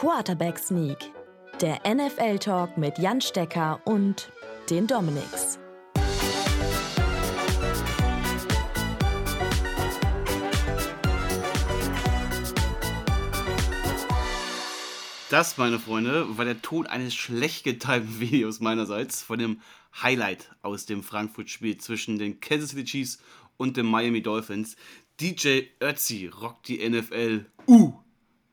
Quarterback 0.00 0.58
Sneak, 0.58 1.12
der 1.60 1.78
NFL 1.86 2.38
Talk 2.38 2.78
mit 2.78 2.98
Jan 2.98 3.20
Stecker 3.20 3.82
und 3.84 4.32
den 4.70 4.86
Dominics. 4.86 5.58
Das, 15.28 15.58
meine 15.58 15.78
Freunde, 15.78 16.38
war 16.38 16.46
der 16.46 16.62
Ton 16.62 16.86
eines 16.86 17.14
schlecht 17.14 17.64
getimten 17.64 18.20
Videos 18.20 18.60
meinerseits 18.60 19.22
von 19.22 19.38
dem 19.38 19.60
Highlight 20.02 20.50
aus 20.62 20.86
dem 20.86 21.02
Frankfurt-Spiel 21.02 21.76
zwischen 21.76 22.18
den 22.18 22.40
Kansas 22.40 22.70
City 22.70 22.84
Chiefs 22.84 23.18
und 23.58 23.76
den 23.76 23.84
Miami 23.84 24.22
Dolphins. 24.22 24.76
DJ 25.20 25.64
Ötzi 25.78 26.28
rockt 26.28 26.68
die 26.68 26.88
NFL. 26.88 27.44
Uh! 27.66 27.92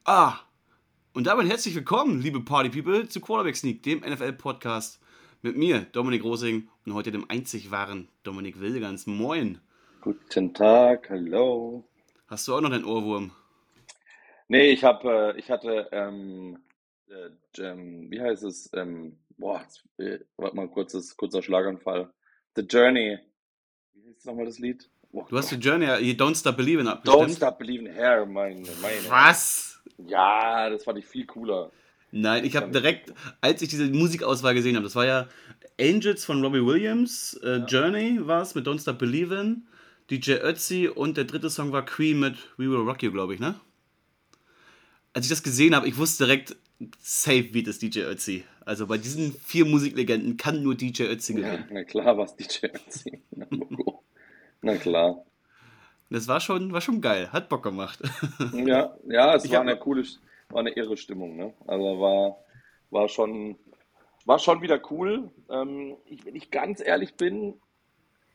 Ah! 0.04 0.42
Und 1.18 1.26
damit 1.26 1.50
herzlich 1.50 1.74
willkommen, 1.74 2.22
liebe 2.22 2.42
Party 2.42 2.70
People, 2.70 3.10
zu 3.10 3.20
Quarterback 3.20 3.56
Sneak, 3.56 3.82
dem 3.82 4.02
NFL-Podcast 4.02 5.02
mit 5.42 5.58
mir, 5.58 5.88
Dominik 5.92 6.24
Rosing, 6.24 6.70
und 6.86 6.94
heute 6.94 7.10
dem 7.12 7.28
einzig 7.28 7.72
wahren 7.72 8.08
Dominik 8.22 8.60
Wildegans. 8.60 9.08
Moin! 9.08 9.60
Guten 10.00 10.54
Tag, 10.54 11.10
hallo. 11.10 11.84
Hast 12.28 12.48
du 12.48 12.54
auch 12.54 12.62
noch 12.62 12.70
deinen 12.70 12.86
Ohrwurm? 12.86 13.32
Nee, 14.48 14.70
ich 14.70 14.84
habe, 14.84 15.34
äh, 15.36 15.40
ich 15.40 15.50
hatte, 15.50 15.90
ähm, 15.92 16.60
äh, 17.10 17.64
ähm, 17.64 18.12
wie 18.12 18.22
heißt 18.22 18.44
es? 18.44 18.70
Ähm, 18.74 19.18
boah, 19.40 19.66
äh, 19.98 20.20
warte 20.36 20.56
mal, 20.56 20.68
kurzes, 20.68 21.18
kurzer 21.18 21.42
Schlaganfall. 21.42 22.14
The 22.56 22.62
Journey. 22.62 23.18
Wie 23.96 24.08
heißt 24.08 24.28
nochmal 24.28 24.46
das 24.46 24.60
Lied? 24.60 24.88
Oh, 25.12 25.26
du 25.28 25.36
hast 25.36 25.50
The 25.50 25.56
Journey, 25.56 25.88
You 26.00 26.14
Don't 26.14 26.40
Stop 26.40 26.58
Believing 26.58 26.88
abgestimmt. 26.88 27.32
Don't 27.32 27.36
Stop 27.36 27.58
Believing 27.58 27.92
Hair, 27.92 28.28
mein, 28.28 28.62
meine. 28.84 29.10
Was? 29.10 29.67
Ja, 29.98 30.70
das 30.70 30.84
fand 30.84 31.00
ich 31.00 31.06
viel 31.06 31.26
cooler. 31.26 31.72
Nein, 32.12 32.46
ich 32.46 32.56
habe 32.56 32.72
direkt, 32.72 33.14
als 33.42 33.62
ich 33.62 33.70
diese 33.70 33.88
Musikauswahl 33.88 34.54
gesehen 34.54 34.76
habe, 34.76 34.86
das 34.86 34.96
war 34.96 35.06
ja 35.06 35.28
Angels 35.80 36.24
von 36.24 36.44
Robbie 36.44 36.66
Williams, 36.66 37.34
äh, 37.44 37.60
ja. 37.60 37.66
Journey 37.66 38.20
war 38.26 38.42
es 38.42 38.56
mit 38.56 38.66
Don't 38.66 38.82
Stop 38.82 38.98
Believing, 38.98 39.64
DJ 40.10 40.34
Ötzi 40.34 40.88
und 40.88 41.18
der 41.18 41.26
dritte 41.26 41.50
Song 41.50 41.72
war 41.72 41.86
Queen 41.86 42.20
mit 42.20 42.38
We 42.58 42.70
Will 42.70 42.78
Rock 42.78 43.04
You, 43.04 43.12
glaube 43.12 43.34
ich, 43.34 43.40
ne? 43.40 43.60
Als 45.14 45.26
ich 45.26 45.30
das 45.30 45.44
gesehen 45.44 45.76
habe, 45.76 45.88
ich 45.88 45.98
wusste 45.98 46.26
direkt, 46.26 46.56
safe 47.00 47.54
wie 47.54 47.64
das 47.64 47.80
DJ 47.80 48.02
Ötzi. 48.02 48.44
Also 48.62 48.88
bei 48.88 48.98
diesen 48.98 49.34
vier 49.34 49.66
Musiklegenden 49.66 50.38
kann 50.38 50.64
nur 50.64 50.76
DJ 50.76 51.04
Ötzi 51.04 51.34
gewinnen. 51.34 51.66
Ja, 51.70 51.74
na 51.74 51.84
klar, 51.84 52.18
was 52.18 52.36
DJ 52.36 52.68
Ötzi. 52.68 53.22
na 54.62 54.78
klar. 54.78 55.26
Das 56.10 56.28
war 56.28 56.40
schon, 56.40 56.72
war 56.72 56.82
schon 56.82 57.02
geil, 57.02 57.30
hat 57.32 57.50
Bock 57.50 57.64
gemacht. 57.64 58.00
ja, 58.54 58.96
ja, 59.08 59.36
es 59.36 59.46
ich 59.46 59.52
war 59.52 59.62
eine 59.62 59.78
coole, 59.78 60.04
war 60.50 60.60
eine 60.60 60.72
irre 60.72 60.96
Stimmung, 60.96 61.36
ne? 61.36 61.54
Also 61.68 62.00
war, 62.00 62.38
war 62.92 63.10
schon, 63.10 63.58
war 64.26 64.40
schon 64.40 64.62
wieder 64.62 64.80
cool. 64.90 65.30
Ähm, 65.50 65.98
ich, 66.06 66.26
wenn 66.26 66.36
ich 66.36 66.50
ganz 66.50 66.82
ehrlich 66.82 67.16
bin, 67.16 67.56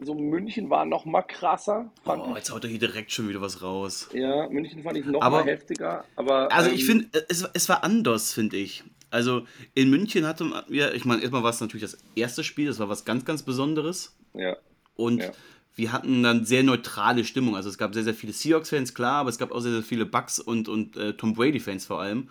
so 0.00 0.14
München 0.14 0.68
war 0.68 0.84
noch 0.84 1.04
mal 1.04 1.22
krasser. 1.22 1.90
oh, 2.04 2.34
jetzt 2.34 2.52
haut 2.52 2.64
er 2.64 2.70
hier 2.70 2.78
direkt 2.78 3.12
schon 3.12 3.28
wieder 3.28 3.40
was 3.40 3.62
raus. 3.62 4.08
Ja, 4.12 4.48
München 4.48 4.82
fand 4.82 4.98
ich 4.98 5.06
noch 5.06 5.22
aber, 5.22 5.38
mal 5.38 5.46
heftiger. 5.46 6.04
Aber, 6.16 6.52
also 6.52 6.68
ähm, 6.68 6.74
ich 6.74 6.84
finde, 6.84 7.24
es, 7.28 7.48
es 7.54 7.68
war 7.68 7.84
anders, 7.84 8.32
finde 8.32 8.56
ich. 8.56 8.84
Also 9.10 9.46
in 9.74 9.90
München 9.90 10.26
hatte 10.26 10.50
wir, 10.68 10.94
ich 10.94 11.04
meine, 11.04 11.20
erstmal 11.20 11.42
war 11.42 11.50
es 11.50 11.60
natürlich 11.60 11.90
das 11.90 11.98
erste 12.14 12.42
Spiel, 12.42 12.66
das 12.66 12.78
war 12.78 12.88
was 12.88 13.04
ganz, 13.04 13.24
ganz 13.24 13.42
Besonderes. 13.42 14.16
Ja. 14.34 14.56
Und 14.94 15.22
ja 15.22 15.32
wir 15.74 15.92
hatten 15.92 16.22
dann 16.22 16.44
sehr 16.44 16.62
neutrale 16.62 17.24
Stimmung. 17.24 17.56
Also 17.56 17.68
es 17.68 17.78
gab 17.78 17.94
sehr, 17.94 18.04
sehr 18.04 18.14
viele 18.14 18.32
Seahawks-Fans, 18.32 18.94
klar, 18.94 19.20
aber 19.20 19.30
es 19.30 19.38
gab 19.38 19.52
auch 19.52 19.60
sehr, 19.60 19.72
sehr 19.72 19.82
viele 19.82 20.06
Bucks 20.06 20.38
und, 20.38 20.68
und 20.68 20.96
äh, 20.96 21.14
Tom 21.14 21.34
Brady-Fans 21.34 21.86
vor 21.86 22.00
allem. 22.00 22.28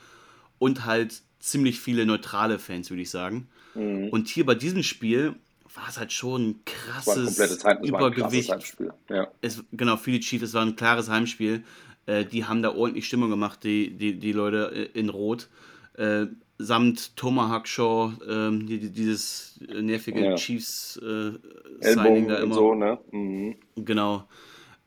Und 0.60 0.86
halt 0.86 1.22
ziemlich 1.40 1.80
viele 1.80 2.06
neutrale 2.06 2.60
Fans, 2.60 2.92
würde 2.92 3.02
ich 3.02 3.10
sagen. 3.10 3.48
Mhm. 3.74 4.10
Und 4.10 4.28
hier 4.28 4.46
bei 4.46 4.54
diesem 4.54 4.84
Spiel 4.84 5.36
war 5.74 5.88
es 5.90 5.98
halt 5.98 6.12
schon 6.12 6.50
ein 6.50 6.60
krasses 6.66 7.66
ein 7.66 7.84
Übergewicht. 7.84 8.52
Ein 8.52 8.62
ja. 9.10 9.28
es, 9.42 9.64
genau, 9.72 9.98
für 9.98 10.12
die 10.12 10.20
Chiefs, 10.20 10.44
es 10.44 10.54
war 10.54 10.64
ein 10.64 10.76
klares 10.76 11.10
Heimspiel. 11.10 11.64
Äh, 12.06 12.26
die 12.26 12.46
haben 12.46 12.62
da 12.62 12.76
ordentlich 12.76 13.08
Stimmung 13.08 13.30
gemacht, 13.32 13.64
die, 13.64 13.90
die, 13.92 14.20
die 14.20 14.34
Leute 14.34 14.72
äh, 14.94 15.00
in 15.00 15.10
Rot. 15.10 15.50
Äh, 15.94 16.28
samt 16.58 17.16
Tomahawk 17.16 17.68
Shaw, 17.68 18.14
ähm, 18.28 18.66
die, 18.68 18.80
die, 18.80 18.92
dieses 18.92 19.60
nervige 19.68 20.24
ja. 20.24 20.36
Chiefs-Signing 20.36 22.26
äh, 22.26 22.28
da 22.28 22.38
immer. 22.38 22.56
So, 22.56 22.76
ne? 22.76 23.00
Mhm. 23.12 23.56
Genau. 23.76 24.28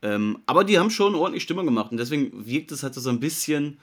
Ähm, 0.03 0.39
aber 0.47 0.65
die 0.65 0.79
haben 0.79 0.91
schon 0.91 1.15
ordentlich 1.15 1.43
Stimmung 1.43 1.65
gemacht 1.65 1.91
und 1.91 1.97
deswegen 1.97 2.47
wirkt 2.47 2.73
es 2.73 2.83
halt 2.83 2.95
so 2.95 3.09
ein 3.09 3.21
bisschen 3.21 3.79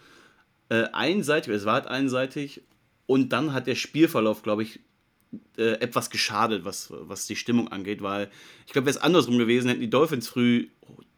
äh, 0.70 0.84
einseitig, 0.94 1.52
es 1.54 1.66
war 1.66 1.74
halt 1.74 1.88
einseitig 1.88 2.62
und 3.08 3.34
dann 3.34 3.54
hat 3.54 3.68
der 3.68 3.76
Spielverlauf, 3.76 4.44
glaube 4.44 4.64
ich, 4.64 4.80
äh, 5.58 5.80
etwas 5.80 6.10
geschadet, 6.10 6.64
was, 6.64 6.90
was 6.92 7.26
die 7.26 7.36
Stimmung 7.36 7.70
angeht, 7.70 8.02
weil 8.02 8.30
ich 8.68 8.74
glaube, 8.74 8.86
wäre 8.86 8.98
es 8.98 9.02
andersrum 9.02 9.38
gewesen, 9.38 9.70
hätten 9.70 9.82
die 9.82 9.90
Dolphins 9.90 10.28
früh 10.28 10.70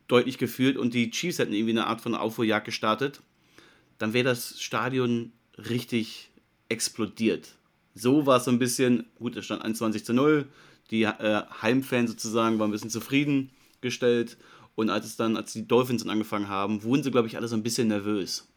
deutlich 0.08 0.38
gefühlt 0.38 0.78
und 0.78 0.94
die 0.94 1.12
Chiefs 1.12 1.40
hätten 1.40 1.54
irgendwie 1.54 1.72
eine 1.72 1.88
Art 1.88 2.02
von 2.02 2.16
Aufholjagd 2.16 2.66
gestartet, 2.66 3.22
dann 3.98 4.14
wäre 4.14 4.26
das 4.26 4.62
Stadion 4.62 5.34
richtig 5.58 6.32
explodiert. 6.70 7.56
So 7.94 8.26
war 8.26 8.38
es 8.38 8.46
so 8.46 8.52
ein 8.52 8.60
bisschen, 8.60 9.06
gut, 9.16 9.36
es 9.36 9.46
stand 9.46 9.62
21 9.62 10.06
zu 10.06 10.14
0, 10.14 10.48
die 10.92 11.04
äh, 11.04 11.42
Heimfans 11.62 12.12
sozusagen 12.12 12.60
waren 12.60 12.70
ein 12.70 12.72
bisschen 12.72 12.90
zufriedengestellt 12.90 14.38
und 14.76 14.90
als 14.90 15.06
es 15.06 15.16
dann, 15.16 15.38
als 15.38 15.54
die 15.54 15.68
Dolphins 15.68 16.04
dann 16.04 16.12
angefangen 16.12 16.50
haben, 16.50 16.84
wurden 16.84 17.04
sie, 17.04 17.12
glaube 17.12 17.28
ich, 17.28 17.38
alle 17.38 17.48
so 17.48 17.56
ein 17.56 17.64
bisschen 17.64 17.88
nervös. 17.88 18.48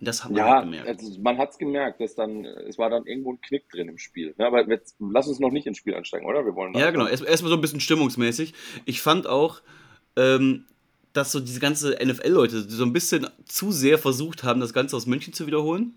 Und 0.00 0.08
das 0.08 0.24
hat 0.24 0.30
man 0.30 0.38
ja, 0.38 0.50
halt 0.50 0.64
gemerkt. 0.64 0.88
Also 0.88 1.20
man 1.20 1.38
hat 1.38 1.50
es 1.50 1.58
gemerkt, 1.58 2.00
dass 2.00 2.14
dann, 2.14 2.44
es 2.44 2.78
war 2.78 2.90
dann 2.90 3.06
irgendwo 3.06 3.32
ein 3.32 3.40
Knick 3.40 3.68
drin 3.70 3.88
im 3.88 3.98
Spiel. 3.98 4.34
Ja, 4.38 4.46
aber 4.46 4.68
jetzt, 4.68 4.96
lass 4.98 5.28
uns 5.28 5.38
noch 5.38 5.50
nicht 5.50 5.66
ins 5.66 5.78
Spiel 5.78 5.94
einsteigen, 5.94 6.26
oder? 6.26 6.44
Wir 6.44 6.54
wollen 6.54 6.74
ja, 6.74 6.90
genau. 6.90 7.06
Erstmal 7.06 7.30
erst 7.30 7.44
so 7.44 7.54
ein 7.54 7.60
bisschen 7.60 7.80
stimmungsmäßig. 7.80 8.54
Ich 8.86 9.00
fand 9.00 9.26
auch, 9.26 9.60
ähm, 10.16 10.64
dass 11.12 11.30
so 11.30 11.40
diese 11.40 11.60
ganze 11.60 11.96
NFL-Leute 12.04 12.62
so 12.62 12.84
ein 12.84 12.92
bisschen 12.92 13.28
zu 13.44 13.70
sehr 13.70 13.98
versucht 13.98 14.42
haben, 14.42 14.60
das 14.60 14.72
Ganze 14.72 14.96
aus 14.96 15.06
München 15.06 15.32
zu 15.32 15.46
wiederholen. 15.46 15.96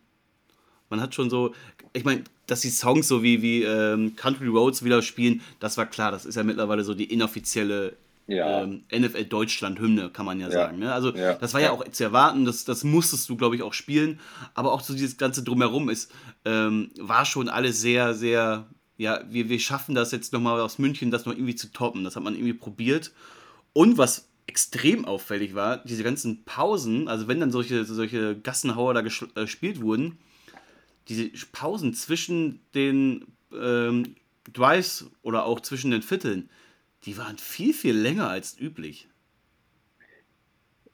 Man 0.90 1.02
hat 1.02 1.14
schon 1.16 1.30
so, 1.30 1.54
ich 1.94 2.06
meine, 2.06 2.24
dass 2.46 2.62
die 2.62 2.70
Songs 2.70 3.08
so 3.08 3.24
wie, 3.24 3.42
wie 3.42 3.64
ähm, 3.64 4.16
Country 4.16 4.48
Roads 4.48 4.84
wieder 4.84 5.02
spielen, 5.02 5.42
das 5.60 5.78
war 5.78 5.86
klar. 5.86 6.12
Das 6.12 6.26
ist 6.26 6.36
ja 6.36 6.44
mittlerweile 6.44 6.84
so 6.84 6.94
die 6.94 7.12
inoffizielle 7.12 7.98
ja. 8.28 8.64
ähm, 8.64 8.84
NFL 8.94 9.26
Deutschland-Hymne, 9.26 10.10
kann 10.12 10.26
man 10.26 10.40
ja, 10.40 10.48
ja. 10.48 10.54
sagen. 10.54 10.80
Ne? 10.80 10.94
Also, 10.94 11.14
ja. 11.16 11.34
das 11.34 11.54
war 11.54 11.62
ja 11.62 11.72
auch 11.72 11.84
zu 11.90 12.04
erwarten, 12.04 12.46
das, 12.46 12.66
das 12.66 12.84
musstest 12.84 13.28
du, 13.30 13.36
glaube 13.36 13.56
ich, 13.56 13.64
auch 13.64 13.74
spielen. 13.74 14.20
Aber 14.54 14.74
auch 14.74 14.82
so 14.82 14.94
dieses 14.94 15.18
ganze 15.18 15.44
Drumherum 15.44 15.90
ist, 15.90 16.12
ähm, 16.46 16.92
war 17.00 17.26
schon 17.26 17.50
alles 17.50 17.82
sehr, 17.82 18.14
sehr, 18.14 18.68
ja, 18.98 19.22
wir, 19.30 19.50
wir 19.50 19.60
schaffen 19.60 19.96
das 19.96 20.12
jetzt 20.12 20.34
nochmal 20.34 20.60
aus 20.60 20.80
München, 20.80 21.12
das 21.12 21.26
noch 21.26 21.34
irgendwie 21.34 21.56
zu 21.56 21.72
toppen. 21.72 22.04
Das 22.04 22.16
hat 22.16 22.24
man 22.24 22.36
irgendwie 22.36 22.54
probiert. 22.54 23.12
Und 23.74 23.98
was 23.98 24.28
extrem 24.48 25.06
auffällig 25.06 25.56
war, 25.56 25.78
diese 25.78 26.04
ganzen 26.04 26.44
Pausen, 26.46 27.08
also 27.08 27.28
wenn 27.28 27.40
dann 27.40 27.52
solche, 27.52 27.84
solche 27.86 28.38
Gassenhauer 28.40 28.94
da 28.94 29.02
äh, 29.02 29.04
gespielt 29.36 29.82
wurden, 29.82 30.18
diese 31.08 31.30
Pausen 31.52 31.94
zwischen 31.94 32.62
den 32.74 33.26
ähm, 33.54 34.16
Drives 34.52 35.10
oder 35.22 35.46
auch 35.46 35.60
zwischen 35.60 35.92
den 35.92 36.02
Vierteln, 36.02 36.50
die 37.04 37.18
waren 37.18 37.38
viel, 37.38 37.74
viel 37.74 37.96
länger 37.96 38.30
als 38.30 38.60
üblich. 38.60 39.08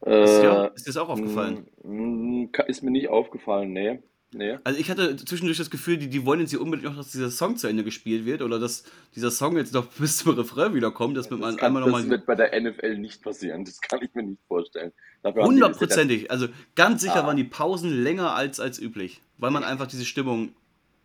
Äh, 0.04 0.24
ist, 0.24 0.40
dir, 0.40 0.72
ist 0.74 0.86
dir 0.86 0.90
das 0.90 0.96
auch 0.98 1.08
aufgefallen? 1.08 1.66
Ist 2.66 2.82
mir 2.82 2.90
nicht 2.90 3.08
aufgefallen, 3.08 3.72
nee. 3.72 4.02
Nee. 4.36 4.58
Also 4.64 4.80
ich 4.80 4.90
hatte 4.90 5.14
zwischendurch 5.14 5.58
das 5.58 5.70
Gefühl, 5.70 5.96
die, 5.96 6.08
die 6.08 6.26
wollen 6.26 6.40
jetzt 6.40 6.50
hier 6.50 6.60
unbedingt 6.60 6.88
noch, 6.88 6.96
dass 6.96 7.12
dieser 7.12 7.30
Song 7.30 7.56
zu 7.56 7.68
Ende 7.68 7.84
gespielt 7.84 8.26
wird 8.26 8.42
oder 8.42 8.58
dass 8.58 8.82
dieser 9.14 9.30
Song 9.30 9.56
jetzt 9.56 9.72
noch 9.72 9.86
bis 9.98 10.18
zum 10.18 10.34
Refrain 10.34 10.74
wiederkommt, 10.74 11.16
dass 11.16 11.30
ja, 11.30 11.36
man 11.36 11.56
einmal 11.60 11.82
nochmal. 11.82 12.02
Das 12.02 12.10
wird 12.10 12.26
bei 12.26 12.34
der 12.34 12.60
NFL 12.60 12.98
nicht 12.98 13.22
passieren, 13.22 13.64
das 13.64 13.80
kann 13.80 14.00
ich 14.02 14.12
mir 14.12 14.24
nicht 14.24 14.42
vorstellen. 14.48 14.92
Hundertprozentig, 15.22 16.32
also 16.32 16.48
ganz 16.74 17.02
sicher 17.02 17.22
ah. 17.22 17.26
waren 17.28 17.36
die 17.36 17.44
Pausen 17.44 18.02
länger 18.02 18.34
als, 18.34 18.58
als 18.58 18.80
üblich, 18.80 19.22
weil 19.38 19.52
man 19.52 19.62
einfach 19.62 19.86
diese 19.86 20.04
Stimmung 20.04 20.52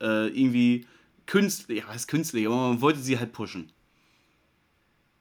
äh, 0.01 0.27
irgendwie 0.27 0.87
künstlich, 1.27 1.83
ja, 1.87 1.93
ist 1.93 2.07
künstlich, 2.07 2.47
aber 2.47 2.55
man 2.55 2.81
wollte 2.81 2.99
sie 2.99 3.19
halt 3.19 3.31
pushen. 3.31 3.71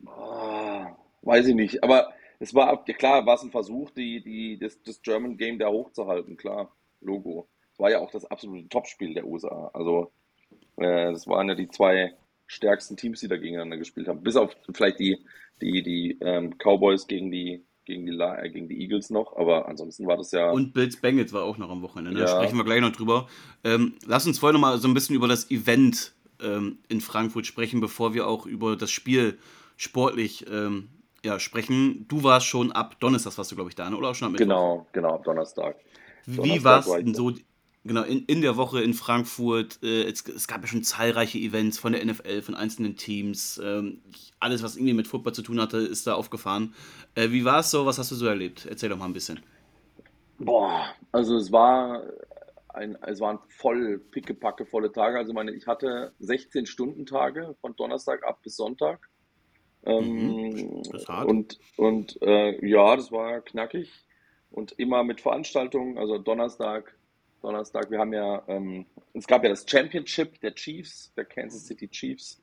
Oh, 0.06 0.86
weiß 1.22 1.46
ich 1.46 1.54
nicht, 1.54 1.84
aber 1.84 2.08
es 2.38 2.54
war, 2.54 2.82
klar, 2.84 3.26
war 3.26 3.34
es 3.34 3.42
ein 3.42 3.50
Versuch, 3.50 3.90
die, 3.90 4.22
die, 4.22 4.58
das, 4.58 4.82
das 4.82 5.02
German 5.02 5.36
Game 5.36 5.58
da 5.58 5.68
hochzuhalten, 5.68 6.38
klar, 6.38 6.74
Logo 7.02 7.46
war 7.78 7.90
ja 7.90 8.00
auch 8.00 8.10
das 8.10 8.24
absolute 8.24 8.68
Topspiel 8.68 9.14
der 9.14 9.26
USA. 9.26 9.70
Also 9.72 10.12
äh, 10.76 11.12
das 11.12 11.26
waren 11.26 11.48
ja 11.48 11.54
die 11.54 11.68
zwei 11.68 12.14
stärksten 12.46 12.96
Teams, 12.96 13.20
die 13.20 13.28
da 13.28 13.36
gegeneinander 13.36 13.76
gespielt 13.76 14.08
haben. 14.08 14.22
Bis 14.22 14.36
auf 14.36 14.56
vielleicht 14.72 14.98
die, 14.98 15.18
die, 15.60 15.82
die 15.82 16.18
ähm, 16.20 16.56
Cowboys 16.58 17.06
gegen 17.06 17.30
die, 17.30 17.64
gegen 17.84 18.06
die, 18.06 18.18
äh, 18.18 18.50
gegen 18.50 18.68
die 18.68 18.80
Eagles 18.80 19.10
noch, 19.10 19.36
aber 19.36 19.68
ansonsten 19.68 20.06
war 20.06 20.16
das 20.16 20.32
ja. 20.32 20.50
Und 20.50 20.72
Bills 20.72 21.00
Bengals 21.00 21.32
war 21.32 21.44
auch 21.44 21.58
noch 21.58 21.70
am 21.70 21.82
Wochenende, 21.82 22.12
ne? 22.12 22.20
ja. 22.20 22.26
da 22.26 22.36
sprechen 22.36 22.56
wir 22.56 22.64
gleich 22.64 22.80
noch 22.80 22.92
drüber. 22.92 23.28
Ähm, 23.64 23.94
lass 24.06 24.26
uns 24.26 24.38
vorher 24.38 24.54
noch 24.54 24.60
mal 24.60 24.78
so 24.78 24.88
ein 24.88 24.94
bisschen 24.94 25.14
über 25.14 25.28
das 25.28 25.50
Event 25.50 26.14
ähm, 26.40 26.78
in 26.88 27.00
Frankfurt 27.00 27.46
sprechen, 27.46 27.80
bevor 27.80 28.14
wir 28.14 28.26
auch 28.26 28.46
über 28.46 28.76
das 28.76 28.90
Spiel 28.90 29.38
sportlich 29.76 30.46
ähm, 30.50 30.88
ja, 31.24 31.38
sprechen. 31.38 32.06
Du 32.08 32.22
warst 32.22 32.46
schon 32.46 32.72
ab 32.72 32.98
Donnerstag, 33.00 33.36
warst 33.36 33.50
du, 33.50 33.56
glaube 33.56 33.70
ich, 33.70 33.76
da, 33.76 33.90
ne? 33.90 33.96
oder 33.96 34.10
auch 34.10 34.14
schon 34.14 34.26
ab 34.26 34.32
Mittwoch? 34.32 34.46
Genau, 34.46 34.86
genau, 34.92 35.14
ab 35.14 35.24
Donnerstag. 35.24 35.76
Wie 36.26 36.62
war 36.62 36.80
es 36.80 36.86
denn 36.86 37.14
so 37.14 37.32
Genau, 37.88 38.02
in, 38.02 38.26
in 38.26 38.42
der 38.42 38.58
Woche 38.58 38.82
in 38.82 38.92
Frankfurt. 38.92 39.78
Äh, 39.82 40.02
es, 40.02 40.22
es, 40.28 40.46
gab 40.46 40.60
ja 40.60 40.66
schon 40.66 40.82
zahlreiche 40.82 41.38
Events 41.38 41.78
von 41.78 41.94
der 41.94 42.04
NFL, 42.04 42.42
von 42.42 42.54
einzelnen 42.54 42.96
Teams. 42.96 43.58
Ähm, 43.64 44.02
alles, 44.38 44.62
was 44.62 44.76
irgendwie 44.76 44.92
mit 44.92 45.08
Football 45.08 45.32
zu 45.32 45.40
tun 45.40 45.58
hatte, 45.58 45.78
ist 45.78 46.06
da 46.06 46.12
aufgefahren. 46.12 46.74
Äh, 47.14 47.30
wie 47.30 47.46
war 47.46 47.60
es 47.60 47.70
so? 47.70 47.86
Was 47.86 47.98
hast 47.98 48.10
du 48.10 48.14
so 48.14 48.26
erlebt? 48.26 48.66
Erzähl 48.66 48.90
doch 48.90 48.98
mal 48.98 49.06
ein 49.06 49.14
bisschen. 49.14 49.40
Boah, 50.38 50.84
also 51.12 51.36
es 51.38 51.50
war 51.50 52.02
ein, 52.68 52.98
es 53.06 53.20
waren 53.20 53.38
voll 53.48 53.98
pickepacke 53.98 54.66
volle 54.66 54.92
Tage. 54.92 55.16
Also 55.16 55.32
meine, 55.32 55.52
ich 55.52 55.66
hatte 55.66 56.12
16 56.18 56.66
Stunden 56.66 57.06
Tage 57.06 57.56
von 57.62 57.74
Donnerstag 57.74 58.22
ab 58.22 58.40
bis 58.42 58.56
Sonntag. 58.56 59.08
Ähm, 59.84 60.50
mhm. 60.50 60.82
Und, 61.26 61.58
und 61.78 62.20
äh, 62.20 62.66
ja, 62.68 62.96
das 62.96 63.10
war 63.10 63.40
knackig 63.40 63.90
und 64.50 64.72
immer 64.72 65.04
mit 65.04 65.22
Veranstaltungen. 65.22 65.96
Also 65.96 66.18
Donnerstag 66.18 66.97
Donnerstag. 67.42 67.90
Wir 67.90 67.98
haben 67.98 68.12
ja, 68.12 68.42
ähm, 68.48 68.86
es 69.14 69.26
gab 69.26 69.42
ja 69.44 69.50
das 69.50 69.64
Championship 69.68 70.40
der 70.40 70.54
Chiefs, 70.54 71.12
der 71.16 71.24
Kansas 71.24 71.66
City 71.66 71.88
Chiefs. 71.88 72.40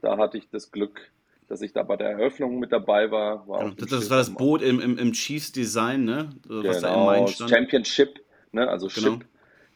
Da 0.00 0.16
hatte 0.16 0.38
ich 0.38 0.48
das 0.50 0.70
Glück, 0.70 1.12
dass 1.48 1.62
ich 1.62 1.72
da 1.72 1.82
bei 1.82 1.96
der 1.96 2.10
Eröffnung 2.10 2.58
mit 2.58 2.72
dabei 2.72 3.10
war. 3.10 3.46
war 3.48 3.64
ja, 3.64 3.70
das, 3.76 3.88
das 3.88 4.10
war 4.10 4.18
das 4.18 4.34
Boot 4.34 4.62
im, 4.62 4.80
im, 4.80 4.98
im 4.98 5.12
Chiefs 5.12 5.52
Design, 5.52 6.04
ne? 6.04 6.30
Was 6.46 6.62
genau, 6.62 6.80
da 6.80 6.94
im 6.94 7.06
Main 7.06 7.28
stand. 7.28 7.50
Championship, 7.50 8.20
ne? 8.52 8.68
Also 8.68 8.88
genau. 8.88 9.18
Ship. 9.18 9.26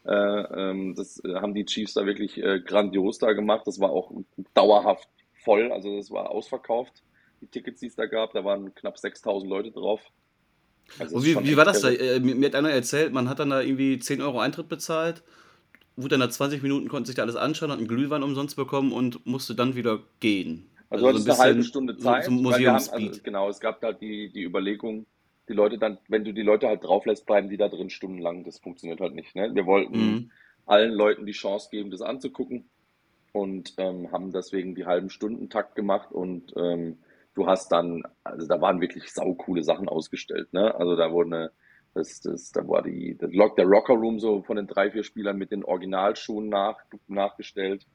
Äh, 0.04 0.10
ähm, 0.12 0.94
das 0.96 1.22
äh, 1.24 1.34
haben 1.34 1.54
die 1.54 1.64
Chiefs 1.64 1.94
da 1.94 2.06
wirklich 2.06 2.42
äh, 2.42 2.60
grandios 2.60 3.18
da 3.18 3.32
gemacht. 3.32 3.66
Das 3.66 3.78
war 3.78 3.90
auch 3.90 4.10
dauerhaft 4.54 5.08
voll, 5.44 5.70
also 5.72 5.96
das 5.96 6.10
war 6.10 6.30
ausverkauft. 6.30 7.02
Die 7.40 7.46
Tickets, 7.46 7.80
die 7.80 7.86
es 7.86 7.96
da 7.96 8.06
gab, 8.06 8.32
da 8.32 8.44
waren 8.44 8.74
knapp 8.74 8.98
6000 8.98 9.48
Leute 9.48 9.70
drauf. 9.70 10.00
Also 10.98 11.16
und 11.16 11.24
wie, 11.24 11.36
wie 11.44 11.56
war 11.56 11.64
das 11.64 11.80
da? 11.80 11.90
Äh, 11.90 12.20
mir 12.20 12.46
hat 12.46 12.54
einer 12.54 12.70
erzählt, 12.70 13.12
man 13.12 13.28
hat 13.28 13.38
dann 13.38 13.50
da 13.50 13.60
irgendwie 13.60 13.98
10 13.98 14.20
Euro 14.20 14.40
Eintritt 14.40 14.68
bezahlt, 14.68 15.22
wurde 15.96 16.10
dann 16.10 16.20
nach 16.20 16.30
20 16.30 16.62
Minuten, 16.62 16.88
konnte 16.88 17.08
sich 17.08 17.16
da 17.16 17.22
alles 17.22 17.36
anschauen, 17.36 17.70
hat 17.70 17.78
einen 17.78 17.88
Glühwein 17.88 18.22
umsonst 18.22 18.56
bekommen 18.56 18.92
und 18.92 19.24
musste 19.26 19.54
dann 19.54 19.74
wieder 19.74 20.00
gehen. 20.20 20.68
Also, 20.90 21.06
also 21.06 21.24
du 21.24 21.24
hattest 21.24 21.26
so 21.26 21.32
ein 21.32 21.34
eine 21.34 21.44
halbe 21.44 21.64
Stunde 21.64 21.96
Zeit. 21.96 22.24
Zum 22.24 22.42
Museum 22.42 22.74
haben, 22.74 22.88
also, 22.90 23.20
genau, 23.22 23.48
es 23.48 23.60
gab 23.60 23.82
halt 23.82 24.00
die, 24.02 24.30
die 24.30 24.42
Überlegung, 24.42 25.06
die 25.48 25.54
Leute 25.54 25.78
dann, 25.78 25.98
wenn 26.08 26.24
du 26.24 26.32
die 26.32 26.42
Leute 26.42 26.68
halt 26.68 26.84
drauf 26.84 27.06
lässt, 27.06 27.26
bleiben 27.26 27.48
die 27.48 27.56
da 27.56 27.68
drin 27.68 27.90
stundenlang. 27.90 28.44
Das 28.44 28.58
funktioniert 28.58 29.00
halt 29.00 29.14
nicht. 29.14 29.34
Ne? 29.34 29.54
Wir 29.54 29.66
wollten 29.66 29.98
mhm. 29.98 30.30
allen 30.66 30.92
Leuten 30.92 31.24
die 31.24 31.32
Chance 31.32 31.68
geben, 31.70 31.90
das 31.90 32.02
anzugucken 32.02 32.64
und 33.32 33.74
ähm, 33.78 34.12
haben 34.12 34.32
deswegen 34.32 34.74
die 34.74 34.84
halben 34.84 35.10
Stunden 35.10 35.48
Takt 35.48 35.74
gemacht 35.74 36.12
und 36.12 36.52
ähm, 36.56 36.98
du 37.34 37.46
hast 37.46 37.72
dann, 37.72 38.02
also 38.24 38.46
da 38.46 38.60
waren 38.60 38.80
wirklich 38.80 39.12
saukoole 39.12 39.62
Sachen 39.62 39.88
ausgestellt, 39.88 40.52
ne? 40.52 40.74
Also 40.74 40.96
da 40.96 41.10
wurde 41.12 41.52
das, 41.94 42.20
das, 42.20 42.52
da 42.52 42.66
war 42.66 42.82
die, 42.82 43.16
das 43.18 43.32
Lock, 43.32 43.56
der 43.56 43.66
Rocker 43.66 43.94
Room 43.94 44.18
so 44.18 44.42
von 44.42 44.56
den 44.56 44.66
drei, 44.66 44.90
vier 44.90 45.02
Spielern 45.02 45.36
mit 45.36 45.50
den 45.50 45.64
Originalschuhen 45.64 46.48
nach, 46.48 46.78
nachgestellt. 47.06 47.86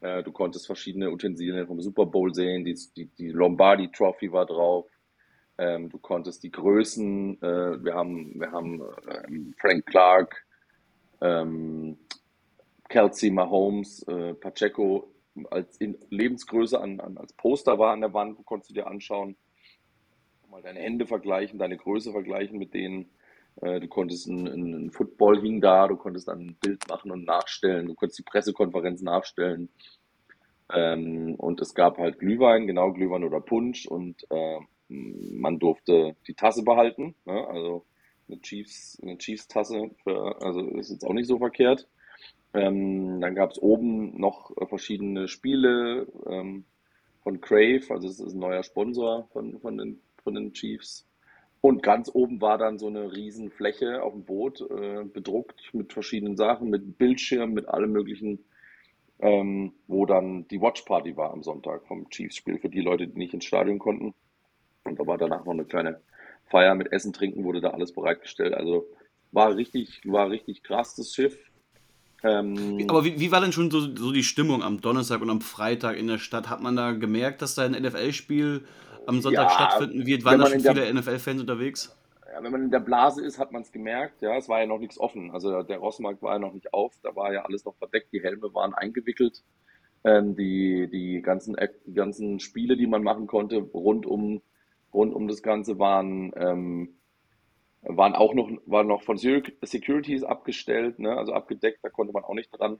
Äh, 0.00 0.22
du 0.22 0.32
konntest 0.32 0.66
verschiedene 0.66 1.10
Utensilien 1.10 1.66
vom 1.66 1.80
Super 1.80 2.06
Bowl 2.06 2.34
sehen, 2.34 2.64
die, 2.64 2.76
die, 2.96 3.06
die 3.06 3.28
Lombardi 3.28 3.90
Trophy 3.92 4.32
war 4.32 4.46
drauf. 4.46 4.86
Ähm, 5.58 5.90
du 5.90 5.98
konntest 5.98 6.42
die 6.42 6.50
Größen, 6.50 7.40
äh, 7.42 7.84
wir 7.84 7.94
haben, 7.94 8.40
wir 8.40 8.50
haben 8.50 8.80
äh, 8.80 9.52
Frank 9.60 9.86
Clark, 9.86 10.44
ähm, 11.20 11.98
Kelsey 12.88 13.30
Mahomes, 13.30 14.02
äh, 14.08 14.34
Pacheco 14.34 15.12
als 15.50 15.76
in 15.78 15.96
Lebensgröße 16.10 16.80
an, 16.80 17.00
an, 17.00 17.16
als 17.18 17.32
Poster 17.32 17.78
war 17.78 17.92
an 17.92 18.00
der 18.00 18.12
Wand, 18.14 18.38
du 18.38 18.42
konntest 18.42 18.70
du 18.70 18.74
dir 18.74 18.86
anschauen, 18.86 19.36
mal 20.50 20.62
deine 20.62 20.80
Hände 20.80 21.06
vergleichen, 21.06 21.58
deine 21.58 21.76
Größe 21.76 22.12
vergleichen 22.12 22.58
mit 22.58 22.74
denen. 22.74 23.10
Äh, 23.60 23.80
du 23.80 23.88
konntest 23.88 24.26
ein, 24.26 24.46
ein, 24.46 24.90
Football 24.90 25.40
hing 25.40 25.60
da, 25.60 25.86
du 25.86 25.96
konntest 25.96 26.28
dann 26.28 26.40
ein 26.40 26.56
Bild 26.60 26.88
machen 26.88 27.10
und 27.10 27.24
nachstellen, 27.24 27.86
du 27.86 27.94
konntest 27.94 28.18
die 28.18 28.24
Pressekonferenz 28.24 29.02
nachstellen. 29.02 29.68
Ähm, 30.72 31.34
und 31.36 31.60
es 31.60 31.74
gab 31.74 31.98
halt 31.98 32.18
Glühwein, 32.18 32.66
genau 32.66 32.92
Glühwein 32.92 33.24
oder 33.24 33.40
Punsch 33.40 33.86
und 33.86 34.24
äh, 34.30 34.58
man 34.88 35.58
durfte 35.58 36.16
die 36.26 36.34
Tasse 36.34 36.64
behalten, 36.64 37.14
ne? 37.24 37.46
also 37.48 37.84
eine 38.28 38.40
Chiefs, 38.40 38.98
eine 39.02 39.18
Chiefs 39.18 39.48
Tasse, 39.48 39.90
für, 40.02 40.40
also 40.42 40.60
ist 40.60 40.90
jetzt 40.90 41.04
auch 41.04 41.12
nicht 41.12 41.26
so 41.26 41.38
verkehrt. 41.38 41.88
Ähm, 42.52 43.20
dann 43.20 43.34
gab 43.34 43.52
es 43.52 43.62
oben 43.62 44.18
noch 44.18 44.56
äh, 44.56 44.66
verschiedene 44.66 45.28
Spiele 45.28 46.06
ähm, 46.26 46.64
von 47.22 47.40
Crave, 47.40 47.82
also 47.90 48.08
es 48.08 48.18
ist 48.18 48.34
ein 48.34 48.40
neuer 48.40 48.62
Sponsor 48.62 49.28
von, 49.32 49.60
von, 49.60 49.78
den, 49.78 50.00
von 50.24 50.34
den 50.34 50.52
Chiefs. 50.52 51.06
Und 51.60 51.82
ganz 51.82 52.10
oben 52.12 52.40
war 52.40 52.56
dann 52.56 52.78
so 52.78 52.86
eine 52.86 53.12
riesen 53.12 53.50
Fläche 53.50 54.02
auf 54.02 54.14
dem 54.14 54.24
Boot, 54.24 54.62
äh, 54.62 55.04
bedruckt 55.04 55.70
mit 55.74 55.92
verschiedenen 55.92 56.36
Sachen, 56.36 56.70
mit 56.70 56.96
Bildschirm, 56.96 57.52
mit 57.52 57.68
allem 57.68 57.92
möglichen, 57.92 58.44
ähm, 59.20 59.74
wo 59.86 60.06
dann 60.06 60.48
die 60.48 60.60
Watchparty 60.60 61.16
war 61.16 61.32
am 61.32 61.42
Sonntag 61.42 61.86
vom 61.86 62.08
Chiefs-Spiel 62.08 62.58
für 62.58 62.70
die 62.70 62.80
Leute, 62.80 63.06
die 63.06 63.18
nicht 63.18 63.34
ins 63.34 63.44
Stadion 63.44 63.78
konnten. 63.78 64.14
Und 64.84 64.98
da 64.98 65.06
war 65.06 65.18
danach 65.18 65.44
noch 65.44 65.52
eine 65.52 65.66
kleine 65.66 66.00
Feier 66.46 66.74
mit 66.74 66.90
Essen, 66.92 67.12
Trinken, 67.12 67.44
wurde 67.44 67.60
da 67.60 67.70
alles 67.70 67.92
bereitgestellt. 67.92 68.54
Also 68.54 68.86
war 69.30 69.54
richtig, 69.54 70.00
war 70.04 70.30
richtig 70.30 70.62
krass, 70.62 70.96
das 70.96 71.14
Schiff. 71.14 71.49
Ähm, 72.22 72.86
Aber 72.88 73.04
wie, 73.04 73.18
wie, 73.18 73.32
war 73.32 73.40
denn 73.40 73.52
schon 73.52 73.70
so, 73.70 73.80
so, 73.80 74.12
die 74.12 74.22
Stimmung 74.22 74.62
am 74.62 74.80
Donnerstag 74.80 75.22
und 75.22 75.30
am 75.30 75.40
Freitag 75.40 75.96
in 75.96 76.06
der 76.06 76.18
Stadt? 76.18 76.50
Hat 76.50 76.60
man 76.60 76.76
da 76.76 76.92
gemerkt, 76.92 77.42
dass 77.42 77.54
da 77.54 77.64
ein 77.64 77.72
NFL-Spiel 77.72 78.64
am 79.06 79.22
Sonntag 79.22 79.44
ja, 79.44 79.50
stattfinden 79.50 80.06
wird? 80.06 80.24
Waren 80.24 80.40
da 80.40 80.46
schon 80.46 80.60
viele 80.60 80.92
NFL-Fans 80.92 81.40
unterwegs? 81.40 81.96
Ja, 82.32 82.42
wenn 82.42 82.52
man 82.52 82.62
in 82.62 82.70
der 82.70 82.80
Blase 82.80 83.24
ist, 83.24 83.38
hat 83.38 83.52
man 83.52 83.62
es 83.62 83.72
gemerkt. 83.72 84.20
Ja, 84.22 84.36
es 84.36 84.48
war 84.48 84.60
ja 84.60 84.66
noch 84.66 84.78
nichts 84.78 84.98
offen. 84.98 85.30
Also 85.30 85.62
der 85.62 85.78
Rossmarkt 85.78 86.22
war 86.22 86.34
ja 86.34 86.38
noch 86.38 86.52
nicht 86.52 86.72
auf. 86.74 86.94
Da 87.02 87.16
war 87.16 87.32
ja 87.32 87.44
alles 87.44 87.64
noch 87.64 87.76
verdeckt. 87.76 88.12
Die 88.12 88.22
Helme 88.22 88.52
waren 88.54 88.74
eingewickelt. 88.74 89.42
Ähm, 90.04 90.36
die, 90.36 90.88
die, 90.90 91.22
ganzen, 91.22 91.56
die 91.86 91.94
ganzen 91.94 92.40
Spiele, 92.40 92.76
die 92.76 92.86
man 92.86 93.02
machen 93.02 93.26
konnte, 93.26 93.56
rund 93.56 94.06
um, 94.06 94.42
rund 94.94 95.14
um 95.14 95.26
das 95.26 95.42
Ganze 95.42 95.78
waren 95.78 96.32
ähm, 96.36 96.99
waren 97.82 98.14
auch 98.14 98.34
noch, 98.34 98.50
waren 98.66 98.86
noch 98.86 99.02
von 99.02 99.16
Securities 99.16 100.22
abgestellt, 100.22 100.98
ne, 100.98 101.16
also 101.16 101.32
abgedeckt, 101.32 101.78
da 101.82 101.88
konnte 101.88 102.12
man 102.12 102.24
auch 102.24 102.34
nicht 102.34 102.50
dran. 102.50 102.78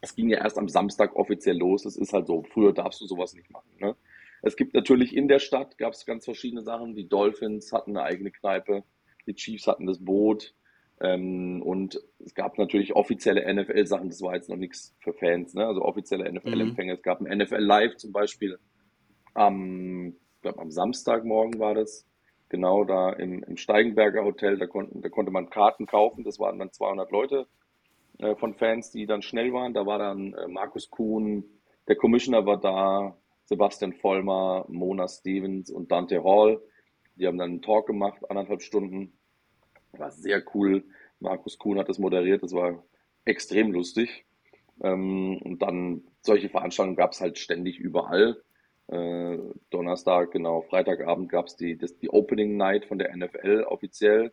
Es 0.00 0.14
ging 0.14 0.28
ja 0.28 0.38
erst 0.38 0.58
am 0.58 0.68
Samstag 0.68 1.16
offiziell 1.16 1.56
los, 1.56 1.82
das 1.82 1.96
ist 1.96 2.12
halt 2.12 2.26
so, 2.26 2.42
früher 2.42 2.72
darfst 2.72 3.00
du 3.00 3.06
sowas 3.06 3.34
nicht 3.34 3.50
machen. 3.50 3.70
Ne? 3.78 3.96
Es 4.42 4.56
gibt 4.56 4.74
natürlich 4.74 5.16
in 5.16 5.28
der 5.28 5.38
Stadt, 5.38 5.78
gab 5.78 5.92
es 5.92 6.06
ganz 6.06 6.24
verschiedene 6.24 6.62
Sachen, 6.62 6.94
die 6.94 7.08
Dolphins 7.08 7.72
hatten 7.72 7.96
eine 7.96 8.04
eigene 8.04 8.30
Kneipe, 8.30 8.84
die 9.26 9.34
Chiefs 9.34 9.66
hatten 9.66 9.86
das 9.86 10.04
Boot 10.04 10.54
ähm, 11.00 11.62
und 11.62 12.00
es 12.24 12.34
gab 12.34 12.58
natürlich 12.58 12.94
offizielle 12.94 13.52
NFL-Sachen, 13.52 14.08
das 14.08 14.22
war 14.22 14.34
jetzt 14.34 14.48
noch 14.48 14.56
nichts 14.56 14.96
für 15.00 15.12
Fans, 15.12 15.54
ne? 15.54 15.66
also 15.66 15.82
offizielle 15.82 16.30
NFL-Empfänge. 16.32 16.92
Mhm. 16.92 16.96
Es 16.96 17.02
gab 17.02 17.20
ein 17.20 17.38
NFL 17.38 17.58
Live 17.58 17.96
zum 17.96 18.12
Beispiel 18.12 18.58
am, 19.34 20.08
ich 20.08 20.42
glaube 20.42 20.60
am 20.60 20.70
Samstagmorgen 20.70 21.60
war 21.60 21.74
das, 21.74 22.08
genau 22.48 22.84
da 22.84 23.12
im, 23.12 23.42
im 23.42 23.56
Steigenberger 23.56 24.24
Hotel, 24.24 24.58
da, 24.58 24.66
konnten, 24.66 25.02
da 25.02 25.08
konnte 25.08 25.30
man 25.30 25.50
Karten 25.50 25.86
kaufen, 25.86 26.24
das 26.24 26.38
waren 26.38 26.58
dann 26.58 26.72
200 26.72 27.10
Leute 27.10 27.46
äh, 28.18 28.34
von 28.36 28.54
Fans, 28.54 28.90
die 28.90 29.06
dann 29.06 29.22
schnell 29.22 29.52
waren. 29.52 29.74
Da 29.74 29.86
war 29.86 29.98
dann 29.98 30.34
äh, 30.34 30.48
Markus 30.48 30.90
Kuhn, 30.90 31.44
der 31.86 31.96
Commissioner 31.96 32.46
war 32.46 32.60
da, 32.60 33.16
Sebastian 33.44 33.94
Vollmer, 33.94 34.66
Mona 34.68 35.08
Stevens 35.08 35.70
und 35.70 35.90
Dante 35.90 36.22
Hall. 36.22 36.60
Die 37.16 37.26
haben 37.26 37.38
dann 37.38 37.50
einen 37.50 37.62
Talk 37.62 37.86
gemacht, 37.86 38.18
anderthalb 38.28 38.62
Stunden. 38.62 39.12
War 39.92 40.10
sehr 40.10 40.42
cool. 40.54 40.84
Markus 41.18 41.58
Kuhn 41.58 41.78
hat 41.78 41.88
das 41.88 41.98
moderiert, 41.98 42.42
das 42.42 42.52
war 42.52 42.84
extrem 43.24 43.72
lustig. 43.72 44.26
Ähm, 44.82 45.40
und 45.42 45.62
dann 45.62 46.02
solche 46.20 46.48
Veranstaltungen 46.48 46.96
gab 46.96 47.12
es 47.12 47.20
halt 47.20 47.38
ständig 47.38 47.78
überall. 47.78 48.42
Äh, 48.88 49.38
Donnerstag, 49.70 50.30
genau, 50.30 50.62
Freitagabend 50.62 51.28
gab 51.28 51.46
es 51.46 51.56
die, 51.56 51.76
die 51.76 52.08
Opening 52.08 52.56
Night 52.56 52.86
von 52.86 52.98
der 52.98 53.14
NFL 53.14 53.64
offiziell. 53.68 54.32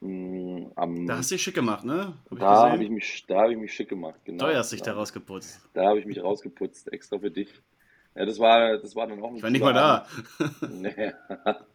Mm, 0.00 0.66
am, 0.74 1.06
da 1.06 1.18
hast 1.18 1.30
du 1.30 1.36
dich 1.36 1.42
schick 1.42 1.54
gemacht, 1.54 1.84
ne? 1.84 2.14
Hab 2.30 2.38
da 2.38 2.70
habe 2.72 2.82
ich, 2.82 2.90
mich, 2.90 3.24
hab 3.30 3.48
ich 3.48 3.56
mich 3.56 3.72
schick 3.72 3.88
gemacht, 3.88 4.20
genau. 4.24 4.46
Da 4.46 4.56
hast 4.56 4.72
dich 4.72 4.82
da 4.82 4.92
rausgeputzt. 4.92 5.68
Da 5.72 5.86
habe 5.86 6.00
ich 6.00 6.06
mich 6.06 6.22
rausgeputzt, 6.22 6.92
extra 6.92 7.18
für 7.18 7.30
dich. 7.30 7.52
Ja, 8.16 8.26
das 8.26 8.40
war, 8.40 8.78
das 8.78 8.96
war 8.96 9.06
dann 9.06 9.22
auch 9.22 9.30
ein 9.30 9.36
Ich 9.36 9.42
war 9.42 9.50
nicht 9.50 9.62
mal 9.62 9.72
da. 9.72 10.06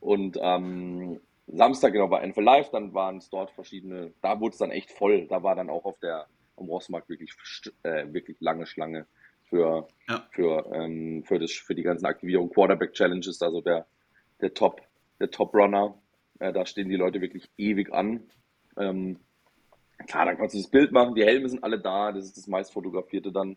Und 0.00 0.40
am 0.40 1.20
Samstag, 1.46 1.92
genau, 1.92 2.08
bei 2.08 2.26
NFL 2.26 2.42
Live, 2.42 2.70
dann 2.70 2.94
waren 2.94 3.18
es 3.18 3.30
dort 3.30 3.52
verschiedene, 3.52 4.12
da 4.22 4.40
wurde 4.40 4.54
es 4.54 4.58
dann 4.58 4.70
echt 4.70 4.90
voll. 4.90 5.26
Da 5.28 5.42
war 5.42 5.54
dann 5.54 5.70
auch 5.70 5.84
auf 5.84 5.98
der, 6.00 6.26
am 6.56 6.66
Rossmarkt 6.66 7.08
wirklich, 7.08 7.32
äh, 7.84 8.12
wirklich 8.12 8.38
lange 8.40 8.66
Schlange 8.66 9.06
für, 9.54 9.86
ja. 10.08 10.26
für, 10.32 10.66
ähm, 10.72 11.22
für, 11.24 11.38
das, 11.38 11.52
für 11.52 11.76
die 11.76 11.84
ganzen 11.84 12.06
Aktivierungen. 12.06 12.50
Quarterback 12.50 12.92
Challenges, 12.92 13.40
also 13.40 13.60
der, 13.60 13.86
der 14.40 14.52
Top, 14.52 14.82
der 15.20 15.30
Top 15.30 15.54
Runner. 15.54 15.94
Äh, 16.40 16.52
da 16.52 16.66
stehen 16.66 16.88
die 16.88 16.96
Leute 16.96 17.20
wirklich 17.20 17.48
ewig 17.56 17.92
an. 17.92 18.24
Ähm, 18.76 19.20
klar, 20.08 20.26
dann 20.26 20.36
kannst 20.38 20.56
du 20.56 20.58
das 20.58 20.68
Bild 20.68 20.90
machen. 20.90 21.14
Die 21.14 21.24
Helme 21.24 21.48
sind 21.48 21.62
alle 21.62 21.78
da. 21.78 22.10
Das 22.10 22.24
ist 22.24 22.36
das 22.36 22.48
meist 22.48 22.72
fotografierte 22.72 23.30
dann 23.30 23.56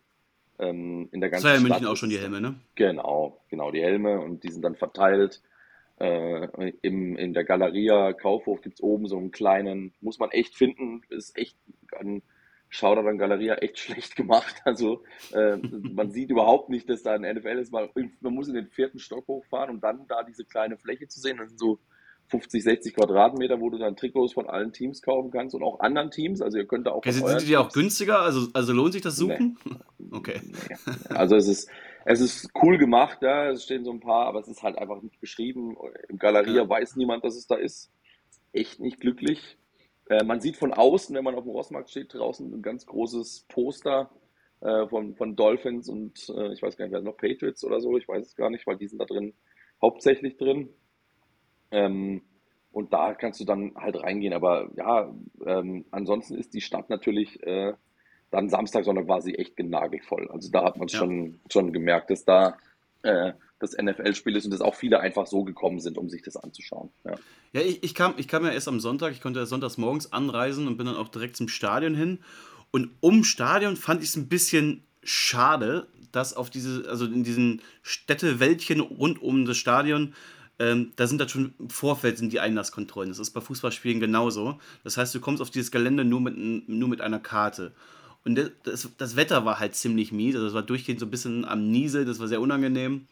ähm, 0.60 1.08
in 1.10 1.20
der 1.20 1.30
ganzen 1.30 1.42
Stadt. 1.42 1.42
Das 1.42 1.44
war 1.44 1.50
ja 1.50 1.56
in 1.56 1.62
München 1.64 1.86
auch 1.88 1.96
schon 1.96 2.10
die 2.10 2.18
Helme, 2.18 2.40
ne? 2.40 2.54
Genau, 2.76 3.40
genau, 3.48 3.72
die 3.72 3.82
Helme 3.82 4.20
und 4.20 4.44
die 4.44 4.52
sind 4.52 4.62
dann 4.62 4.76
verteilt. 4.76 5.42
äh, 5.98 6.72
im, 6.82 7.16
in 7.16 7.34
der 7.34 7.42
Galeria 7.42 8.12
Kaufhof 8.12 8.60
gibt 8.62 8.76
es 8.76 8.82
oben 8.84 9.08
so 9.08 9.16
einen 9.16 9.32
kleinen, 9.32 9.92
muss 10.00 10.20
man 10.20 10.30
echt 10.30 10.54
finden, 10.54 11.02
ist 11.08 11.36
echt 11.36 11.56
ein 11.98 12.22
Shoutout 12.68 13.08
an 13.08 13.18
Galeria, 13.18 13.54
echt 13.54 13.78
schlecht 13.78 14.16
gemacht. 14.16 14.62
Also 14.64 15.02
äh, 15.32 15.56
man 15.56 16.10
sieht 16.10 16.30
überhaupt 16.30 16.68
nicht, 16.68 16.88
dass 16.88 17.02
da 17.02 17.14
ein 17.14 17.22
NFL 17.22 17.58
ist. 17.58 17.72
Man, 17.72 17.88
man 18.20 18.34
muss 18.34 18.48
in 18.48 18.54
den 18.54 18.68
vierten 18.68 18.98
Stock 18.98 19.26
hochfahren, 19.26 19.70
um 19.70 19.80
dann 19.80 20.06
da 20.08 20.22
diese 20.22 20.44
kleine 20.44 20.76
Fläche 20.76 21.08
zu 21.08 21.20
sehen. 21.20 21.38
Das 21.38 21.48
sind 21.48 21.58
so 21.58 21.78
50, 22.28 22.62
60 22.62 22.94
Quadratmeter, 22.94 23.60
wo 23.60 23.70
du 23.70 23.78
dann 23.78 23.96
Trikots 23.96 24.34
von 24.34 24.48
allen 24.48 24.72
Teams 24.72 25.02
kaufen 25.02 25.30
kannst 25.30 25.54
und 25.54 25.62
auch 25.62 25.80
anderen 25.80 26.10
Teams. 26.10 26.42
Also 26.42 26.58
ihr 26.58 26.66
könnt 26.66 26.86
da 26.86 26.90
auch. 26.90 26.98
Okay, 26.98 27.12
sind 27.12 27.48
die 27.48 27.56
auch 27.56 27.72
günstiger? 27.72 28.20
Also, 28.20 28.48
also 28.52 28.72
lohnt 28.72 28.92
sich 28.92 29.02
das 29.02 29.16
Suchen? 29.16 29.58
Nee. 29.64 29.76
Okay. 30.10 30.40
Nee. 30.42 31.14
Also 31.14 31.36
es 31.36 31.48
ist, 31.48 31.68
es 32.06 32.22
ist 32.22 32.50
cool 32.62 32.78
gemacht, 32.78 33.18
ja. 33.20 33.50
Es 33.50 33.64
stehen 33.64 33.84
so 33.84 33.90
ein 33.90 34.00
paar, 34.00 34.24
aber 34.24 34.40
es 34.40 34.48
ist 34.48 34.62
halt 34.62 34.78
einfach 34.78 35.02
nicht 35.02 35.20
beschrieben. 35.20 35.76
Im 36.08 36.16
Galeria 36.16 36.62
ja. 36.62 36.68
weiß 36.68 36.96
niemand, 36.96 37.24
dass 37.24 37.36
es 37.36 37.46
da 37.46 37.56
ist. 37.56 37.90
Echt 38.54 38.80
nicht 38.80 39.00
glücklich. 39.00 39.57
Äh, 40.08 40.24
man 40.24 40.40
sieht 40.40 40.56
von 40.56 40.72
außen, 40.72 41.14
wenn 41.14 41.24
man 41.24 41.34
auf 41.34 41.44
dem 41.44 41.52
Rossmarkt 41.52 41.90
steht, 41.90 42.14
draußen 42.14 42.52
ein 42.52 42.62
ganz 42.62 42.86
großes 42.86 43.46
Poster 43.48 44.10
äh, 44.60 44.86
von, 44.88 45.14
von 45.14 45.36
Dolphins 45.36 45.88
und 45.88 46.28
äh, 46.30 46.52
ich 46.52 46.62
weiß 46.62 46.76
gar 46.76 46.86
nicht, 46.86 46.92
wer 46.92 47.00
noch 47.00 47.16
Patriots 47.16 47.64
oder 47.64 47.80
so, 47.80 47.96
ich 47.96 48.08
weiß 48.08 48.26
es 48.26 48.36
gar 48.36 48.50
nicht, 48.50 48.66
weil 48.66 48.76
die 48.76 48.88
sind 48.88 48.98
da 48.98 49.04
drin 49.04 49.34
hauptsächlich 49.80 50.36
drin. 50.36 50.70
Ähm, 51.70 52.22
und 52.72 52.92
da 52.92 53.14
kannst 53.14 53.40
du 53.40 53.44
dann 53.44 53.74
halt 53.76 53.96
reingehen. 54.02 54.32
Aber 54.32 54.70
ja, 54.76 55.12
ähm, 55.44 55.84
ansonsten 55.90 56.36
ist 56.36 56.54
die 56.54 56.60
Stadt 56.60 56.90
natürlich 56.90 57.42
äh, 57.42 57.72
dann 58.30 58.48
Samstag, 58.48 58.84
Sonntag 58.84 59.08
war 59.08 59.22
sie 59.22 59.34
echt 59.34 59.56
genagelvoll. 59.56 60.28
Also 60.30 60.50
da 60.50 60.64
hat 60.64 60.76
man 60.76 60.88
ja. 60.88 60.98
schon, 60.98 61.40
schon 61.50 61.72
gemerkt, 61.72 62.10
dass 62.10 62.24
da 62.24 62.58
äh, 63.02 63.32
das 63.58 63.76
NFL-Spiel 63.76 64.36
ist 64.36 64.44
und 64.44 64.52
dass 64.52 64.60
auch 64.60 64.74
viele 64.74 65.00
einfach 65.00 65.26
so 65.26 65.44
gekommen 65.44 65.80
sind, 65.80 65.98
um 65.98 66.08
sich 66.08 66.22
das 66.22 66.36
anzuschauen. 66.36 66.90
Ja, 67.04 67.14
ja 67.52 67.60
ich, 67.62 67.82
ich, 67.82 67.94
kam, 67.94 68.14
ich 68.16 68.28
kam 68.28 68.44
ja 68.44 68.50
erst 68.50 68.68
am 68.68 68.80
Sonntag, 68.80 69.12
ich 69.12 69.20
konnte 69.20 69.40
ja 69.40 69.46
sonntags 69.46 69.78
morgens 69.78 70.12
anreisen 70.12 70.66
und 70.66 70.76
bin 70.76 70.86
dann 70.86 70.96
auch 70.96 71.08
direkt 71.08 71.36
zum 71.36 71.48
Stadion 71.48 71.94
hin. 71.94 72.18
Und 72.70 72.90
um 73.00 73.24
Stadion 73.24 73.76
fand 73.76 74.02
ich 74.02 74.10
es 74.10 74.16
ein 74.16 74.28
bisschen 74.28 74.84
schade, 75.02 75.88
dass 76.12 76.34
auf 76.34 76.50
diese, 76.50 76.88
also 76.88 77.06
in 77.06 77.24
diesen 77.24 77.62
Städtewäldchen 77.82 78.80
rund 78.80 79.20
um 79.20 79.44
das 79.44 79.56
Stadion 79.56 80.14
ähm, 80.58 80.92
da 80.96 81.06
sind 81.06 81.20
dann 81.20 81.28
schon 81.28 81.54
im 81.58 81.70
Vorfeld 81.70 82.18
sind 82.18 82.32
die 82.32 82.40
Einlasskontrollen. 82.40 83.10
Das 83.10 83.18
ist 83.18 83.30
bei 83.30 83.40
Fußballspielen 83.40 84.00
genauso. 84.00 84.58
Das 84.82 84.96
heißt, 84.96 85.14
du 85.14 85.20
kommst 85.20 85.40
auf 85.40 85.50
dieses 85.50 85.70
Gelände 85.70 86.04
nur 86.04 86.20
mit, 86.20 86.36
nur 86.36 86.88
mit 86.88 87.00
einer 87.00 87.20
Karte. 87.20 87.72
Und 88.24 88.38
das, 88.64 88.88
das 88.98 89.16
Wetter 89.16 89.44
war 89.44 89.60
halt 89.60 89.76
ziemlich 89.76 90.10
mies. 90.10 90.34
Also 90.34 90.48
es 90.48 90.54
war 90.54 90.62
durchgehend 90.62 91.00
so 91.00 91.06
ein 91.06 91.10
bisschen 91.10 91.44
am 91.44 91.70
Niesel, 91.70 92.04
das 92.04 92.18
war 92.18 92.26
sehr 92.26 92.40
unangenehm. 92.40 93.06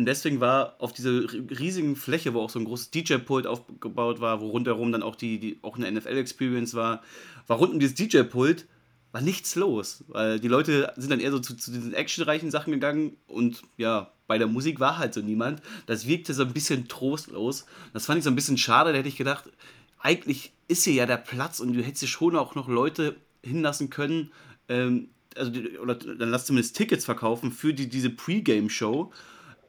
Und 0.00 0.06
deswegen 0.06 0.40
war 0.40 0.76
auf 0.78 0.94
dieser 0.94 1.10
riesigen 1.10 1.94
Fläche, 1.94 2.32
wo 2.32 2.40
auch 2.40 2.48
so 2.48 2.58
ein 2.58 2.64
großes 2.64 2.90
DJ-Pult 2.90 3.46
aufgebaut 3.46 4.18
war, 4.18 4.40
wo 4.40 4.48
rundherum 4.48 4.92
dann 4.92 5.02
auch, 5.02 5.14
die, 5.14 5.38
die 5.38 5.58
auch 5.60 5.76
eine 5.76 5.92
NFL-Experience 5.92 6.72
war, 6.72 7.02
war 7.46 7.58
rund 7.58 7.74
um 7.74 7.78
dieses 7.78 7.96
DJ-Pult 7.96 8.66
war 9.12 9.20
nichts 9.20 9.56
los. 9.56 10.02
Weil 10.08 10.40
die 10.40 10.48
Leute 10.48 10.90
sind 10.96 11.10
dann 11.10 11.20
eher 11.20 11.32
so 11.32 11.38
zu, 11.38 11.54
zu 11.54 11.70
diesen 11.70 11.92
actionreichen 11.92 12.50
Sachen 12.50 12.72
gegangen 12.72 13.18
und 13.26 13.60
ja, 13.76 14.10
bei 14.26 14.38
der 14.38 14.46
Musik 14.46 14.80
war 14.80 14.96
halt 14.96 15.12
so 15.12 15.20
niemand. 15.20 15.60
Das 15.84 16.06
wirkte 16.06 16.32
so 16.32 16.44
ein 16.44 16.54
bisschen 16.54 16.88
trostlos. 16.88 17.66
Das 17.92 18.06
fand 18.06 18.16
ich 18.16 18.24
so 18.24 18.30
ein 18.30 18.36
bisschen 18.36 18.56
schade. 18.56 18.92
Da 18.92 18.98
hätte 18.98 19.08
ich 19.10 19.18
gedacht, 19.18 19.50
eigentlich 19.98 20.54
ist 20.66 20.84
hier 20.84 20.94
ja 20.94 21.04
der 21.04 21.18
Platz 21.18 21.60
und 21.60 21.74
du 21.74 21.82
hättest 21.82 22.08
schon 22.08 22.36
auch 22.36 22.54
noch 22.54 22.68
Leute 22.68 23.16
hinlassen 23.42 23.90
können. 23.90 24.32
Ähm, 24.66 25.10
also, 25.36 25.52
oder 25.82 25.94
dann 25.94 26.30
lass 26.30 26.46
zumindest 26.46 26.74
Tickets 26.74 27.04
verkaufen 27.04 27.52
für 27.52 27.74
die, 27.74 27.90
diese 27.90 28.08
Pre-Game-Show 28.08 29.12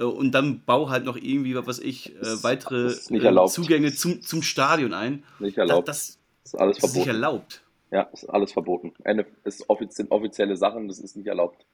und 0.05 0.31
dann 0.31 0.63
bau 0.63 0.89
halt 0.89 1.05
noch 1.05 1.17
irgendwie, 1.17 1.55
was 1.55 1.79
ich, 1.79 2.15
äh, 2.15 2.43
weitere 2.43 2.91
äh, 2.91 3.47
Zugänge 3.47 3.93
zum, 3.93 4.21
zum 4.21 4.41
Stadion 4.41 4.93
ein. 4.93 5.23
Nicht 5.39 5.57
erlaubt. 5.57 5.87
Das, 5.87 6.19
das 6.43 6.53
ist 6.53 6.59
alles 6.59 6.77
verboten. 6.79 6.99
Ist 6.99 7.05
nicht 7.05 7.15
erlaubt. 7.15 7.63
Ja, 7.91 8.01
ist 8.03 8.25
alles 8.29 8.53
verboten. 8.53 8.93
Eine, 9.03 9.25
ist 9.43 9.69
offiz 9.69 9.95
sind 9.95 10.11
offizielle 10.11 10.55
Sachen, 10.55 10.87
das 10.87 10.99
ist 10.99 11.15
nicht 11.15 11.27
erlaubt. 11.27 11.65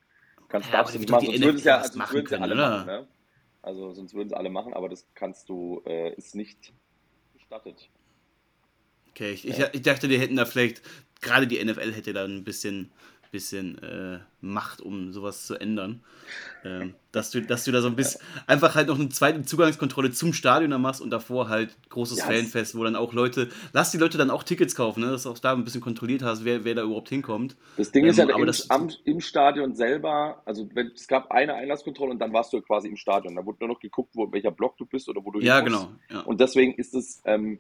Kannst 0.49 0.71
ja, 0.71 0.83
du 0.83 0.97
nicht 0.97 1.09
machen, 1.09 1.25
sonst 1.25 1.41
würden 1.41 1.55
es 1.57 1.63
ja 1.63 1.83
sonst 1.83 2.13
würden 2.13 2.25
können, 2.25 2.43
alle 2.43 2.53
oder? 2.53 2.69
machen. 2.69 2.85
Ne? 2.85 3.07
Also 3.61 3.93
sonst 3.93 4.13
würden 4.13 4.27
es 4.27 4.33
alle 4.33 4.49
machen, 4.49 4.73
aber 4.73 4.89
das 4.89 5.05
kannst 5.13 5.49
du, 5.49 5.81
äh, 5.85 6.13
ist 6.15 6.35
nicht 6.35 6.73
gestattet. 7.33 7.89
Okay, 9.09 9.31
ich, 9.31 9.43
ja. 9.43 9.67
ich, 9.67 9.75
ich, 9.75 9.81
dachte, 9.81 10.07
die 10.07 10.19
hätten 10.19 10.37
da 10.37 10.45
vielleicht, 10.45 10.81
gerade 11.21 11.47
die 11.47 11.63
NFL 11.63 11.91
hätte 11.93 12.13
da 12.13 12.23
ein 12.23 12.43
bisschen 12.43 12.91
bisschen 13.31 13.81
äh, 13.83 14.19
Macht, 14.41 14.81
um 14.81 15.11
sowas 15.11 15.45
zu 15.45 15.55
ändern. 15.55 16.03
Ähm, 16.63 16.95
dass, 17.11 17.31
du, 17.31 17.41
dass 17.41 17.63
du 17.63 17.71
da 17.71 17.81
so 17.81 17.87
ein 17.87 17.95
bisschen 17.95 18.21
einfach 18.45 18.75
halt 18.75 18.87
noch 18.87 18.99
eine 18.99 19.09
zweite 19.09 19.41
Zugangskontrolle 19.43 20.11
zum 20.11 20.33
Stadion 20.33 20.71
da 20.71 20.77
machst 20.77 21.01
und 21.01 21.09
davor 21.09 21.49
halt 21.49 21.75
großes 21.89 22.19
ja, 22.19 22.25
Fanfest, 22.25 22.77
wo 22.77 22.83
dann 22.83 22.95
auch 22.95 23.13
Leute, 23.13 23.49
lass 23.73 23.91
die 23.91 23.97
Leute 23.97 24.17
dann 24.17 24.29
auch 24.29 24.43
Tickets 24.43 24.75
kaufen, 24.75 25.01
ne? 25.01 25.11
dass 25.11 25.23
du 25.23 25.29
auch 25.29 25.39
da 25.39 25.53
ein 25.53 25.63
bisschen 25.63 25.81
kontrolliert 25.81 26.23
hast, 26.23 26.45
wer, 26.45 26.63
wer 26.63 26.75
da 26.75 26.83
überhaupt 26.83 27.09
hinkommt. 27.09 27.55
Das 27.77 27.91
Ding 27.91 28.03
ähm, 28.03 28.09
ist 28.09 28.17
ja, 28.17 28.25
aber 28.25 28.39
im, 28.39 28.45
das, 28.45 28.69
am, 28.69 28.89
im 29.05 29.21
Stadion 29.21 29.75
selber, 29.75 30.41
also 30.45 30.69
wenn, 30.73 30.87
es 30.87 31.07
gab 31.07 31.31
eine 31.31 31.55
Einlasskontrolle 31.55 32.11
und 32.11 32.19
dann 32.19 32.33
warst 32.33 32.53
du 32.53 32.61
quasi 32.61 32.87
im 32.87 32.97
Stadion. 32.97 33.35
Da 33.35 33.45
wurde 33.45 33.59
nur 33.61 33.69
noch 33.69 33.79
geguckt, 33.79 34.11
wo, 34.13 34.31
welcher 34.31 34.51
Block 34.51 34.77
du 34.77 34.85
bist 34.85 35.09
oder 35.09 35.23
wo 35.23 35.31
du 35.31 35.39
Ja, 35.39 35.61
genau. 35.61 35.89
Ja. 36.09 36.21
Und 36.21 36.41
deswegen 36.41 36.73
ist 36.73 36.93
es. 36.93 37.21
Ähm, 37.25 37.59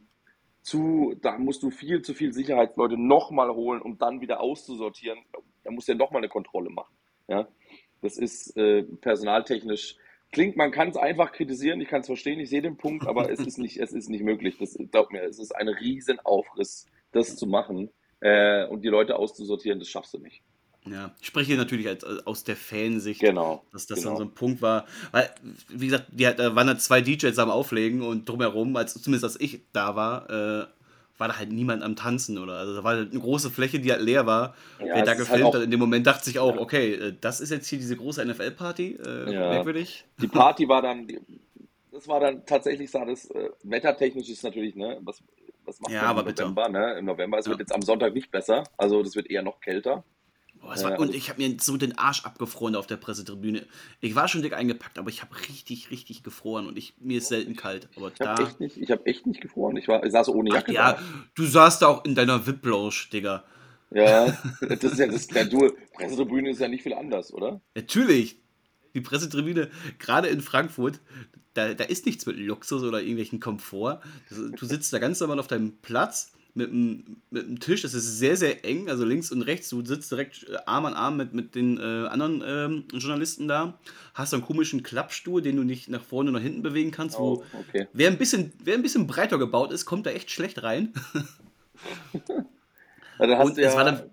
zu, 0.67 1.15
da 1.21 1.37
musst 1.37 1.63
du 1.63 1.71
viel 1.71 2.01
zu 2.01 2.13
viel 2.13 2.33
Sicherheitsleute 2.33 2.97
nochmal 2.97 3.49
holen, 3.51 3.81
um 3.81 3.97
dann 3.97 4.19
wieder 4.19 4.41
auszusortieren, 4.41 5.19
da 5.67 5.73
muss 5.73 5.87
ja 5.87 5.95
nochmal 5.95 6.21
eine 6.21 6.29
Kontrolle 6.29 6.69
machen. 6.69 6.95
Ja? 7.27 7.47
Das 8.01 8.17
ist 8.17 8.55
äh, 8.55 8.83
personaltechnisch, 8.83 9.97
klingt, 10.31 10.55
man 10.55 10.71
kann 10.71 10.89
es 10.89 10.97
einfach 10.97 11.33
kritisieren, 11.33 11.81
ich 11.81 11.89
kann 11.89 12.01
es 12.01 12.07
verstehen, 12.07 12.39
ich 12.39 12.49
sehe 12.49 12.61
den 12.61 12.77
Punkt, 12.77 13.05
aber 13.05 13.29
es 13.29 13.39
ist 13.39 13.57
nicht, 13.57 13.77
es 13.77 13.91
ist 13.91 14.09
nicht 14.09 14.23
möglich. 14.23 14.57
Das, 14.57 14.77
glaub 14.91 15.11
mir, 15.11 15.23
es 15.23 15.39
ist 15.39 15.53
ein 15.53 15.67
Riesenaufriss, 15.67 16.85
das 17.11 17.35
zu 17.35 17.47
machen 17.47 17.89
äh, 18.21 18.65
und 18.67 18.83
die 18.83 18.87
Leute 18.87 19.17
auszusortieren, 19.17 19.79
das 19.79 19.89
schaffst 19.89 20.13
du 20.13 20.19
nicht. 20.19 20.41
Ja, 20.85 21.13
ich 21.19 21.27
spreche 21.27 21.47
hier 21.47 21.57
natürlich 21.57 21.87
als, 21.89 22.05
aus 22.05 22.45
der 22.45 22.55
Fansicht, 22.55 23.19
genau, 23.19 23.65
dass 23.73 23.87
das 23.87 23.99
genau. 23.99 24.11
dann 24.11 24.17
so 24.19 24.23
ein 24.23 24.33
Punkt 24.33 24.61
war. 24.61 24.85
Weil, 25.11 25.29
wie 25.67 25.87
gesagt, 25.87 26.05
die, 26.11 26.23
da 26.23 26.55
waren 26.55 26.67
dann 26.67 26.79
zwei 26.79 27.01
DJs 27.01 27.37
am 27.39 27.49
Auflegen 27.49 28.01
und 28.03 28.29
drumherum, 28.29 28.73
als 28.77 28.93
zumindest 28.93 29.25
als 29.25 29.41
ich 29.41 29.63
da 29.73 29.97
war, 29.97 30.29
äh, 30.29 30.67
war 31.17 31.27
da 31.27 31.37
halt 31.37 31.51
niemand 31.51 31.83
am 31.83 31.95
Tanzen 31.95 32.37
oder 32.37 32.53
also 32.53 32.75
da 32.75 32.83
war 32.83 32.95
halt 32.95 33.11
eine 33.11 33.19
große 33.19 33.49
Fläche, 33.49 33.79
die 33.79 33.91
halt 33.91 34.01
leer 34.01 34.25
war. 34.25 34.55
Ja, 34.79 34.95
Wer 34.95 35.01
da 35.03 35.11
halt 35.11 35.19
gefilmt 35.19 35.43
halt 35.45 35.55
hat, 35.55 35.63
in 35.63 35.71
dem 35.71 35.79
Moment 35.79 36.05
dachte 36.05 36.25
sich 36.25 36.39
auch, 36.39 36.55
ja. 36.55 36.61
okay, 36.61 36.93
äh, 36.93 37.13
das 37.19 37.41
ist 37.41 37.49
jetzt 37.49 37.67
hier 37.67 37.79
diese 37.79 37.95
große 37.95 38.23
NFL-Party, 38.25 38.97
äh, 39.03 39.33
ja. 39.33 39.49
merkwürdig. 39.49 40.05
Die 40.21 40.27
Party 40.27 40.67
war 40.67 40.81
dann, 40.81 41.07
das 41.91 42.07
war 42.07 42.19
dann 42.19 42.45
tatsächlich, 42.45 42.91
sah 42.91 43.05
das, 43.05 43.25
äh, 43.31 43.49
wettertechnisch 43.63 44.29
ist 44.29 44.43
natürlich, 44.43 44.75
ne, 44.75 44.99
was, 45.01 45.23
was 45.65 45.79
macht 45.81 45.91
ja, 45.91 46.13
man 46.13 46.27
im 46.27 46.35
November, 46.35 46.69
ne, 46.69 46.93
im 46.99 47.05
November, 47.05 47.39
es 47.39 47.47
wird 47.47 47.59
jetzt 47.59 47.73
am 47.73 47.81
Sonntag 47.81 48.13
nicht 48.13 48.31
besser, 48.31 48.63
also 48.77 49.01
das 49.03 49.15
wird 49.15 49.29
eher 49.29 49.43
noch 49.43 49.59
kälter. 49.59 50.03
Boah, 50.67 50.83
war, 50.83 50.93
äh, 50.93 50.97
und 50.97 51.15
ich 51.15 51.29
habe 51.29 51.41
mir 51.41 51.57
so 51.59 51.77
den 51.77 51.97
Arsch 51.97 52.25
abgefroren 52.25 52.75
auf 52.75 52.87
der 52.87 52.97
Pressetribüne. 52.97 53.65
Ich 54.01 54.15
war 54.15 54.27
schon 54.27 54.41
dick 54.41 54.53
eingepackt, 54.53 54.99
aber 54.99 55.09
ich 55.09 55.21
habe 55.21 55.35
richtig, 55.49 55.91
richtig 55.91 56.23
gefroren 56.23 56.67
und 56.67 56.77
ich, 56.77 56.93
mir 56.99 57.19
ist 57.19 57.29
selten 57.29 57.55
kalt. 57.55 57.89
Aber 57.95 58.11
ich 58.13 58.19
habe 58.19 58.43
echt, 58.43 58.59
nicht, 58.59 58.91
hab 58.91 59.07
echt 59.07 59.25
nicht 59.25 59.41
gefroren. 59.41 59.77
Ich, 59.77 59.87
war, 59.87 60.03
ich 60.03 60.11
saß 60.11 60.29
ohne 60.29 60.51
Jacke. 60.51 60.71
Ach, 60.71 60.73
ja, 60.73 60.99
du 61.35 61.45
saßt 61.45 61.81
da 61.81 61.87
auch 61.87 62.05
in 62.05 62.15
deiner 62.15 62.45
Whiplash, 62.45 63.09
Digga. 63.09 63.43
Ja, 63.91 64.37
das 64.59 64.83
ist 64.83 64.99
ja 64.99 65.07
das, 65.07 65.27
der 65.27 65.45
du, 65.45 65.71
Pressetribüne 65.93 66.49
ist 66.49 66.59
ja 66.59 66.67
nicht 66.67 66.83
viel 66.83 66.93
anders, 66.93 67.33
oder? 67.33 67.61
Natürlich. 67.75 68.37
Die 68.93 69.01
Pressetribüne, 69.01 69.69
gerade 69.99 70.27
in 70.27 70.41
Frankfurt, 70.41 70.99
da, 71.53 71.73
da 71.73 71.83
ist 71.83 72.05
nichts 72.05 72.25
mit 72.25 72.37
Luxus 72.37 72.83
oder 72.83 72.99
irgendwelchen 72.99 73.39
Komfort. 73.39 74.01
Du 74.29 74.65
sitzt 74.65 74.91
da 74.91 74.99
ganz 74.99 75.19
normal 75.19 75.39
auf 75.39 75.47
deinem 75.47 75.77
Platz 75.77 76.33
mit 76.57 76.71
einem, 76.71 77.17
mit 77.29 77.45
einem 77.45 77.59
Tisch. 77.59 77.83
Das 77.83 77.93
ist 77.93 78.17
sehr, 78.17 78.35
sehr 78.35 78.65
eng, 78.65 78.89
also 78.89 79.05
links 79.05 79.31
und 79.31 79.43
rechts. 79.43 79.69
Du 79.69 79.85
sitzt 79.85 80.11
direkt 80.11 80.49
äh, 80.49 80.57
Arm 80.65 80.85
an 80.85 80.93
Arm 80.93 81.15
mit, 81.15 81.33
mit 81.33 81.55
den 81.55 81.77
äh, 81.77 82.07
anderen 82.07 82.43
ähm, 82.45 82.83
Journalisten 82.91 83.47
da. 83.47 83.79
Hast 84.13 84.33
einen 84.33 84.43
komischen 84.43 84.83
Klappstuhl, 84.83 85.41
den 85.41 85.55
du 85.55 85.63
nicht 85.63 85.87
nach 85.87 86.03
vorne 86.03 86.31
oder 86.31 86.39
hinten 86.39 86.63
bewegen 86.63 86.91
kannst. 86.91 87.17
Oh, 87.17 87.43
wo, 87.53 87.59
okay. 87.59 87.87
wer, 87.93 88.09
ein 88.09 88.17
bisschen, 88.17 88.51
wer 88.63 88.73
ein 88.73 88.81
bisschen 88.81 89.07
breiter 89.07 89.37
gebaut 89.37 89.71
ist, 89.71 89.85
kommt 89.85 90.05
da 90.05 90.09
echt 90.09 90.31
schlecht 90.31 90.63
rein. 90.63 90.93
ja, 93.19 93.41
und 93.41 93.57
es 93.57 93.75
war 93.75 93.85
dann. 93.85 94.09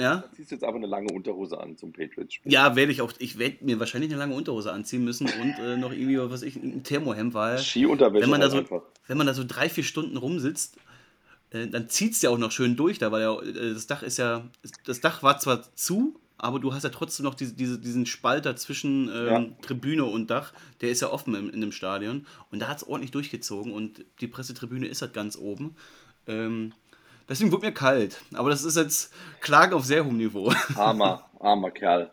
Ja? 0.00 0.24
Du 0.28 0.36
ziehst 0.36 0.50
jetzt 0.50 0.64
aber 0.64 0.76
eine 0.76 0.88
lange 0.88 1.12
Unterhose 1.12 1.60
an 1.60 1.76
zum 1.76 1.92
Patriots-Spiel. 1.92 2.50
Ja, 2.50 2.74
werde 2.74 2.90
ich 2.90 3.00
auch. 3.00 3.12
Ich 3.20 3.38
werde 3.38 3.64
mir 3.64 3.78
wahrscheinlich 3.78 4.10
eine 4.10 4.18
lange 4.18 4.34
Unterhose 4.34 4.72
anziehen 4.72 5.04
müssen 5.04 5.26
und 5.26 5.58
äh, 5.60 5.76
noch 5.76 5.92
irgendwie, 5.92 6.18
was 6.18 6.42
ich, 6.42 6.56
ein 6.56 6.82
Thermohemd, 6.82 7.32
weil. 7.34 7.58
Skiunterwäsche 7.58 8.22
wenn 8.22 8.30
man 8.30 8.40
da 8.40 8.50
so, 8.50 8.64
Wenn 9.06 9.18
man 9.18 9.28
da 9.28 9.34
so 9.34 9.44
drei, 9.46 9.68
vier 9.68 9.84
Stunden 9.84 10.16
rumsitzt 10.16 10.78
äh, 11.54 11.68
dann 11.68 11.88
zieht 11.88 12.12
es 12.12 12.22
ja 12.22 12.30
auch 12.30 12.38
noch 12.38 12.50
schön 12.50 12.76
durch 12.76 12.98
da, 12.98 13.12
weil 13.12 13.22
ja, 13.22 13.40
äh, 13.40 13.72
das 13.72 13.86
Dach 13.86 14.02
ist 14.02 14.18
ja, 14.18 14.44
das 14.84 15.00
Dach 15.00 15.22
war 15.22 15.38
zwar 15.38 15.62
zu, 15.74 16.18
aber 16.36 16.58
du 16.58 16.74
hast 16.74 16.82
ja 16.82 16.90
trotzdem 16.90 17.24
noch 17.24 17.34
diese, 17.34 17.54
diese, 17.54 17.78
diesen 17.78 18.06
Spalter 18.06 18.56
zwischen 18.56 19.08
ähm, 19.08 19.26
ja. 19.26 19.46
Tribüne 19.62 20.04
und 20.04 20.30
Dach, 20.30 20.52
der 20.80 20.90
ist 20.90 21.00
ja 21.00 21.10
offen 21.10 21.34
in, 21.34 21.48
in 21.50 21.60
dem 21.60 21.72
Stadion 21.72 22.26
und 22.50 22.58
da 22.58 22.68
hat 22.68 22.78
es 22.78 22.86
ordentlich 22.86 23.12
durchgezogen 23.12 23.72
und 23.72 24.04
die 24.20 24.26
Pressetribüne 24.26 24.86
ist 24.86 25.00
halt 25.00 25.14
ganz 25.14 25.38
oben. 25.38 25.76
Ähm, 26.26 26.72
deswegen 27.28 27.52
wurde 27.52 27.66
mir 27.66 27.72
kalt, 27.72 28.20
aber 28.34 28.50
das 28.50 28.64
ist 28.64 28.76
jetzt 28.76 29.12
Klagen 29.40 29.74
auf 29.74 29.84
sehr 29.84 30.04
hohem 30.04 30.16
Niveau. 30.16 30.52
Armer, 30.74 31.30
armer 31.38 31.70
Kerl. 31.70 32.10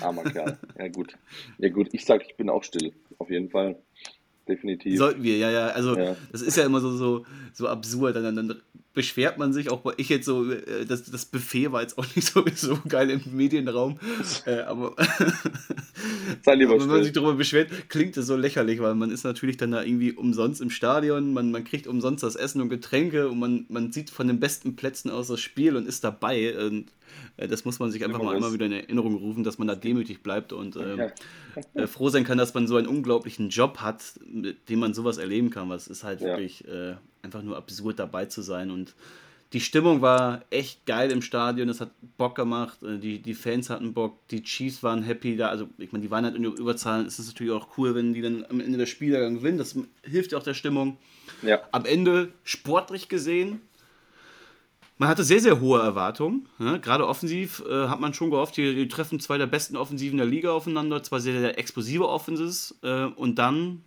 Armer 0.00 0.24
Kerl. 0.24 0.58
Ja 0.78 0.88
gut. 0.88 1.16
Ja 1.58 1.70
gut, 1.70 1.88
ich 1.92 2.04
sag, 2.04 2.24
ich 2.28 2.36
bin 2.36 2.48
auch 2.48 2.62
still, 2.62 2.92
auf 3.18 3.30
jeden 3.30 3.50
Fall. 3.50 3.76
Definitiv. 4.48 4.98
Sollten 4.98 5.22
wir, 5.22 5.36
ja, 5.36 5.50
ja. 5.50 5.66
Also, 5.68 5.96
ja. 5.96 6.16
das 6.32 6.42
ist 6.42 6.56
ja 6.56 6.64
immer 6.64 6.80
so, 6.80 6.96
so, 6.96 7.26
so 7.52 7.68
absurd. 7.68 8.16
Dann, 8.16 8.34
dann 8.36 8.56
beschwert 8.96 9.36
man 9.36 9.52
sich, 9.52 9.70
auch 9.70 9.80
bei 9.80 9.92
ich 9.98 10.08
jetzt 10.08 10.24
so, 10.24 10.50
äh, 10.50 10.86
das, 10.86 11.04
das 11.04 11.26
Buffet 11.26 11.70
war 11.70 11.82
jetzt 11.82 11.98
auch 11.98 12.06
nicht 12.16 12.26
so, 12.26 12.44
so 12.54 12.78
geil 12.88 13.10
im 13.10 13.20
Medienraum. 13.30 14.00
äh, 14.46 14.60
aber 14.60 14.96
wenn 16.44 16.86
man 16.86 17.04
sich 17.04 17.12
darüber 17.12 17.34
beschwert, 17.34 17.70
klingt 17.90 18.16
es 18.16 18.26
so 18.26 18.36
lächerlich, 18.36 18.80
weil 18.80 18.94
man 18.94 19.10
ist 19.10 19.24
natürlich 19.24 19.58
dann 19.58 19.72
da 19.72 19.82
irgendwie 19.82 20.12
umsonst 20.12 20.62
im 20.62 20.70
Stadion, 20.70 21.34
man, 21.34 21.50
man 21.50 21.64
kriegt 21.64 21.86
umsonst 21.86 22.22
das 22.22 22.36
Essen 22.36 22.62
und 22.62 22.70
Getränke 22.70 23.28
und 23.28 23.38
man, 23.38 23.66
man 23.68 23.92
sieht 23.92 24.08
von 24.08 24.28
den 24.28 24.40
besten 24.40 24.76
Plätzen 24.76 25.10
aus 25.10 25.28
das 25.28 25.40
Spiel 25.40 25.76
und 25.76 25.86
ist 25.86 26.02
dabei. 26.02 26.56
Und 26.66 26.86
das 27.36 27.64
muss 27.64 27.78
man 27.78 27.90
sich 27.90 28.04
einfach 28.04 28.22
mal 28.22 28.36
immer 28.36 28.52
wieder 28.52 28.66
in 28.66 28.72
Erinnerung 28.72 29.16
rufen, 29.16 29.44
dass 29.44 29.58
man 29.58 29.68
da 29.68 29.74
demütig 29.74 30.22
bleibt 30.22 30.52
und 30.52 30.76
äh, 30.76 31.10
äh, 31.74 31.86
froh 31.86 32.08
sein 32.08 32.24
kann, 32.24 32.38
dass 32.38 32.54
man 32.54 32.66
so 32.66 32.76
einen 32.76 32.86
unglaublichen 32.86 33.48
Job 33.48 33.78
hat, 33.78 34.02
mit 34.26 34.68
dem 34.68 34.78
man 34.78 34.94
sowas 34.94 35.18
erleben 35.18 35.50
kann. 35.50 35.68
Was 35.68 35.88
ist 35.88 36.04
halt 36.04 36.20
ja. 36.20 36.28
wirklich 36.28 36.66
äh, 36.66 36.94
einfach 37.22 37.42
nur 37.42 37.56
absurd 37.56 37.98
dabei 37.98 38.26
zu 38.26 38.42
sein. 38.42 38.70
Und 38.70 38.94
die 39.52 39.60
Stimmung 39.60 40.02
war 40.02 40.44
echt 40.50 40.86
geil 40.86 41.10
im 41.10 41.22
Stadion, 41.22 41.68
es 41.68 41.80
hat 41.80 41.90
Bock 42.16 42.34
gemacht, 42.34 42.82
äh, 42.82 42.98
die, 42.98 43.20
die 43.20 43.34
Fans 43.34 43.70
hatten 43.70 43.92
Bock, 43.92 44.26
die 44.28 44.42
Chiefs 44.42 44.82
waren 44.82 45.02
happy 45.02 45.36
da, 45.36 45.48
also 45.48 45.68
ich 45.78 45.92
meine, 45.92 46.02
die 46.02 46.10
waren 46.10 46.24
halt 46.24 46.34
in 46.34 46.42
der 46.42 46.52
Überzahl, 46.52 47.06
es 47.06 47.18
ist 47.18 47.28
natürlich 47.28 47.52
auch 47.52 47.78
cool, 47.78 47.94
wenn 47.94 48.12
die 48.12 48.22
dann 48.22 48.44
am 48.48 48.60
Ende 48.60 48.78
der 48.78 48.86
Spiele 48.86 49.30
gewinnen, 49.30 49.58
das 49.58 49.76
hilft 50.02 50.32
ja 50.32 50.38
auch 50.38 50.42
der 50.42 50.54
Stimmung. 50.54 50.98
Ja. 51.42 51.60
Am 51.72 51.84
Ende 51.84 52.32
sportlich 52.44 53.08
gesehen 53.08 53.60
man 54.98 55.08
hatte 55.08 55.24
sehr, 55.24 55.40
sehr 55.40 55.60
hohe 55.60 55.80
Erwartungen. 55.80 56.48
Ja, 56.58 56.78
gerade 56.78 57.06
offensiv 57.06 57.62
äh, 57.68 57.88
hat 57.88 58.00
man 58.00 58.14
schon 58.14 58.30
gehofft, 58.30 58.56
die, 58.56 58.74
die, 58.74 58.88
treffen 58.88 59.20
zwei 59.20 59.36
der 59.36 59.46
besten 59.46 59.76
Offensiven 59.76 60.16
der 60.16 60.26
Liga 60.26 60.52
aufeinander, 60.52 61.02
zwei 61.02 61.18
sehr, 61.18 61.38
sehr 61.38 61.58
explosive 61.58 62.08
Offenses. 62.08 62.74
Äh, 62.82 63.04
und 63.04 63.36
dann, 63.38 63.82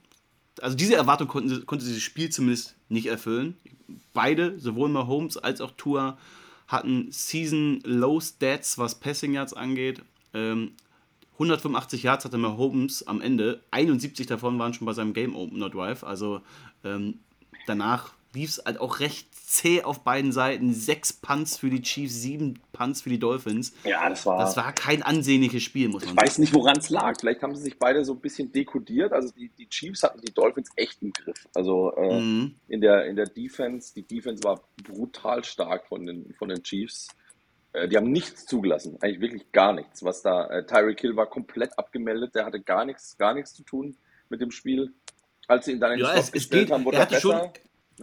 also 0.61 0.77
diese 0.77 0.95
Erwartung 0.95 1.27
konnten, 1.27 1.65
konnte 1.65 1.85
dieses 1.85 2.03
Spiel 2.03 2.29
zumindest 2.29 2.75
nicht 2.89 3.07
erfüllen. 3.07 3.57
Beide, 4.13 4.59
sowohl 4.59 4.89
Mahomes 4.89 5.37
als 5.37 5.61
auch 5.61 5.71
Tua, 5.71 6.17
hatten 6.67 7.07
Season 7.11 7.81
Low 7.83 8.19
Stats, 8.19 8.77
was 8.77 8.99
Passing 8.99 9.33
Yards 9.33 9.53
angeht. 9.53 10.03
Ähm, 10.35 10.73
185 11.33 12.03
Yards 12.03 12.25
hatte 12.25 12.37
Mahomes 12.37 13.07
am 13.07 13.21
Ende, 13.21 13.63
71 13.71 14.27
davon 14.27 14.59
waren 14.59 14.73
schon 14.73 14.85
bei 14.85 14.93
seinem 14.93 15.13
Game 15.13 15.35
Opener 15.35 15.69
Drive. 15.69 16.03
Also 16.03 16.41
ähm, 16.83 17.19
danach 17.65 18.13
lief 18.33 18.49
es 18.51 18.61
halt 18.63 18.79
auch 18.79 18.99
recht 18.99 19.27
zäh 19.49 19.81
auf 19.83 20.03
beiden 20.03 20.31
Seiten. 20.31 20.73
Sechs 20.73 21.11
Punts 21.11 21.57
für 21.57 21.69
die 21.69 21.81
Chiefs, 21.81 22.21
sieben 22.21 22.59
Punts 22.71 23.01
für 23.01 23.09
die 23.09 23.19
Dolphins. 23.19 23.73
Ja, 23.83 24.07
das 24.07 24.25
war. 24.25 24.37
Das 24.37 24.55
war 24.55 24.71
kein 24.73 25.01
ansehnliches 25.01 25.63
Spiel, 25.63 25.89
muss 25.89 26.05
man 26.05 26.15
sagen. 26.15 26.17
Ich 26.19 26.29
weiß 26.29 26.37
nicht, 26.37 26.53
woran 26.53 26.77
es 26.77 26.89
lag. 26.89 27.19
Vielleicht 27.19 27.41
haben 27.41 27.55
sie 27.55 27.63
sich 27.63 27.79
beide 27.79 28.05
so 28.05 28.13
ein 28.13 28.19
bisschen 28.19 28.51
dekodiert. 28.51 29.11
Also 29.11 29.33
die, 29.33 29.49
die 29.49 29.67
Chiefs 29.67 30.03
hatten 30.03 30.21
die 30.21 30.31
Dolphins 30.31 30.69
echt 30.75 31.01
im 31.01 31.11
Griff. 31.11 31.47
Also 31.55 31.93
äh, 31.95 32.21
mhm. 32.21 32.55
in, 32.67 32.81
der, 32.81 33.05
in 33.05 33.15
der 33.15 33.25
Defense, 33.25 33.93
die 33.95 34.03
Defense 34.03 34.43
war 34.43 34.61
brutal 34.83 35.43
stark 35.43 35.87
von 35.87 36.05
den, 36.05 36.33
von 36.37 36.49
den 36.49 36.61
Chiefs. 36.61 37.07
Äh, 37.73 37.87
die 37.87 37.97
haben 37.97 38.11
nichts 38.11 38.45
zugelassen, 38.45 38.97
eigentlich 39.01 39.21
wirklich 39.21 39.51
gar 39.51 39.73
nichts. 39.73 40.03
Was 40.03 40.21
da, 40.21 40.45
äh, 40.47 40.65
Tyreek 40.65 41.01
Hill 41.01 41.15
war 41.15 41.25
komplett 41.25 41.77
abgemeldet, 41.77 42.35
der 42.35 42.45
hatte 42.45 42.59
gar 42.59 42.85
nichts, 42.85 43.17
gar 43.17 43.33
nichts 43.33 43.53
zu 43.53 43.63
tun 43.63 43.97
mit 44.29 44.41
dem 44.41 44.51
Spiel. 44.51 44.93
Als 45.47 45.65
sie 45.65 45.71
ihn 45.71 45.79
dann 45.79 45.93
in 45.93 45.99
den 45.99 46.05
ja, 46.05 46.13
es, 46.13 46.29
es 46.29 46.49
geht, 46.49 46.69
haben, 46.69 46.85
wurde 46.85 46.97
er, 46.97 47.03
er 47.03 47.09
besser. 47.09 47.21
Schon, 47.21 47.49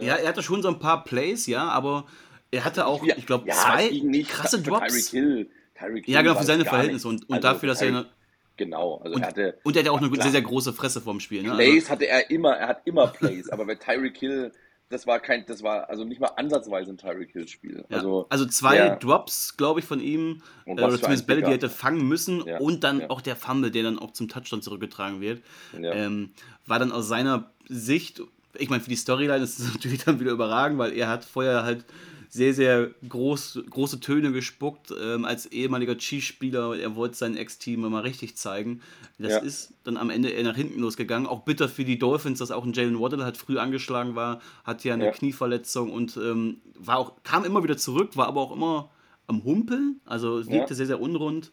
ja, 0.00 0.14
er 0.16 0.28
hatte 0.28 0.42
schon 0.42 0.62
so 0.62 0.68
ein 0.68 0.78
paar 0.78 1.04
Plays, 1.04 1.46
ja, 1.46 1.68
aber 1.68 2.06
er 2.50 2.64
hatte 2.64 2.86
auch, 2.86 3.02
ich 3.04 3.26
glaube, 3.26 3.48
ja, 3.48 3.54
zwei 3.54 3.90
krasse 4.28 4.62
Drops. 4.62 4.88
Tyreek 4.88 5.06
Hill. 5.08 5.50
Tyreek 5.74 6.04
Hill 6.06 6.14
ja, 6.14 6.22
genau, 6.22 6.34
für 6.36 6.44
seine 6.44 6.64
Verhältnisse 6.64 7.08
und, 7.08 7.28
und 7.28 7.36
also 7.36 7.48
dafür, 7.48 7.68
dass 7.68 7.78
Tyreek, 7.78 7.94
er 7.94 7.98
eine, 8.00 8.08
Genau, 8.56 9.00
also 9.04 9.16
und, 9.16 9.22
er 9.22 9.28
hatte. 9.28 9.58
Und 9.64 9.76
er 9.76 9.82
hatte 9.82 9.92
auch 9.92 9.98
eine 9.98 10.10
klar, 10.10 10.22
sehr, 10.22 10.32
sehr 10.32 10.42
große 10.42 10.72
Fresse 10.72 11.00
vorm 11.00 11.20
Spiel. 11.20 11.42
Ne? 11.42 11.54
Plays 11.54 11.84
also, 11.84 11.90
hatte 11.90 12.08
er 12.08 12.30
immer, 12.30 12.54
er 12.54 12.68
hat 12.68 12.82
immer 12.86 13.06
Plays, 13.08 13.50
aber 13.50 13.66
bei 13.66 13.74
Tyreek 13.74 14.16
Hill, 14.16 14.52
das 14.88 15.06
war 15.06 15.20
kein, 15.20 15.44
das 15.46 15.62
war 15.62 15.90
also 15.90 16.04
nicht 16.04 16.20
mal 16.20 16.30
ansatzweise 16.36 16.90
ein 16.90 16.96
Tyreek 16.96 17.32
Hill-Spiel. 17.32 17.84
Ja, 17.88 17.96
also, 17.96 18.26
also 18.30 18.46
zwei 18.46 18.76
der, 18.76 18.96
Drops, 18.96 19.56
glaube 19.56 19.80
ich, 19.80 19.86
von 19.86 20.00
ihm, 20.00 20.42
äh, 20.64 20.72
oder 20.72 20.96
zumindest 20.96 21.26
Bälle, 21.26 21.40
die 21.40 21.48
er 21.48 21.54
hätte 21.54 21.68
fangen 21.68 22.06
müssen, 22.06 22.46
ja, 22.46 22.58
und 22.58 22.84
dann 22.84 23.00
ja. 23.00 23.10
auch 23.10 23.20
der 23.20 23.36
Fumble, 23.36 23.70
der 23.70 23.82
dann 23.82 23.98
auch 23.98 24.12
zum 24.12 24.28
Touchdown 24.28 24.62
zurückgetragen 24.62 25.20
wird, 25.20 25.42
ähm, 25.74 26.30
war 26.66 26.78
dann 26.78 26.92
aus 26.92 27.08
seiner 27.08 27.50
Sicht 27.68 28.22
ich 28.58 28.70
meine, 28.70 28.82
für 28.82 28.90
die 28.90 28.96
Storyline 28.96 29.42
ist 29.42 29.58
es 29.58 29.72
natürlich 29.74 30.04
dann 30.04 30.20
wieder 30.20 30.32
überragend, 30.32 30.78
weil 30.78 30.92
er 30.92 31.08
hat 31.08 31.24
vorher 31.24 31.62
halt 31.64 31.84
sehr, 32.28 32.54
sehr 32.54 32.90
groß, 33.08 33.60
große 33.70 34.00
Töne 34.00 34.32
gespuckt 34.32 34.92
ähm, 35.00 35.24
als 35.24 35.46
ehemaliger 35.46 35.96
Chiefs-Spieler. 35.96 36.76
Er 36.76 36.94
wollte 36.94 37.16
sein 37.16 37.36
Ex-Team 37.36 37.80
mal 37.80 38.02
richtig 38.02 38.36
zeigen. 38.36 38.82
Das 39.18 39.32
ja. 39.32 39.38
ist 39.38 39.74
dann 39.84 39.96
am 39.96 40.10
Ende 40.10 40.30
eher 40.30 40.44
nach 40.44 40.56
hinten 40.56 40.80
losgegangen. 40.80 41.26
Auch 41.26 41.40
bitter 41.40 41.68
für 41.68 41.84
die 41.84 41.98
Dolphins, 41.98 42.38
dass 42.40 42.50
auch 42.50 42.64
ein 42.64 42.72
Jalen 42.72 43.00
Waddle 43.00 43.24
halt 43.24 43.36
früh 43.36 43.58
angeschlagen 43.58 44.14
war, 44.14 44.40
hat 44.64 44.84
ja 44.84 44.94
eine 44.94 45.06
ja. 45.06 45.10
Knieverletzung 45.12 45.90
und 45.90 46.16
ähm, 46.16 46.58
war 46.78 46.98
auch, 46.98 47.12
kam 47.22 47.44
immer 47.44 47.62
wieder 47.62 47.76
zurück, 47.76 48.16
war 48.16 48.26
aber 48.26 48.40
auch 48.40 48.52
immer 48.52 48.90
am 49.28 49.42
Humpeln, 49.44 50.00
also 50.04 50.46
wirkte 50.46 50.72
ja. 50.72 50.74
sehr, 50.74 50.86
sehr 50.86 51.00
unrund. 51.00 51.50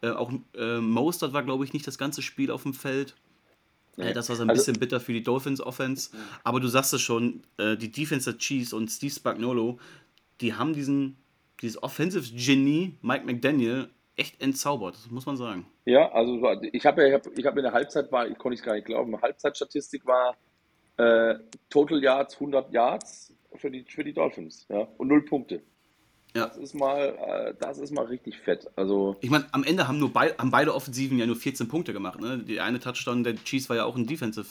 Äh, 0.00 0.10
auch 0.10 0.30
äh, 0.54 0.78
Mostert 0.78 1.32
war, 1.32 1.42
glaube 1.42 1.64
ich, 1.64 1.72
nicht 1.72 1.86
das 1.86 1.98
ganze 1.98 2.22
Spiel 2.22 2.50
auf 2.50 2.62
dem 2.62 2.74
Feld. 2.74 3.14
Nee. 3.96 4.12
Das 4.12 4.28
war 4.28 4.36
so 4.36 4.42
ein 4.42 4.50
also, 4.50 4.60
bisschen 4.60 4.78
bitter 4.78 5.00
für 5.00 5.12
die 5.12 5.22
Dolphins 5.22 5.60
Offense. 5.60 6.10
Aber 6.44 6.60
du 6.60 6.68
sagst 6.68 6.92
es 6.92 7.00
schon, 7.00 7.42
äh, 7.56 7.76
die 7.76 7.90
Defense 7.90 8.30
der 8.30 8.38
Chiefs 8.38 8.72
und 8.72 8.88
Steve 8.88 9.12
Spagnolo, 9.12 9.78
die 10.40 10.54
haben 10.54 10.74
diesen, 10.74 11.16
dieses 11.62 11.82
Offensive 11.82 12.30
Genie 12.34 12.98
Mike 13.00 13.24
McDaniel 13.24 13.88
echt 14.16 14.42
entzaubert, 14.42 14.94
das 14.94 15.10
muss 15.10 15.26
man 15.26 15.36
sagen. 15.36 15.66
Ja, 15.84 16.10
also 16.12 16.40
ich 16.72 16.84
habe 16.86 17.08
ja, 17.08 17.20
ich 17.36 17.46
habe 17.46 17.58
in 17.58 17.64
der 17.64 17.72
Halbzeit 17.72 18.10
war, 18.10 18.26
ich 18.26 18.38
konnte 18.38 18.56
es 18.56 18.62
gar 18.62 18.74
nicht 18.74 18.86
glauben, 18.86 19.20
Halbzeitstatistik 19.20 20.06
war 20.06 20.36
äh, 20.96 21.34
Total 21.68 22.02
Yards 22.02 22.34
100 22.34 22.72
Yards 22.72 23.34
für 23.54 23.70
die, 23.70 23.84
für 23.84 24.04
die 24.04 24.12
Dolphins, 24.12 24.66
ja, 24.68 24.88
und 24.96 25.08
null 25.08 25.24
Punkte. 25.24 25.62
Ja. 26.36 26.46
Das 26.46 26.56
ist 26.56 26.74
mal, 26.74 26.98
äh, 27.00 27.54
das 27.58 27.78
ist 27.78 27.92
mal 27.92 28.04
richtig 28.04 28.38
fett. 28.38 28.70
Also 28.76 29.16
ich 29.20 29.30
meine, 29.30 29.46
am 29.52 29.64
Ende 29.64 29.88
haben 29.88 29.98
nur 29.98 30.12
bei, 30.12 30.34
haben 30.38 30.50
beide 30.50 30.74
Offensiven 30.74 31.18
ja 31.18 31.26
nur 31.26 31.36
14 31.36 31.68
Punkte 31.68 31.92
gemacht. 31.92 32.20
Ne? 32.20 32.38
Die 32.38 32.60
eine 32.60 32.78
Touchdown 32.78 33.24
der 33.24 33.36
Chiefs 33.36 33.68
war 33.68 33.76
ja 33.76 33.84
auch 33.84 33.96
ein 33.96 34.06
Defensive 34.06 34.48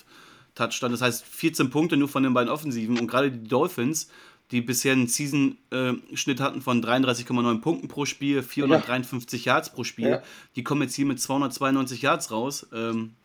Touchdown. 0.56 0.92
Das 0.92 1.02
heißt 1.02 1.24
14 1.24 1.70
Punkte 1.70 1.98
nur 1.98 2.08
von 2.08 2.24
den 2.24 2.34
beiden 2.34 2.52
Offensiven 2.52 2.98
und 2.98 3.08
gerade 3.08 3.32
die 3.32 3.48
Dolphins, 3.48 4.10
die 4.52 4.62
bisher 4.62 4.94
einen 4.94 5.08
Season-Schnitt 5.08 6.40
hatten 6.40 6.62
von 6.62 6.84
33,9 6.84 7.62
Punkten 7.62 7.88
pro 7.88 8.06
Spiel, 8.06 8.42
453 8.42 9.46
ja. 9.46 9.54
Yards 9.54 9.72
pro 9.72 9.84
Spiel, 9.84 10.10
ja. 10.10 10.24
die 10.56 10.64
kommen 10.64 10.82
jetzt 10.84 10.96
hier 10.96 11.06
mit 11.06 11.20
292 11.20 12.02
Yards 12.02 12.32
raus. 12.32 12.68
Ähm, 12.74 13.16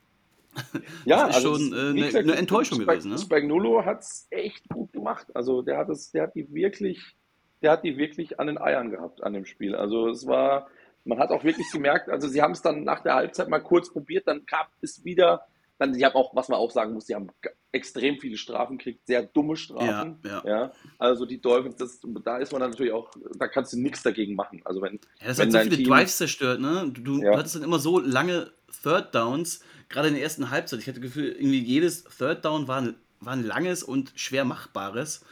ja, 1.04 1.26
das 1.26 1.38
ist 1.38 1.46
also 1.46 1.56
schon 1.56 1.72
äh, 1.72 2.06
eine, 2.06 2.18
eine, 2.18 2.34
Enttäuschung 2.36 2.80
Spag 2.80 2.94
gewesen. 2.94 3.12
Ne? 3.12 3.18
Spagnuolo 3.18 3.84
hat 3.84 4.00
es 4.00 4.26
echt 4.30 4.68
gut 4.68 4.92
gemacht. 4.92 5.26
Also 5.34 5.62
der 5.62 5.78
hat 5.78 5.88
es, 5.88 6.10
der 6.10 6.24
hat 6.24 6.34
die 6.34 6.52
wirklich 6.52 7.16
der 7.62 7.72
hat 7.72 7.84
die 7.84 7.96
wirklich 7.96 8.40
an 8.40 8.46
den 8.46 8.58
Eiern 8.58 8.90
gehabt 8.90 9.22
an 9.22 9.32
dem 9.32 9.44
Spiel. 9.44 9.74
Also 9.74 10.08
es 10.08 10.26
war, 10.26 10.68
man 11.04 11.18
hat 11.18 11.30
auch 11.30 11.44
wirklich 11.44 11.70
gemerkt, 11.72 12.08
also 12.08 12.28
sie 12.28 12.42
haben 12.42 12.52
es 12.52 12.62
dann 12.62 12.84
nach 12.84 13.00
der 13.00 13.14
Halbzeit 13.14 13.48
mal 13.48 13.60
kurz 13.60 13.92
probiert, 13.92 14.26
dann 14.26 14.46
gab 14.46 14.68
es 14.80 15.04
wieder, 15.04 15.46
dann, 15.78 15.94
sie 15.94 16.04
haben 16.04 16.14
auch, 16.14 16.34
was 16.34 16.48
man 16.48 16.58
auch 16.58 16.70
sagen 16.70 16.92
muss, 16.92 17.06
sie 17.06 17.14
haben 17.14 17.28
extrem 17.72 18.18
viele 18.18 18.36
Strafen 18.36 18.78
gekriegt, 18.78 19.06
sehr 19.06 19.22
dumme 19.22 19.56
Strafen. 19.56 20.18
Ja, 20.24 20.30
ja. 20.30 20.42
ja. 20.44 20.72
Also 20.98 21.24
die 21.24 21.40
Dolphins, 21.40 21.76
das, 21.76 22.00
da 22.24 22.38
ist 22.38 22.52
man 22.52 22.60
dann 22.60 22.70
natürlich 22.70 22.92
auch, 22.92 23.10
da 23.38 23.46
kannst 23.46 23.72
du 23.72 23.80
nichts 23.80 24.02
dagegen 24.02 24.34
machen. 24.34 24.60
Also 24.64 24.82
wenn, 24.82 25.00
ja, 25.20 25.28
das 25.28 25.38
wenn 25.38 25.48
hat 25.48 25.52
so 25.52 25.70
viele 25.70 25.76
Team, 25.76 25.88
Drives 25.88 26.16
zerstört, 26.16 26.60
ne? 26.60 26.90
Du, 26.92 27.02
du 27.02 27.22
ja. 27.22 27.36
hattest 27.36 27.56
dann 27.56 27.62
immer 27.62 27.78
so 27.78 27.98
lange 27.98 28.50
Third 28.82 29.14
Downs, 29.14 29.62
gerade 29.88 30.08
in 30.08 30.14
der 30.14 30.22
ersten 30.22 30.50
Halbzeit. 30.50 30.80
Ich 30.80 30.88
hatte 30.88 31.00
das 31.00 31.08
Gefühl, 31.08 31.32
irgendwie 31.32 31.60
jedes 31.60 32.04
Third 32.04 32.44
Down 32.44 32.66
war 32.66 32.80
ein, 32.80 32.96
war 33.20 33.34
ein 33.34 33.44
langes 33.44 33.82
und 33.82 34.12
schwer 34.16 34.44
machbares. 34.44 35.24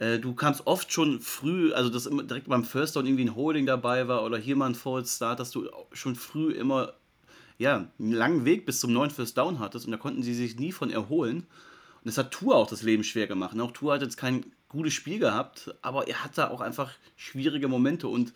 Äh, 0.00 0.18
du 0.18 0.34
kamst 0.34 0.66
oft 0.66 0.92
schon 0.92 1.20
früh, 1.20 1.72
also 1.72 1.90
dass 1.90 2.06
immer 2.06 2.24
direkt 2.24 2.48
beim 2.48 2.64
First 2.64 2.96
Down 2.96 3.06
irgendwie 3.06 3.26
ein 3.26 3.36
Holding 3.36 3.66
dabei 3.66 4.08
war 4.08 4.24
oder 4.24 4.38
hier 4.38 4.56
mal 4.56 4.66
ein 4.66 4.74
False 4.74 5.14
Start, 5.14 5.38
dass 5.38 5.50
du 5.50 5.68
schon 5.92 6.16
früh 6.16 6.52
immer 6.52 6.94
ja, 7.58 7.86
einen 7.98 8.12
langen 8.12 8.44
Weg 8.46 8.64
bis 8.64 8.80
zum 8.80 8.94
neuen 8.94 9.10
First 9.10 9.36
Down 9.36 9.58
hattest 9.58 9.84
und 9.84 9.92
da 9.92 9.98
konnten 9.98 10.22
sie 10.22 10.34
sich 10.34 10.58
nie 10.58 10.72
von 10.72 10.90
erholen. 10.90 11.40
Und 11.40 12.06
das 12.06 12.16
hat 12.16 12.30
Tour 12.30 12.56
auch 12.56 12.66
das 12.66 12.82
Leben 12.82 13.04
schwer 13.04 13.26
gemacht. 13.26 13.52
Und 13.52 13.60
auch 13.60 13.72
Tour 13.72 13.92
hat 13.92 14.00
jetzt 14.00 14.16
kein 14.16 14.46
gutes 14.70 14.94
Spiel 14.94 15.18
gehabt, 15.18 15.74
aber 15.82 16.08
er 16.08 16.24
hatte 16.24 16.50
auch 16.50 16.62
einfach 16.62 16.92
schwierige 17.16 17.68
Momente 17.68 18.08
und 18.08 18.32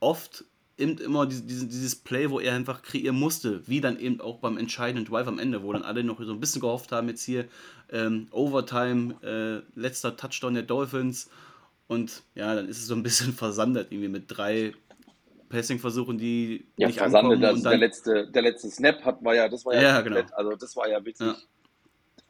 oft 0.00 0.44
eben 0.78 0.98
immer 0.98 1.26
dieses, 1.26 1.68
dieses 1.68 1.96
Play, 1.96 2.30
wo 2.30 2.38
er 2.38 2.54
einfach 2.54 2.82
kreieren 2.82 3.18
musste, 3.18 3.66
wie 3.66 3.80
dann 3.80 3.98
eben 3.98 4.20
auch 4.20 4.38
beim 4.38 4.58
entscheidenden 4.58 5.06
Drive 5.06 5.26
am 5.26 5.38
Ende, 5.38 5.62
wo 5.62 5.72
dann 5.72 5.82
alle 5.82 6.04
noch 6.04 6.20
so 6.20 6.32
ein 6.32 6.40
bisschen 6.40 6.60
gehofft 6.60 6.92
haben, 6.92 7.08
jetzt 7.08 7.22
hier 7.22 7.46
ähm, 7.90 8.28
Overtime, 8.30 9.14
äh, 9.22 9.78
letzter 9.78 10.16
Touchdown 10.16 10.54
der 10.54 10.64
Dolphins 10.64 11.30
und 11.88 12.24
ja, 12.34 12.54
dann 12.54 12.68
ist 12.68 12.78
es 12.78 12.86
so 12.86 12.94
ein 12.94 13.02
bisschen 13.02 13.32
versandet 13.32 13.90
irgendwie 13.90 14.08
mit 14.08 14.24
drei 14.28 14.74
Passing-Versuchen, 15.48 16.18
die 16.18 16.66
ja, 16.76 16.88
nicht 16.88 16.98
versandet, 16.98 17.34
ankommen. 17.34 17.54
Also 17.56 17.68
der 17.70 17.78
letzte, 17.78 18.30
der 18.30 18.42
letzte 18.42 18.70
Snap 18.70 19.04
hat, 19.04 19.24
war 19.24 19.34
ja, 19.34 19.48
das 19.48 19.64
war 19.64 19.74
ja, 19.74 19.82
ja 19.82 20.02
komplett, 20.02 20.26
genau. 20.26 20.36
also 20.36 20.56
das 20.56 20.76
war 20.76 20.88
ja 20.88 21.04
wirklich, 21.04 21.20
ja. 21.20 21.36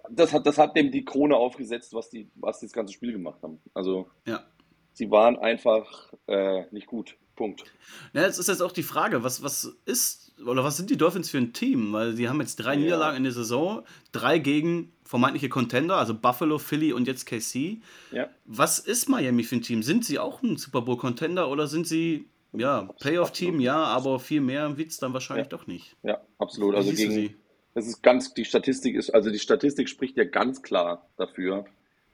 Das, 0.09 0.33
hat, 0.33 0.47
das 0.47 0.57
hat 0.57 0.77
dem 0.77 0.93
die 0.93 1.05
Krone 1.05 1.35
aufgesetzt, 1.35 1.93
was 1.93 2.11
die, 2.11 2.31
was 2.37 2.61
das 2.61 2.73
ganze 2.73 2.93
Spiel 2.93 3.11
gemacht 3.11 3.43
haben. 3.43 3.61
Also 3.75 4.09
ja. 4.25 4.45
sie 4.93 5.11
waren 5.11 5.37
einfach 5.37 6.13
äh, 6.29 6.65
nicht 6.71 6.87
gut. 6.87 7.17
Punkt. 7.37 7.64
Ja, 8.12 8.22
jetzt 8.22 8.38
ist 8.38 8.49
jetzt 8.49 8.62
auch 8.62 8.72
die 8.72 8.83
Frage, 8.83 9.22
was, 9.22 9.42
was 9.42 9.77
ist 9.85 10.33
oder 10.44 10.64
was 10.64 10.77
sind 10.77 10.90
die 10.90 10.96
Dolphins 10.96 11.31
für 11.31 11.38
ein 11.38 11.53
Team? 11.53 11.92
Weil 11.92 12.14
sie 12.14 12.29
haben 12.29 12.40
jetzt 12.40 12.57
drei 12.57 12.75
ja. 12.75 12.81
Niederlagen 12.81 13.18
in 13.18 13.22
der 13.25 13.33
Saison, 13.33 13.83
drei 14.12 14.38
gegen 14.38 14.92
vermeintliche 15.05 15.49
Contender, 15.49 15.96
also 15.96 16.14
Buffalo, 16.14 16.59
Philly 16.59 16.92
und 16.92 17.07
jetzt 17.07 17.27
KC. 17.27 17.81
Ja. 18.12 18.29
Was 18.44 18.79
ist 18.79 19.09
Miami 19.09 19.44
für 19.44 19.57
ein 19.57 19.62
Team? 19.62 19.83
Sind 19.83 20.05
sie 20.05 20.18
auch 20.18 20.42
ein 20.42 20.57
Super 20.57 20.83
Bowl 20.83 20.96
Contender 20.96 21.49
oder 21.49 21.66
sind 21.68 21.87
sie 21.87 22.29
ja 22.53 22.88
Playoff-Team? 23.01 23.61
Ja, 23.61 23.85
aber 23.85 24.18
viel 24.18 24.40
mehr 24.40 24.77
wird 24.77 24.90
es 24.90 24.99
dann 24.99 25.12
wahrscheinlich 25.12 25.46
ja. 25.46 25.51
doch 25.51 25.66
nicht. 25.66 25.96
Ja, 26.03 26.20
absolut. 26.38 26.75
also 26.75 26.92
gegen, 26.92 27.35
es 27.75 27.87
ist 27.87 28.03
ganz, 28.03 28.35
die 28.35 28.44
Statistik 28.44 28.96
ist, 28.96 29.11
also 29.11 29.31
die 29.31 29.38
Statistik 29.38 29.88
spricht 29.88 30.16
ja 30.16 30.25
ganz 30.25 30.62
klar 30.62 31.09
dafür, 31.16 31.66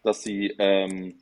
dass 0.02 0.22
sie 0.22 0.54
ähm, 0.58 1.14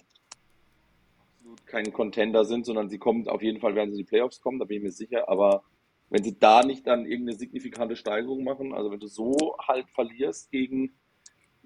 kein 1.67 1.93
Contender 1.93 2.45
sind, 2.45 2.67
sondern 2.67 2.89
sie 2.89 2.99
kommen 2.99 3.29
auf 3.29 3.43
jeden 3.43 3.61
Fall, 3.61 3.75
werden 3.75 3.91
sie 3.91 4.01
in 4.01 4.07
die 4.07 4.09
Playoffs 4.11 4.41
kommen, 4.41 4.59
da 4.59 4.65
bin 4.65 4.79
ich 4.79 4.83
mir 4.83 4.93
sicher, 4.93 5.29
aber 5.29 5.63
wenn 6.11 6.25
sie 6.25 6.39
da 6.39 6.65
nicht 6.65 6.87
dann 6.87 7.07
irgendeine 7.07 7.39
signifikante 7.39 7.97
Steigerung 7.97 8.43
machen, 8.43 8.75
also 8.75 8.91
wenn 8.91 9.01
du 9.01 9.07
so 9.07 9.57
halt 9.59 9.89
verlierst 9.91 10.51
gegen, 10.51 10.93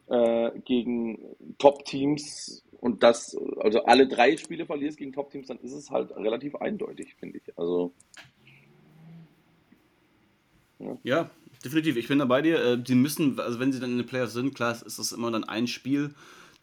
äh, 0.07 0.51
gegen 0.65 1.19
Top-Teams 1.59 2.63
und 2.81 3.03
das, 3.03 3.37
also 3.59 3.85
alle 3.85 4.07
drei 4.07 4.37
Spiele 4.37 4.67
verlierst 4.67 4.99
gegen 4.99 5.13
Top-Teams, 5.13 5.47
dann 5.47 5.59
ist 5.61 5.73
es 5.73 5.91
halt 5.91 6.15
relativ 6.15 6.57
eindeutig, 6.57 7.15
finde 7.15 7.39
ich. 7.39 7.59
Also. 7.59 7.95
Ja. 10.79 10.99
ja. 11.03 11.31
definitiv. 11.65 11.97
Ich 11.97 12.09
bin 12.09 12.19
da 12.19 12.27
bei 12.27 12.43
dir. 12.43 12.63
Äh, 12.63 12.79
die 12.79 12.95
müssen, 12.95 13.41
also 13.41 13.59
wenn 13.59 13.73
sie 13.73 13.81
dann 13.81 13.93
in 13.93 13.99
den 13.99 14.07
Playoffs 14.07 14.35
sind, 14.35 14.55
klar 14.55 14.73
ist 14.73 14.99
das 14.99 15.13
immer 15.13 15.31
dann 15.31 15.45
ein 15.45 15.67
Spiel 15.67 16.15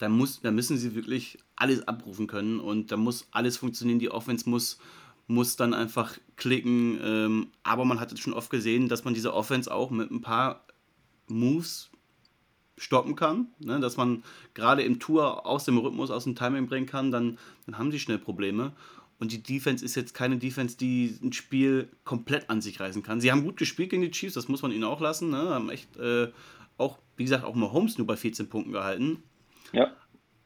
da, 0.02 0.08
muss, 0.08 0.40
da 0.40 0.50
müssen 0.50 0.76
sie 0.78 0.96
wirklich 0.96 1.38
alles 1.54 1.86
abrufen 1.86 2.26
können 2.26 2.58
und 2.58 2.90
da 2.90 2.96
muss 2.96 3.28
alles 3.30 3.56
funktionieren. 3.56 4.00
Die 4.00 4.10
Offense 4.10 4.50
muss, 4.50 4.78
muss 5.28 5.54
dann 5.54 5.74
einfach 5.74 6.18
klicken. 6.34 6.98
Ähm, 7.00 7.46
aber 7.62 7.84
man 7.84 8.00
hat 8.00 8.10
jetzt 8.10 8.20
schon 8.20 8.32
oft 8.32 8.50
gesehen, 8.50 8.88
dass 8.88 9.04
man 9.04 9.14
diese 9.14 9.32
Offense 9.32 9.72
auch 9.72 9.92
mit 9.92 10.10
ein 10.10 10.20
paar 10.20 10.66
Moves 11.28 11.90
stoppen 12.76 13.14
kann, 13.14 13.46
ne? 13.60 13.78
dass 13.78 13.96
man 13.96 14.24
gerade 14.54 14.82
im 14.82 14.98
Tour 14.98 15.46
aus 15.46 15.66
dem 15.66 15.78
Rhythmus, 15.78 16.10
aus 16.10 16.24
dem 16.24 16.34
Timing 16.34 16.66
bringen 16.66 16.86
kann, 16.86 17.12
dann, 17.12 17.38
dann 17.66 17.78
haben 17.78 17.92
sie 17.92 18.00
schnell 18.00 18.18
Probleme. 18.18 18.72
Und 19.20 19.30
die 19.30 19.40
Defense 19.40 19.84
ist 19.84 19.94
jetzt 19.94 20.14
keine 20.14 20.38
Defense, 20.38 20.76
die 20.76 21.16
ein 21.22 21.32
Spiel 21.32 21.88
komplett 22.02 22.50
an 22.50 22.60
sich 22.60 22.80
reißen 22.80 23.04
kann. 23.04 23.20
Sie 23.20 23.30
haben 23.30 23.44
gut 23.44 23.56
gespielt 23.56 23.90
gegen 23.90 24.02
die 24.02 24.10
Chiefs, 24.10 24.34
das 24.34 24.48
muss 24.48 24.62
man 24.62 24.72
ihnen 24.72 24.82
auch 24.82 25.00
lassen. 25.00 25.30
Ne? 25.30 25.50
Haben 25.50 25.70
echt 25.70 25.96
äh, 25.96 26.32
auch, 26.76 26.98
wie 27.16 27.22
gesagt, 27.22 27.44
auch 27.44 27.54
mal 27.54 27.70
Holmes 27.70 27.98
nur 27.98 28.06
bei 28.08 28.16
14 28.16 28.48
Punkten 28.48 28.72
gehalten. 28.72 29.22
Ja. 29.72 29.92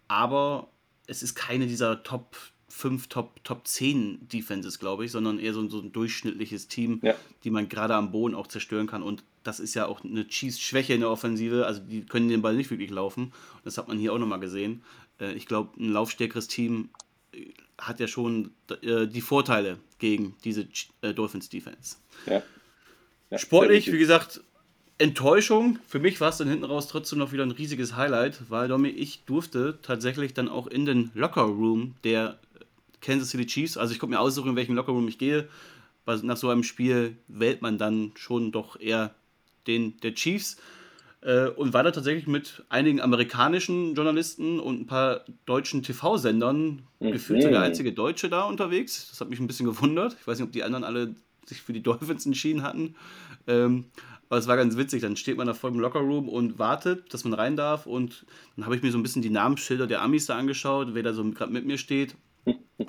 Aber 0.08 0.68
es 1.06 1.22
ist 1.22 1.34
keine 1.34 1.66
dieser 1.66 2.02
Top 2.02 2.36
5, 2.68 3.08
Top, 3.08 3.42
Top 3.44 3.66
10 3.66 4.28
Defenses, 4.28 4.78
glaube 4.78 5.04
ich, 5.04 5.12
sondern 5.12 5.38
eher 5.38 5.54
so, 5.54 5.66
so 5.68 5.80
ein 5.80 5.92
durchschnittliches 5.92 6.68
Team, 6.68 7.00
ja. 7.02 7.14
die 7.44 7.50
man 7.50 7.68
gerade 7.68 7.94
am 7.94 8.12
Boden 8.12 8.34
auch 8.34 8.46
zerstören 8.46 8.86
kann. 8.86 9.02
Und 9.02 9.24
das 9.44 9.60
ist 9.60 9.74
ja 9.74 9.86
auch 9.86 10.04
eine 10.04 10.26
Chiefs-Schwäche 10.26 10.92
in 10.92 11.00
der 11.00 11.10
Offensive. 11.10 11.66
Also 11.66 11.80
die 11.80 12.04
können 12.04 12.28
den 12.28 12.42
Ball 12.42 12.54
nicht 12.54 12.70
wirklich 12.70 12.90
laufen. 12.90 13.32
Das 13.64 13.78
hat 13.78 13.88
man 13.88 13.98
hier 13.98 14.12
auch 14.12 14.18
nochmal 14.18 14.40
gesehen. 14.40 14.82
Äh, 15.20 15.32
ich 15.32 15.46
glaube, 15.46 15.80
ein 15.80 15.92
laufstärkeres 15.92 16.48
Team 16.48 16.90
äh, 17.32 17.46
hat 17.78 18.00
ja 18.00 18.08
schon 18.08 18.52
äh, 18.82 19.06
die 19.06 19.20
Vorteile 19.20 19.78
gegen 19.98 20.34
diese 20.44 20.68
Dolphins-Defense. 21.00 21.96
Ja. 22.26 22.42
Ja, 23.30 23.38
Sportlich, 23.38 23.90
wie 23.90 23.98
gesagt, 23.98 24.40
Enttäuschung. 24.98 25.78
Für 25.86 25.98
mich 25.98 26.20
war 26.20 26.30
es 26.30 26.38
dann 26.38 26.48
hinten 26.48 26.64
raus 26.64 26.88
trotzdem 26.88 27.18
noch 27.18 27.32
wieder 27.32 27.42
ein 27.42 27.50
riesiges 27.50 27.96
Highlight, 27.96 28.50
weil 28.50 28.68
Domi, 28.68 28.88
ich 28.88 29.24
durfte 29.24 29.78
tatsächlich 29.82 30.32
dann 30.32 30.48
auch 30.48 30.66
in 30.66 30.86
den 30.86 31.10
Locker 31.14 31.42
Room 31.42 31.94
der 32.04 32.38
Kansas 33.00 33.30
City 33.30 33.46
Chiefs, 33.46 33.76
also 33.76 33.92
ich 33.92 33.98
konnte 33.98 34.14
mir 34.14 34.20
aussuchen, 34.20 34.50
in 34.50 34.56
welchen 34.56 34.74
Locker 34.74 34.92
Room 34.92 35.08
ich 35.08 35.18
gehe. 35.18 35.48
Weil 36.06 36.18
nach 36.18 36.36
so 36.36 36.48
einem 36.48 36.62
Spiel 36.62 37.16
wählt 37.26 37.62
man 37.62 37.78
dann 37.78 38.12
schon 38.14 38.52
doch 38.52 38.78
eher 38.80 39.14
den 39.66 39.98
der 40.00 40.14
Chiefs 40.14 40.56
äh, 41.20 41.48
und 41.48 41.72
war 41.74 41.82
da 41.82 41.90
tatsächlich 41.90 42.28
mit 42.28 42.64
einigen 42.68 43.00
amerikanischen 43.00 43.94
Journalisten 43.94 44.60
und 44.60 44.82
ein 44.82 44.86
paar 44.86 45.24
deutschen 45.44 45.82
TV-Sendern 45.82 46.82
mhm. 47.00 47.12
gefühlt 47.12 47.42
der 47.42 47.60
einzige 47.60 47.92
Deutsche 47.92 48.28
da 48.28 48.44
unterwegs. 48.44 49.08
Das 49.10 49.20
hat 49.20 49.28
mich 49.28 49.40
ein 49.40 49.48
bisschen 49.48 49.66
gewundert. 49.66 50.16
Ich 50.20 50.26
weiß 50.26 50.38
nicht, 50.38 50.46
ob 50.46 50.52
die 50.52 50.62
anderen 50.62 50.84
alle 50.84 51.14
sich 51.44 51.62
für 51.62 51.72
die 51.72 51.82
Dolphins 51.82 52.24
entschieden 52.24 52.62
hatten. 52.62 52.94
Ähm, 53.46 53.86
aber 54.28 54.38
es 54.38 54.46
war 54.46 54.56
ganz 54.56 54.76
witzig. 54.76 55.02
Dann 55.02 55.16
steht 55.16 55.36
man 55.36 55.46
da 55.46 55.54
vor 55.54 55.70
dem 55.70 55.80
Lockerroom 55.80 56.28
und 56.28 56.58
wartet, 56.58 57.12
dass 57.14 57.24
man 57.24 57.34
rein 57.34 57.56
darf. 57.56 57.86
Und 57.86 58.26
dann 58.56 58.64
habe 58.64 58.76
ich 58.76 58.82
mir 58.82 58.90
so 58.90 58.98
ein 58.98 59.02
bisschen 59.02 59.22
die 59.22 59.30
Namensschilder 59.30 59.86
der 59.86 60.02
Amis 60.02 60.26
da 60.26 60.36
angeschaut, 60.36 60.88
wer 60.92 61.02
da 61.02 61.12
so 61.12 61.24
gerade 61.30 61.52
mit 61.52 61.66
mir 61.66 61.78
steht. 61.78 62.16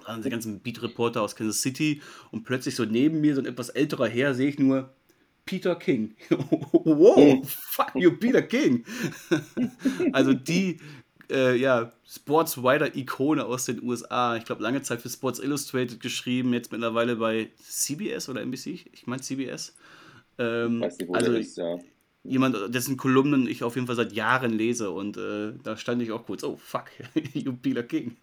Dann 0.06 0.21
die 0.21 0.30
ganzen 0.30 0.60
Beat-Reporter 0.60 1.21
aus 1.21 1.36
Kansas 1.36 1.62
City. 1.62 2.02
Und 2.32 2.43
plötzlich 2.43 2.76
so 2.76 2.86
neben 2.86 3.21
mir, 3.21 3.36
so 3.36 3.41
ein 3.41 3.47
etwas 3.47 3.69
älterer 3.69 4.08
Herr, 4.08 4.34
sehe 4.34 4.50
ich 4.50 4.60
nur 4.60 4.93
Peter 5.45 5.76
King. 5.76 6.15
wow, 6.30 7.47
fuck 7.47 7.91
you, 7.95 8.12
Peter 8.12 8.41
King. 8.41 8.84
also 10.12 10.34
die 10.34 10.80
äh, 11.30 11.56
ja, 11.56 11.91
Sportswriter-Ikone 12.08 13.45
aus 13.45 13.65
den 13.65 13.84
USA. 13.84 14.38
Ich 14.38 14.45
glaube, 14.45 14.63
lange 14.63 14.82
Zeit 14.82 15.02
für 15.02 15.10
Sports 15.10 15.39
Illustrated 15.39 16.00
geschrieben, 16.00 16.54
jetzt 16.54 16.71
mittlerweile 16.71 17.15
bei 17.17 17.50
CBS 17.62 18.30
oder 18.30 18.41
NBC. 18.41 18.86
Ich 18.91 19.08
meine 19.08 19.21
CBS. 19.21 19.76
Ähm, 20.38 20.82
weiß 20.82 20.97
nicht, 20.97 21.08
wo 21.10 21.13
also, 21.13 21.32
der 21.32 21.39
ist, 21.39 21.58
ja. 21.58 21.78
Jemand, 22.23 22.73
dessen 22.73 22.97
Kolumnen 22.97 23.47
ich 23.47 23.63
auf 23.63 23.76
jeden 23.76 23.88
Fall 23.88 23.95
seit 23.95 24.12
Jahren 24.12 24.52
lese 24.52 24.91
und 24.91 25.17
äh, 25.17 25.54
da 25.63 25.78
stand 25.78 26.02
ich 26.02 26.12
auch 26.12 26.26
kurz, 26.26 26.43
oh 26.43 26.58
fuck, 26.58 26.86
Jubiler 27.34 27.84
King. 27.84 28.17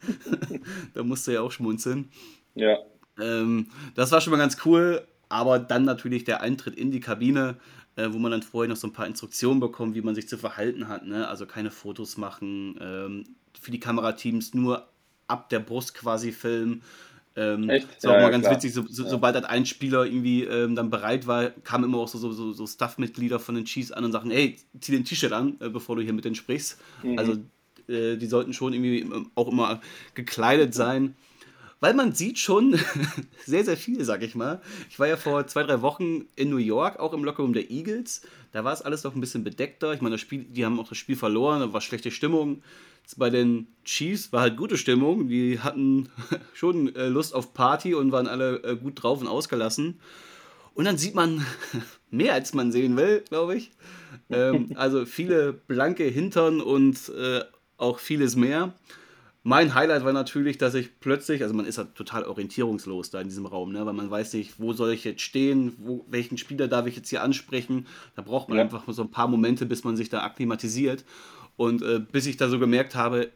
da 0.95 1.03
musste 1.03 1.33
ja 1.33 1.41
auch 1.41 1.53
schmunzeln. 1.53 2.11
Ja. 2.55 2.79
Ähm, 3.19 3.69
das 3.95 4.13
war 4.13 4.21
schon 4.21 4.33
mal 4.33 4.37
ganz 4.37 4.59
cool, 4.65 5.07
aber 5.29 5.59
dann 5.59 5.85
natürlich 5.85 6.25
der 6.25 6.43
Eintritt 6.43 6.77
in 6.77 6.91
die 6.91 7.01
Kabine, 7.01 7.57
äh, 7.97 8.09
wo 8.11 8.19
man 8.19 8.31
dann 8.31 8.43
vorher 8.43 8.69
noch 8.69 8.77
so 8.77 8.89
ein 8.89 8.93
paar 8.93 9.07
Instruktionen 9.07 9.61
bekommt, 9.61 9.95
wie 9.95 10.03
man 10.03 10.15
sich 10.15 10.29
zu 10.29 10.37
verhalten 10.37 10.89
hat. 10.89 11.07
Ne? 11.07 11.27
Also 11.27 11.47
keine 11.47 11.71
Fotos 11.71 12.17
machen, 12.17 12.79
ähm, 12.81 13.25
für 13.59 13.71
die 13.71 13.81
Kamerateams 13.81 14.53
nur 14.55 14.89
ab 15.27 15.49
der 15.49 15.61
Brust 15.61 15.95
quasi 15.95 16.33
filmen. 16.33 16.83
Ähm, 17.37 17.69
Echt? 17.69 17.89
Ist 17.97 18.07
auch 18.07 18.13
ja, 18.13 18.23
mal 18.23 18.31
ganz 18.31 18.45
klar. 18.45 18.55
witzig, 18.55 18.73
so, 18.73 18.85
so, 18.89 19.05
ja. 19.05 19.11
sobald 19.11 19.35
halt 19.35 19.47
ein 19.47 19.67
Spieler 19.67 20.05
irgendwie 20.05 20.45
ähm, 20.45 20.77
dann 20.77 20.91
bereit 20.91 21.27
war, 21.27 21.51
kamen 21.51 21.85
immer 21.85 21.99
auch 21.99 22.09
so, 22.09 22.19
so, 22.19 22.53
so 22.53 22.67
Staff-Mitglieder 22.67 23.41
von 23.41 23.57
den 23.57 23.65
Chiefs 23.65 23.91
an 23.91 24.05
und 24.05 24.13
sagten, 24.13 24.31
hey, 24.31 24.57
zieh 24.81 24.93
den 24.93 25.05
T-Shirt 25.05 25.33
an, 25.33 25.57
äh, 25.61 25.69
bevor 25.69 25.97
du 25.97 26.03
hier 26.03 26.13
mit 26.13 26.25
denen 26.25 26.37
sprichst. 26.37 26.79
Mhm. 27.03 27.19
Also 27.19 27.33
äh, 27.89 28.17
die 28.17 28.27
sollten 28.27 28.53
schon 28.53 28.73
irgendwie 28.73 29.07
auch 29.35 29.49
immer 29.49 29.81
gekleidet 30.15 30.75
sein. 30.75 31.17
Weil 31.85 31.93
man 31.93 32.15
sieht 32.15 32.39
schon 32.39 32.81
sehr, 33.45 33.63
sehr 33.63 33.77
viel, 33.77 34.03
sag 34.07 34.23
ich 34.23 34.35
mal. 34.35 34.63
Ich 34.89 34.99
war 34.99 35.07
ja 35.07 35.19
vor 35.19 35.47
zwei, 35.49 35.65
drei 35.65 35.83
Wochen 35.83 36.25
in 36.35 36.49
New 36.49 36.57
York, 36.57 36.99
auch 36.99 37.13
im 37.13 37.25
Lockerroom 37.25 37.53
der 37.53 37.71
Eagles. 37.71 38.23
Da 38.53 38.65
war 38.65 38.73
es 38.73 38.81
alles 38.81 39.05
noch 39.05 39.15
ein 39.15 39.21
bisschen 39.21 39.45
bedeckter. 39.45 39.93
Ich 39.93 40.01
meine, 40.01 40.15
das 40.15 40.23
Spiel, 40.23 40.45
die 40.45 40.65
haben 40.65 40.81
auch 40.81 40.89
das 40.89 40.97
Spiel 40.97 41.15
verloren, 41.17 41.61
da 41.61 41.75
war 41.75 41.83
schlechte 41.83 42.11
Stimmung 42.11 42.63
bei 43.19 43.29
den 43.29 43.67
Chiefs 43.85 44.33
war 44.33 44.41
halt 44.41 44.57
gute 44.57 44.79
Stimmung. 44.79 45.29
Die 45.29 45.61
hatten 45.61 46.09
schon 46.55 46.97
äh, 46.97 47.09
Lust 47.09 47.35
auf 47.35 47.53
Party 47.53 47.95
und 47.95 48.13
waren 48.13 48.29
alle 48.29 48.63
äh, 48.63 48.77
gut 48.77 49.03
drauf 49.03 49.21
und 49.21 49.29
ausgelassen. 49.29 50.01
Und 50.73 50.87
dann 50.87 50.97
sieht 50.97 51.15
man 51.15 51.45
mehr, 52.11 52.33
als 52.33 52.55
man 52.55 52.73
sehen 52.73 52.97
will, 52.97 53.23
glaube 53.29 53.57
ich. 53.57 53.73
Ähm, 54.31 54.71
also 54.77 55.05
viele 55.05 55.53
blanke 55.53 56.05
Hintern 56.05 56.63
und 56.63 57.11
äh, 57.11 57.43
auch 57.77 57.99
vieles 57.99 58.37
mehr. 58.37 58.73
Mein 59.47 59.75
Highlight 59.75 60.07
war 60.07 60.15
natürlich, 60.15 60.57
dass 60.57 60.75
ich 60.75 60.99
plötzlich, 61.01 61.43
also 61.43 61.55
man 61.55 61.67
ist 61.67 61.77
ja 61.77 61.85
total 61.85 62.25
orientierungslos 62.25 63.11
da 63.11 63.21
in 63.21 63.29
diesem 63.29 63.45
Raum, 63.45 63.73
ne? 63.73 63.85
weil 63.85 63.93
man 63.93 64.11
weiß 64.11 64.33
nicht, 64.33 64.59
wo 64.59 64.73
soll 64.73 64.93
ich 64.93 65.05
jetzt 65.05 65.21
stehen, 65.21 65.77
wo, 65.79 66.03
welchen 66.09 66.39
Spieler 66.39 66.67
darf 66.67 66.87
ich 66.87 66.97
jetzt 66.97 67.11
hier 67.11 67.23
ansprechen. 67.23 67.87
Da 68.17 68.23
braucht 68.23 68.49
man 68.49 68.57
ja. 68.57 68.65
einfach 68.65 68.85
so 68.89 69.03
ein 69.03 69.11
paar 69.11 69.29
Momente, 69.29 69.67
bis 69.67 69.85
man 69.85 69.99
sich 69.99 70.09
da 70.09 70.23
akklimatisiert. 70.23 71.05
Und 71.57 71.83
äh, 71.83 72.01
bis 72.01 72.25
ich 72.25 72.39
da 72.39 72.49
so 72.49 72.59
gemerkt 72.59 72.95
habe, 72.95 73.31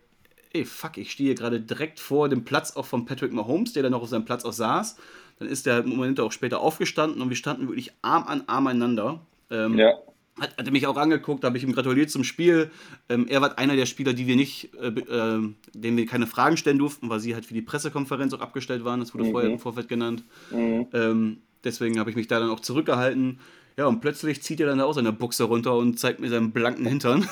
ey, 0.55 0.65
fuck, 0.65 0.97
ich 0.97 1.13
stehe 1.13 1.35
gerade 1.35 1.61
direkt 1.61 2.01
vor 2.01 2.31
dem 2.31 2.43
Platz 2.43 2.75
auch 2.75 2.87
von 2.87 3.05
Patrick 3.05 3.35
Mahomes, 3.35 3.75
der 3.75 3.83
dann 3.83 3.93
noch 3.93 4.01
auf 4.01 4.09
seinem 4.09 4.25
Platz 4.25 4.47
auch 4.47 4.55
saß. 4.55 4.97
Dann 5.39 5.49
ist 5.49 5.67
der 5.67 5.83
Moment 5.83 6.21
auch 6.21 6.33
später 6.33 6.61
aufgestanden 6.61 7.21
und 7.21 7.29
wir 7.29 7.37
standen 7.37 7.69
wirklich 7.69 7.93
Arm 8.01 8.27
an 8.27 8.45
Arm 8.47 8.67
einander. 8.67 9.21
Ähm, 9.51 9.79
ja. 9.79 9.93
Hat, 10.41 10.57
hat 10.57 10.67
er 10.67 10.73
mich 10.73 10.87
auch 10.87 10.97
angeguckt, 10.97 11.45
habe 11.45 11.57
ich 11.57 11.65
ihm 11.65 11.73
gratuliert 11.73 12.11
zum 12.11 12.25
Spiel. 12.25 12.71
Ähm, 13.09 13.27
er 13.29 13.41
war 13.41 13.59
einer 13.59 13.77
der 13.77 13.87
Spieler, 13.87 14.13
die 14.13 14.27
wir 14.27 14.37
nicht, 14.37 14.71
äh, 14.75 14.89
äh, 14.89 15.55
denen 15.75 15.97
wir 15.97 16.07
keine 16.07 16.27
Fragen 16.27 16.57
stellen 16.57 16.79
durften, 16.79 17.09
weil 17.11 17.21
sie 17.21 17.35
halt 17.35 17.47
für 17.47 17.55
die 17.55 17.63
Pressekonferenz 17.63 18.33
auch 18.35 18.41
abgestellt 18.41 18.85
waren. 18.85 19.01
Das 19.01 19.15
wurde 19.15 19.25
mhm. 19.25 19.31
vorher 19.33 19.51
im 19.51 19.59
Vorfeld 19.59 19.89
genannt. 19.89 20.25
Mhm. 20.51 20.87
Ähm, 20.93 21.39
deswegen 21.65 21.99
habe 21.99 22.11
ich 22.11 22.17
mich 22.17 22.29
da 22.29 22.41
dann 22.41 22.51
auch 22.51 22.61
zurückgehalten. 22.61 23.41
Ja, 23.79 23.87
und 23.87 24.01
plötzlich 24.01 24.43
zieht 24.43 24.59
er 24.59 24.67
dann 24.67 24.81
auch 24.81 24.93
seine 24.93 25.13
Buchse 25.13 25.45
runter 25.45 25.77
und 25.77 26.01
zeigt 26.01 26.19
mir 26.19 26.29
seinen 26.29 26.51
blanken 26.51 26.85
Hintern. 26.85 27.29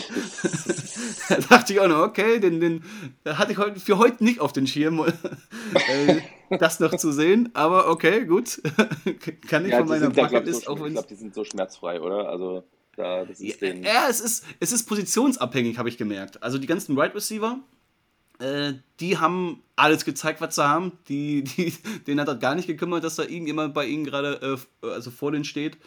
da 1.28 1.36
dachte 1.36 1.74
ich 1.74 1.80
auch 1.80 1.86
noch, 1.86 1.98
okay, 1.98 2.40
den, 2.40 2.60
den 2.60 2.82
hatte 3.26 3.52
ich 3.52 3.58
heute, 3.58 3.78
für 3.78 3.98
heute 3.98 4.24
nicht 4.24 4.40
auf 4.40 4.54
den 4.54 4.66
Schirm, 4.66 5.04
äh, 5.04 6.56
das 6.56 6.80
noch 6.80 6.96
zu 6.96 7.12
sehen. 7.12 7.50
Aber 7.52 7.90
okay, 7.90 8.24
gut. 8.24 8.62
Kann 9.48 9.66
ich 9.66 9.72
ja, 9.72 9.80
von 9.80 9.88
meiner 9.88 10.08
Bucketlist 10.08 10.64
so, 10.64 10.70
auch 10.70 10.86
Ich 10.86 10.92
glaube, 10.92 11.08
die 11.08 11.14
sind 11.16 11.34
so 11.34 11.44
schmerzfrei, 11.44 12.00
oder? 12.00 12.30
Also, 12.30 12.64
da, 12.96 13.26
das 13.26 13.38
ist 13.38 13.60
ja, 13.60 13.68
ja, 13.68 14.06
es 14.08 14.20
ist, 14.20 14.46
es 14.60 14.72
ist 14.72 14.84
positionsabhängig, 14.86 15.76
habe 15.76 15.90
ich 15.90 15.98
gemerkt. 15.98 16.42
Also 16.42 16.56
die 16.56 16.66
ganzen 16.66 16.94
Wide 16.94 17.02
right 17.02 17.14
Receiver, 17.14 17.58
Äh, 18.40 18.74
die 19.00 19.18
haben 19.18 19.62
alles 19.76 20.04
gezeigt, 20.04 20.40
was 20.40 20.54
sie 20.54 20.66
haben. 20.66 20.92
Die, 21.08 21.44
die, 21.44 21.72
denen 22.06 22.20
hat 22.20 22.28
das 22.28 22.40
gar 22.40 22.54
nicht 22.54 22.66
gekümmert, 22.66 23.04
dass 23.04 23.16
da 23.16 23.22
irgendjemand 23.22 23.74
bei 23.74 23.86
ihnen 23.86 24.04
gerade 24.04 24.58
äh, 24.82 24.86
also 24.86 25.10
vor 25.10 25.32
denen 25.32 25.44
steht. 25.44 25.78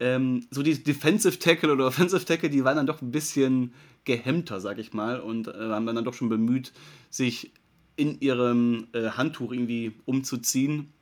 Ähm, 0.00 0.46
so 0.50 0.62
die 0.62 0.82
Defensive 0.82 1.38
Tackle 1.38 1.72
oder 1.72 1.86
Offensive 1.88 2.24
Tackle, 2.24 2.50
die 2.50 2.64
waren 2.64 2.76
dann 2.76 2.86
doch 2.86 3.00
ein 3.00 3.10
bisschen 3.10 3.72
gehemmter, 4.04 4.60
sag 4.60 4.78
ich 4.78 4.92
mal, 4.92 5.20
und 5.20 5.48
äh, 5.48 5.52
haben 5.52 5.86
dann 5.86 6.04
doch 6.04 6.14
schon 6.14 6.28
bemüht, 6.28 6.72
sich 7.10 7.52
in 7.96 8.20
ihrem 8.20 8.88
äh, 8.92 9.10
Handtuch 9.10 9.52
irgendwie 9.52 9.92
umzuziehen. 10.04 10.92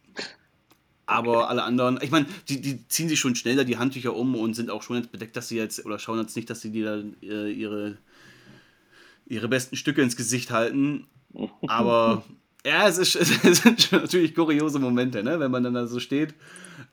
Aber 1.07 1.51
alle 1.51 1.65
anderen, 1.65 1.99
ich 2.01 2.11
meine, 2.11 2.27
die, 2.49 2.61
die 2.61 2.87
ziehen 2.89 3.09
sich 3.09 3.19
schon 3.19 3.35
schneller 3.35 3.65
die 3.65 3.77
Handtücher 3.77 4.15
um 4.15 4.35
und 4.35 4.55
sind 4.55 4.71
auch 4.71 4.83
schon 4.83 4.97
jetzt 4.97 5.11
bedeckt, 5.11 5.37
dass 5.37 5.49
sie 5.49 5.57
jetzt, 5.57 5.85
oder 5.85 5.99
schauen 5.99 6.21
jetzt 6.21 6.37
nicht, 6.37 6.49
dass 6.49 6.61
sie 6.61 6.71
dir 6.71 6.85
da 6.85 7.27
äh, 7.27 7.51
ihre, 7.51 7.99
ihre 9.33 9.49
besten 9.49 9.77
Stücke 9.77 10.03
ins 10.03 10.17
Gesicht 10.17 10.51
halten. 10.51 11.07
Aber 11.67 12.23
ja, 12.65 12.87
es, 12.87 12.99
ist, 12.99 13.17
es 13.45 13.63
sind 13.63 13.93
natürlich 13.93 14.35
kuriose 14.35 14.79
Momente, 14.79 15.23
ne? 15.23 15.41
wenn 15.41 15.51
man 15.51 15.63
dann 15.63 15.75
da 15.75 15.87
so 15.87 15.99
steht. 15.99 16.35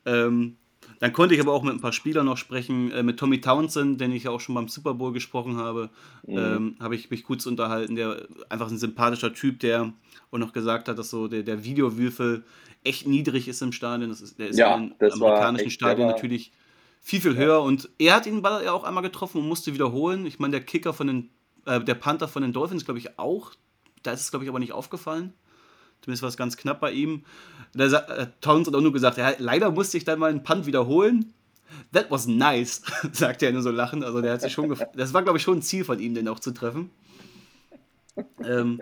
Ähm, 0.06 0.56
dann 1.00 1.14
konnte 1.14 1.34
ich 1.34 1.40
aber 1.40 1.54
auch 1.54 1.64
mit 1.64 1.74
ein 1.74 1.80
paar 1.80 1.94
Spielern 1.94 2.26
noch 2.26 2.36
sprechen. 2.36 2.92
Äh, 2.92 3.04
mit 3.04 3.18
Tommy 3.18 3.40
Townsend, 3.40 4.02
den 4.02 4.12
ich 4.12 4.24
ja 4.24 4.32
auch 4.32 4.42
schon 4.42 4.56
beim 4.56 4.68
Super 4.68 4.94
Bowl 4.94 5.14
gesprochen 5.14 5.56
habe, 5.56 5.90
mhm. 6.28 6.38
ähm, 6.38 6.76
habe 6.82 6.96
ich 6.96 7.10
mich 7.10 7.24
kurz 7.24 7.46
unterhalten. 7.46 7.96
Der 7.96 8.28
einfach 8.50 8.70
ein 8.70 8.78
sympathischer 8.78 9.34
Typ, 9.34 9.60
der 9.62 9.94
auch 10.32 10.38
noch 10.38 10.52
gesagt 10.52 10.90
hat, 10.90 10.98
dass 10.98 11.10
so 11.10 11.30
der, 11.30 11.44
der 11.44 11.64
Videowürfel 11.64 12.44
echt 12.84 13.08
niedrig 13.08 13.48
ist 13.48 13.62
im 13.62 13.72
Stadion. 13.72 14.10
Das 14.10 14.20
ist, 14.20 14.40
der 14.40 14.50
ist 14.50 14.60
ja, 14.60 14.76
im 14.76 14.94
amerikanischen 15.00 15.70
Stadion 15.70 16.08
natürlich 16.08 16.52
viel, 17.00 17.22
viel 17.22 17.38
höher. 17.38 17.62
Und 17.62 17.90
er 17.98 18.16
hat 18.16 18.26
ihn 18.26 18.42
Ball 18.42 18.66
ja 18.66 18.74
auch 18.74 18.84
einmal 18.84 19.04
getroffen 19.04 19.40
und 19.40 19.48
musste 19.48 19.74
wiederholen. 19.74 20.26
Ich 20.26 20.40
meine, 20.40 20.52
der 20.52 20.62
Kicker 20.62 20.94
von 20.94 21.08
den, 21.08 21.30
äh, 21.70 21.84
der 21.84 21.96
Panther 21.96 22.28
von 22.28 22.42
den 22.42 22.54
Dolphins, 22.54 22.86
glaube 22.86 23.00
ich, 23.00 23.20
auch. 23.20 23.52
Da 24.04 24.12
ist 24.12 24.22
es, 24.22 24.32
glaube 24.32 24.46
ich, 24.46 24.50
aber 24.50 24.60
nicht 24.60 24.74
aufgefallen. 24.74 25.34
Zumindest 26.02 26.24
war 26.24 26.30
es 26.30 26.38
ganz 26.38 26.58
knapp 26.58 26.80
bei 26.80 26.92
ihm. 26.92 27.24
Da 27.74 27.90
hat 27.92 28.10
äh, 28.10 28.28
Townsend 28.42 28.76
auch 28.76 28.82
nur 28.82 28.94
gesagt, 28.94 29.18
ja, 29.18 29.34
leider 29.38 29.72
musste 29.72 29.98
ich 29.98 30.06
dann 30.06 30.20
mal 30.20 30.30
einen 30.30 30.44
Punt 30.44 30.66
wiederholen. 30.66 31.34
That 31.94 32.10
was 32.10 32.26
nice, 32.26 32.82
sagt 33.12 33.44
er 33.44 33.52
nur 33.52 33.62
so 33.62 33.72
lachend. 33.72 34.04
Also 34.04 34.22
der 34.22 34.34
hat 34.34 34.42
sich 34.42 34.54
schon 34.54 34.76
Das 34.96 35.14
war, 35.14 35.24
glaube 35.24 35.38
ich, 35.38 35.44
schon 35.44 35.60
ein 35.60 35.62
Ziel 35.62 35.84
von 35.84 36.00
ihm, 36.00 36.14
den 36.14 36.28
auch 36.28 36.40
zu 36.40 36.52
treffen. 36.52 36.90
Ähm, 38.44 38.82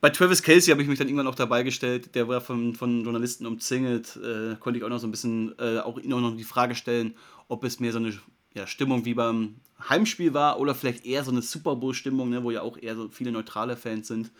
bei 0.00 0.10
Travis 0.10 0.42
Casey 0.42 0.70
habe 0.70 0.80
ich 0.80 0.88
mich 0.88 0.98
dann 0.98 1.08
irgendwann 1.08 1.26
auch 1.26 1.34
dabei 1.34 1.64
gestellt. 1.64 2.14
Der 2.14 2.28
war 2.28 2.40
von, 2.40 2.74
von 2.74 3.02
Journalisten 3.02 3.46
umzingelt. 3.46 4.16
Äh, 4.16 4.56
konnte 4.56 4.78
ich 4.78 4.84
auch 4.84 4.88
noch 4.88 5.00
so 5.00 5.06
ein 5.06 5.10
bisschen, 5.10 5.54
äh, 5.58 5.78
auch 5.80 5.98
ihn 5.98 6.12
auch 6.12 6.20
noch 6.20 6.36
die 6.36 6.44
Frage 6.44 6.74
stellen, 6.74 7.14
ob 7.48 7.64
es 7.64 7.80
mehr 7.80 7.92
so 7.92 7.98
eine 7.98 8.12
ja, 8.54 8.66
Stimmung 8.66 9.04
wie 9.04 9.14
beim 9.14 9.56
Heimspiel 9.88 10.34
war 10.34 10.58
oder 10.58 10.74
vielleicht 10.74 11.06
eher 11.06 11.24
so 11.24 11.30
eine 11.30 11.42
Super 11.42 11.76
Bowl-Stimmung, 11.76 12.30
ne, 12.30 12.42
wo 12.42 12.50
ja 12.50 12.62
auch 12.62 12.76
eher 12.76 12.96
so 12.96 13.08
viele 13.08 13.32
neutrale 13.32 13.76
Fans 13.76 14.08
sind. 14.08 14.30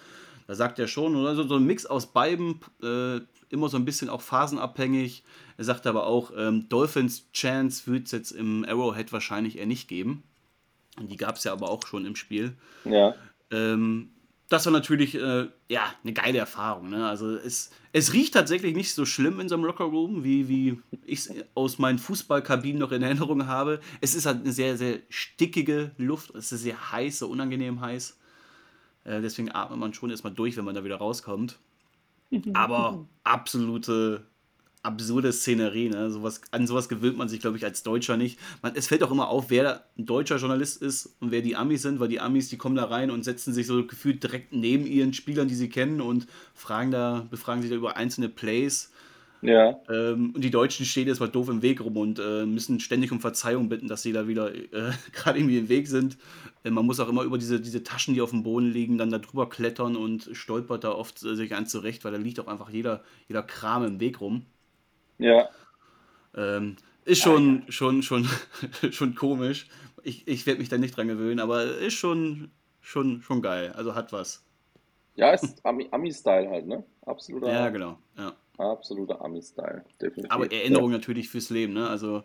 Da 0.46 0.54
sagt 0.54 0.78
er 0.78 0.88
schon, 0.88 1.14
oder 1.14 1.34
so, 1.34 1.46
so 1.46 1.56
ein 1.56 1.64
Mix 1.64 1.84
aus 1.86 2.06
beiden, 2.12 2.60
äh, 2.82 3.20
immer 3.50 3.68
so 3.68 3.76
ein 3.76 3.84
bisschen 3.84 4.08
auch 4.08 4.22
phasenabhängig. 4.22 5.22
Er 5.56 5.64
sagt 5.64 5.86
aber 5.86 6.06
auch, 6.06 6.32
ähm, 6.36 6.68
Dolphins 6.68 7.30
Chance 7.32 7.90
wird 7.90 8.06
es 8.06 8.12
jetzt 8.12 8.30
im 8.32 8.64
Arrowhead 8.66 9.12
wahrscheinlich 9.12 9.58
eher 9.58 9.66
nicht 9.66 9.88
geben. 9.88 10.22
Und 10.98 11.10
die 11.12 11.16
gab 11.16 11.36
es 11.36 11.44
ja 11.44 11.52
aber 11.52 11.70
auch 11.70 11.86
schon 11.86 12.06
im 12.06 12.16
Spiel. 12.16 12.56
Ja. 12.84 13.14
Ähm, 13.50 14.10
das 14.48 14.64
war 14.64 14.72
natürlich 14.72 15.14
äh, 15.14 15.48
ja, 15.68 15.94
eine 16.02 16.12
geile 16.14 16.38
Erfahrung. 16.38 16.88
Ne? 16.88 17.06
Also 17.06 17.36
es, 17.36 17.70
es 17.92 18.14
riecht 18.14 18.32
tatsächlich 18.32 18.74
nicht 18.74 18.94
so 18.94 19.04
schlimm 19.04 19.40
in 19.40 19.48
so 19.48 19.56
einem 19.56 19.64
Lockerroom, 19.64 20.24
wie, 20.24 20.48
wie 20.48 20.80
ich 21.04 21.20
es 21.20 21.34
aus 21.54 21.78
meinen 21.78 21.98
Fußballkabinen 21.98 22.78
noch 22.78 22.92
in 22.92 23.02
Erinnerung 23.02 23.46
habe. 23.46 23.80
Es 24.00 24.14
ist 24.14 24.24
halt 24.24 24.40
eine 24.40 24.52
sehr, 24.52 24.78
sehr 24.78 25.00
stickige 25.10 25.92
Luft. 25.98 26.34
Es 26.34 26.50
ist 26.50 26.62
sehr 26.62 26.92
heiß, 26.92 27.18
so 27.18 27.28
unangenehm 27.28 27.80
heiß. 27.82 28.18
Äh, 29.04 29.20
deswegen 29.20 29.54
atmet 29.54 29.78
man 29.78 29.92
schon 29.92 30.10
erstmal 30.10 30.32
durch, 30.32 30.56
wenn 30.56 30.64
man 30.64 30.74
da 30.74 30.82
wieder 30.82 30.96
rauskommt. 30.96 31.58
Aber 32.54 33.06
absolute 33.24 34.26
absurde 34.82 35.32
Szenerie. 35.32 35.88
Ne? 35.88 36.10
Sowas, 36.10 36.40
an 36.50 36.66
sowas 36.66 36.88
gewöhnt 36.88 37.16
man 37.16 37.28
sich, 37.28 37.40
glaube 37.40 37.56
ich, 37.56 37.64
als 37.64 37.82
Deutscher 37.82 38.16
nicht. 38.16 38.38
Man, 38.62 38.74
es 38.74 38.88
fällt 38.88 39.02
auch 39.02 39.10
immer 39.10 39.28
auf, 39.28 39.50
wer 39.50 39.84
ein 39.96 40.06
deutscher 40.06 40.36
Journalist 40.36 40.80
ist 40.82 41.16
und 41.20 41.30
wer 41.30 41.42
die 41.42 41.56
Amis 41.56 41.82
sind, 41.82 42.00
weil 42.00 42.08
die 42.08 42.20
Amis, 42.20 42.48
die 42.48 42.56
kommen 42.56 42.76
da 42.76 42.84
rein 42.84 43.10
und 43.10 43.24
setzen 43.24 43.52
sich 43.52 43.66
so 43.66 43.86
gefühlt 43.86 44.22
direkt 44.22 44.52
neben 44.52 44.86
ihren 44.86 45.12
Spielern, 45.12 45.48
die 45.48 45.54
sie 45.54 45.68
kennen 45.68 46.00
und 46.00 46.26
fragen 46.54 46.90
da, 46.90 47.26
befragen 47.30 47.62
sich 47.62 47.70
da 47.70 47.76
über 47.76 47.96
einzelne 47.96 48.28
Plays. 48.28 48.92
Ja. 49.40 49.78
Ähm, 49.88 50.32
und 50.34 50.42
die 50.42 50.50
Deutschen 50.50 50.84
stehen 50.84 51.06
jetzt 51.06 51.20
mal 51.20 51.28
doof 51.28 51.48
im 51.48 51.62
Weg 51.62 51.80
rum 51.80 51.96
und 51.96 52.18
äh, 52.18 52.44
müssen 52.44 52.80
ständig 52.80 53.12
um 53.12 53.20
Verzeihung 53.20 53.68
bitten, 53.68 53.86
dass 53.86 54.02
sie 54.02 54.12
da 54.12 54.26
wieder 54.26 54.52
äh, 54.54 54.92
gerade 55.12 55.38
irgendwie 55.38 55.58
im 55.58 55.68
Weg 55.68 55.86
sind. 55.86 56.18
Äh, 56.64 56.70
man 56.70 56.86
muss 56.86 57.00
auch 57.00 57.08
immer 57.08 57.22
über 57.22 57.38
diese, 57.38 57.60
diese 57.60 57.82
Taschen, 57.82 58.14
die 58.14 58.20
auf 58.20 58.30
dem 58.30 58.42
Boden 58.42 58.70
liegen, 58.70 58.98
dann 58.98 59.10
da 59.10 59.18
drüber 59.18 59.48
klettern 59.48 59.96
und 59.96 60.30
stolpert 60.32 60.84
da 60.84 60.90
oft 60.90 61.22
äh, 61.22 61.36
sich 61.36 61.54
an 61.54 61.66
zurecht, 61.66 62.04
weil 62.04 62.12
da 62.12 62.18
liegt 62.18 62.40
auch 62.40 62.48
einfach 62.48 62.70
jeder, 62.70 63.02
jeder 63.28 63.42
Kram 63.42 63.84
im 63.84 64.00
Weg 64.00 64.20
rum. 64.20 64.46
Ja. 65.18 65.48
Ähm, 66.36 66.76
ist 67.04 67.22
schon, 67.22 67.62
ja. 67.66 67.72
schon, 67.72 68.02
schon, 68.02 68.28
schon 68.90 69.14
komisch. 69.14 69.66
Ich, 70.02 70.26
ich 70.28 70.46
werde 70.46 70.60
mich 70.60 70.68
da 70.68 70.78
nicht 70.78 70.96
dran 70.96 71.08
gewöhnen, 71.08 71.40
aber 71.40 71.64
ist 71.64 71.94
schon, 71.94 72.50
schon, 72.80 73.22
schon 73.22 73.42
geil. 73.42 73.72
Also 73.74 73.94
hat 73.94 74.12
was. 74.12 74.44
Ja, 75.14 75.32
ist 75.32 75.60
Ami-Style 75.64 76.48
halt, 76.48 76.66
ne? 76.66 76.84
Absoluter. 77.04 77.50
Ja, 77.52 77.68
genau. 77.70 77.98
Ja. 78.16 78.34
Absoluter 78.58 79.20
Ami-Style, 79.20 79.84
definitiv. 80.00 80.30
Aber 80.30 80.50
Erinnerung 80.50 80.90
ja. 80.90 80.98
natürlich 80.98 81.28
fürs 81.28 81.50
Leben, 81.50 81.74
ne? 81.74 81.88
Also, 81.88 82.24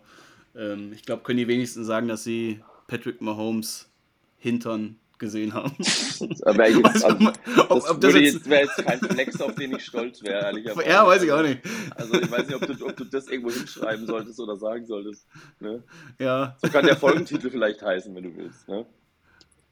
ähm, 0.56 0.92
ich 0.92 1.02
glaube, 1.02 1.22
können 1.22 1.38
die 1.38 1.48
wenigsten 1.48 1.84
sagen, 1.84 2.08
dass 2.08 2.24
sie 2.24 2.62
Patrick 2.86 3.20
Mahomes 3.20 3.90
Hintern 4.36 4.98
gesehen 5.18 5.54
haben. 5.54 5.74
Aber 6.44 6.68
jetzt, 6.68 7.04
also, 7.04 7.32
das, 7.56 7.90
ob, 7.90 8.00
das 8.00 8.14
jetzt, 8.14 8.48
wäre 8.48 8.62
jetzt 8.62 8.76
kein 8.84 8.98
Flex, 8.98 9.40
auf 9.40 9.54
den 9.54 9.76
ich 9.76 9.84
stolz 9.84 10.22
wäre, 10.22 10.44
ehrlicherweise. 10.46 10.88
Ja, 10.88 11.06
weiß 11.06 11.22
ich 11.22 11.32
auch 11.32 11.42
nicht. 11.42 11.60
Also 11.94 12.14
ich 12.14 12.30
weiß 12.30 12.46
nicht, 12.46 12.54
ob 12.54 12.66
du, 12.66 12.86
ob 12.86 12.96
du 12.96 13.04
das 13.04 13.28
irgendwo 13.28 13.50
hinschreiben 13.50 14.06
solltest 14.06 14.40
oder 14.40 14.56
sagen 14.56 14.86
solltest. 14.86 15.26
Ne? 15.60 15.82
Ja. 16.18 16.56
So 16.62 16.68
kann 16.68 16.86
der 16.86 16.96
Folgentitel 16.96 17.50
vielleicht 17.50 17.82
heißen, 17.82 18.14
wenn 18.14 18.24
du 18.24 18.36
willst. 18.36 18.68
Ne? 18.68 18.86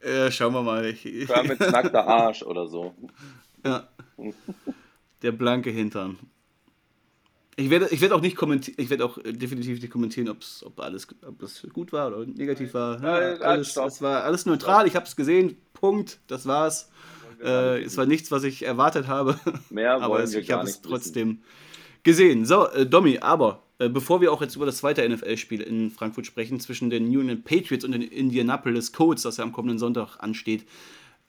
Ja, 0.05 0.31
schauen 0.31 0.53
wir 0.53 0.63
mal. 0.63 0.85
Ich, 0.85 1.05
mit 1.05 1.59
nackter 1.59 2.05
Arsch 2.07 2.43
oder 2.43 2.67
so. 2.67 2.93
Ja. 3.65 3.87
Der 5.21 5.31
blanke 5.31 5.69
Hintern. 5.69 6.17
Ich 7.55 7.69
werde, 7.69 7.87
ich 7.91 8.01
werde 8.01 8.15
auch 8.15 8.21
nicht 8.21 8.35
kommentieren, 8.35 8.77
ich 8.79 8.89
werde 8.89 9.05
auch 9.05 9.17
äh, 9.19 9.31
definitiv 9.31 9.79
nicht 9.79 9.91
kommentieren, 9.91 10.29
ob's, 10.29 10.63
ob 10.63 10.79
alles 10.79 11.07
ob 11.25 11.39
das 11.39 11.65
gut 11.71 11.93
war 11.93 12.07
oder 12.07 12.25
negativ 12.25 12.73
war. 12.73 13.01
Ja, 13.01 13.35
alles, 13.37 13.77
es 13.77 14.01
war 14.01 14.23
alles 14.23 14.45
neutral, 14.45 14.87
ich 14.87 14.95
habe 14.95 15.05
es 15.05 15.15
gesehen, 15.15 15.57
Punkt, 15.73 16.19
das 16.27 16.45
war's. 16.45 16.89
Äh, 17.43 17.83
es 17.83 17.97
war 17.97 18.05
nichts, 18.05 18.31
was 18.31 18.43
ich 18.43 18.63
erwartet 18.63 19.07
habe. 19.07 19.39
Mehr 19.69 19.95
aber 20.01 20.23
es, 20.23 20.33
ich 20.33 20.51
habe 20.51 20.67
es 20.67 20.81
trotzdem 20.81 21.29
wissen. 21.29 21.43
gesehen. 22.03 22.45
So, 22.45 22.69
äh, 22.69 22.85
Domi, 22.85 23.19
aber 23.19 23.63
äh, 23.79 23.89
bevor 23.89 24.21
wir 24.21 24.31
auch 24.31 24.41
jetzt 24.41 24.55
über 24.55 24.65
das 24.65 24.77
zweite 24.77 25.07
NFL-Spiel 25.07 25.61
in 25.61 25.91
Frankfurt 25.91 26.25
sprechen, 26.25 26.59
zwischen 26.59 26.89
den 26.89 27.09
New 27.09 27.19
England 27.19 27.43
Patriots 27.43 27.83
und 27.83 27.91
den 27.91 28.01
Indianapolis 28.01 28.93
Colts, 28.93 29.23
das 29.23 29.37
ja 29.37 29.43
am 29.43 29.51
kommenden 29.51 29.77
Sonntag 29.77 30.17
ansteht, 30.19 30.65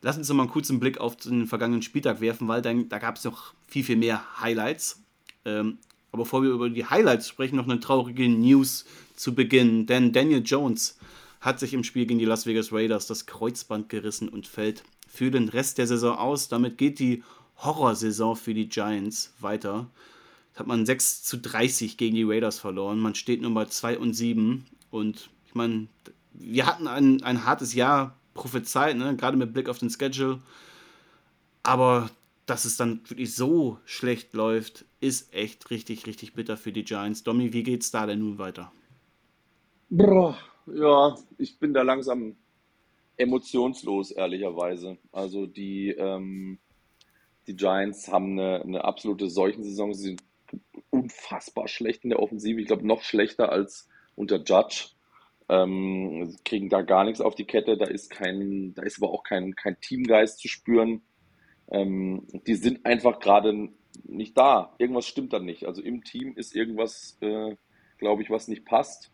lass 0.02 0.16
uns 0.16 0.28
noch 0.28 0.36
mal 0.36 0.44
einen 0.44 0.52
kurzen 0.52 0.78
Blick 0.78 0.98
auf 0.98 1.16
den 1.16 1.46
vergangenen 1.46 1.82
Spieltag 1.82 2.20
werfen, 2.20 2.46
weil 2.46 2.62
dann, 2.62 2.88
da 2.88 2.98
gab 2.98 3.16
es 3.16 3.24
noch 3.24 3.54
viel, 3.66 3.82
viel 3.82 3.96
mehr 3.96 4.22
Highlights. 4.40 5.02
Ähm, 5.44 5.78
aber 6.14 6.22
bevor 6.22 6.44
wir 6.44 6.50
über 6.50 6.70
die 6.70 6.86
Highlights 6.86 7.28
sprechen, 7.28 7.56
noch 7.56 7.64
eine 7.64 7.80
traurige 7.80 8.28
News 8.28 8.84
zu 9.16 9.34
Beginn. 9.34 9.86
Denn 9.86 10.12
Daniel 10.12 10.42
Jones 10.44 10.96
hat 11.40 11.58
sich 11.58 11.74
im 11.74 11.82
Spiel 11.82 12.06
gegen 12.06 12.20
die 12.20 12.24
Las 12.24 12.46
Vegas 12.46 12.72
Raiders 12.72 13.08
das 13.08 13.26
Kreuzband 13.26 13.88
gerissen 13.88 14.28
und 14.28 14.46
fällt 14.46 14.84
für 15.08 15.32
den 15.32 15.48
Rest 15.48 15.78
der 15.78 15.88
Saison 15.88 16.16
aus. 16.16 16.46
Damit 16.48 16.78
geht 16.78 17.00
die 17.00 17.24
Horrorsaison 17.56 18.36
für 18.36 18.54
die 18.54 18.68
Giants 18.68 19.34
weiter. 19.40 19.90
Jetzt 20.50 20.60
hat 20.60 20.68
man 20.68 20.86
6 20.86 21.24
zu 21.24 21.38
30 21.38 21.96
gegen 21.96 22.14
die 22.14 22.22
Raiders 22.22 22.60
verloren. 22.60 23.00
Man 23.00 23.16
steht 23.16 23.42
Nummer 23.42 23.68
2 23.68 23.98
und 23.98 24.14
7. 24.14 24.66
Und 24.92 25.30
ich 25.48 25.56
meine, 25.56 25.88
wir 26.32 26.66
hatten 26.66 26.86
ein, 26.86 27.24
ein 27.24 27.44
hartes 27.44 27.74
Jahr 27.74 28.16
prophezeit, 28.34 28.96
ne? 28.96 29.16
gerade 29.16 29.36
mit 29.36 29.52
Blick 29.52 29.68
auf 29.68 29.80
den 29.80 29.90
Schedule. 29.90 30.38
Aber 31.64 32.08
dass 32.46 32.66
es 32.66 32.76
dann 32.76 33.00
wirklich 33.08 33.34
so 33.34 33.78
schlecht 33.84 34.34
läuft, 34.34 34.84
ist 35.04 35.34
echt 35.34 35.70
richtig, 35.70 36.06
richtig 36.06 36.32
bitter 36.32 36.56
für 36.56 36.72
die 36.72 36.82
Giants. 36.82 37.22
Domi, 37.22 37.52
wie 37.52 37.62
geht's 37.62 37.90
da 37.90 38.06
denn 38.06 38.20
nun 38.20 38.38
weiter? 38.38 38.72
Boah, 39.90 40.38
ja, 40.66 41.14
ich 41.36 41.58
bin 41.58 41.74
da 41.74 41.82
langsam 41.82 42.36
emotionslos, 43.18 44.12
ehrlicherweise. 44.12 44.96
Also 45.12 45.46
die, 45.46 45.90
ähm, 45.90 46.58
die 47.46 47.54
Giants 47.54 48.10
haben 48.10 48.38
eine, 48.38 48.62
eine 48.62 48.84
absolute 48.84 49.28
Seuchensaison. 49.28 49.92
Sie 49.92 50.08
sind 50.08 50.22
unfassbar 50.88 51.68
schlecht 51.68 52.04
in 52.04 52.10
der 52.10 52.20
Offensive. 52.20 52.58
Ich 52.58 52.66
glaube, 52.66 52.86
noch 52.86 53.02
schlechter 53.02 53.52
als 53.52 53.88
unter 54.16 54.42
Judge. 54.42 54.86
Ähm, 55.50 56.34
kriegen 56.46 56.70
da 56.70 56.80
gar 56.80 57.04
nichts 57.04 57.20
auf 57.20 57.34
die 57.34 57.44
Kette. 57.44 57.76
Da 57.76 57.84
ist 57.84 58.08
kein, 58.08 58.72
da 58.74 58.82
ist 58.82 59.02
aber 59.02 59.12
auch 59.12 59.22
kein, 59.22 59.54
kein 59.54 59.78
Teamgeist 59.82 60.38
zu 60.38 60.48
spüren. 60.48 61.02
Ähm, 61.70 62.26
die 62.46 62.54
sind 62.54 62.86
einfach 62.86 63.20
gerade 63.20 63.68
nicht 64.04 64.36
da. 64.36 64.74
Irgendwas 64.78 65.06
stimmt 65.06 65.32
dann 65.32 65.44
nicht. 65.44 65.66
Also 65.66 65.82
im 65.82 66.04
Team 66.04 66.34
ist 66.36 66.54
irgendwas, 66.54 67.16
äh, 67.20 67.56
glaube 67.98 68.22
ich, 68.22 68.30
was 68.30 68.48
nicht 68.48 68.64
passt. 68.64 69.10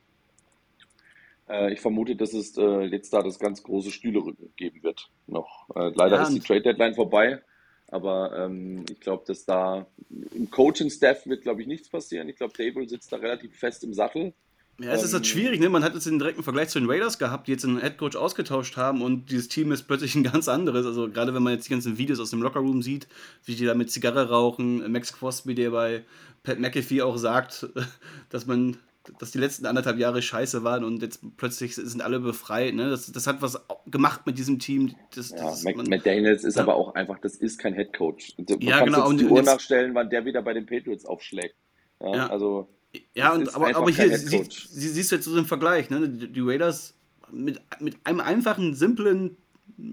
Äh, 1.48 1.72
ich 1.72 1.80
vermute, 1.80 2.16
dass 2.16 2.32
es 2.32 2.56
äh, 2.56 2.82
jetzt 2.84 3.12
da 3.12 3.22
das 3.22 3.38
ganz 3.38 3.62
große 3.62 3.90
Stühlerücken 3.90 4.52
geben 4.56 4.82
wird. 4.82 5.10
Noch. 5.26 5.68
Äh, 5.74 5.92
leider 5.94 6.16
ja, 6.16 6.22
ist 6.22 6.34
die 6.34 6.40
Trade 6.40 6.62
Deadline 6.62 6.94
vorbei. 6.94 7.42
Aber 7.88 8.36
ähm, 8.38 8.84
ich 8.88 9.00
glaube, 9.00 9.24
dass 9.26 9.44
da 9.44 9.86
im 10.32 10.48
Coaching-Staff 10.50 11.26
wird, 11.26 11.42
glaube 11.42 11.62
ich, 11.62 11.66
nichts 11.66 11.88
passieren. 11.88 12.28
Ich 12.28 12.36
glaube, 12.36 12.52
Dable 12.56 12.88
sitzt 12.88 13.12
da 13.12 13.16
relativ 13.16 13.56
fest 13.58 13.82
im 13.82 13.92
Sattel. 13.94 14.32
Ja, 14.80 14.92
es 14.92 15.02
ist 15.02 15.12
halt 15.12 15.26
schwierig, 15.26 15.60
ne? 15.60 15.68
Man 15.68 15.84
hat 15.84 15.94
jetzt 15.94 16.06
den 16.06 16.18
direkten 16.18 16.42
Vergleich 16.42 16.70
zu 16.70 16.80
den 16.80 16.88
Raiders 16.88 17.18
gehabt, 17.18 17.46
die 17.46 17.52
jetzt 17.52 17.64
einen 17.64 17.78
Headcoach 17.78 18.16
ausgetauscht 18.16 18.76
haben 18.76 19.02
und 19.02 19.30
dieses 19.30 19.48
Team 19.48 19.72
ist 19.72 19.82
plötzlich 19.82 20.14
ein 20.14 20.22
ganz 20.22 20.48
anderes. 20.48 20.86
Also 20.86 21.10
gerade 21.10 21.34
wenn 21.34 21.42
man 21.42 21.52
jetzt 21.52 21.66
die 21.66 21.70
ganzen 21.70 21.98
Videos 21.98 22.18
aus 22.18 22.30
dem 22.30 22.42
Lockerroom 22.42 22.82
sieht, 22.82 23.06
wie 23.44 23.54
die 23.54 23.66
da 23.66 23.74
mit 23.74 23.90
Zigarre 23.90 24.30
rauchen, 24.30 24.90
Max 24.90 25.12
Crosby, 25.12 25.54
der 25.54 25.70
bei 25.70 26.04
Pat 26.42 26.58
McAfee 26.58 27.02
auch 27.02 27.18
sagt, 27.18 27.68
dass 28.30 28.46
man 28.46 28.78
dass 29.18 29.30
die 29.30 29.38
letzten 29.38 29.66
anderthalb 29.66 29.98
Jahre 29.98 30.20
scheiße 30.22 30.62
waren 30.62 30.84
und 30.84 31.02
jetzt 31.02 31.20
plötzlich 31.36 31.74
sind 31.74 32.02
alle 32.02 32.20
befreit. 32.20 32.74
Ne? 32.74 32.90
Das, 32.90 33.10
das 33.10 33.26
hat 33.26 33.42
was 33.42 33.60
gemacht 33.86 34.26
mit 34.26 34.38
diesem 34.38 34.58
Team. 34.58 34.94
Das, 35.14 35.30
ja, 35.30 35.44
das, 35.44 35.64
man, 35.64 35.86
McDaniels 35.88 36.44
ist 36.44 36.56
ja. 36.56 36.62
aber 36.62 36.74
auch 36.74 36.94
einfach, 36.94 37.18
das 37.18 37.36
ist 37.36 37.58
kein 37.58 37.72
Headcoach. 37.72 38.34
Du 38.38 38.56
ja, 38.60 38.84
genau. 38.84 39.10
Jetzt 39.10 39.20
die 39.20 39.26
Uhr 39.26 39.42
nachstellen, 39.42 39.94
wann 39.94 40.10
der 40.10 40.24
wieder 40.26 40.42
bei 40.42 40.52
den 40.52 40.66
Patriots 40.66 41.06
aufschlägt. 41.06 41.54
Ja, 42.00 42.14
ja. 42.14 42.26
Also, 42.28 42.68
ja 43.14 43.32
und, 43.32 43.54
aber, 43.54 43.74
aber 43.76 43.90
hier 43.90 44.16
sie, 44.18 44.44
sie, 44.48 44.88
siehst 44.88 45.12
du 45.12 45.16
jetzt 45.16 45.24
so 45.24 45.34
den 45.34 45.46
Vergleich. 45.46 45.90
Ne? 45.90 46.08
Die 46.08 46.40
Raiders 46.40 46.94
mit, 47.30 47.60
mit 47.80 47.96
einem 48.04 48.20
einfachen, 48.20 48.74
simplen 48.74 49.36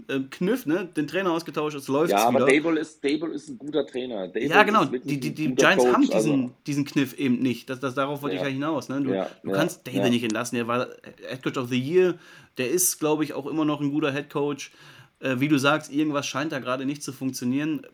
äh, 0.07 0.19
Kniff, 0.29 0.65
ne? 0.65 0.89
Den 0.95 1.07
Trainer 1.07 1.31
ausgetauscht, 1.31 1.75
es 1.75 1.87
läuft 1.87 2.11
Ja, 2.11 2.27
aber 2.27 2.45
Dable 2.45 2.79
ist, 2.79 3.03
Dable 3.03 3.33
ist 3.33 3.49
ein 3.49 3.57
guter 3.57 3.85
Trainer. 3.85 4.27
Dable 4.27 4.47
ja, 4.47 4.63
genau. 4.63 4.85
Die, 4.85 5.19
die, 5.19 5.33
die 5.33 5.55
Giants 5.55 5.83
Coach, 5.83 5.93
haben 5.93 6.01
diesen, 6.01 6.41
also. 6.41 6.53
diesen 6.65 6.85
Kniff 6.85 7.17
eben 7.17 7.39
nicht. 7.39 7.69
Das, 7.69 7.79
das, 7.79 7.95
darauf 7.95 8.21
wollte 8.21 8.35
ja. 8.35 8.41
ich 8.41 8.47
ja 8.47 8.53
hinaus. 8.53 8.89
Ne? 8.89 9.01
Du, 9.01 9.13
ja, 9.13 9.29
du 9.43 9.49
ja, 9.49 9.55
kannst 9.55 9.87
Dable 9.87 10.09
nicht 10.09 10.23
entlassen. 10.23 10.57
Er 10.57 10.67
war 10.67 10.87
Head 11.29 11.43
Coach 11.43 11.57
of 11.57 11.69
the 11.69 11.79
Year. 11.79 12.15
Der 12.57 12.69
ist, 12.69 12.99
glaube 12.99 13.23
ich, 13.23 13.33
auch 13.33 13.45
immer 13.45 13.65
noch 13.65 13.81
ein 13.81 13.91
guter 13.91 14.11
Head 14.11 14.29
Coach. 14.29 14.71
Äh, 15.19 15.39
wie 15.39 15.47
du 15.47 15.57
sagst, 15.57 15.91
irgendwas 15.91 16.27
scheint 16.27 16.51
da 16.51 16.59
gerade 16.59 16.85
nicht 16.85 17.03
zu 17.03 17.11
funktionieren. 17.11 17.85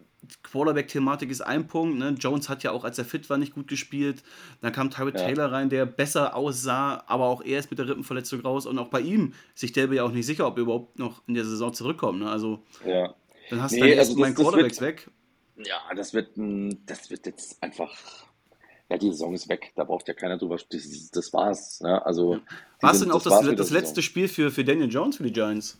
Quarterback-Thematik 0.43 1.29
ist 1.29 1.41
ein 1.41 1.67
Punkt. 1.67 1.97
Ne? 1.97 2.15
Jones 2.17 2.47
hat 2.49 2.63
ja 2.63 2.71
auch, 2.71 2.83
als 2.83 2.97
er 2.97 3.05
fit 3.05 3.29
war, 3.29 3.38
nicht 3.38 3.53
gut 3.53 3.67
gespielt. 3.67 4.23
Dann 4.62 4.71
kam 4.71 4.89
Tyrod 4.89 5.15
ja. 5.15 5.25
Taylor 5.25 5.51
rein, 5.51 5.69
der 5.69 5.86
besser 5.86 6.36
aussah, 6.36 7.03
aber 7.07 7.25
auch 7.25 7.43
er 7.43 7.59
ist 7.59 7.69
mit 7.69 7.79
der 7.79 7.88
Rippenverletzung 7.88 8.41
raus. 8.41 8.65
Und 8.65 8.77
auch 8.77 8.88
bei 8.88 9.01
ihm 9.01 9.33
sich 9.53 9.73
Delby 9.73 9.97
ja 9.97 10.03
auch 10.03 10.12
nicht 10.12 10.25
sicher, 10.25 10.47
ob 10.47 10.57
er 10.57 10.62
überhaupt 10.62 10.99
noch 10.99 11.21
in 11.27 11.33
der 11.33 11.45
Saison 11.45 11.73
zurückkommt. 11.73 12.19
Ne? 12.19 12.29
Also, 12.29 12.63
ja. 12.86 13.13
dann 13.49 13.62
hast 13.62 13.73
nee, 13.73 13.81
du 13.81 13.89
dann 13.89 13.99
also 13.99 14.15
meinen 14.15 14.36
Quarterbacks 14.36 14.79
wird, 14.79 15.05
weg. 15.05 15.12
Ja, 15.57 15.81
das 15.95 16.13
wird, 16.13 16.31
das 16.86 17.09
wird 17.09 17.25
jetzt 17.25 17.62
einfach. 17.62 17.93
Ja, 18.89 18.97
die 18.97 19.12
Saison 19.12 19.33
ist 19.33 19.49
weg. 19.49 19.71
Da 19.75 19.83
braucht 19.86 20.07
ja 20.07 20.13
keiner 20.13 20.38
drüber. 20.38 20.57
Das, 20.69 21.12
das 21.12 21.33
war's. 21.33 21.81
Ne? 21.81 22.05
Also, 22.05 22.39
War 22.81 22.93
es 22.93 22.99
denn 22.99 23.12
auch 23.12 23.21
das, 23.21 23.41
das, 23.41 23.55
das 23.55 23.69
letzte 23.71 24.01
Spiel 24.01 24.27
für, 24.27 24.51
für 24.51 24.63
Daniel 24.63 24.89
Jones 24.89 25.17
für 25.17 25.23
die 25.23 25.33
Giants? 25.33 25.79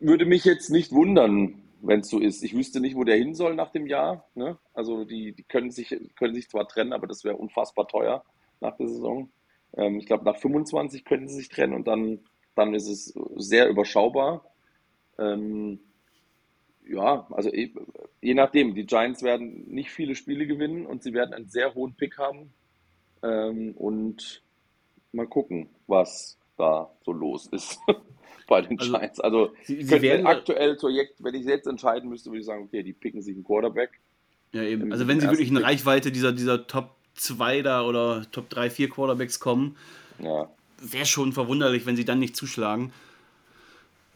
Würde 0.00 0.24
mich 0.24 0.44
jetzt 0.44 0.70
nicht 0.70 0.92
wundern 0.92 1.60
wenn 1.82 2.00
es 2.00 2.08
so 2.08 2.18
ist. 2.18 2.42
Ich 2.42 2.54
wüsste 2.54 2.80
nicht, 2.80 2.96
wo 2.96 3.04
der 3.04 3.16
hin 3.16 3.34
soll 3.34 3.54
nach 3.54 3.70
dem 3.70 3.86
Jahr. 3.86 4.28
Ne? 4.34 4.58
Also 4.74 5.04
die, 5.04 5.32
die 5.32 5.42
können, 5.42 5.70
sich, 5.70 5.96
können 6.16 6.34
sich 6.34 6.48
zwar 6.48 6.68
trennen, 6.68 6.92
aber 6.92 7.06
das 7.06 7.24
wäre 7.24 7.36
unfassbar 7.36 7.88
teuer 7.88 8.24
nach 8.60 8.76
der 8.76 8.88
Saison. 8.88 9.30
Ähm, 9.76 9.98
ich 9.98 10.06
glaube, 10.06 10.24
nach 10.24 10.36
25 10.36 11.04
können 11.04 11.28
sie 11.28 11.36
sich 11.36 11.48
trennen 11.48 11.74
und 11.74 11.86
dann, 11.86 12.20
dann 12.54 12.74
ist 12.74 12.88
es 12.88 13.14
sehr 13.36 13.68
überschaubar. 13.68 14.44
Ähm, 15.18 15.80
ja, 16.86 17.26
also 17.30 17.50
je, 17.52 18.34
nachdem. 18.34 18.74
Die 18.74 18.86
Giants 18.86 19.22
werden 19.22 19.66
nicht 19.68 19.90
viele 19.90 20.14
Spiele 20.14 20.46
gewinnen 20.46 20.86
und 20.86 21.02
sie 21.02 21.12
werden 21.12 21.34
einen 21.34 21.48
sehr 21.48 21.74
hohen 21.74 21.94
Pick 21.94 22.18
haben. 22.18 22.52
Ähm, 23.22 23.74
und 23.76 24.42
mal 25.12 25.26
gucken, 25.26 25.68
was 25.86 26.38
da 26.56 26.90
so 27.04 27.12
los 27.12 27.46
ist. 27.46 27.78
bei 28.50 28.60
den 28.60 28.78
also, 28.78 28.92
Giants. 28.92 29.20
Also 29.20 29.52
sie, 29.62 29.82
sie 29.82 30.02
werden 30.02 30.26
aktuell 30.26 30.74
Projekt, 30.74 31.22
wenn 31.22 31.34
ich 31.34 31.46
jetzt 31.46 31.66
entscheiden 31.66 32.10
müsste, 32.10 32.30
würde 32.30 32.40
ich 32.40 32.46
sagen, 32.46 32.64
okay, 32.64 32.82
die 32.82 32.92
picken 32.92 33.22
sich 33.22 33.34
einen 33.34 33.44
Quarterback. 33.44 33.92
Ja, 34.52 34.62
eben. 34.64 34.92
Also 34.92 35.06
wenn 35.06 35.20
sie 35.20 35.28
wirklich 35.28 35.48
in. 35.48 35.56
Reichweite 35.56 36.10
dieser, 36.10 36.32
dieser 36.32 36.66
Top 36.66 36.90
2 37.14 37.62
da 37.62 37.82
oder 37.82 38.26
Top 38.32 38.50
3, 38.50 38.68
4 38.68 38.88
Quarterbacks 38.90 39.38
kommen, 39.38 39.76
ja. 40.18 40.50
wäre 40.80 41.06
schon 41.06 41.32
verwunderlich, 41.32 41.86
wenn 41.86 41.94
sie 41.94 42.04
dann 42.04 42.18
nicht 42.18 42.36
zuschlagen. 42.36 42.92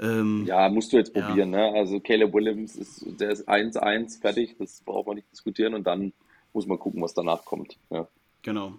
Ähm, 0.01 0.44
ja, 0.47 0.68
musst 0.68 0.92
du 0.92 0.97
jetzt 0.97 1.14
probieren. 1.14 1.53
Ja. 1.53 1.70
Ne? 1.70 1.79
Also 1.79 2.01
Caleb 2.01 2.35
Williams 2.35 2.75
ist, 2.75 3.07
der 3.20 3.31
ist 3.31 3.49
1-1 3.49 4.20
fertig, 4.20 4.57
das 4.59 4.83
braucht 4.85 5.07
man 5.07 5.16
nicht 5.16 5.31
diskutieren 5.31 5.75
und 5.75 5.87
dann 5.87 6.12
muss 6.53 6.66
man 6.66 6.81
gucken, 6.81 7.01
was 7.01 7.14
danach 7.14 7.44
kommt. 7.44 7.77
Ja. 7.90 8.09
Genau. 8.42 8.75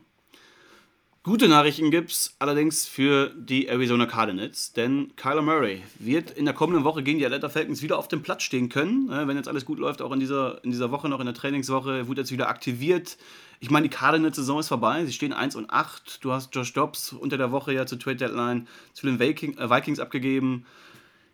Gute 1.26 1.48
Nachrichten 1.48 1.90
gibt 1.90 2.12
es 2.12 2.36
allerdings 2.38 2.86
für 2.86 3.34
die 3.36 3.66
Arizona 3.66 4.06
Cardinals, 4.06 4.74
denn 4.74 5.12
Kyler 5.16 5.42
Murray 5.42 5.82
wird 5.98 6.30
in 6.30 6.46
der 6.46 6.54
kommenden 6.54 6.84
Woche 6.84 7.02
gegen 7.02 7.18
die 7.18 7.26
Atlanta 7.26 7.50
Falcons 7.50 7.82
wieder 7.82 7.98
auf 7.98 8.08
dem 8.08 8.22
Platz 8.22 8.44
stehen 8.44 8.70
können. 8.70 9.10
Wenn 9.10 9.36
jetzt 9.36 9.48
alles 9.48 9.66
gut 9.66 9.80
läuft, 9.80 10.04
auch 10.04 10.12
in 10.12 10.20
dieser, 10.20 10.64
in 10.64 10.70
dieser 10.70 10.92
Woche 10.92 11.10
noch 11.10 11.20
in 11.20 11.26
der 11.26 11.34
Trainingswoche, 11.34 12.08
wird 12.08 12.20
jetzt 12.20 12.32
wieder 12.32 12.48
aktiviert. 12.48 13.18
Ich 13.60 13.72
meine, 13.72 13.90
die 13.90 13.96
Cardinals-Saison 13.96 14.60
ist 14.60 14.68
vorbei, 14.68 15.04
sie 15.04 15.14
stehen 15.14 15.34
1 15.34 15.56
und 15.56 15.72
8. 15.72 16.24
Du 16.24 16.32
hast 16.32 16.54
Josh 16.54 16.74
Dobbs 16.74 17.12
unter 17.12 17.40
der 17.40 17.52
Woche 17.52 17.74
ja 17.74 17.88
zur 17.88 17.98
Trade 17.98 18.18
Deadline 18.18 18.68
zu 18.94 19.08
den 19.08 19.20
äh, 19.20 19.70
Vikings 19.72 20.00
abgegeben. 20.00 20.68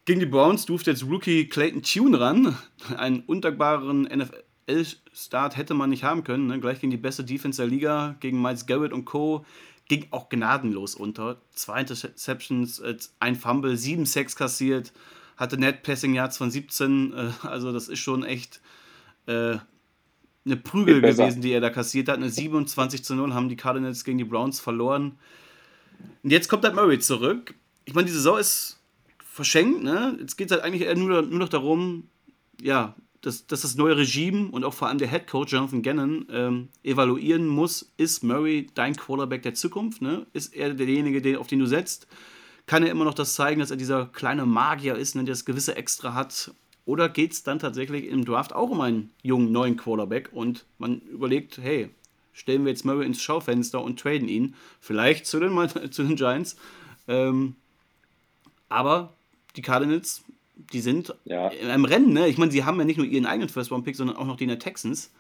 Gegen 0.05 0.21
die 0.21 0.25
Browns 0.25 0.65
durfte 0.65 0.91
jetzt 0.91 1.03
Rookie 1.03 1.49
Clayton 1.49 1.83
Tune 1.83 2.17
ran. 2.17 2.57
Einen 2.95 3.23
undankbaren 3.23 4.03
NFL-Start 4.03 5.57
hätte 5.57 5.73
man 5.73 5.89
nicht 5.89 6.05
haben 6.05 6.23
können. 6.23 6.47
Ne? 6.47 6.61
Gleich 6.61 6.79
gegen 6.79 6.91
die 6.91 6.97
beste 6.97 7.25
Defense 7.25 7.61
der 7.61 7.69
Liga, 7.69 8.15
gegen 8.21 8.41
Miles 8.41 8.65
Garrett 8.65 8.93
und 8.93 9.03
Co 9.03 9.45
ging 9.91 10.07
auch 10.11 10.29
gnadenlos 10.29 10.95
unter. 10.95 11.41
Zwei 11.53 11.81
Interceptions, 11.81 12.81
ein 13.19 13.35
Fumble, 13.35 13.75
sieben 13.75 14.05
Sacks 14.05 14.37
kassiert, 14.37 14.93
hatte 15.35 15.57
Net 15.57 15.83
Passing 15.83 16.13
Yards 16.13 16.37
von 16.37 16.49
17. 16.49 17.11
Äh, 17.13 17.31
also 17.45 17.73
das 17.73 17.89
ist 17.89 17.99
schon 17.99 18.23
echt 18.23 18.61
äh, 19.25 19.57
eine 20.45 20.55
Prügel 20.55 21.01
gewesen, 21.01 21.41
die 21.41 21.51
er 21.51 21.59
da 21.59 21.69
kassiert 21.69 22.07
hat. 22.07 22.15
Eine 22.15 22.29
27 22.29 23.03
zu 23.03 23.15
0 23.15 23.33
haben 23.33 23.49
die 23.49 23.57
Cardinals 23.57 24.05
gegen 24.05 24.17
die 24.17 24.23
Browns 24.23 24.61
verloren. 24.61 25.17
Und 26.23 26.29
jetzt 26.29 26.47
kommt 26.47 26.63
halt 26.63 26.73
Murray 26.73 26.99
zurück. 26.99 27.53
Ich 27.83 27.93
meine, 27.93 28.07
die 28.07 28.13
Saison 28.13 28.37
ist 28.37 28.79
verschenkt. 29.19 29.83
Ne? 29.83 30.17
Jetzt 30.21 30.37
geht 30.37 30.51
es 30.51 30.53
halt 30.53 30.63
eigentlich 30.63 30.87
nur, 30.95 31.21
nur 31.21 31.39
noch 31.39 31.49
darum, 31.49 32.07
ja, 32.61 32.95
dass, 33.21 33.45
dass 33.45 33.61
das 33.61 33.75
neue 33.75 33.97
Regime 33.97 34.49
und 34.51 34.63
auch 34.63 34.73
vor 34.73 34.87
allem 34.87 34.97
der 34.97 35.09
Head 35.09 35.27
Coach 35.27 35.53
Jonathan 35.53 35.83
Gannon 35.83 36.25
ähm, 36.31 36.69
evaluieren 36.83 37.47
muss, 37.47 37.91
ist 37.97 38.23
Murray 38.23 38.67
dein 38.73 38.95
Quarterback 38.95 39.43
der 39.43 39.53
Zukunft? 39.53 40.01
Ne? 40.01 40.25
Ist 40.33 40.55
er 40.55 40.73
derjenige, 40.73 41.21
den, 41.21 41.35
auf 41.35 41.47
den 41.47 41.59
du 41.59 41.67
setzt? 41.67 42.07
Kann 42.65 42.83
er 42.83 42.91
immer 42.91 43.05
noch 43.05 43.13
das 43.13 43.35
zeigen, 43.35 43.59
dass 43.59 43.71
er 43.71 43.77
dieser 43.77 44.07
kleine 44.07 44.45
Magier 44.45 44.95
ist, 44.95 45.15
ne, 45.15 45.23
der 45.23 45.33
das 45.33 45.45
gewisse 45.45 45.75
Extra 45.75 46.13
hat? 46.13 46.51
Oder 46.85 47.09
geht 47.09 47.33
es 47.33 47.43
dann 47.43 47.59
tatsächlich 47.59 48.07
im 48.07 48.25
Draft 48.25 48.53
auch 48.53 48.69
um 48.69 48.81
einen 48.81 49.11
jungen 49.21 49.51
neuen 49.51 49.77
Quarterback 49.77 50.29
und 50.31 50.65
man 50.79 50.99
überlegt, 51.01 51.59
hey, 51.59 51.89
stellen 52.33 52.65
wir 52.65 52.71
jetzt 52.71 52.85
Murray 52.85 53.05
ins 53.05 53.21
Schaufenster 53.21 53.83
und 53.83 53.99
traden 53.99 54.27
ihn, 54.27 54.55
vielleicht 54.79 55.27
zu 55.27 55.39
den, 55.39 55.51
zu 55.91 56.03
den 56.03 56.15
Giants. 56.15 56.55
Ähm, 57.07 57.55
aber 58.69 59.13
die 59.55 59.61
Cardinals 59.61 60.23
die 60.73 60.81
sind 60.81 61.15
ja. 61.25 61.49
im 61.49 61.85
Rennen, 61.85 62.13
ne? 62.13 62.27
Ich 62.27 62.37
meine, 62.37 62.51
sie 62.51 62.63
haben 62.63 62.77
ja 62.79 62.85
nicht 62.85 62.97
nur 62.97 63.05
ihren 63.05 63.25
eigenen 63.25 63.49
First-Round-Pick, 63.49 63.95
sondern 63.95 64.15
auch 64.17 64.25
noch 64.25 64.37
den 64.37 64.47
der 64.47 64.59
Texans. 64.59 65.13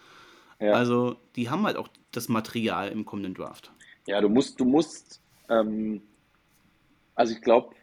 Ja. 0.59 0.73
Also, 0.73 1.15
die 1.35 1.49
haben 1.49 1.65
halt 1.65 1.77
auch 1.77 1.87
das 2.11 2.29
Material 2.29 2.89
im 2.89 3.05
kommenden 3.05 3.33
Draft. 3.33 3.71
Ja, 4.07 4.21
du 4.21 4.29
musst, 4.29 4.59
du 4.59 4.65
musst, 4.65 5.21
ähm, 5.49 6.01
also 7.15 7.33
ich 7.33 7.41
glaube, 7.41 7.75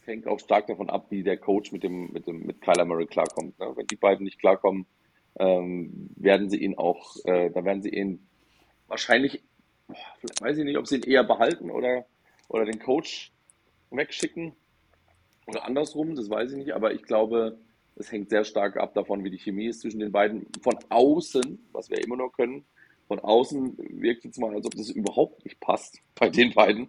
es 0.00 0.06
hängt 0.06 0.26
auch 0.26 0.40
stark 0.40 0.66
davon 0.66 0.90
ab, 0.90 1.06
wie 1.10 1.22
der 1.22 1.36
Coach 1.36 1.72
mit 1.72 1.82
dem, 1.82 2.12
mit 2.12 2.26
dem, 2.26 2.46
mit 2.46 2.60
Kyler 2.60 2.84
Murray 2.84 3.06
klarkommt. 3.06 3.58
Ne? 3.58 3.72
Wenn 3.74 3.86
die 3.86 3.96
beiden 3.96 4.24
nicht 4.24 4.38
klarkommen, 4.38 4.86
ähm, 5.38 6.10
werden 6.16 6.50
sie 6.50 6.58
ihn 6.58 6.76
auch, 6.76 7.16
äh, 7.24 7.50
da 7.50 7.64
werden 7.64 7.82
sie 7.82 7.90
ihn 7.90 8.26
wahrscheinlich, 8.88 9.42
vielleicht 10.18 10.40
weiß 10.40 10.58
ich 10.58 10.64
nicht, 10.64 10.78
ob 10.78 10.86
sie 10.86 10.96
ihn 10.96 11.02
eher 11.02 11.24
behalten 11.24 11.70
oder, 11.70 12.06
oder 12.48 12.64
den 12.64 12.78
Coach 12.78 13.32
wegschicken. 13.90 14.52
Oder 15.46 15.64
andersrum, 15.64 16.14
das 16.14 16.30
weiß 16.30 16.52
ich 16.52 16.58
nicht, 16.58 16.74
aber 16.74 16.92
ich 16.92 17.02
glaube, 17.02 17.58
es 17.96 18.10
hängt 18.10 18.30
sehr 18.30 18.44
stark 18.44 18.76
ab 18.76 18.94
davon, 18.94 19.24
wie 19.24 19.30
die 19.30 19.38
Chemie 19.38 19.66
ist 19.66 19.80
zwischen 19.80 20.00
den 20.00 20.12
beiden. 20.12 20.46
Von 20.62 20.76
außen, 20.88 21.68
was 21.72 21.90
wir 21.90 22.02
immer 22.02 22.16
noch 22.16 22.32
können, 22.32 22.64
von 23.08 23.18
außen 23.18 23.76
wirkt 24.00 24.24
es 24.24 24.38
mal, 24.38 24.54
als 24.54 24.66
ob 24.66 24.74
das 24.74 24.90
überhaupt 24.90 25.44
nicht 25.44 25.60
passt 25.60 25.98
bei 26.14 26.28
den 26.28 26.52
beiden. 26.54 26.88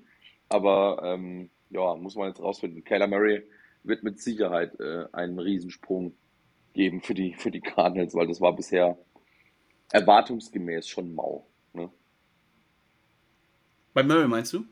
Aber 0.49 1.01
ähm, 1.03 1.49
ja, 1.69 1.95
muss 1.95 2.15
man 2.15 2.27
jetzt 2.27 2.41
rausfinden. 2.41 2.83
Kyler 2.83 3.07
Murray 3.07 3.43
wird 3.83 4.03
mit 4.03 4.19
Sicherheit 4.19 4.79
äh, 4.79 5.05
einen 5.11 5.39
Riesensprung 5.39 6.13
geben 6.73 7.01
für 7.01 7.13
die, 7.13 7.33
für 7.33 7.51
die 7.51 7.61
Cardinals, 7.61 8.13
weil 8.13 8.27
das 8.27 8.39
war 8.39 8.55
bisher 8.55 8.97
erwartungsgemäß 9.91 10.87
schon 10.87 11.13
mau. 11.13 11.47
Ne? 11.73 11.89
Bei 13.93 14.03
Murray 14.03 14.27
meinst 14.27 14.53
du? 14.53 14.65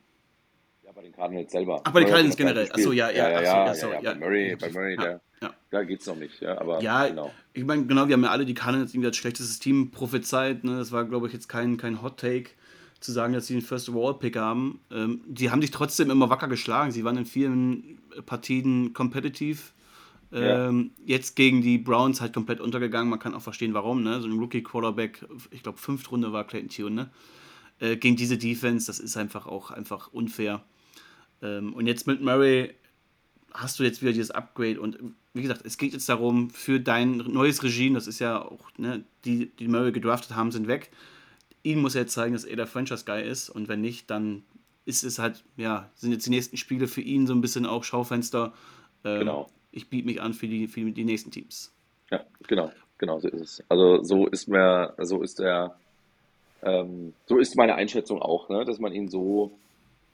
Bei 0.99 1.03
den 1.03 1.13
Cardinals 1.13 1.51
selber. 1.51 1.81
Ach, 1.83 1.91
bei 1.91 2.01
den 2.01 2.09
Cardinals 2.09 2.35
generell. 2.35 2.69
Achso, 2.71 2.91
ja, 2.91 3.09
ja, 3.09 3.29
ja, 3.29 3.41
ja, 3.41 3.65
achso, 3.65 3.87
ja, 3.87 3.93
ja, 3.93 4.01
ja, 4.01 4.13
Bei 4.13 4.19
Murray, 4.19 4.55
bei 4.57 4.69
Murray, 4.69 4.95
ja, 4.97 5.19
ja. 5.41 5.53
da 5.69 5.83
geht's 5.83 6.05
noch 6.07 6.17
nicht, 6.17 6.41
ja, 6.41 6.59
aber 6.59 6.81
ja, 6.81 7.07
genau. 7.07 7.31
Ich 7.53 7.63
meine, 7.63 7.85
genau, 7.85 8.07
wir 8.07 8.13
haben 8.13 8.23
ja 8.23 8.31
alle 8.31 8.45
die 8.45 8.53
Cardinals 8.53 8.93
irgendwie 8.93 9.07
als 9.07 9.15
schlechtestes 9.15 9.59
Team 9.59 9.91
prophezeit, 9.91 10.65
ne? 10.65 10.77
Das 10.77 10.91
war, 10.91 11.05
glaube 11.05 11.27
ich, 11.27 11.33
jetzt 11.33 11.47
kein, 11.47 11.77
kein 11.77 12.01
Hot 12.01 12.19
Take 12.19 12.49
zu 12.99 13.13
sagen, 13.13 13.33
dass 13.33 13.47
sie 13.47 13.53
den 13.53 13.61
First 13.61 13.93
Wall 13.93 14.13
Pick 14.15 14.35
haben. 14.35 14.81
Ähm, 14.91 15.21
die 15.25 15.51
haben 15.51 15.61
sich 15.61 15.71
trotzdem 15.71 16.11
immer 16.11 16.29
wacker 16.29 16.49
geschlagen. 16.49 16.91
Sie 16.91 17.05
waren 17.05 17.15
in 17.15 17.25
vielen 17.25 17.99
Partien 18.25 18.93
competitive. 18.93 19.59
Ähm, 20.33 20.91
ja. 20.97 21.15
Jetzt 21.15 21.37
gegen 21.37 21.61
die 21.61 21.77
Browns 21.77 22.19
halt 22.19 22.33
komplett 22.33 22.59
untergegangen. 22.59 23.09
Man 23.09 23.19
kann 23.19 23.33
auch 23.33 23.41
verstehen, 23.41 23.73
warum. 23.73 24.03
Ne? 24.03 24.19
So 24.19 24.27
ein 24.27 24.37
Rookie-Quarterback, 24.37 25.25
ich 25.51 25.63
glaube, 25.63 25.77
fünfte 25.77 26.09
Runde 26.09 26.33
war 26.33 26.43
Clayton 26.45 26.69
Tune, 26.69 26.91
ne? 26.91 27.09
Äh, 27.79 27.95
gegen 27.95 28.17
diese 28.17 28.37
Defense, 28.37 28.87
das 28.87 28.99
ist 28.99 29.15
einfach 29.15 29.47
auch 29.47 29.71
einfach 29.71 30.11
unfair. 30.11 30.61
Ähm, 31.41 31.73
und 31.73 31.87
jetzt 31.87 32.07
mit 32.07 32.21
Murray 32.21 32.73
hast 33.53 33.79
du 33.79 33.83
jetzt 33.83 34.01
wieder 34.01 34.11
dieses 34.11 34.31
Upgrade 34.31 34.79
und 34.79 34.97
wie 35.33 35.41
gesagt, 35.41 35.61
es 35.65 35.77
geht 35.77 35.93
jetzt 35.93 36.09
darum, 36.09 36.49
für 36.49 36.79
dein 36.79 37.17
neues 37.17 37.63
Regime, 37.63 37.95
das 37.95 38.07
ist 38.07 38.19
ja 38.19 38.41
auch, 38.41 38.69
ne, 38.77 39.03
die, 39.25 39.47
die 39.57 39.67
Murray 39.67 39.91
gedraftet 39.91 40.35
haben, 40.35 40.51
sind 40.51 40.67
weg. 40.67 40.89
Ihn 41.63 41.81
muss 41.81 41.95
er 41.95 42.01
jetzt 42.01 42.13
zeigen, 42.13 42.33
dass 42.33 42.45
er 42.45 42.55
der 42.55 42.67
Franchise-Guy 42.67 43.27
ist 43.27 43.49
und 43.49 43.67
wenn 43.67 43.81
nicht, 43.81 44.09
dann 44.09 44.43
ist 44.85 45.03
es 45.03 45.19
halt, 45.19 45.43
ja, 45.55 45.89
sind 45.95 46.11
jetzt 46.11 46.25
die 46.25 46.31
nächsten 46.31 46.57
Spiele 46.57 46.87
für 46.87 47.01
ihn 47.01 47.27
so 47.27 47.33
ein 47.33 47.41
bisschen 47.41 47.65
auch 47.65 47.83
Schaufenster. 47.83 48.53
Ähm, 49.03 49.19
genau. 49.19 49.49
Ich 49.71 49.89
biete 49.89 50.07
mich 50.07 50.19
an 50.19 50.33
für 50.33 50.47
die, 50.47 50.67
für 50.67 50.81
die 50.91 51.03
nächsten 51.03 51.29
Teams. 51.29 51.71
Ja, 52.09 52.25
genau, 52.47 52.71
genau 52.97 53.19
so 53.19 53.27
ist 53.27 53.41
es. 53.41 53.63
Also 53.69 54.03
so 54.03 54.25
ist 54.25 54.47
mir, 54.47 54.95
so 54.97 55.21
ist 55.21 55.39
er, 55.39 55.75
ähm, 56.63 57.13
so 57.27 57.37
ist 57.37 57.55
meine 57.55 57.75
Einschätzung 57.75 58.19
auch, 58.21 58.49
ne, 58.49 58.65
dass 58.65 58.79
man 58.79 58.91
ihn 58.93 59.09
so 59.09 59.51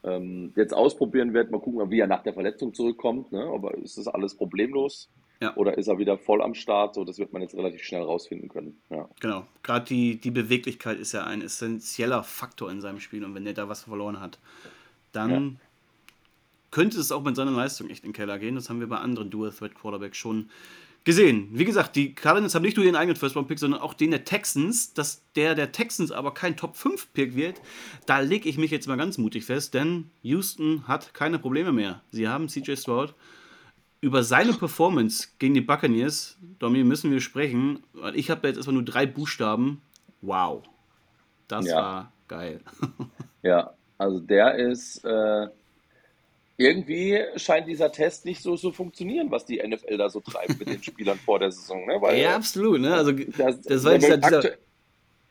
ähm, 0.06 0.52
jetzt 0.56 0.72
ausprobieren 0.72 1.34
wird. 1.34 1.50
Mal 1.50 1.60
gucken, 1.60 1.90
wie 1.90 2.00
er 2.00 2.06
nach 2.06 2.22
der 2.22 2.32
Verletzung 2.32 2.72
zurückkommt. 2.72 3.32
Ne? 3.32 3.44
Aber 3.44 3.74
ist 3.74 3.98
das 3.98 4.08
alles 4.08 4.34
problemlos? 4.34 5.10
Ja. 5.40 5.54
Oder 5.56 5.76
ist 5.76 5.88
er 5.88 5.98
wieder 5.98 6.16
voll 6.16 6.40
am 6.40 6.54
Start? 6.54 6.94
So, 6.94 7.04
das 7.04 7.18
wird 7.18 7.32
man 7.32 7.42
jetzt 7.42 7.54
relativ 7.54 7.82
schnell 7.82 8.02
rausfinden 8.02 8.48
können. 8.48 8.80
Ja. 8.88 9.08
Genau. 9.20 9.46
Gerade 9.62 9.84
die, 9.84 10.16
die 10.18 10.30
Beweglichkeit 10.30 10.98
ist 10.98 11.12
ja 11.12 11.24
ein 11.24 11.42
essentieller 11.42 12.22
Faktor 12.22 12.70
in 12.70 12.80
seinem 12.80 13.00
Spiel. 13.00 13.24
Und 13.24 13.34
wenn 13.34 13.46
er 13.46 13.52
da 13.52 13.68
was 13.68 13.82
verloren 13.82 14.20
hat, 14.20 14.38
dann 15.12 15.30
ja. 15.30 15.52
könnte 16.70 16.98
es 16.98 17.12
auch 17.12 17.22
mit 17.22 17.36
seiner 17.36 17.50
Leistung 17.50 17.90
echt 17.90 18.04
in 18.04 18.10
den 18.10 18.16
Keller 18.16 18.38
gehen. 18.38 18.54
Das 18.54 18.70
haben 18.70 18.80
wir 18.80 18.88
bei 18.88 18.98
anderen 18.98 19.28
Dual-Threat-Quarterbacks 19.28 20.16
schon 20.16 20.48
gesehen. 21.06 21.48
Wie 21.52 21.64
gesagt, 21.64 21.94
die 21.94 22.14
Cardinals 22.14 22.54
haben 22.54 22.64
nicht 22.64 22.76
nur 22.76 22.84
ihren 22.84 22.96
eigenen 22.96 23.16
First-Round-Pick, 23.16 23.60
sondern 23.60 23.80
auch 23.80 23.94
den 23.94 24.10
der 24.10 24.24
Texans. 24.24 24.92
Dass 24.92 25.22
der 25.36 25.54
der 25.54 25.72
Texans 25.72 26.10
aber 26.10 26.34
kein 26.34 26.56
Top-5-Pick 26.56 27.36
wird, 27.36 27.62
da 28.04 28.18
lege 28.18 28.48
ich 28.48 28.58
mich 28.58 28.72
jetzt 28.72 28.88
mal 28.88 28.98
ganz 28.98 29.16
mutig 29.16 29.46
fest, 29.46 29.72
denn 29.72 30.10
Houston 30.22 30.86
hat 30.86 31.14
keine 31.14 31.38
Probleme 31.38 31.72
mehr. 31.72 32.02
Sie 32.10 32.28
haben 32.28 32.48
CJ 32.48 32.76
Stroud. 32.76 33.14
Über 34.02 34.22
seine 34.22 34.52
Performance 34.52 35.28
gegen 35.38 35.54
die 35.54 35.62
Buccaneers, 35.62 36.36
Domi, 36.58 36.84
müssen 36.84 37.10
wir 37.10 37.20
sprechen. 37.20 37.82
Ich 38.14 38.28
habe 38.28 38.46
jetzt 38.46 38.56
erstmal 38.56 38.74
nur 38.74 38.84
drei 38.84 39.06
Buchstaben. 39.06 39.80
Wow. 40.20 40.64
Das 41.48 41.66
ja. 41.66 41.76
war 41.76 42.12
geil. 42.28 42.60
ja, 43.42 43.72
also 43.96 44.20
der 44.20 44.56
ist. 44.56 45.04
Äh 45.04 45.48
irgendwie 46.56 47.20
scheint 47.36 47.68
dieser 47.68 47.92
Test 47.92 48.24
nicht 48.24 48.42
so 48.42 48.56
zu 48.56 48.72
funktionieren, 48.72 49.30
was 49.30 49.44
die 49.44 49.62
NFL 49.62 49.98
da 49.98 50.08
so 50.08 50.20
treibt 50.20 50.58
mit 50.58 50.68
den 50.68 50.82
Spielern 50.82 51.18
vor 51.18 51.38
der 51.38 51.50
Saison. 51.50 51.86
Ne? 51.86 51.98
Weil, 52.00 52.20
ja, 52.20 52.36
absolut. 52.36 52.80
Ne? 52.80 52.94
Also, 52.94 53.12
das, 53.12 53.60
das 53.60 53.84
war 53.84 53.98
dieser, 53.98 54.22
aktu 54.22 54.48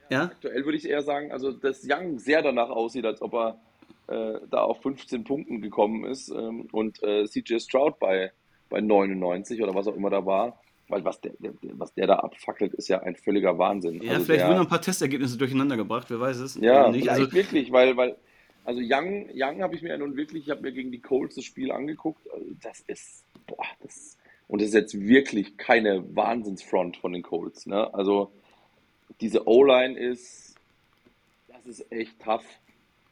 ja? 0.09 0.26
Aktuell 0.26 0.65
würde 0.65 0.78
ich 0.78 0.88
eher 0.88 1.01
sagen, 1.01 1.32
also 1.32 1.51
dass 1.51 1.84
Young 1.84 2.19
sehr 2.19 2.43
danach 2.43 2.69
aussieht, 2.69 3.05
als 3.05 3.23
ob 3.23 3.34
er 3.34 3.59
äh, 4.07 4.39
da 4.51 4.61
auf 4.61 4.82
15 4.84 5.23
Punkten 5.23 5.61
gekommen 5.61 6.05
ist 6.05 6.30
ähm, 6.30 6.67
und 6.71 7.01
äh, 7.01 7.26
CJ 7.26 7.57
Stroud 7.59 7.97
bei, 7.97 8.32
bei 8.69 8.82
99 8.82 9.63
oder 9.63 9.73
was 9.73 9.88
auch 9.88 9.95
immer 9.95 10.11
da 10.11 10.26
war. 10.26 10.59
Weil 10.88 11.03
was 11.03 11.19
der, 11.19 11.32
der, 11.39 11.53
was 11.73 11.95
der 11.95 12.05
da 12.05 12.17
abfackelt, 12.17 12.76
ist 12.76 12.88
ja 12.89 13.01
ein 13.01 13.15
völliger 13.15 13.57
Wahnsinn. 13.57 14.03
Ja, 14.03 14.13
also 14.13 14.26
vielleicht 14.26 14.41
der, 14.41 14.49
wurden 14.49 14.59
ein 14.59 14.67
paar 14.67 14.82
Testergebnisse 14.82 15.36
durcheinander 15.36 15.78
gebracht, 15.78 16.11
wer 16.11 16.19
weiß 16.19 16.38
es. 16.38 16.55
Ja, 16.61 16.91
nicht. 16.91 17.09
Also, 17.09 17.32
wirklich, 17.34 17.71
weil, 17.71 17.97
weil 17.97 18.15
also 18.66 18.82
Young, 18.84 19.30
Young 19.34 19.61
habe 19.61 19.76
ich 19.76 19.82
mir 19.82 19.89
ja 19.89 19.97
nun 19.97 20.18
wirklich, 20.18 20.45
ich 20.45 20.49
habe 20.49 20.61
mir 20.61 20.72
gegen 20.72 20.91
die 20.91 20.99
Colts 20.99 21.36
das 21.36 21.45
Spiel 21.45 21.72
angeguckt. 21.72 22.28
Also 22.34 22.45
das 22.61 22.84
ist, 22.88 23.24
boah, 23.45 23.66
das, 23.82 24.18
und 24.47 24.61
das 24.61 24.70
ist 24.70 24.74
jetzt 24.74 24.99
wirklich 24.99 25.57
keine 25.57 26.03
Wahnsinnsfront 26.16 26.97
von 26.97 27.13
den 27.13 27.22
Colts. 27.22 27.68
Ne? 27.68 27.93
Also 27.93 28.32
diese 29.22 29.47
O-Line 29.47 29.97
ist, 29.97 30.55
das 31.47 31.66
ist 31.66 31.91
echt 31.91 32.20
tough. 32.20 32.45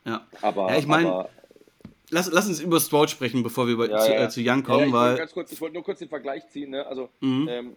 Ja, 0.06 0.28
aber 0.41 0.72
ja, 0.72 0.80
ich 0.80 0.88
meine, 0.88 1.30
lass, 2.10 2.32
lass 2.32 2.47
uns 2.47 2.60
über 2.60 2.80
Stroud 2.80 3.10
sprechen, 3.10 3.43
bevor 3.43 3.68
wir 3.68 3.89
ja, 3.89 3.99
zu, 3.99 4.12
ja. 4.12 4.24
Äh, 4.26 4.30
zu, 4.30 4.41
Young 4.43 4.64
kommen. 4.64 4.88
ich, 4.88 4.93
weil... 4.93 5.28
kurz, 5.28 5.51
ich 5.51 5.62
wollte 5.62 5.76
nur 5.76 5.84
kurz 5.84 5.99
den 5.99 6.10
Vergleich 6.10 6.47
ziehen. 6.49 6.72
Ne? 6.72 6.86
Also 6.86 7.10
mhm. 7.22 7.47
ähm, 7.49 7.76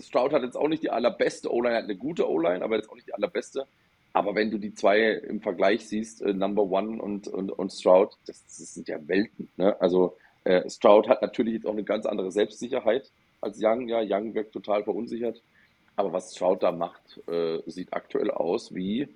Stroud 0.00 0.32
hat 0.32 0.42
jetzt 0.42 0.56
auch 0.56 0.68
nicht 0.68 0.82
die 0.84 0.90
allerbeste 0.90 1.52
O-Line, 1.52 1.76
hat 1.76 1.84
eine 1.84 1.96
gute 1.96 2.28
O-Line, 2.28 2.64
aber 2.64 2.76
jetzt 2.76 2.88
auch 2.88 2.94
nicht 2.94 3.08
die 3.08 3.14
allerbeste. 3.14 3.66
Aber 4.12 4.34
wenn 4.34 4.50
du 4.50 4.58
die 4.58 4.74
zwei 4.74 5.00
im 5.12 5.40
Vergleich 5.40 5.86
siehst, 5.86 6.22
äh, 6.22 6.32
Number 6.32 6.62
One 6.62 7.00
und, 7.00 7.28
und, 7.28 7.50
und 7.50 7.72
Stroud, 7.72 8.16
das, 8.26 8.44
das 8.44 8.74
sind 8.74 8.88
ja 8.88 8.96
Welten. 9.06 9.48
Ne? 9.56 9.80
Also 9.80 10.16
äh, 10.44 10.68
Stroud 10.68 11.08
hat 11.08 11.22
natürlich 11.22 11.54
jetzt 11.54 11.66
auch 11.66 11.72
eine 11.72 11.84
ganz 11.84 12.06
andere 12.06 12.32
Selbstsicherheit 12.32 13.10
als 13.40 13.58
Young. 13.62 13.88
Ja, 13.88 14.00
Young 14.02 14.34
wirkt 14.34 14.52
total 14.52 14.82
verunsichert. 14.84 15.40
Aber 15.96 16.12
was 16.12 16.34
Stroud 16.34 16.62
da 16.62 16.72
macht, 16.72 17.20
äh, 17.28 17.58
sieht 17.66 17.92
aktuell 17.92 18.30
aus 18.30 18.74
wie, 18.74 19.08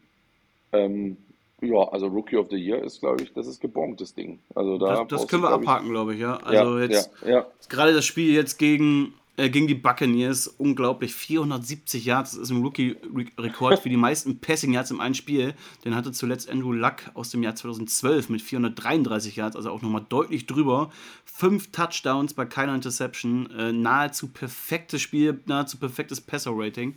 ähm, 0.73 1.17
ja, 1.61 1.89
also 1.89 2.09
Rookie 2.09 2.37
of 2.37 2.49
the 2.51 2.57
Year 2.57 2.83
ist, 2.83 3.01
glaube 3.01 3.23
ich, 3.23 3.33
das 3.33 3.47
ist 3.47 3.61
gebombt, 3.61 4.01
das 4.01 4.15
Ding. 4.15 4.41
Also 4.55 4.79
da 4.79 5.05
das, 5.05 5.21
das 5.21 5.29
können 5.29 5.45
wir 5.45 5.51
abhaken, 5.51 5.91
glaube 5.91 6.15
ich, 6.15 6.21
ja. 6.21 6.39
Also 6.39 6.79
ja, 6.79 6.85
jetzt 6.85 7.11
ja, 7.23 7.31
ja. 7.31 7.47
gerade 7.69 7.95
das 7.95 8.05
Spiel 8.05 8.35
jetzt 8.35 8.59
gegen 8.59 9.15
äh, 9.37 9.49
gegen 9.49 9.67
die 9.67 9.75
Buccaneers. 9.75 10.47
Unglaublich. 10.47 11.15
470 11.15 12.05
Yards. 12.05 12.33
Das 12.33 12.41
ist 12.41 12.51
ein 12.51 12.63
Rookie-Rekord 12.63 13.79
für 13.79 13.89
die 13.89 13.97
meisten 13.97 14.39
Passing 14.41 14.73
Yards 14.73 14.91
im 14.91 15.01
einen 15.01 15.15
Spiel. 15.15 15.55
Den 15.85 15.95
hatte 15.95 16.13
zuletzt 16.13 16.51
Andrew 16.51 16.73
Luck 16.73 17.11
aus 17.15 17.31
dem 17.31 17.43
Jahr 17.43 17.55
2012 17.55 18.29
mit 18.29 18.43
433 18.43 19.37
Yards, 19.37 19.57
also 19.57 19.71
auch 19.71 19.83
nochmal 19.83 20.05
deutlich 20.09 20.47
drüber. 20.47 20.91
Fünf 21.25 21.73
Touchdowns 21.73 22.35
bei 22.35 22.45
keiner 22.45 22.75
Interception. 22.75 23.51
Äh, 23.51 23.73
nahezu 23.73 24.29
perfektes 24.29 25.01
Spiel, 25.01 25.41
nahezu 25.47 25.79
perfektes 25.79 26.21
Passer-Rating 26.21 26.97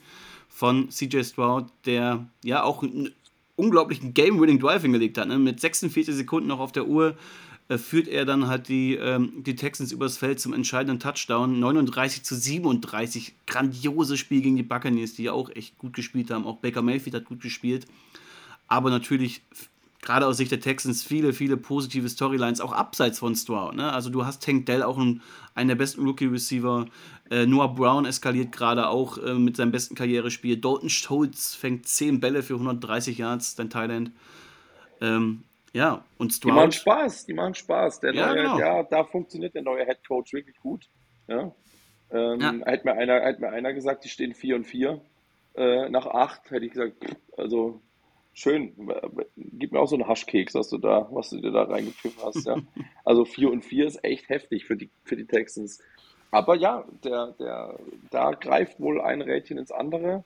von 0.50 0.90
CJ 0.90 1.24
Stroud, 1.24 1.68
der 1.86 2.28
ja 2.44 2.64
auch 2.64 2.84
einen 2.84 3.12
unglaublichen 3.56 4.14
Game-Winning 4.14 4.60
Drive 4.60 4.82
hingelegt 4.82 5.18
hat. 5.18 5.28
Ne? 5.28 5.38
Mit 5.40 5.60
46 5.60 6.14
Sekunden 6.14 6.48
noch 6.48 6.60
auf 6.60 6.72
der 6.72 6.88
Uhr 6.88 7.16
führt 7.70 8.08
er 8.08 8.26
dann 8.26 8.48
halt 8.48 8.68
die, 8.68 8.96
ähm, 8.96 9.44
die 9.44 9.56
Texans 9.56 9.92
übers 9.92 10.18
Feld 10.18 10.40
zum 10.40 10.54
entscheidenden 10.54 11.00
Touchdown. 11.00 11.60
39 11.60 12.24
zu 12.24 12.36
37. 12.36 13.34
Grandioses 13.48 14.20
Spiel 14.20 14.42
gegen 14.42 14.56
die 14.56 14.64
Buccaneers, 14.64 15.14
die 15.14 15.24
ja 15.24 15.32
auch 15.32 15.50
echt 15.50 15.78
gut 15.80 15.94
gespielt 15.94 16.30
haben. 16.30 16.46
Auch 16.46 16.58
Baker 16.58 16.84
Mayfield 16.84 17.16
hat 17.16 17.26
gut 17.26 17.42
gespielt. 17.42 17.88
Aber 18.68 18.92
natürlich, 18.92 19.42
gerade 20.02 20.28
aus 20.28 20.38
Sicht 20.38 20.52
der 20.52 20.60
Texans, 20.60 21.04
viele, 21.04 21.34
viele 21.34 21.58
positive 21.58 22.08
Storylines, 22.08 22.62
auch 22.62 22.72
abseits 22.72 23.18
von 23.18 23.36
Stroud. 23.36 23.76
Ne? 23.76 23.92
Also 23.92 24.12
du 24.12 24.26
hast 24.26 24.44
Tank 24.44 24.68
Dell, 24.68 24.84
auch 24.84 25.00
ein, 25.00 25.22
einen 25.56 25.70
der 25.70 25.76
besten 25.76 26.06
Rookie-Receiver. 26.06 26.86
Äh, 27.32 27.48
Noah 27.48 27.74
Brown 27.74 28.06
eskaliert 28.06 28.52
gerade 28.52 28.90
auch 28.90 29.18
äh, 29.18 29.34
mit 29.34 29.58
seinem 29.58 29.72
besten 29.72 29.96
Karrierespiel. 29.96 30.58
Dalton 30.58 30.90
Schultz 30.90 31.56
fängt 31.56 31.88
10 31.88 32.20
Bälle 32.20 32.44
für 32.44 32.54
130 32.54 33.18
Yards, 33.18 33.56
dein 33.56 33.72
Thailand. 33.72 34.12
Ähm, 35.02 35.44
ja, 35.76 36.06
und 36.18 36.32
Stroud. 36.32 36.52
Die 36.52 36.56
machen 36.56 36.72
Spaß, 36.72 37.26
die 37.26 37.34
machen 37.34 37.54
Spaß. 37.54 38.00
Der 38.00 38.14
ja, 38.14 38.28
neue, 38.28 38.44
genau. 38.44 38.60
ja, 38.60 38.84
da 38.84 39.04
funktioniert 39.04 39.56
der 39.56 39.62
neue 39.62 39.86
Head 39.86 40.08
Coach 40.08 40.32
wirklich 40.32 40.58
gut. 40.62 40.88
Ja. 41.28 41.54
Ähm, 42.12 42.40
ja. 42.40 42.54
Hätte, 42.66 42.86
mir 42.86 42.94
einer, 42.94 43.20
hätte 43.20 43.42
mir 43.42 43.50
einer 43.50 43.74
gesagt, 43.74 44.06
die 44.06 44.10
stehen 44.10 44.34
4 44.34 44.56
und 44.56 44.64
4 44.64 45.02
äh, 45.56 45.90
nach 45.90 46.06
8, 46.06 46.50
hätte 46.52 46.66
ich 46.66 46.72
gesagt, 46.72 46.94
also 47.36 47.82
schön, 48.32 48.74
gib 49.36 49.74
mir 49.74 49.82
auch 49.82 49.90
so 49.90 49.96
einen 49.96 50.08
Haschkeks, 50.08 50.54
was 50.54 50.70
du 50.70 50.78
da, 50.78 51.10
was 51.12 51.32
du 51.32 51.42
dir 51.42 51.52
da 51.52 51.64
reingepfiffen 51.64 52.24
hast. 52.24 52.46
Ja. 52.46 52.56
Also 53.04 53.26
4 53.26 53.52
und 53.52 53.66
4 53.66 53.86
ist 53.86 54.02
echt 54.02 54.30
heftig 54.30 54.64
für 54.64 54.78
die, 54.78 54.90
für 55.04 55.18
die 55.18 55.26
Texans. 55.26 55.82
Aber 56.32 56.56
ja, 56.56 56.86
der, 57.04 57.36
der, 57.38 57.78
da 58.12 58.32
greift 58.32 58.80
wohl 58.80 59.02
ein 59.02 59.22
Rädchen 59.22 59.58
ins 59.58 59.74
andere. 59.74 60.24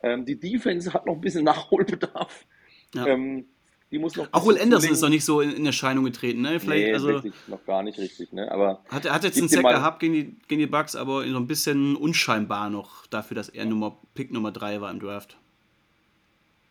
Ähm, 0.00 0.24
die 0.24 0.38
Defense 0.38 0.94
hat 0.94 1.06
noch 1.06 1.14
ein 1.14 1.20
bisschen 1.20 1.44
Nachholbedarf. 1.52 2.46
Ja. 2.94 3.08
Ähm, 3.08 3.48
die 3.92 3.98
muss 3.98 4.16
noch. 4.16 4.26
Auch 4.32 4.46
Will 4.46 4.58
Anderson 4.58 4.90
ist 4.90 5.02
noch 5.02 5.10
nicht 5.10 5.24
so 5.24 5.42
in, 5.42 5.52
in 5.52 5.66
Erscheinung 5.66 6.04
getreten, 6.04 6.40
ne? 6.40 6.58
Vielleicht, 6.58 6.86
nee, 6.86 6.94
also, 6.94 7.08
richtig, 7.08 7.34
noch 7.46 7.64
gar 7.66 7.82
nicht 7.82 7.98
richtig, 7.98 8.32
ne? 8.32 8.50
Aber 8.50 8.82
hat, 8.88 9.08
hat 9.08 9.22
jetzt 9.22 9.38
einen 9.38 9.48
Sack 9.48 9.62
gehabt 9.62 10.00
gegen 10.00 10.14
die, 10.14 10.36
gegen 10.48 10.60
die 10.60 10.66
Bucks, 10.66 10.96
aber 10.96 11.28
so 11.28 11.36
ein 11.36 11.46
bisschen 11.46 11.94
unscheinbar 11.94 12.70
noch 12.70 13.06
dafür, 13.06 13.34
dass 13.34 13.50
er 13.50 13.66
Nummer, 13.66 13.98
Pick 14.14 14.32
Nummer 14.32 14.50
3 14.50 14.80
war 14.80 14.90
im 14.90 14.98
Draft. 14.98 15.36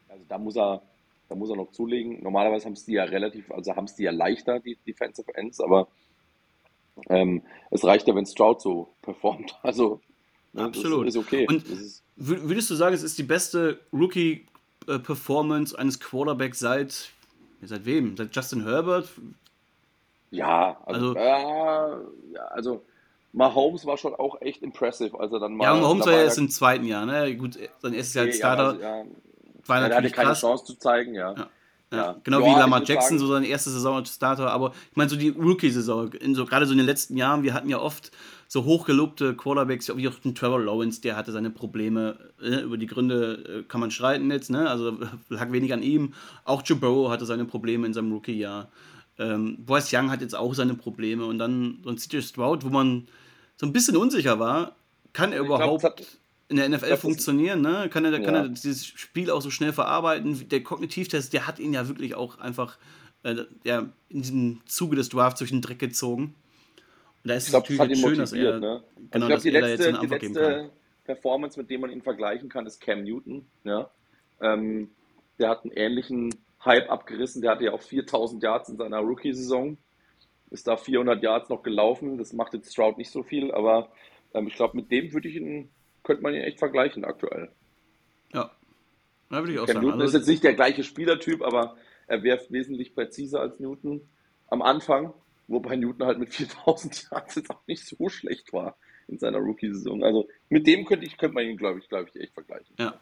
Also 0.09 0.25
da 0.27 0.39
muss 0.39 0.57
er, 0.57 0.81
da 1.29 1.35
muss 1.35 1.51
er 1.51 1.57
noch 1.57 1.71
zulegen. 1.71 2.23
Normalerweise 2.23 2.65
haben 2.65 2.73
es 2.73 2.85
die 2.85 2.93
ja 2.93 3.03
relativ, 3.03 3.51
also 3.51 3.75
haben 3.75 3.85
es 3.85 3.95
die 3.95 4.03
ja 4.03 4.11
leichter, 4.11 4.59
die 4.59 4.75
Defensive 4.87 5.31
Ends, 5.35 5.61
aber 5.61 5.87
ähm, 7.07 7.43
es 7.69 7.83
reicht 7.83 8.07
ja, 8.07 8.15
wenn 8.15 8.25
Stroud 8.25 8.61
so 8.61 8.89
performt. 9.03 9.55
Also 9.63 10.01
Absolut. 10.55 11.07
ist 11.07 11.17
okay. 11.17 11.45
Und 11.47 11.65
ist, 11.69 12.03
würdest 12.15 12.69
du 12.69 12.75
sagen, 12.75 12.93
es 12.95 13.03
ist 13.03 13.17
die 13.17 13.23
beste 13.23 13.79
Rookie 13.93 14.47
Performance 14.85 15.77
eines 15.77 15.99
Quarterbacks 15.99 16.59
seit, 16.59 17.09
seit 17.61 17.85
wem? 17.85 18.17
Seit 18.17 18.35
Justin 18.35 18.63
Herbert? 18.63 19.09
Ja, 20.31 20.77
also, 20.85 21.13
also, 21.13 21.15
äh, 21.15 22.33
ja, 22.33 22.43
also 22.49 22.83
Mahomes 23.33 23.85
war 23.85 23.97
schon 23.97 24.15
auch 24.15 24.41
echt 24.41 24.61
impressive, 24.61 25.19
als 25.19 25.31
er 25.31 25.39
dann 25.39 25.55
mal. 25.55 25.65
Ja, 25.65 25.75
Mahomes 25.75 26.05
war 26.05 26.13
ja 26.13 26.23
erst 26.23 26.37
im 26.37 26.49
zweiten 26.49 26.85
Jahr, 26.85 27.05
ne? 27.05 27.35
Gut, 27.35 27.59
sein 27.79 27.93
erstes 27.93 28.13
Jahr 28.13 28.25
als 28.25 28.37
Starter. 28.37 28.67
Also, 28.69 28.81
ja, 28.81 29.05
war 29.65 29.79
natürlich 29.79 29.91
er 29.91 29.97
hatte 29.97 30.09
keine 30.11 30.27
krass. 30.29 30.41
Chance 30.41 30.65
zu 30.65 30.75
zeigen, 30.75 31.13
ja. 31.13 31.33
ja. 31.33 31.49
Ja, 31.91 32.15
genau 32.23 32.39
ja, 32.39 32.45
wie 32.45 32.59
Lamar 32.59 32.83
Jackson, 32.83 33.19
so 33.19 33.27
seine 33.27 33.47
erste 33.47 33.69
Saison 33.69 33.97
als 33.97 34.15
Starter, 34.15 34.49
aber 34.49 34.71
ich 34.89 34.95
meine, 34.95 35.09
so 35.09 35.17
die 35.17 35.29
Rookie-Saison, 35.29 36.11
so, 36.33 36.45
gerade 36.45 36.65
so 36.65 36.71
in 36.71 36.77
den 36.77 36.87
letzten 36.87 37.17
Jahren, 37.17 37.43
wir 37.43 37.53
hatten 37.53 37.69
ja 37.69 37.79
oft 37.79 38.11
so 38.47 38.63
hochgelobte 38.63 39.35
Quarterbacks, 39.35 39.91
wie 39.95 40.07
auch 40.07 40.15
den 40.15 40.33
Trevor 40.33 40.61
Lawrence, 40.61 41.01
der 41.01 41.17
hatte 41.17 41.33
seine 41.33 41.49
Probleme, 41.49 42.17
ne? 42.41 42.61
über 42.61 42.77
die 42.77 42.87
Gründe 42.87 43.61
äh, 43.61 43.63
kann 43.63 43.81
man 43.81 43.91
streiten 43.91 44.31
jetzt, 44.31 44.49
ne? 44.49 44.69
also 44.69 44.97
lag 45.29 45.51
wenig 45.51 45.73
an 45.73 45.83
ihm. 45.83 46.13
Auch 46.45 46.61
Joe 46.63 46.77
Burrow 46.77 47.09
hatte 47.09 47.25
seine 47.25 47.43
Probleme 47.43 47.85
in 47.85 47.93
seinem 47.93 48.13
Rookie-Jahr. 48.13 48.69
Ähm, 49.19 49.57
Bryce 49.65 49.93
Young 49.93 50.09
hat 50.09 50.21
jetzt 50.21 50.35
auch 50.35 50.53
seine 50.53 50.75
Probleme 50.75 51.25
und 51.25 51.39
dann 51.39 51.79
so 51.83 51.89
ein 51.89 51.97
CJ 51.97 52.21
Stroud, 52.21 52.63
wo 52.63 52.69
man 52.69 53.07
so 53.57 53.65
ein 53.65 53.73
bisschen 53.73 53.97
unsicher 53.97 54.39
war, 54.39 54.75
kann 55.11 55.33
er 55.33 55.41
überhaupt 55.41 55.81
glaub, 55.81 55.95
in 56.51 56.57
der 56.57 56.67
NFL 56.67 56.97
funktionieren, 56.97 57.61
ne? 57.61 57.89
Kann 57.89 58.03
er, 58.03 58.11
kann 58.19 58.35
ja. 58.35 58.41
er 58.41 58.49
dieses 58.49 58.85
Spiel 58.85 59.31
auch 59.31 59.41
so 59.41 59.49
schnell 59.49 59.71
verarbeiten? 59.71 60.49
Der 60.49 60.61
Kognitivtest, 60.61 61.31
der 61.31 61.47
hat 61.47 61.59
ihn 61.59 61.73
ja 61.73 61.87
wirklich 61.87 62.13
auch 62.13 62.39
einfach 62.39 62.77
äh, 63.23 63.45
ja, 63.63 63.89
in 64.09 64.21
diesem 64.21 64.61
Zuge 64.65 64.97
des 64.97 65.07
Drafts 65.07 65.39
durch 65.39 65.51
den 65.51 65.61
Dreck 65.61 65.79
gezogen. 65.79 66.35
Und 67.23 67.29
da 67.29 67.35
ist 67.35 67.45
ich 67.45 67.51
glaube, 67.51 67.67
das 67.69 67.79
hat 67.79 67.89
ihn 67.89 68.01
motiviert, 68.01 68.19
dass 68.19 68.33
er, 68.33 68.59
ne? 68.59 68.83
Genau, 69.11 69.27
also 69.27 69.47
ich 69.47 69.53
glaube, 69.53 69.67
die 69.77 69.83
letzte, 69.83 69.93
die 69.93 70.07
letzte 70.07 70.69
Performance, 71.05 71.57
mit 71.57 71.69
dem 71.69 71.81
man 71.81 71.89
ihn 71.89 72.01
vergleichen 72.01 72.49
kann, 72.49 72.65
ist 72.65 72.81
Cam 72.81 73.03
Newton. 73.03 73.45
Ja? 73.63 73.89
Ähm, 74.41 74.89
der 75.39 75.49
hat 75.49 75.63
einen 75.63 75.71
ähnlichen 75.71 76.35
Hype 76.65 76.89
abgerissen. 76.91 77.41
Der 77.41 77.51
hatte 77.51 77.63
ja 77.63 77.71
auch 77.71 77.81
4000 77.81 78.43
Yards 78.43 78.67
in 78.67 78.75
seiner 78.75 78.99
Rookie-Saison. 78.99 79.77
Ist 80.49 80.67
da 80.67 80.75
400 80.75 81.23
Yards 81.23 81.47
noch 81.47 81.63
gelaufen. 81.63 82.17
Das 82.17 82.33
macht 82.33 82.53
jetzt 82.53 82.73
Stroud 82.73 82.97
nicht 82.97 83.09
so 83.09 83.23
viel, 83.23 83.53
aber 83.53 83.89
ähm, 84.33 84.47
ich 84.47 84.55
glaube, 84.55 84.75
mit 84.75 84.91
dem 84.91 85.13
würde 85.13 85.29
ich 85.29 85.35
ihn 85.35 85.69
könnte 86.03 86.23
man 86.23 86.33
ihn 86.33 86.41
echt 86.41 86.59
vergleichen 86.59 87.05
aktuell. 87.05 87.49
Ja, 88.33 88.51
da 89.29 89.37
würde 89.37 89.53
ich 89.53 89.59
auch 89.59 89.65
Cam 89.65 89.75
sagen. 89.75 89.85
Newton 89.87 90.01
also, 90.01 90.17
ist 90.17 90.21
jetzt 90.21 90.29
nicht 90.29 90.43
der 90.43 90.53
gleiche 90.53 90.83
Spielertyp, 90.83 91.41
aber 91.41 91.75
er 92.07 92.23
wirft 92.23 92.51
wesentlich 92.51 92.93
präziser 92.93 93.39
als 93.39 93.59
Newton 93.59 94.01
am 94.49 94.61
Anfang, 94.61 95.13
wobei 95.47 95.75
Newton 95.75 96.05
halt 96.05 96.19
mit 96.19 96.33
4000 96.33 97.09
Yards 97.11 97.35
jetzt 97.35 97.49
auch 97.49 97.61
nicht 97.67 97.85
so 97.85 98.09
schlecht 98.09 98.51
war 98.53 98.77
in 99.07 99.17
seiner 99.17 99.39
Rookie-Saison. 99.39 100.03
Also 100.03 100.27
mit 100.49 100.67
dem 100.67 100.85
könnte, 100.85 101.05
ich, 101.05 101.17
könnte 101.17 101.35
man 101.35 101.45
ihn, 101.45 101.57
glaube 101.57 101.79
ich, 101.79 101.87
glaube 101.87 102.09
ich, 102.13 102.21
echt 102.21 102.33
vergleichen. 102.33 102.75
Ja. 102.77 102.99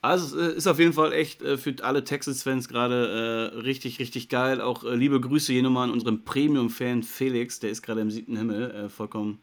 Also 0.00 0.36
es 0.36 0.54
äh, 0.54 0.56
ist 0.56 0.66
auf 0.66 0.80
jeden 0.80 0.92
Fall 0.92 1.12
echt 1.12 1.42
äh, 1.42 1.56
für 1.56 1.76
alle 1.82 2.02
Texas-Fans 2.02 2.68
gerade 2.68 3.52
äh, 3.54 3.58
richtig, 3.58 4.00
richtig 4.00 4.28
geil. 4.28 4.60
Auch 4.60 4.84
äh, 4.84 4.96
liebe 4.96 5.20
Grüße 5.20 5.52
hier 5.52 5.62
nochmal 5.62 5.88
an 5.88 5.92
unseren 5.92 6.24
Premium-Fan 6.24 7.04
Felix, 7.04 7.60
der 7.60 7.70
ist 7.70 7.82
gerade 7.82 8.00
im 8.00 8.10
siebten 8.10 8.36
Himmel, 8.36 8.70
äh, 8.72 8.88
vollkommen 8.88 9.40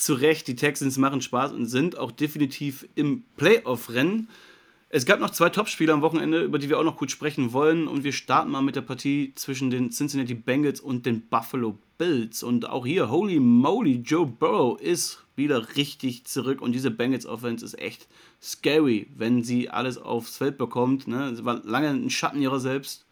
zu 0.00 0.14
Recht, 0.14 0.48
die 0.48 0.56
Texans 0.56 0.98
machen 0.98 1.20
Spaß 1.20 1.52
und 1.52 1.66
sind 1.66 1.98
auch 1.98 2.10
definitiv 2.10 2.88
im 2.94 3.24
Playoff-Rennen. 3.36 4.28
Es 4.92 5.06
gab 5.06 5.20
noch 5.20 5.30
zwei 5.30 5.50
Topspiele 5.50 5.92
am 5.92 6.02
Wochenende, 6.02 6.42
über 6.42 6.58
die 6.58 6.68
wir 6.68 6.78
auch 6.78 6.84
noch 6.84 6.96
kurz 6.96 7.12
sprechen 7.12 7.52
wollen. 7.52 7.86
Und 7.86 8.02
wir 8.02 8.12
starten 8.12 8.50
mal 8.50 8.60
mit 8.60 8.74
der 8.74 8.80
Partie 8.80 9.32
zwischen 9.36 9.70
den 9.70 9.90
Cincinnati 9.90 10.34
Bengals 10.34 10.80
und 10.80 11.06
den 11.06 11.28
Buffalo 11.28 11.78
Bills. 11.96 12.42
Und 12.42 12.68
auch 12.68 12.84
hier, 12.84 13.08
holy 13.08 13.38
moly, 13.38 14.02
Joe 14.04 14.26
Burrow 14.26 14.80
ist 14.80 15.24
wieder 15.36 15.76
richtig 15.76 16.24
zurück. 16.24 16.60
Und 16.60 16.72
diese 16.72 16.90
Bengals 16.90 17.24
Offense 17.24 17.64
ist 17.64 17.78
echt 17.78 18.08
scary, 18.42 19.06
wenn 19.16 19.44
sie 19.44 19.70
alles 19.70 19.96
aufs 19.96 20.38
Feld 20.38 20.58
bekommt. 20.58 21.06
Ne? 21.06 21.36
Sie 21.36 21.44
war 21.44 21.62
lange 21.64 21.90
ein 21.90 22.10
Schatten 22.10 22.42
ihrer 22.42 22.58
selbst. 22.58 23.06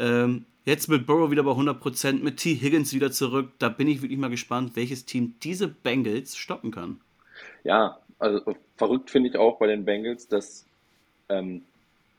Ähm, 0.00 0.46
Jetzt 0.64 0.88
mit 0.88 1.06
Burrow 1.06 1.30
wieder 1.30 1.42
bei 1.42 1.52
100%, 1.52 2.22
mit 2.22 2.36
T. 2.36 2.54
Higgins 2.54 2.92
wieder 2.92 3.10
zurück. 3.10 3.52
Da 3.58 3.70
bin 3.70 3.88
ich 3.88 4.02
wirklich 4.02 4.18
mal 4.18 4.28
gespannt, 4.28 4.76
welches 4.76 5.06
Team 5.06 5.34
diese 5.42 5.68
Bengals 5.68 6.36
stoppen 6.36 6.70
kann. 6.70 7.00
Ja, 7.64 7.98
also 8.18 8.54
verrückt 8.76 9.10
finde 9.10 9.30
ich 9.30 9.36
auch 9.36 9.58
bei 9.58 9.66
den 9.66 9.86
Bengals, 9.86 10.28
dass, 10.28 10.66
ähm, 11.30 11.62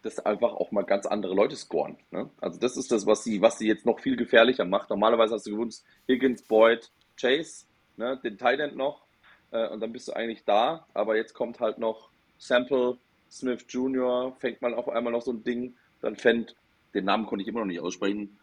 dass 0.02 0.20
einfach 0.20 0.54
auch 0.54 0.72
mal 0.72 0.82
ganz 0.82 1.06
andere 1.06 1.36
Leute 1.36 1.56
scoren. 1.56 1.98
Ne? 2.10 2.30
Also 2.42 2.60
das 2.60 2.78
ist 2.78 2.92
das, 2.92 3.06
was 3.06 3.24
sie, 3.24 3.42
was 3.42 3.60
sie 3.60 3.68
jetzt 3.68 3.86
noch 3.86 4.00
viel 4.00 4.18
gefährlicher 4.18 4.66
macht. 4.66 4.90
Normalerweise 4.90 5.36
hast 5.36 5.46
du 5.46 5.52
gewusst, 5.52 5.86
Higgins, 6.10 6.42
Boyd, 6.42 6.90
Chase, 7.18 7.66
ne, 7.98 8.20
den 8.24 8.40
Tight 8.40 8.76
noch 8.76 9.04
äh, 9.52 9.68
und 9.68 9.82
dann 9.82 9.94
bist 9.94 10.08
du 10.08 10.14
eigentlich 10.14 10.44
da. 10.46 10.88
Aber 10.96 11.16
jetzt 11.16 11.36
kommt 11.36 11.60
halt 11.60 11.78
noch 11.78 12.10
Sample, 12.40 12.98
Smith 13.30 13.66
Jr., 13.70 14.36
fängt 14.40 14.64
man 14.64 14.74
auf 14.74 14.90
einmal 14.90 15.14
noch 15.14 15.22
so 15.22 15.32
ein 15.32 15.44
Ding. 15.44 15.76
Dann 16.02 16.16
fängt 16.16 16.56
den 16.94 17.06
Namen 17.06 17.26
konnte 17.26 17.44
ich 17.44 17.48
immer 17.48 17.60
noch 17.60 17.68
nicht 17.68 17.80
aussprechen. 17.80 18.38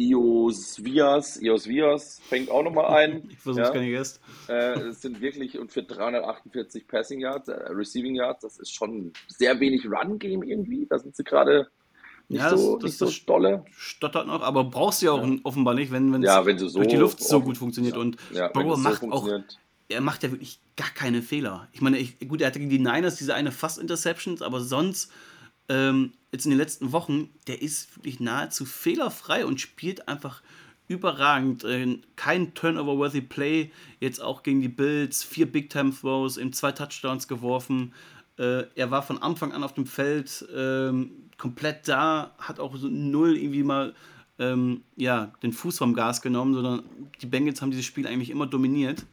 Iosvias, 0.00 1.42
Iosvias 1.42 2.20
fängt 2.28 2.50
auch 2.50 2.62
nochmal 2.62 2.86
ein. 2.94 3.24
ich 3.30 3.38
versuche 3.38 3.62
es 3.62 3.68
ja. 3.68 3.74
gar 3.74 3.80
nicht 3.80 3.90
erst. 3.90 4.20
Äh, 4.48 4.78
es 4.80 5.02
sind 5.02 5.20
wirklich, 5.20 5.58
und 5.58 5.72
für 5.72 5.82
348 5.82 6.86
Passing 6.86 7.20
Yards, 7.20 7.48
äh, 7.48 7.54
Receiving 7.70 8.14
Yards, 8.14 8.42
das 8.42 8.58
ist 8.58 8.72
schon 8.72 9.12
sehr 9.26 9.58
wenig 9.58 9.86
Run-Game 9.86 10.44
irgendwie. 10.44 10.86
Da 10.88 10.98
sind 10.98 11.16
sie 11.16 11.24
gerade 11.24 11.68
nicht, 12.28 12.40
ja, 12.40 12.56
so, 12.56 12.76
das, 12.76 12.84
nicht 12.84 13.00
das, 13.00 13.10
so 13.10 13.26
dolle. 13.26 13.64
Stottert 13.76 14.26
noch, 14.26 14.42
aber 14.42 14.64
brauchst 14.64 15.02
du 15.02 15.06
ja 15.06 15.12
auch 15.12 15.26
ja. 15.26 15.36
offenbar 15.42 15.74
nicht, 15.74 15.90
wenn 15.90 16.22
ja, 16.22 16.44
wenn 16.46 16.58
so 16.58 16.68
durch 16.68 16.88
die 16.88 16.96
Luft 16.96 17.20
so 17.20 17.40
gut 17.40 17.56
funktioniert. 17.56 17.96
Und 17.96 18.18
ja, 18.32 18.48
Bauer 18.48 18.76
macht 18.76 19.00
so 19.00 19.10
auch, 19.10 19.28
er 19.88 20.00
macht 20.00 20.22
ja 20.22 20.30
wirklich 20.30 20.60
gar 20.76 20.90
keine 20.90 21.22
Fehler. 21.22 21.68
Ich 21.72 21.80
meine, 21.80 21.98
ich, 21.98 22.18
gut, 22.28 22.40
er 22.40 22.48
hatte 22.48 22.58
gegen 22.58 22.70
die 22.70 22.78
Niners 22.78 23.16
diese 23.16 23.34
eine 23.34 23.50
Fast-Interceptions, 23.50 24.42
aber 24.42 24.60
sonst 24.60 25.10
ähm, 25.68 26.12
jetzt 26.32 26.44
in 26.44 26.50
den 26.50 26.58
letzten 26.58 26.92
Wochen, 26.92 27.30
der 27.46 27.62
ist 27.62 27.96
wirklich 27.96 28.20
nahezu 28.20 28.64
fehlerfrei 28.64 29.46
und 29.46 29.60
spielt 29.60 30.08
einfach 30.08 30.42
überragend. 30.88 31.64
Äh, 31.64 31.98
kein 32.16 32.54
Turnover-worthy 32.54 33.20
Play, 33.20 33.70
jetzt 34.00 34.20
auch 34.20 34.42
gegen 34.42 34.60
die 34.60 34.68
Bills, 34.68 35.22
vier 35.22 35.50
Big-Time-Throws, 35.50 36.36
in 36.36 36.52
zwei 36.52 36.72
Touchdowns 36.72 37.28
geworfen. 37.28 37.92
Äh, 38.38 38.64
er 38.74 38.90
war 38.90 39.02
von 39.02 39.20
Anfang 39.20 39.52
an 39.52 39.62
auf 39.62 39.74
dem 39.74 39.86
Feld 39.86 40.46
ähm, 40.54 41.10
komplett 41.36 41.88
da, 41.88 42.34
hat 42.38 42.60
auch 42.60 42.76
so 42.76 42.88
null 42.88 43.36
irgendwie 43.36 43.62
mal 43.62 43.94
ähm, 44.38 44.82
ja, 44.96 45.32
den 45.42 45.52
Fuß 45.52 45.78
vom 45.78 45.94
Gas 45.94 46.22
genommen, 46.22 46.54
sondern 46.54 46.82
die 47.20 47.26
Bengals 47.26 47.60
haben 47.60 47.70
dieses 47.70 47.86
Spiel 47.86 48.06
eigentlich 48.06 48.30
immer 48.30 48.46
dominiert. 48.46 49.04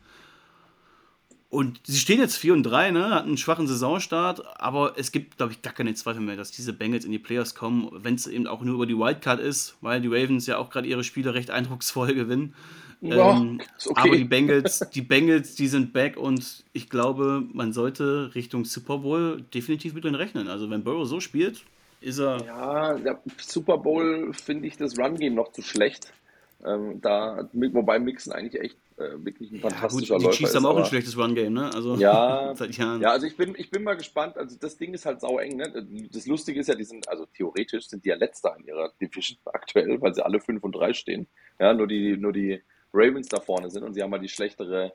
Und 1.50 1.80
sie 1.86 2.00
stehen 2.00 2.20
jetzt 2.20 2.38
4 2.38 2.54
und 2.54 2.64
3, 2.64 2.92
ne? 2.92 3.12
hatten 3.12 3.30
einen 3.30 3.38
schwachen 3.38 3.68
Saisonstart, 3.68 4.60
aber 4.60 4.94
es 4.98 5.12
gibt, 5.12 5.38
glaube 5.38 5.54
ich, 5.54 5.62
gar 5.62 5.74
keine 5.74 5.94
Zweifel 5.94 6.22
mehr, 6.22 6.36
dass 6.36 6.52
diese 6.52 6.74
Bengals 6.74 7.06
in 7.06 7.12
die 7.12 7.20
Playoffs 7.20 7.56
kommen, 7.56 7.90
wenn 7.94 8.16
es 8.16 8.28
eben 8.28 8.48
auch 8.48 8.62
nur 8.62 8.76
über 8.76 8.86
die 8.86 8.98
Wildcard 8.98 9.40
ist, 9.40 9.76
weil 9.82 10.02
die 10.02 10.08
Ravens 10.08 10.48
ja 10.48 10.58
auch 10.58 10.70
gerade 10.70 10.88
ihre 10.88 11.04
Spiele 11.04 11.34
recht 11.34 11.52
eindrucksvoll 11.52 12.14
gewinnen. 12.16 12.54
Ja, 13.02 13.38
ähm, 13.38 13.62
okay. 13.86 14.02
Aber 14.08 14.18
die 14.18 14.24
Bengals, 14.24 14.80
die 14.94 15.02
Bengals, 15.02 15.56
die 15.56 15.68
sind 15.68 15.94
back 15.94 16.18
und 16.18 16.64
ich 16.74 16.90
glaube, 16.90 17.44
man 17.54 17.74
sollte 17.74 18.34
Richtung 18.34 18.66
Super 18.66 18.98
Bowl 18.98 19.42
definitiv 19.54 19.94
mit 19.94 20.04
denen 20.04 20.16
rechnen. 20.16 20.48
Also 20.48 20.70
wenn 20.70 20.84
Burrow 20.84 21.08
so 21.08 21.20
spielt, 21.20 21.64
ist 22.02 22.20
er. 22.20 22.44
Ja, 22.46 22.94
der 22.96 23.22
Super 23.38 23.78
Bowl 23.78 24.34
finde 24.34 24.68
ich 24.68 24.78
das 24.78 24.98
Run-Game 24.98 25.36
noch 25.36 25.52
zu 25.52 25.62
schlecht. 25.62 26.12
Ähm, 26.66 27.00
da, 27.00 27.48
wobei 27.54 28.00
Mixen 28.00 28.34
eigentlich 28.34 28.60
echt 28.60 28.78
äh, 28.98 29.24
wirklich 29.24 29.52
ein 29.52 29.60
fantastischer 29.60 30.16
ja, 30.16 30.24
gut, 30.24 30.34
die 30.34 30.38
Chiefs 30.38 30.56
haben 30.56 30.66
auch 30.66 30.78
ein 30.78 30.86
schlechtes 30.86 31.16
Run-Game, 31.16 31.54
ne? 31.54 31.70
Also, 31.72 31.96
ja, 31.96 32.54
seit 32.56 32.76
Jahren. 32.76 33.02
Ja, 33.02 33.12
also 33.12 33.28
ich 33.28 33.38
bin, 33.38 33.54
ich 33.56 33.70
bin 33.70 33.84
mal 33.84 33.96
gespannt. 33.96 34.36
Also 34.38 34.58
das 34.60 34.76
Ding 34.78 34.94
ist 34.96 35.06
halt 35.06 35.22
sau 35.22 35.38
eng, 35.38 35.58
ne? 35.58 35.88
Das 36.12 36.26
Lustige 36.26 36.60
ist 36.60 36.68
ja, 36.68 36.74
die 36.74 36.84
sind, 36.84 37.08
also 37.08 37.28
theoretisch 37.28 37.88
sind 37.88 38.04
die 38.04 38.10
ja 38.10 38.16
letzter 38.16 38.56
in 38.58 38.66
ihrer 38.66 38.92
Division 39.00 39.38
aktuell, 39.46 40.02
weil 40.02 40.16
sie 40.16 40.26
alle 40.26 40.40
5 40.40 40.64
und 40.64 40.76
3 40.76 40.94
stehen. 40.94 41.28
Ja, 41.60 41.74
nur 41.74 41.88
die, 41.88 42.18
nur 42.18 42.34
die 42.34 42.60
Ravens 42.94 43.28
da 43.28 43.40
vorne 43.40 43.70
sind 43.70 43.84
und 43.84 43.94
sie 43.94 44.02
haben 44.02 44.10
mal 44.10 44.20
die 44.20 44.30
schlechtere, 44.30 44.94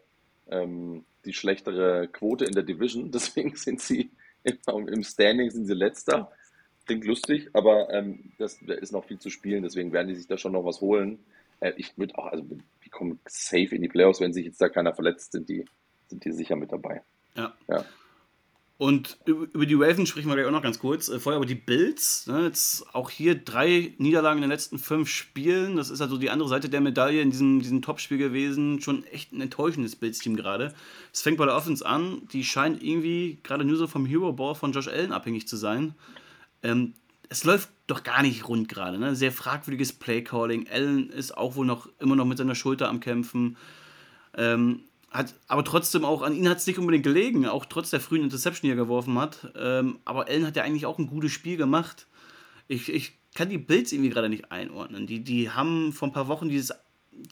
ähm, 0.51 1.05
die 1.25 1.35
schlechtere 1.35 2.09
Quote 2.09 2.47
in 2.47 2.53
der 2.53 2.65
Division. 2.65 3.11
Deswegen 3.13 3.55
sind 3.55 3.81
sie 3.81 4.11
im, 4.43 4.89
im 4.89 5.05
Standing 5.05 5.51
sind 5.51 5.67
sie 5.67 5.75
letzter. 5.75 6.33
Klingt 6.87 7.05
lustig, 7.05 7.51
aber 7.53 7.91
ähm, 7.91 8.33
das, 8.39 8.59
da 8.67 8.75
ist 8.75 8.91
noch 8.91 9.05
viel 9.05 9.21
zu 9.21 9.31
spielen, 9.31 9.63
deswegen 9.63 9.93
werden 9.93 10.09
die 10.09 10.17
sich 10.17 10.27
da 10.27 10.37
schon 10.37 10.53
noch 10.53 10.65
was 10.65 10.81
holen. 10.81 11.21
Äh, 11.61 11.73
ich 11.77 11.97
würde 11.97 12.17
auch, 12.19 12.27
also 12.27 12.45
die 12.85 12.91
kommen 12.91 13.21
safe 13.27 13.75
in 13.75 13.83
die 13.83 13.89
Playoffs, 13.89 14.21
wenn 14.21 14.33
sich 14.33 14.45
jetzt 14.45 14.61
da 14.61 14.69
keiner 14.69 14.95
verletzt, 14.95 15.33
sind 15.33 15.49
die, 15.49 15.65
sind 16.09 16.25
die 16.25 16.33
sicher 16.33 16.57
mit 16.57 16.73
dabei. 16.73 17.03
Ja. 17.37 17.55
ja. 17.69 17.85
Und 18.81 19.19
über 19.27 19.67
die 19.67 19.75
Ravens 19.75 20.09
sprechen 20.09 20.29
wir 20.29 20.37
gleich 20.37 20.47
auch 20.47 20.53
noch 20.53 20.63
ganz 20.63 20.79
kurz. 20.79 21.11
Äh, 21.11 21.21
vorher 21.21 21.37
aber 21.37 21.45
die 21.45 21.55
Bills. 21.55 22.27
Ne, 22.27 22.45
jetzt 22.45 22.95
auch 22.95 23.11
hier 23.11 23.35
drei 23.35 23.93
Niederlagen 23.99 24.39
in 24.39 24.45
den 24.45 24.51
letzten 24.51 24.79
fünf 24.79 25.11
Spielen. 25.11 25.77
Das 25.77 25.91
ist 25.91 26.01
also 26.01 26.17
die 26.17 26.31
andere 26.31 26.49
Seite 26.49 26.71
der 26.71 26.81
Medaille 26.81 27.21
in 27.21 27.31
diesem, 27.31 27.61
diesem 27.61 27.83
Topspiel 27.83 28.17
gewesen. 28.17 28.81
Schon 28.81 29.05
echt 29.05 29.35
ein 29.35 29.43
enttäuschendes 29.43 29.97
Bills-Team 29.97 30.35
gerade. 30.35 30.73
Es 31.13 31.21
fängt 31.21 31.37
bei 31.37 31.45
der 31.45 31.57
Offense 31.57 31.85
an. 31.85 32.23
Die 32.33 32.43
scheint 32.43 32.83
irgendwie 32.83 33.39
gerade 33.43 33.67
nur 33.67 33.77
so 33.77 33.87
vom 33.87 34.07
Hero 34.07 34.33
Ball 34.33 34.55
von 34.55 34.73
Josh 34.73 34.89
Allen 34.89 35.13
abhängig 35.13 35.47
zu 35.47 35.59
sein. 35.59 35.95
Ähm, 36.63 36.95
es 37.31 37.45
läuft 37.45 37.71
doch 37.87 38.03
gar 38.03 38.23
nicht 38.23 38.49
rund 38.49 38.69
gerade. 38.69 38.99
Ne? 38.99 39.15
Sehr 39.15 39.33
fragwürdiges 39.33 39.93
Playcalling. 39.93 40.69
Allen 40.69 41.11
ist 41.11 41.37
auch 41.37 41.55
wohl 41.55 41.65
noch 41.65 41.89
immer 42.01 42.17
noch 42.17 42.27
mit 42.27 42.37
seiner 42.37 42.57
Schulter 42.57 42.89
am 42.89 43.01
Kämpfen. 43.01 43.57
Ähm, 44.37 44.81
hat, 45.11 45.35
aber 45.47 45.65
trotzdem 45.65 46.05
auch, 46.05 46.23
an 46.23 46.35
ihn 46.35 46.49
hat 46.49 46.59
es 46.59 46.67
nicht 46.67 46.79
unbedingt 46.79 47.05
gelegen, 47.05 47.47
auch 47.47 47.65
trotz 47.65 47.91
der 47.91 48.01
frühen 48.01 48.25
Interception, 48.25 48.67
die 48.69 48.73
er 48.73 48.77
geworfen 48.77 49.19
hat. 49.19 49.53
Ähm, 49.57 50.01
aber 50.05 50.27
Allen 50.27 50.45
hat 50.47 50.57
ja 50.57 50.65
eigentlich 50.65 50.87
auch 50.87 50.99
ein 50.99 51.07
gutes 51.07 51.31
Spiel 51.31 51.57
gemacht. 51.57 52.09
Ich, 52.67 52.89
ich 52.93 53.13
kann 53.35 53.49
die 53.49 53.59
Bills 53.59 53.93
irgendwie 53.93 54.11
gerade 54.11 54.29
nicht 54.29 54.51
einordnen. 54.51 55.07
Die, 55.07 55.23
die 55.23 55.51
haben 55.51 55.93
vor 55.93 56.09
ein 56.09 56.13
paar 56.13 56.29
Wochen 56.29 56.49
dieses, 56.49 56.73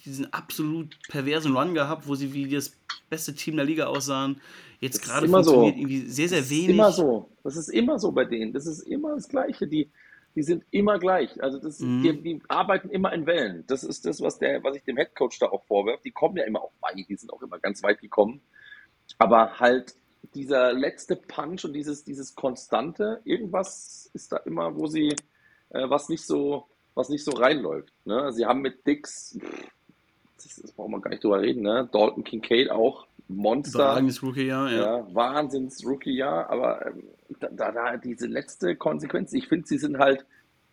diesen 0.05 0.33
absolut 0.33 0.97
perversen 1.09 1.57
Run 1.57 1.75
gehabt, 1.75 2.07
wo 2.07 2.15
sie 2.15 2.33
wie 2.33 2.49
das 2.49 2.73
beste 3.11 3.35
Team 3.35 3.57
der 3.57 3.65
Liga 3.65 3.87
aussahen. 3.87 4.41
Jetzt 4.81 5.03
gerade 5.03 5.29
funktioniert 5.29 5.75
so. 5.75 5.81
irgendwie 5.81 6.01
sehr, 6.09 6.29
sehr 6.29 6.41
das 6.41 6.51
wenig. 6.51 6.69
Ist 6.69 6.75
immer 6.75 6.93
so. 6.93 7.31
Das 7.43 7.57
ist 7.57 7.69
immer 7.69 7.99
so 7.99 8.13
bei 8.13 8.25
denen. 8.25 8.53
Das 8.53 8.67
ist 8.67 8.81
immer 8.81 9.15
das 9.15 9.29
Gleiche. 9.29 9.67
Die, 9.67 9.91
die 10.37 10.43
sind 10.43 10.65
immer 10.71 10.99
gleich. 10.99 11.43
Also 11.43 11.59
das, 11.59 11.81
Mhm. 11.81 12.03
die, 12.03 12.23
die 12.23 12.43
arbeiten 12.49 12.91
immer 12.91 13.13
in 13.13 13.27
Wellen. 13.27 13.65
Das 13.67 13.83
ist 13.83 14.07
das, 14.07 14.21
was 14.21 14.39
der, 14.39 14.63
was 14.63 14.77
ich 14.77 14.85
dem 14.85 14.97
Headcoach 14.97 15.39
da 15.41 15.47
auch 15.47 15.65
vorwerfe. 15.65 16.03
Die 16.05 16.13
kommen 16.13 16.37
ja 16.37 16.45
immer 16.45 16.63
auch 16.63 16.73
weit, 16.81 17.09
die 17.09 17.17
sind 17.17 17.33
auch 17.33 17.43
immer 17.43 17.59
ganz 17.59 17.83
weit 17.83 18.01
gekommen. 18.01 18.41
Aber 19.19 19.59
halt 19.59 19.95
dieser 20.35 20.73
letzte 20.73 21.17
Punch 21.17 21.65
und 21.65 21.73
dieses, 21.73 22.05
dieses 22.05 22.35
Konstante, 22.35 23.21
irgendwas 23.25 24.11
ist 24.15 24.31
da 24.33 24.37
immer, 24.39 24.77
wo 24.77 24.87
sie 24.87 25.09
äh, 25.71 25.89
was 25.89 26.09
nicht 26.09 26.25
so, 26.25 26.67
was 26.95 27.09
nicht 27.09 27.25
so 27.25 27.33
reinläuft. 27.33 27.93
Ne? 28.05 28.33
Sie 28.33 28.45
haben 28.45 28.61
mit 28.61 28.87
Dix, 28.87 29.39
pff, 29.41 29.69
das, 30.43 30.73
brauchen 30.73 30.93
wir 30.93 31.01
gar 31.01 31.11
nicht 31.11 31.23
drüber 31.25 31.41
reden, 31.41 31.63
ne? 31.63 31.89
Dalton 31.93 32.25
Kincaid 32.25 32.71
auch, 32.71 33.07
Monster. 33.29 33.79
Überragendes 33.79 34.23
Rookie-Jahr, 34.23 34.71
ja. 34.71 34.99
Ja, 34.99 35.15
Wahnsinns-Rookie-Jahr, 35.15 36.49
aber 36.51 36.87
ähm, 36.87 37.03
da, 37.41 37.49
da, 37.51 37.73
da 37.73 37.97
diese 37.97 38.27
letzte 38.27 38.77
Konsequenz, 38.77 39.33
ich 39.33 39.49
finde, 39.49 39.67
sie 39.67 39.79
sind 39.79 39.99
halt 39.99 40.25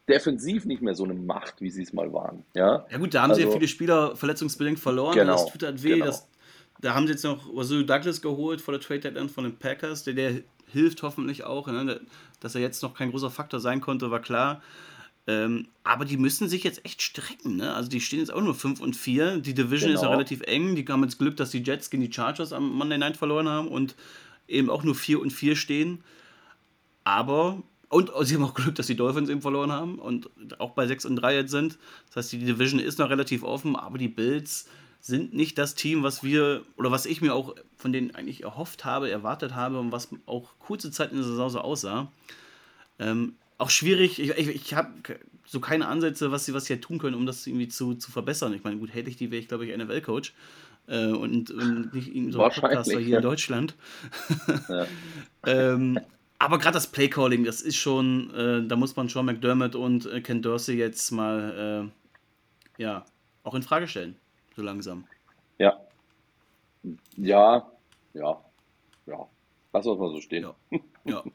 defensiv 0.07 0.65
nicht 0.65 0.81
mehr 0.81 0.95
so 0.95 1.03
eine 1.03 1.15
Macht, 1.15 1.61
wie 1.61 1.69
sie 1.71 1.81
es 1.83 1.91
mal 1.93 2.13
waren. 2.13 2.43
Ja, 2.53 2.85
Ja 2.91 2.97
gut, 2.97 3.13
da 3.13 3.23
haben 3.23 3.33
sie 3.33 3.41
ja 3.41 3.47
Also- 3.47 3.57
viele 3.57 3.67
Spieler 3.67 4.15
verletzungsbedingt 4.15 4.79
verloren. 4.79 5.15
Genau, 5.15 5.33
Das 5.33 5.51
tut 5.51 5.63
halt 5.63 5.83
weh. 5.83 5.93
genau. 5.95 6.05
Das, 6.05 6.27
da 6.81 6.93
haben 6.93 7.07
sie 7.07 7.13
jetzt 7.13 7.23
noch 7.23 7.47
Wazoo 7.55 7.83
Douglas 7.83 8.21
geholt 8.21 8.61
vor 8.61 8.73
der 8.73 8.81
Trade 8.81 8.99
Deadline 8.99 9.29
von 9.29 9.45
den 9.45 9.57
Packers. 9.57 10.03
Der, 10.03 10.13
der 10.13 10.41
hilft 10.67 11.01
hoffentlich 11.03 11.43
auch. 11.43 11.67
Ne? 11.67 12.01
Dass 12.39 12.53
er 12.53 12.61
jetzt 12.61 12.83
noch 12.83 12.93
kein 12.93 13.09
großer 13.11 13.31
Faktor 13.31 13.59
sein 13.59 13.81
konnte, 13.81 14.11
war 14.11 14.19
klar. 14.21 14.61
Ähm, 15.27 15.67
aber 15.83 16.05
die 16.05 16.17
müssen 16.17 16.47
sich 16.47 16.63
jetzt 16.63 16.85
echt 16.85 17.01
strecken. 17.01 17.55
Ne? 17.55 17.73
Also 17.73 17.89
die 17.89 17.99
stehen 17.99 18.19
jetzt 18.19 18.31
auch 18.33 18.41
nur 18.41 18.53
5 18.53 18.79
und 18.79 18.95
4. 18.95 19.37
Die 19.39 19.53
Division 19.55 19.89
ist 19.91 20.01
ja 20.01 20.07
Genau. 20.07 20.11
relativ 20.17 20.41
eng. 20.41 20.75
Die 20.75 20.85
haben 20.85 21.03
jetzt 21.03 21.17
Glück, 21.17 21.35
dass 21.37 21.49
die 21.49 21.63
Jets 21.63 21.89
gegen 21.89 22.03
die 22.03 22.13
Chargers 22.13 22.53
am 22.53 22.69
Monday 22.69 22.97
Night 22.99 23.17
verloren 23.17 23.49
haben 23.49 23.67
und 23.67 23.95
eben 24.47 24.69
auch 24.69 24.83
nur 24.83 24.93
4 24.95 25.19
und 25.19 25.31
4 25.31 25.55
stehen. 25.55 26.03
Aber, 27.03 27.61
und 27.89 28.11
sie 28.21 28.35
haben 28.35 28.43
auch 28.43 28.53
Glück, 28.53 28.75
dass 28.75 28.87
die 28.87 28.95
Dolphins 28.95 29.29
eben 29.29 29.41
verloren 29.41 29.71
haben 29.71 29.99
und 29.99 30.29
auch 30.59 30.71
bei 30.71 30.85
6 30.87 31.05
und 31.05 31.15
3 31.17 31.35
jetzt 31.35 31.51
sind. 31.51 31.77
Das 32.07 32.17
heißt, 32.17 32.33
die 32.33 32.39
Division 32.39 32.79
ist 32.79 32.99
noch 32.99 33.09
relativ 33.09 33.43
offen, 33.43 33.75
aber 33.75 33.97
die 33.97 34.07
Bills 34.07 34.67
sind 35.01 35.33
nicht 35.33 35.57
das 35.59 35.75
Team, 35.75 36.01
was 36.01 36.23
wir, 36.23 36.63
oder 36.77 36.89
was 36.89 37.05
ich 37.05 37.21
mir 37.21 37.33
auch 37.35 37.55
von 37.77 37.93
denen 37.93 38.15
eigentlich 38.15 38.43
erhofft 38.43 38.85
habe, 38.85 39.09
erwartet 39.09 39.53
habe 39.53 39.79
und 39.79 39.91
was 39.91 40.09
auch 40.25 40.57
kurze 40.57 40.89
Zeit 40.89 41.11
in 41.11 41.17
der 41.17 41.25
Saison 41.25 41.49
so 41.49 41.59
aussah. 41.59 42.11
Ähm, 42.97 43.33
auch 43.57 43.69
schwierig, 43.69 44.19
ich, 44.19 44.31
ich, 44.31 44.47
ich 44.49 44.73
habe 44.73 44.89
so 45.45 45.59
keine 45.59 45.87
Ansätze, 45.87 46.31
was 46.31 46.45
sie, 46.45 46.53
was 46.53 46.65
sie 46.65 46.73
hier 46.73 46.81
tun 46.81 46.97
können, 46.97 47.15
um 47.15 47.25
das 47.25 47.45
irgendwie 47.45 47.67
zu, 47.67 47.95
zu 47.95 48.11
verbessern. 48.11 48.53
Ich 48.53 48.63
meine, 48.63 48.77
gut, 48.77 48.93
hätte 48.93 49.09
ich 49.09 49.17
die, 49.17 49.31
wäre 49.31 49.41
ich, 49.41 49.47
glaube 49.47 49.65
ich, 49.65 49.77
NFL-Coach 49.77 50.33
äh, 50.87 51.07
und, 51.07 51.51
und 51.51 51.93
nicht 51.93 52.11
so 52.33 52.41
ein 52.43 52.51
Podcaster 52.51 52.99
hier 52.99 53.07
ja. 53.07 53.17
in 53.17 53.23
Deutschland. 53.23 53.75
Ja. 54.67 54.87
ähm, 55.45 55.99
aber 56.39 56.57
gerade 56.57 56.73
das 56.73 56.87
Playcalling, 56.87 57.43
das 57.43 57.61
ist 57.61 57.77
schon, 57.77 58.33
äh, 58.33 58.67
da 58.67 58.75
muss 58.75 58.95
man 58.95 59.07
Sean 59.07 59.25
McDermott 59.25 59.75
und 59.75 60.05
äh, 60.05 60.21
Ken 60.21 60.41
Dorsey 60.41 60.75
jetzt 60.75 61.11
mal, 61.11 61.89
äh, 62.77 62.81
ja, 62.81 63.05
auch 63.43 63.55
in 63.55 63.63
Frage 63.63 63.87
stellen, 63.87 64.15
so 64.55 64.61
langsam. 64.61 65.05
ja, 65.57 65.79
ja, 67.17 67.65
ja, 68.13 68.41
ja. 69.05 69.27
Lass 69.73 69.87
uns 69.87 69.99
mal 69.99 70.09
so 70.09 70.21
stehen. 70.21 70.43
Ja. 70.43 70.79
Ja. 71.05 71.23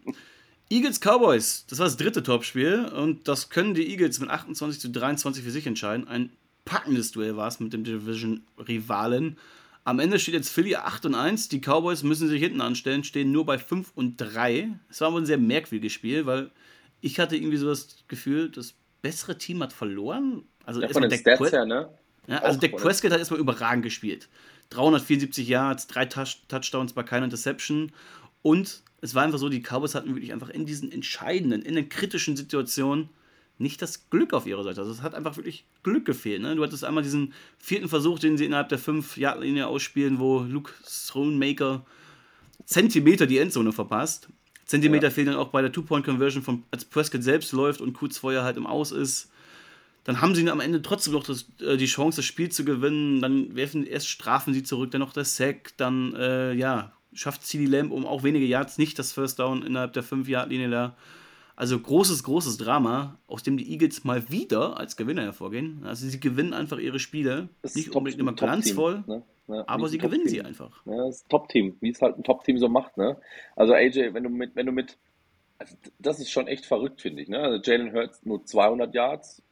Eagles 0.70 1.00
Cowboys, 1.00 1.66
das 1.68 1.80
war 1.80 1.86
das 1.86 1.96
dritte 1.96 2.22
Topspiel 2.22 2.84
und 2.86 3.26
das 3.26 3.50
können 3.50 3.74
die 3.74 3.90
Eagles 3.90 4.20
mit 4.20 4.30
28 4.30 4.80
zu 4.80 4.88
23 4.88 5.42
für 5.42 5.50
sich 5.50 5.66
entscheiden. 5.66 6.06
Ein 6.06 6.30
packendes 6.64 7.10
Duell 7.10 7.36
war 7.36 7.48
es 7.48 7.58
mit 7.58 7.72
dem 7.72 7.82
Division-Rivalen. 7.82 9.36
Am 9.82 9.98
Ende 9.98 10.20
steht 10.20 10.34
jetzt 10.34 10.50
Philly 10.50 10.76
8 10.76 11.06
und 11.06 11.14
1. 11.16 11.48
Die 11.48 11.60
Cowboys 11.60 12.04
müssen 12.04 12.28
sich 12.28 12.40
hinten 12.40 12.60
anstellen, 12.60 13.02
stehen 13.02 13.32
nur 13.32 13.44
bei 13.44 13.58
5 13.58 13.90
und 13.96 14.16
3. 14.18 14.70
Es 14.88 15.00
war 15.00 15.12
wohl 15.12 15.20
ein 15.20 15.26
sehr 15.26 15.38
merkwürdiges 15.38 15.92
Spiel, 15.92 16.26
weil 16.26 16.52
ich 17.00 17.18
hatte 17.18 17.34
irgendwie 17.36 17.56
so 17.56 17.68
das 17.68 17.96
Gefühl, 18.06 18.48
das 18.50 18.74
bessere 19.02 19.38
Team 19.38 19.62
hat 19.64 19.72
verloren. 19.72 20.44
Also 20.64 20.80
Ja, 20.80 20.88
von 20.90 21.02
den 21.02 21.18
Stats 21.18 21.50
her, 21.50 21.64
ne? 21.64 21.88
ja, 22.28 22.38
also 22.38 22.58
Auch 22.58 22.60
Dak 22.60 22.76
Prescott 22.76 23.10
hat 23.10 23.18
erstmal 23.18 23.40
überragend 23.40 23.82
gespielt. 23.82 24.28
374 24.68 25.48
Yards, 25.48 25.88
drei 25.88 26.06
Touch 26.06 26.42
Touchdowns 26.46 26.92
bei 26.92 27.02
keiner 27.02 27.24
Interception. 27.24 27.90
Und 28.42 28.82
es 29.00 29.14
war 29.14 29.22
einfach 29.22 29.38
so, 29.38 29.48
die 29.48 29.62
Cowboys 29.62 29.94
hatten 29.94 30.14
wirklich 30.14 30.32
einfach 30.32 30.50
in 30.50 30.66
diesen 30.66 30.92
entscheidenden, 30.92 31.62
in 31.62 31.74
den 31.74 31.88
kritischen 31.88 32.36
Situationen 32.36 33.08
nicht 33.58 33.82
das 33.82 34.08
Glück 34.08 34.32
auf 34.32 34.46
ihrer 34.46 34.64
Seite. 34.64 34.80
Also 34.80 34.92
es 34.92 35.02
hat 35.02 35.14
einfach 35.14 35.36
wirklich 35.36 35.64
Glück 35.82 36.06
gefehlt. 36.06 36.40
Ne? 36.40 36.56
Du 36.56 36.62
hattest 36.62 36.82
einmal 36.82 37.02
diesen 37.02 37.34
vierten 37.58 37.88
Versuch, 37.88 38.18
den 38.18 38.38
sie 38.38 38.46
innerhalb 38.46 38.70
der 38.70 38.78
5-Yard-Linie 38.78 39.66
ausspielen, 39.66 40.18
wo 40.18 40.40
Luke 40.40 40.72
Thronemaker 41.08 41.84
Zentimeter 42.64 43.26
die 43.26 43.38
Endzone 43.38 43.72
verpasst. 43.72 44.28
Zentimeter 44.64 45.08
Ja. 45.08 45.10
fehlen 45.10 45.26
dann 45.26 45.36
auch 45.36 45.48
bei 45.48 45.60
der 45.60 45.72
Two-Point-Conversion, 45.72 46.42
von, 46.42 46.62
als 46.70 46.84
Prescott 46.84 47.22
selbst 47.22 47.52
läuft 47.52 47.80
und 47.80 47.92
kurz 47.92 48.18
vorher 48.18 48.44
halt 48.44 48.56
im 48.56 48.66
Aus 48.66 48.92
ist. 48.92 49.30
Dann 50.04 50.20
haben 50.20 50.34
sie 50.34 50.48
am 50.48 50.60
Ende 50.60 50.80
trotzdem 50.80 51.12
noch 51.12 51.24
das, 51.24 51.46
äh, 51.60 51.76
die 51.76 51.86
Chance, 51.86 52.16
das 52.16 52.24
Spiel 52.24 52.50
zu 52.50 52.64
gewinnen. 52.64 53.20
Dann 53.20 53.54
werfen 53.56 53.84
erst 53.84 54.08
strafen 54.08 54.54
sie 54.54 54.62
zurück, 54.62 54.90
dann 54.92 55.00
noch 55.00 55.12
der 55.12 55.24
Sack. 55.24 55.72
Dann, 55.76 56.14
äh, 56.14 56.54
ja, 56.54 56.92
schafft 57.12 57.44
CD 57.44 57.66
Lamb 57.66 57.92
um 57.92 58.06
auch 58.06 58.22
wenige 58.22 58.44
Yards 58.44 58.78
nicht 58.78 58.98
das 58.98 59.12
First 59.12 59.38
Down 59.38 59.62
innerhalb 59.62 59.92
der 59.92 60.04
5-Yard-Linie 60.04 60.70
da. 60.70 60.96
Also 61.56 61.78
großes, 61.78 62.24
großes 62.24 62.56
Drama, 62.56 63.18
aus 63.26 63.42
dem 63.42 63.58
die 63.58 63.70
Eagles 63.70 64.04
mal 64.04 64.30
wieder 64.30 64.78
als 64.78 64.96
Gewinner 64.96 65.22
hervorgehen. 65.22 65.82
Also 65.84 66.08
sie 66.08 66.18
gewinnen 66.18 66.54
einfach 66.54 66.78
ihre 66.78 66.98
Spiele. 66.98 67.50
Das 67.60 67.72
ist 67.72 67.76
Nicht 67.76 67.94
unbedingt 67.94 68.20
immer 68.20 68.32
glanzvoll, 68.32 69.04
ne? 69.06 69.22
Ja, 69.46 69.64
aber 69.66 69.88
sie 69.88 69.98
gewinnen 69.98 70.28
sie 70.28 70.42
einfach. 70.42 70.80
Ja, 70.86 70.96
das 70.96 71.16
ist 71.16 71.26
ein 71.26 71.28
Top-Team, 71.28 71.76
wie 71.80 71.90
es 71.90 72.00
halt 72.00 72.16
ein 72.16 72.22
Top-Team 72.22 72.56
so 72.56 72.68
macht, 72.68 72.96
ne? 72.96 73.16
Also 73.56 73.74
AJ, 73.74 74.14
wenn 74.14 74.22
du 74.22 74.30
mit, 74.30 74.54
wenn 74.54 74.66
du 74.66 74.72
mit, 74.72 74.96
also 75.58 75.76
das 75.98 76.20
ist 76.20 76.30
schon 76.30 76.46
echt 76.46 76.64
verrückt, 76.64 77.02
finde 77.02 77.20
ich, 77.20 77.28
ne? 77.28 77.40
Also 77.40 77.60
Jalen 77.62 77.92
Hurts 77.92 78.24
nur 78.24 78.44
200 78.44 78.94
Yards, 78.94 79.42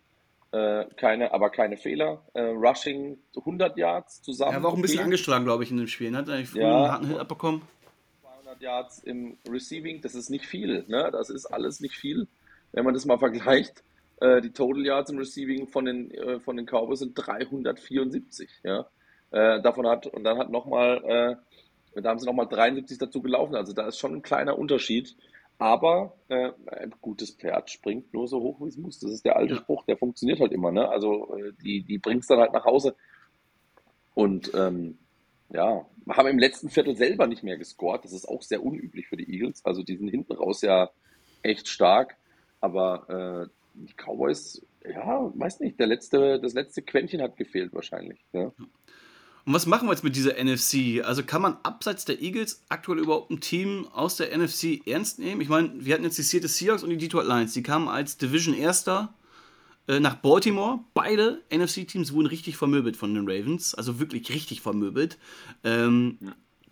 äh, 0.52 0.84
keine, 0.96 1.32
aber 1.32 1.50
keine 1.50 1.76
Fehler. 1.76 2.22
Äh, 2.34 2.40
Rushing 2.42 3.18
100 3.36 3.76
Yards 3.76 4.22
zusammen. 4.22 4.54
Er 4.54 4.62
war 4.62 4.70
auch 4.72 4.76
ein 4.76 4.82
bisschen 4.82 5.04
angeschlagen, 5.04 5.44
glaube 5.44 5.64
ich, 5.64 5.70
in 5.70 5.76
dem 5.76 5.86
Spiel. 5.88 6.12
Er 6.12 6.18
hat 6.18 6.28
eigentlich 6.28 6.48
früh 6.50 6.60
Ja. 6.60 6.76
einen 6.84 6.92
harten 6.92 7.06
Hit 7.08 7.18
abbekommen. 7.18 7.62
200 8.22 8.60
Yards 8.62 8.98
im 9.00 9.36
Receiving, 9.48 10.00
das 10.00 10.14
ist 10.14 10.30
nicht 10.30 10.46
viel, 10.46 10.84
ne? 10.88 11.10
Das 11.12 11.28
ist 11.30 11.46
alles 11.46 11.80
nicht 11.80 11.96
viel. 11.96 12.26
Wenn 12.72 12.84
man 12.84 12.94
das 12.94 13.04
mal 13.04 13.18
vergleicht, 13.18 13.82
äh, 14.20 14.40
die 14.40 14.50
Total 14.50 14.84
Yards 14.84 15.10
im 15.10 15.18
Receiving 15.18 15.68
von 15.68 15.84
den, 15.84 16.10
äh, 16.12 16.40
von 16.40 16.56
den 16.56 16.66
Cowboys 16.66 17.00
sind 17.00 17.14
374, 17.14 18.48
ja. 18.62 18.86
Äh, 19.30 19.60
davon 19.60 19.86
hat, 19.86 20.06
und 20.06 20.24
dann 20.24 20.38
hat 20.38 20.50
nochmal, 20.50 21.36
da 21.94 22.08
haben 22.10 22.18
sie 22.18 22.26
nochmal 22.26 22.46
73 22.48 22.96
dazu 22.98 23.20
gelaufen, 23.20 23.54
also 23.56 23.72
da 23.72 23.86
ist 23.88 23.98
schon 23.98 24.14
ein 24.14 24.22
kleiner 24.22 24.58
Unterschied. 24.58 25.16
Aber 25.58 26.14
äh, 26.28 26.52
ein 26.66 26.94
gutes 27.00 27.32
Pferd 27.32 27.68
springt 27.68 28.14
nur 28.14 28.28
so 28.28 28.40
hoch, 28.40 28.60
wie 28.60 28.68
es 28.68 28.76
muss. 28.76 29.00
Das 29.00 29.10
ist 29.10 29.24
der 29.24 29.36
alte. 29.36 29.56
Spruch, 29.56 29.84
der 29.84 29.96
funktioniert 29.96 30.38
halt 30.38 30.52
immer, 30.52 30.70
ne? 30.70 30.88
Also 30.88 31.36
äh, 31.36 31.52
die, 31.64 31.82
die 31.82 31.98
bringt 31.98 32.22
es 32.22 32.28
dann 32.28 32.38
halt 32.38 32.52
nach 32.52 32.64
Hause. 32.64 32.94
Und 34.14 34.52
ähm, 34.54 34.98
ja, 35.50 35.84
haben 36.08 36.28
im 36.28 36.38
letzten 36.38 36.70
Viertel 36.70 36.96
selber 36.96 37.26
nicht 37.26 37.42
mehr 37.42 37.58
gescored. 37.58 38.04
Das 38.04 38.12
ist 38.12 38.28
auch 38.28 38.42
sehr 38.42 38.62
unüblich 38.64 39.08
für 39.08 39.16
die 39.16 39.32
Eagles. 39.32 39.64
Also 39.64 39.82
die 39.82 39.96
sind 39.96 40.08
hinten 40.08 40.32
raus 40.32 40.62
ja 40.62 40.90
echt 41.42 41.66
stark. 41.68 42.16
Aber 42.60 43.48
äh, 43.48 43.48
die 43.74 43.94
Cowboys, 43.94 44.64
ja, 44.84 45.32
weiß 45.34 45.60
nicht, 45.60 45.78
der 45.80 45.86
letzte, 45.88 46.40
das 46.40 46.54
letzte 46.54 46.82
Quäntchen 46.82 47.22
hat 47.22 47.36
gefehlt 47.36 47.72
wahrscheinlich. 47.72 48.24
Ja. 48.32 48.52
Und 49.48 49.54
was 49.54 49.64
machen 49.64 49.88
wir 49.88 49.92
jetzt 49.92 50.04
mit 50.04 50.14
dieser 50.14 50.34
NFC? 50.34 51.02
Also 51.02 51.22
kann 51.22 51.40
man 51.40 51.56
abseits 51.62 52.04
der 52.04 52.20
Eagles 52.20 52.60
aktuell 52.68 52.98
überhaupt 52.98 53.30
ein 53.30 53.40
Team 53.40 53.88
aus 53.94 54.16
der 54.16 54.36
NFC 54.36 54.86
ernst 54.86 55.18
nehmen? 55.18 55.40
Ich 55.40 55.48
meine, 55.48 55.72
wir 55.74 55.94
hatten 55.94 56.04
jetzt 56.04 56.18
die 56.18 56.22
Seattle 56.22 56.50
Seahawks 56.50 56.82
und 56.82 56.90
die 56.90 56.98
Detroit 56.98 57.26
Lions. 57.26 57.54
Die 57.54 57.62
kamen 57.62 57.88
als 57.88 58.18
Division 58.18 58.52
Erster 58.52 59.14
äh, 59.86 60.00
nach 60.00 60.16
Baltimore. 60.16 60.80
Beide 60.92 61.40
NFC-Teams 61.50 62.12
wurden 62.12 62.26
richtig 62.26 62.58
vermöbelt 62.58 62.98
von 62.98 63.14
den 63.14 63.26
Ravens. 63.26 63.74
Also 63.74 63.98
wirklich 63.98 64.28
richtig 64.28 64.60
vermöbelt. 64.60 65.16
Ähm, 65.64 66.18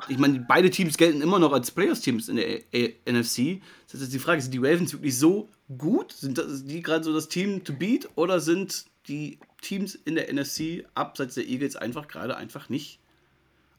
ich 0.08 0.18
meine, 0.18 0.44
beide 0.46 0.68
Teams 0.68 0.98
gelten 0.98 1.22
immer 1.22 1.38
noch 1.38 1.54
als 1.54 1.70
Playoffs-Teams 1.70 2.28
in 2.28 2.36
der 2.36 2.46
A 2.74 2.76
A 2.76 3.10
NFC. 3.10 3.62
Das 3.86 3.94
ist 3.94 4.00
jetzt 4.02 4.12
die 4.12 4.18
Frage, 4.18 4.42
sind 4.42 4.52
die 4.52 4.58
Ravens 4.58 4.92
wirklich 4.92 5.16
so 5.16 5.48
gut? 5.78 6.12
Sind 6.12 6.36
das, 6.36 6.66
die 6.66 6.82
gerade 6.82 7.04
so 7.04 7.14
das 7.14 7.28
Team 7.28 7.64
to 7.64 7.72
beat? 7.72 8.06
Oder 8.16 8.38
sind 8.38 8.84
die 9.08 9.38
Teams 9.62 9.94
in 9.94 10.14
der 10.14 10.32
NFC 10.32 10.86
abseits 10.94 11.34
der 11.34 11.46
Eagles 11.46 11.76
einfach 11.76 12.08
gerade 12.08 12.36
einfach 12.36 12.68
nicht 12.68 13.00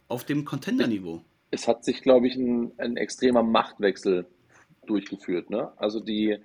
auf 0.07 0.23
dem 0.23 0.45
Contender-Niveau? 0.45 1.21
Es 1.51 1.67
hat 1.67 1.84
sich, 1.84 2.01
glaube 2.01 2.28
ich, 2.28 2.36
ein, 2.36 2.71
ein 2.78 2.97
extremer 2.97 3.43
Machtwechsel 3.43 4.25
durchgeführt. 4.86 5.49
Ne? 5.49 5.71
Also 5.78 5.99
die, 5.99 6.38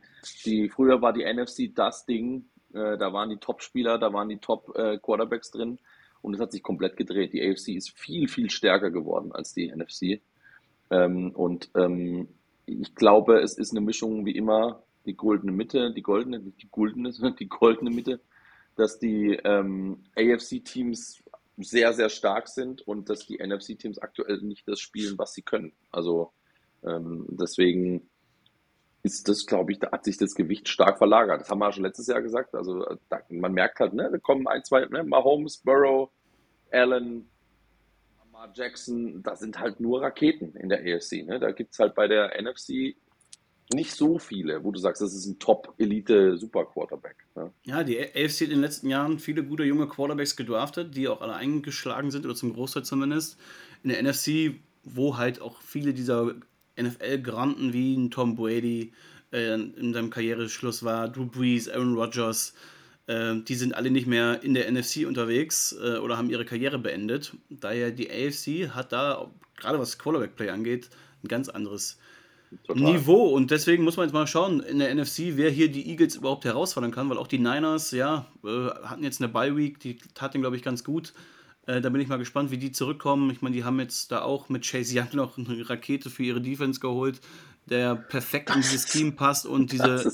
die, 0.44 0.68
früher 0.68 1.00
war 1.00 1.12
die 1.12 1.24
NFC 1.24 1.74
das 1.74 2.06
Ding, 2.06 2.44
äh, 2.72 2.98
da 2.98 3.12
waren 3.12 3.30
die 3.30 3.38
Top-Spieler, 3.38 3.98
da 3.98 4.12
waren 4.12 4.28
die 4.28 4.38
Top-Quarterbacks 4.38 5.50
drin 5.50 5.78
und 6.20 6.34
es 6.34 6.40
hat 6.40 6.52
sich 6.52 6.62
komplett 6.62 6.96
gedreht. 6.96 7.32
Die 7.32 7.42
AFC 7.42 7.68
ist 7.68 7.98
viel, 7.98 8.28
viel 8.28 8.50
stärker 8.50 8.90
geworden 8.90 9.32
als 9.32 9.54
die 9.54 9.72
NFC. 9.72 10.20
Ähm, 10.90 11.32
und 11.32 11.70
ähm, 11.74 12.28
ich 12.66 12.94
glaube, 12.94 13.40
es 13.40 13.58
ist 13.58 13.72
eine 13.72 13.80
Mischung 13.80 14.24
wie 14.24 14.36
immer, 14.36 14.82
die 15.04 15.14
goldene 15.14 15.52
Mitte, 15.52 15.92
die 15.92 16.02
goldene, 16.02 16.38
nicht 16.38 16.62
die 16.62 16.68
goldene, 16.70 17.12
sondern 17.12 17.36
die 17.36 17.48
goldene 17.48 17.90
Mitte, 17.90 18.20
dass 18.76 18.98
die 18.98 19.38
ähm, 19.44 20.04
AFC-Teams 20.16 21.22
sehr, 21.58 21.92
sehr 21.92 22.08
stark 22.08 22.48
sind 22.48 22.86
und 22.86 23.10
dass 23.10 23.26
die 23.26 23.38
NFC-Teams 23.38 23.98
aktuell 23.98 24.38
nicht 24.42 24.66
das 24.66 24.80
spielen, 24.80 25.18
was 25.18 25.34
sie 25.34 25.42
können. 25.42 25.72
Also 25.90 26.32
ähm, 26.82 27.26
deswegen 27.30 28.08
ist 29.02 29.28
das, 29.28 29.46
glaube 29.46 29.72
ich, 29.72 29.78
da 29.78 29.90
hat 29.90 30.04
sich 30.04 30.16
das 30.16 30.34
Gewicht 30.34 30.68
stark 30.68 30.98
verlagert. 30.98 31.40
Das 31.40 31.50
haben 31.50 31.58
wir 31.58 31.72
schon 31.72 31.84
letztes 31.84 32.06
Jahr 32.06 32.22
gesagt. 32.22 32.54
Also 32.54 32.84
da, 33.08 33.20
man 33.28 33.52
merkt 33.52 33.80
halt, 33.80 33.94
ne, 33.94 34.08
da 34.10 34.18
kommen 34.18 34.46
ein, 34.46 34.64
zwei, 34.64 34.86
ne, 34.86 35.02
Mahomes, 35.02 35.58
Burrow, 35.58 36.10
Allen, 36.70 37.28
Lamar 38.18 38.52
Jackson, 38.54 39.22
das 39.22 39.40
sind 39.40 39.58
halt 39.58 39.80
nur 39.80 40.02
Raketen 40.02 40.54
in 40.56 40.68
der 40.68 40.80
AFC. 40.80 41.24
Ne? 41.26 41.40
Da 41.40 41.50
gibt 41.50 41.72
es 41.72 41.78
halt 41.80 41.94
bei 41.94 42.06
der 42.06 42.40
NFC 42.40 42.96
nicht 43.74 43.94
so 43.94 44.18
viele, 44.18 44.64
wo 44.64 44.70
du 44.70 44.78
sagst, 44.78 45.02
das 45.02 45.14
ist 45.14 45.26
ein 45.26 45.38
Top-Elite-Super-Quarterback. 45.38 47.16
Ne? 47.34 47.50
Ja, 47.64 47.82
die 47.84 47.98
AFC 47.98 48.14
hat 48.14 48.40
in 48.42 48.50
den 48.50 48.60
letzten 48.60 48.88
Jahren 48.88 49.18
viele 49.18 49.44
gute 49.44 49.64
junge 49.64 49.88
Quarterbacks 49.88 50.36
gedraftet, 50.36 50.96
die 50.96 51.08
auch 51.08 51.20
alle 51.20 51.34
eingeschlagen 51.34 52.10
sind, 52.10 52.24
oder 52.24 52.34
zum 52.34 52.52
Großteil 52.52 52.84
zumindest. 52.84 53.38
In 53.82 53.90
der 53.90 54.02
NFC, 54.02 54.54
wo 54.84 55.16
halt 55.16 55.40
auch 55.40 55.60
viele 55.60 55.92
dieser 55.94 56.34
NFL-Granten 56.80 57.72
wie 57.72 57.96
ein 57.96 58.10
Tom 58.10 58.34
Brady 58.34 58.92
äh, 59.32 59.54
in 59.54 59.92
seinem 59.92 60.10
Karriereschluss 60.10 60.82
war, 60.82 61.08
Drew 61.08 61.26
Brees, 61.26 61.68
Aaron 61.68 61.94
Rodgers, 61.94 62.54
äh, 63.06 63.36
die 63.36 63.54
sind 63.54 63.74
alle 63.74 63.90
nicht 63.90 64.06
mehr 64.06 64.42
in 64.42 64.54
der 64.54 64.70
NFC 64.70 65.06
unterwegs 65.06 65.74
äh, 65.82 65.98
oder 65.98 66.16
haben 66.16 66.30
ihre 66.30 66.44
Karriere 66.44 66.78
beendet. 66.78 67.32
Daher 67.50 67.90
die 67.90 68.10
AFC 68.10 68.74
hat 68.74 68.92
da, 68.92 69.30
gerade 69.56 69.78
was 69.78 69.98
Quarterback-Play 69.98 70.50
angeht, 70.50 70.90
ein 71.22 71.28
ganz 71.28 71.48
anderes 71.48 71.98
Total. 72.64 72.82
Niveau. 72.82 73.28
Und 73.28 73.50
deswegen 73.50 73.84
muss 73.84 73.96
man 73.96 74.06
jetzt 74.06 74.12
mal 74.12 74.26
schauen 74.26 74.60
in 74.60 74.78
der 74.78 74.94
NFC, 74.94 75.36
wer 75.36 75.50
hier 75.50 75.70
die 75.70 75.88
Eagles 75.88 76.16
überhaupt 76.16 76.44
herausfordern 76.44 76.90
kann, 76.90 77.08
weil 77.10 77.18
auch 77.18 77.26
die 77.26 77.38
Niners, 77.38 77.90
ja, 77.90 78.26
äh, 78.44 78.66
hatten 78.84 79.02
jetzt 79.02 79.20
eine 79.20 79.32
Bye-Week, 79.32 79.78
die 79.80 79.98
tat 80.14 80.34
den, 80.34 80.40
glaube 80.40 80.56
ich, 80.56 80.62
ganz 80.62 80.84
gut. 80.84 81.12
Äh, 81.66 81.80
da 81.80 81.88
bin 81.90 82.00
ich 82.00 82.08
mal 82.08 82.18
gespannt, 82.18 82.50
wie 82.50 82.58
die 82.58 82.72
zurückkommen. 82.72 83.30
Ich 83.30 83.42
meine, 83.42 83.54
die 83.54 83.64
haben 83.64 83.78
jetzt 83.80 84.10
da 84.10 84.22
auch 84.22 84.48
mit 84.48 84.66
Chase 84.66 84.98
Young 84.98 85.08
noch 85.12 85.38
eine 85.38 85.68
Rakete 85.68 86.10
für 86.10 86.22
ihre 86.22 86.40
Defense 86.40 86.80
geholt, 86.80 87.20
der 87.66 87.94
perfekt 87.94 88.50
in 88.50 88.62
dieses 88.62 88.86
Team 88.86 89.14
passt 89.14 89.46
und 89.46 89.72
diese 89.72 90.12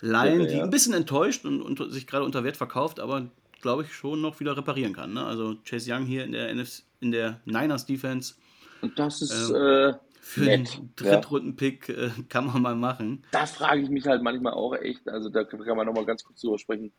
Line, 0.00 0.46
die 0.46 0.60
ein 0.60 0.70
bisschen 0.70 0.94
enttäuscht 0.94 1.44
und, 1.44 1.60
und 1.60 1.92
sich 1.92 2.06
gerade 2.06 2.24
unter 2.24 2.44
Wert 2.44 2.56
verkauft, 2.56 3.00
aber 3.00 3.26
glaube 3.60 3.82
ich 3.82 3.92
schon 3.92 4.20
noch 4.20 4.40
wieder 4.40 4.56
reparieren 4.56 4.92
kann. 4.92 5.12
Ne? 5.12 5.24
Also 5.24 5.56
Chase 5.64 5.92
Young 5.92 6.06
hier 6.06 6.24
in 6.24 6.32
der, 6.32 6.54
NFC, 6.54 6.84
in 7.00 7.12
der 7.12 7.40
Niners 7.44 7.84
Defense. 7.84 8.34
Und 8.80 8.98
das 8.98 9.22
ist 9.22 9.50
ähm, 9.50 9.56
äh, 9.56 9.92
für 10.28 10.44
nett, 10.44 10.76
den 10.76 10.90
Drittrunden-Pick 10.96 11.88
äh, 11.88 12.10
kann 12.28 12.46
man 12.46 12.62
mal 12.62 12.74
machen. 12.74 13.24
Das 13.30 13.52
frage 13.52 13.80
ich 13.80 13.88
mich 13.88 14.06
halt 14.06 14.22
manchmal 14.22 14.52
auch 14.52 14.74
echt. 14.74 15.08
Also 15.08 15.30
da 15.30 15.44
kann 15.44 15.76
man 15.76 15.86
nochmal 15.86 16.04
ganz 16.04 16.22
kurz 16.24 16.40
drüber 16.40 16.58
sprechen 16.58 16.92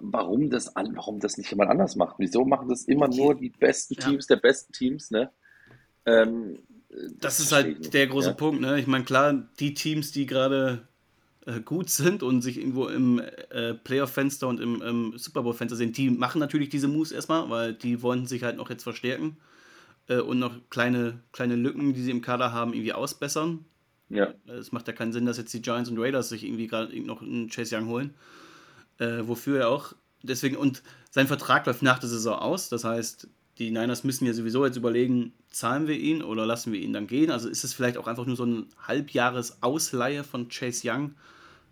warum 0.00 0.50
das, 0.50 0.72
warum 0.74 1.20
das 1.20 1.36
nicht 1.36 1.50
jemand 1.50 1.70
anders 1.70 1.96
macht. 1.96 2.16
Wieso 2.18 2.44
machen 2.44 2.68
das 2.68 2.84
immer 2.84 3.08
nur 3.08 3.34
die 3.34 3.50
besten 3.50 3.96
Teams 3.96 4.28
ja. 4.28 4.36
der 4.36 4.42
besten 4.42 4.72
Teams, 4.72 5.10
ne? 5.10 5.30
Ähm, 6.06 6.58
das, 6.88 7.38
das 7.38 7.40
ist 7.40 7.52
halt 7.52 7.94
der 7.94 8.06
große 8.06 8.30
ja. 8.30 8.34
Punkt, 8.34 8.60
ne? 8.60 8.78
Ich 8.78 8.86
meine, 8.86 9.04
klar, 9.04 9.48
die 9.58 9.74
Teams, 9.74 10.12
die 10.12 10.26
gerade 10.26 10.88
äh, 11.46 11.60
gut 11.60 11.90
sind 11.90 12.22
und 12.22 12.42
sich 12.42 12.58
irgendwo 12.58 12.86
im 12.88 13.20
äh, 13.50 13.74
Playoff-Fenster 13.74 14.48
und 14.48 14.60
im, 14.60 14.82
im 14.82 15.18
Super 15.18 15.42
Bowl-Fenster 15.42 15.76
sind, 15.76 15.96
die 15.96 16.10
machen 16.10 16.38
natürlich 16.38 16.68
diese 16.68 16.88
Moves 16.88 17.12
erstmal, 17.12 17.48
weil 17.50 17.74
die 17.74 18.02
wollen 18.02 18.26
sich 18.26 18.42
halt 18.42 18.56
noch 18.56 18.70
jetzt 18.70 18.82
verstärken 18.82 19.36
äh, 20.16 20.20
und 20.20 20.38
noch 20.38 20.54
kleine, 20.70 21.20
kleine 21.32 21.56
Lücken, 21.56 21.94
die 21.94 22.02
sie 22.02 22.10
im 22.10 22.22
Kader 22.22 22.52
haben, 22.52 22.72
irgendwie 22.72 22.92
ausbessern. 22.92 23.64
Ja. 24.08 24.34
Es 24.46 24.72
macht 24.72 24.88
ja 24.88 24.92
keinen 24.92 25.12
Sinn, 25.12 25.26
dass 25.26 25.38
jetzt 25.38 25.54
die 25.54 25.62
Giants 25.62 25.88
und 25.88 25.98
Raiders 25.98 26.28
sich 26.28 26.44
irgendwie 26.44 26.66
gerade 26.66 26.98
noch 27.00 27.22
einen 27.22 27.48
Chase 27.48 27.76
Young 27.76 27.86
holen 27.86 28.14
äh, 29.02 29.26
wofür 29.26 29.60
er 29.60 29.68
auch 29.68 29.94
deswegen 30.22 30.56
und 30.56 30.82
sein 31.10 31.26
Vertrag 31.26 31.66
läuft 31.66 31.82
nach 31.82 31.98
der 31.98 32.08
Saison 32.08 32.38
aus. 32.38 32.68
Das 32.68 32.84
heißt, 32.84 33.28
die 33.58 33.70
Niners 33.70 34.04
müssen 34.04 34.26
ja 34.26 34.32
sowieso 34.32 34.64
jetzt 34.64 34.76
überlegen, 34.76 35.32
zahlen 35.50 35.86
wir 35.86 35.96
ihn 35.96 36.22
oder 36.22 36.46
lassen 36.46 36.72
wir 36.72 36.80
ihn 36.80 36.92
dann 36.92 37.06
gehen. 37.06 37.30
Also 37.30 37.48
ist 37.48 37.64
es 37.64 37.74
vielleicht 37.74 37.98
auch 37.98 38.06
einfach 38.06 38.24
nur 38.24 38.36
so 38.36 38.46
ein 38.46 38.66
Halbjahres-Ausleihe 38.86 40.24
von 40.24 40.48
Chase 40.48 40.88
Young 40.88 41.14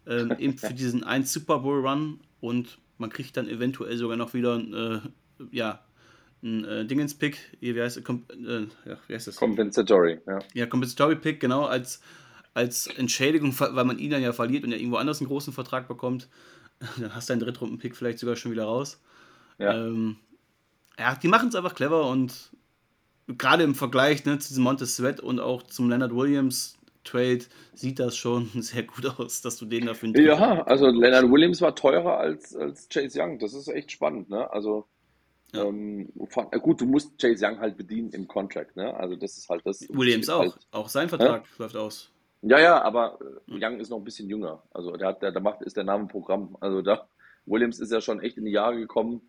ähm, 0.07 0.35
eben 0.39 0.59
für 0.59 0.75
diesen 0.75 1.05
einen 1.05 1.25
Super 1.25 1.61
Bowl 1.61 1.87
Run 1.87 2.21
und 2.41 2.79
man 2.99 3.11
kriegt 3.11 3.37
dann 3.37 3.49
eventuell 3.49 3.97
sogar 3.97 4.17
noch 4.17 4.35
wieder 4.35 4.59
äh, 4.59 5.01
ja, 5.51 5.83
ein 6.43 6.65
äh, 6.65 6.85
Dingens-Pick, 6.85 7.39
wie 7.61 7.81
heißt, 7.81 8.03
Kom 8.05 8.25
äh, 8.31 8.63
ja, 8.89 8.97
wie 9.07 9.15
heißt 9.15 9.27
das? 9.27 9.37
Compensatory, 9.37 10.21
ja. 10.27 10.39
Ja, 10.55 10.67
Compensatory 10.67 11.17
Pick, 11.17 11.41
genau, 11.41 11.65
als, 11.65 12.01
als 12.55 12.87
Entschädigung, 12.87 13.55
weil 13.59 13.85
man 13.85 13.99
ihn 13.99 14.11
dann 14.11 14.23
ja 14.23 14.33
verliert 14.33 14.65
und 14.65 14.71
ja 14.71 14.77
irgendwo 14.77 14.97
anders 14.97 15.21
einen 15.21 15.29
großen 15.29 15.53
Vertrag 15.53 15.89
bekommt. 15.89 16.29
dann 16.99 17.15
hast 17.15 17.29
du 17.29 17.33
deinen 17.33 17.41
Drittrunden-Pick 17.41 17.95
vielleicht 17.95 18.19
sogar 18.19 18.37
schon 18.37 18.53
wieder 18.53 18.65
raus. 18.65 19.01
Ja, 19.59 19.75
ähm, 19.75 20.17
ja 20.99 21.15
die 21.15 21.29
machen 21.29 21.49
es 21.49 21.55
einfach 21.55 21.75
clever 21.75 22.07
und 22.09 22.53
gerade 23.39 23.63
im 23.63 23.75
Vergleich 23.75 24.25
ne, 24.25 24.39
zu 24.39 24.49
diesem 24.49 24.65
Montez 24.65 24.97
Sweat 24.97 25.21
und 25.21 25.41
auch 25.41 25.63
zum 25.63 25.89
Leonard 25.91 26.15
Williams 26.15 26.77
Trade 27.05 27.41
sieht 27.75 27.99
das 27.99 28.17
schon 28.17 28.51
sehr 28.55 28.83
gut 28.83 29.07
aus, 29.19 29.43
dass 29.43 29.57
du 29.57 29.67
den 29.67 29.87
dafür 29.87 30.11
Ja, 30.19 30.63
also 30.65 30.89
Leonard 30.89 31.31
Williams 31.31 31.61
war 31.61 31.75
teurer 31.75 32.19
als, 32.19 32.55
als 32.55 32.89
Chase 32.89 33.21
Young. 33.21 33.39
Das 33.39 33.55
ist 33.55 33.69
echt 33.69 33.93
spannend, 33.93 34.31
ne? 34.31 34.51
Also 34.53 34.87
ja. 35.53 35.65
ähm, 35.65 36.13
gut, 36.61 36.81
du 36.81 36.87
musst 36.87 37.19
Chase 37.21 37.45
Young 37.45 37.59
halt 37.59 37.77
bedienen 37.77 38.11
im 38.11 38.27
Contract, 38.29 38.77
ne? 38.77 38.95
Also 38.95 39.17
das 39.17 39.37
ist 39.37 39.49
halt 39.49 39.63
das. 39.65 39.89
Williams 39.91 40.29
auch. 40.29 40.41
Halt, 40.41 40.59
auch 40.71 40.89
sein 40.89 41.09
Vertrag 41.09 41.45
ja? 41.45 41.59
läuft 41.59 41.77
aus. 41.77 42.11
Ja, 42.43 42.59
ja, 42.59 42.83
aber 42.83 43.19
äh, 43.49 43.65
Young 43.65 43.81
ist 43.81 43.91
noch 43.91 43.99
ein 43.99 44.05
bisschen 44.05 44.29
jünger. 44.29 44.63
Also 44.73 44.97
der 44.97 45.09
hat, 45.09 45.23
der, 45.23 45.33
der 45.33 45.43
macht, 45.43 45.63
ist 45.63 45.77
der 45.77 45.85
Name 45.85 46.07
Programm. 46.07 46.57
Also 46.61 46.81
da, 46.83 47.07
Williams 47.47 47.81
ist 47.81 47.93
ja 47.93 48.01
schon 48.01 48.21
echt 48.21 48.39
in 48.39 48.45
die 48.45 48.53
Jahre 48.53 48.79
gekommen. 48.79 49.23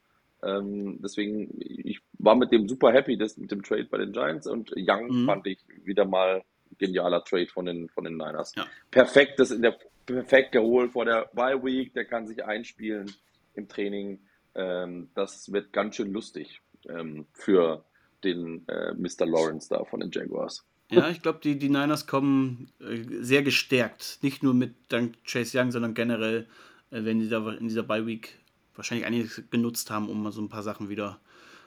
Ähm, 0.44 1.00
deswegen, 1.04 1.50
ich 1.60 2.00
war 2.14 2.36
mit 2.36 2.52
dem 2.52 2.68
super 2.68 2.92
happy, 2.92 3.18
das 3.18 3.38
mit 3.38 3.52
dem 3.52 3.64
Trade 3.64 3.86
bei 3.86 3.98
den 3.98 4.12
Giants 4.12 4.48
und 4.48 4.72
Young 4.76 5.08
mhm. 5.08 5.26
fand 5.26 5.46
ich 5.48 5.60
wieder 5.84 6.06
mal 6.06 6.44
genialer 6.78 7.24
Trade 7.24 7.48
von 7.48 7.66
den, 7.66 7.90
von 7.90 8.06
den 8.06 8.18
Niners. 8.18 8.54
Ja. 8.56 8.66
Perfekt, 8.90 9.40
das 9.40 9.52
in 9.52 9.62
der 9.62 9.78
perfekt 10.06 10.52
geholt 10.54 10.92
vor 10.92 11.06
der 11.06 11.30
Bye 11.34 11.64
Week, 11.64 11.94
der 11.94 12.06
kann 12.06 12.28
sich 12.28 12.44
einspielen 12.44 13.12
im 13.54 13.68
Training. 13.68 14.20
Ähm, 14.56 15.10
das 15.16 15.52
wird 15.52 15.74
ganz 15.74 15.96
schön 15.96 16.12
lustig 16.12 16.62
ähm, 16.88 17.26
für 17.34 17.84
den 18.24 18.68
äh, 18.68 18.94
Mr. 18.94 19.26
Lawrence 19.26 19.70
da 19.70 19.84
von 19.84 20.00
den 20.00 20.12
Jaguars. 20.12 20.66
Ja, 20.90 21.10
ich 21.10 21.22
glaube, 21.22 21.40
die, 21.42 21.58
die 21.58 21.70
Niners 21.70 22.06
kommen 22.06 22.70
äh, 22.80 23.04
sehr 23.22 23.44
gestärkt. 23.44 24.20
Nicht 24.22 24.44
nur 24.44 24.54
mit 24.54 24.76
dank 24.90 25.16
Chase 25.26 25.58
Young, 25.58 25.72
sondern 25.72 25.94
generell, 25.94 26.48
äh, 26.92 27.04
wenn 27.06 27.20
die 27.20 27.30
da 27.30 27.50
in 27.52 27.70
dieser 27.70 27.84
Bye 27.84 28.06
Week 28.06 28.38
wahrscheinlich 28.76 29.06
einiges 29.06 29.42
genutzt 29.50 29.90
haben, 29.90 30.10
um 30.10 30.22
mal 30.22 30.32
so 30.32 30.42
ein 30.42 30.50
paar 30.50 30.64
Sachen 30.64 30.90
wieder 30.90 31.20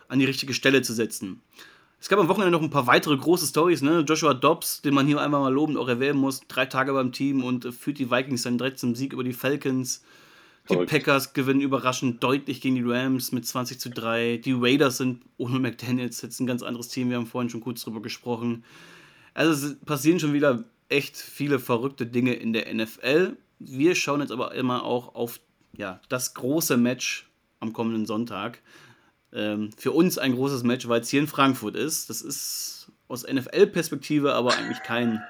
an 0.08 0.18
die 0.18 0.26
richtige 0.26 0.52
Stelle 0.52 0.82
zu 0.82 0.92
setzen. 0.92 1.42
Es 1.98 2.10
gab 2.10 2.18
am 2.18 2.28
Wochenende 2.28 2.50
noch 2.50 2.62
ein 2.62 2.70
paar 2.70 2.86
weitere 2.86 3.16
große 3.16 3.46
Stories, 3.46 3.80
ne? 3.80 4.00
Joshua 4.00 4.34
Dobbs, 4.34 4.82
den 4.82 4.92
man 4.92 5.06
hier 5.06 5.20
einmal 5.22 5.40
mal 5.40 5.52
lobend 5.52 5.78
auch 5.78 5.88
erwähnen 5.88 6.18
muss, 6.18 6.42
drei 6.46 6.66
Tage 6.66 6.92
beim 6.92 7.12
Team 7.12 7.42
und 7.42 7.64
äh, 7.64 7.72
führt 7.72 7.98
die 7.98 8.10
Vikings 8.10 8.42
dann 8.42 8.58
direkt 8.58 8.78
zum 8.78 8.94
Sieg 8.94 9.14
über 9.14 9.24
die 9.24 9.32
Falcons. 9.32 10.04
Die 10.64 10.74
Verrückt. 10.74 10.90
Packers 10.90 11.34
gewinnen 11.34 11.60
überraschend 11.60 12.22
deutlich 12.22 12.62
gegen 12.62 12.76
die 12.76 12.82
Rams 12.84 13.32
mit 13.32 13.46
20 13.46 13.78
zu 13.78 13.90
3. 13.90 14.38
Die 14.38 14.52
Raiders 14.52 14.96
sind 14.96 15.22
ohne 15.36 15.58
McDaniels 15.58 16.22
jetzt 16.22 16.40
ein 16.40 16.46
ganz 16.46 16.62
anderes 16.62 16.88
Team. 16.88 17.10
Wir 17.10 17.18
haben 17.18 17.26
vorhin 17.26 17.50
schon 17.50 17.60
kurz 17.60 17.82
drüber 17.82 18.00
gesprochen. 18.00 18.64
Also 19.34 19.66
es 19.66 19.76
passieren 19.80 20.20
schon 20.20 20.32
wieder 20.32 20.64
echt 20.88 21.16
viele 21.16 21.58
verrückte 21.58 22.06
Dinge 22.06 22.32
in 22.34 22.54
der 22.54 22.72
NFL. 22.72 23.36
Wir 23.58 23.94
schauen 23.94 24.20
jetzt 24.20 24.32
aber 24.32 24.54
immer 24.54 24.84
auch 24.84 25.14
auf 25.14 25.38
ja, 25.76 26.00
das 26.08 26.32
große 26.32 26.78
Match 26.78 27.28
am 27.60 27.74
kommenden 27.74 28.06
Sonntag. 28.06 28.62
Ähm, 29.34 29.70
für 29.76 29.92
uns 29.92 30.16
ein 30.16 30.34
großes 30.34 30.62
Match, 30.62 30.88
weil 30.88 31.02
es 31.02 31.10
hier 31.10 31.20
in 31.20 31.26
Frankfurt 31.26 31.76
ist. 31.76 32.08
Das 32.08 32.22
ist 32.22 32.90
aus 33.08 33.26
NFL-Perspektive 33.26 34.32
aber 34.32 34.56
eigentlich 34.56 34.82
kein 34.82 35.22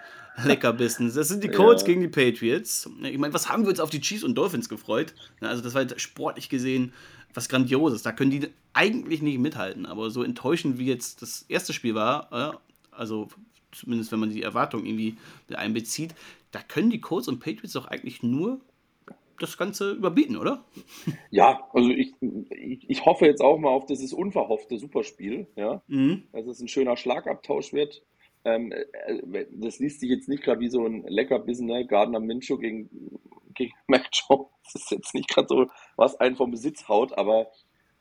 Leckerbissen. 0.42 1.12
Das 1.14 1.28
sind 1.28 1.44
die 1.44 1.48
Colts 1.48 1.82
ja. 1.82 1.86
gegen 1.86 2.00
die 2.00 2.08
Patriots. 2.08 2.90
Ich 3.02 3.18
meine, 3.18 3.32
was 3.32 3.48
haben 3.48 3.62
wir 3.62 3.70
uns 3.70 3.80
auf 3.80 3.90
die 3.90 4.00
Chiefs 4.00 4.24
und 4.24 4.34
Dolphins 4.34 4.68
gefreut? 4.68 5.14
Also 5.40 5.62
das 5.62 5.74
war 5.74 5.86
sportlich 5.96 6.48
gesehen 6.48 6.92
was 7.34 7.48
Grandioses. 7.48 8.02
Da 8.02 8.12
können 8.12 8.30
die 8.30 8.48
eigentlich 8.72 9.22
nicht 9.22 9.38
mithalten. 9.38 9.86
Aber 9.86 10.10
so 10.10 10.22
enttäuschend 10.22 10.78
wie 10.78 10.86
jetzt 10.86 11.22
das 11.22 11.42
erste 11.48 11.72
Spiel 11.72 11.94
war, 11.94 12.60
also 12.90 13.28
zumindest 13.72 14.12
wenn 14.12 14.20
man 14.20 14.30
die 14.30 14.42
Erwartung 14.42 14.84
irgendwie 14.84 15.16
einbezieht, 15.52 16.14
da 16.52 16.60
können 16.60 16.90
die 16.90 17.00
Colts 17.00 17.28
und 17.28 17.40
Patriots 17.40 17.72
doch 17.72 17.86
eigentlich 17.86 18.22
nur 18.22 18.60
das 19.40 19.58
Ganze 19.58 19.92
überbieten, 19.92 20.36
oder? 20.36 20.64
Ja, 21.30 21.68
also 21.72 21.90
ich, 21.90 22.14
ich, 22.50 22.88
ich 22.88 23.04
hoffe 23.04 23.26
jetzt 23.26 23.40
auch 23.40 23.58
mal 23.58 23.70
auf 23.70 23.86
dieses 23.86 24.12
unverhoffte 24.12 24.78
Superspiel, 24.78 25.48
ja, 25.56 25.82
mhm. 25.88 26.22
dass 26.32 26.46
es 26.46 26.60
ein 26.60 26.68
schöner 26.68 26.96
Schlagabtausch 26.96 27.72
wird. 27.72 28.02
Ähm, 28.44 28.72
äh, 28.72 29.46
das 29.52 29.78
liest 29.78 30.00
sich 30.00 30.10
jetzt 30.10 30.28
nicht 30.28 30.42
gerade 30.42 30.60
wie 30.60 30.68
so 30.68 30.86
ein 30.86 31.04
Leckerbissen, 31.06 31.66
ne? 31.66 31.86
Gardner 31.86 32.20
Minshew 32.20 32.58
gegen, 32.58 33.18
gegen 33.54 33.72
Mac 33.86 34.08
Jones. 34.12 34.48
Das 34.64 34.82
ist 34.82 34.90
jetzt 34.90 35.14
nicht 35.14 35.28
gerade 35.28 35.48
so, 35.48 35.66
was 35.96 36.18
einen 36.20 36.36
vom 36.36 36.50
Besitz 36.50 36.88
haut, 36.88 37.16
aber 37.16 37.50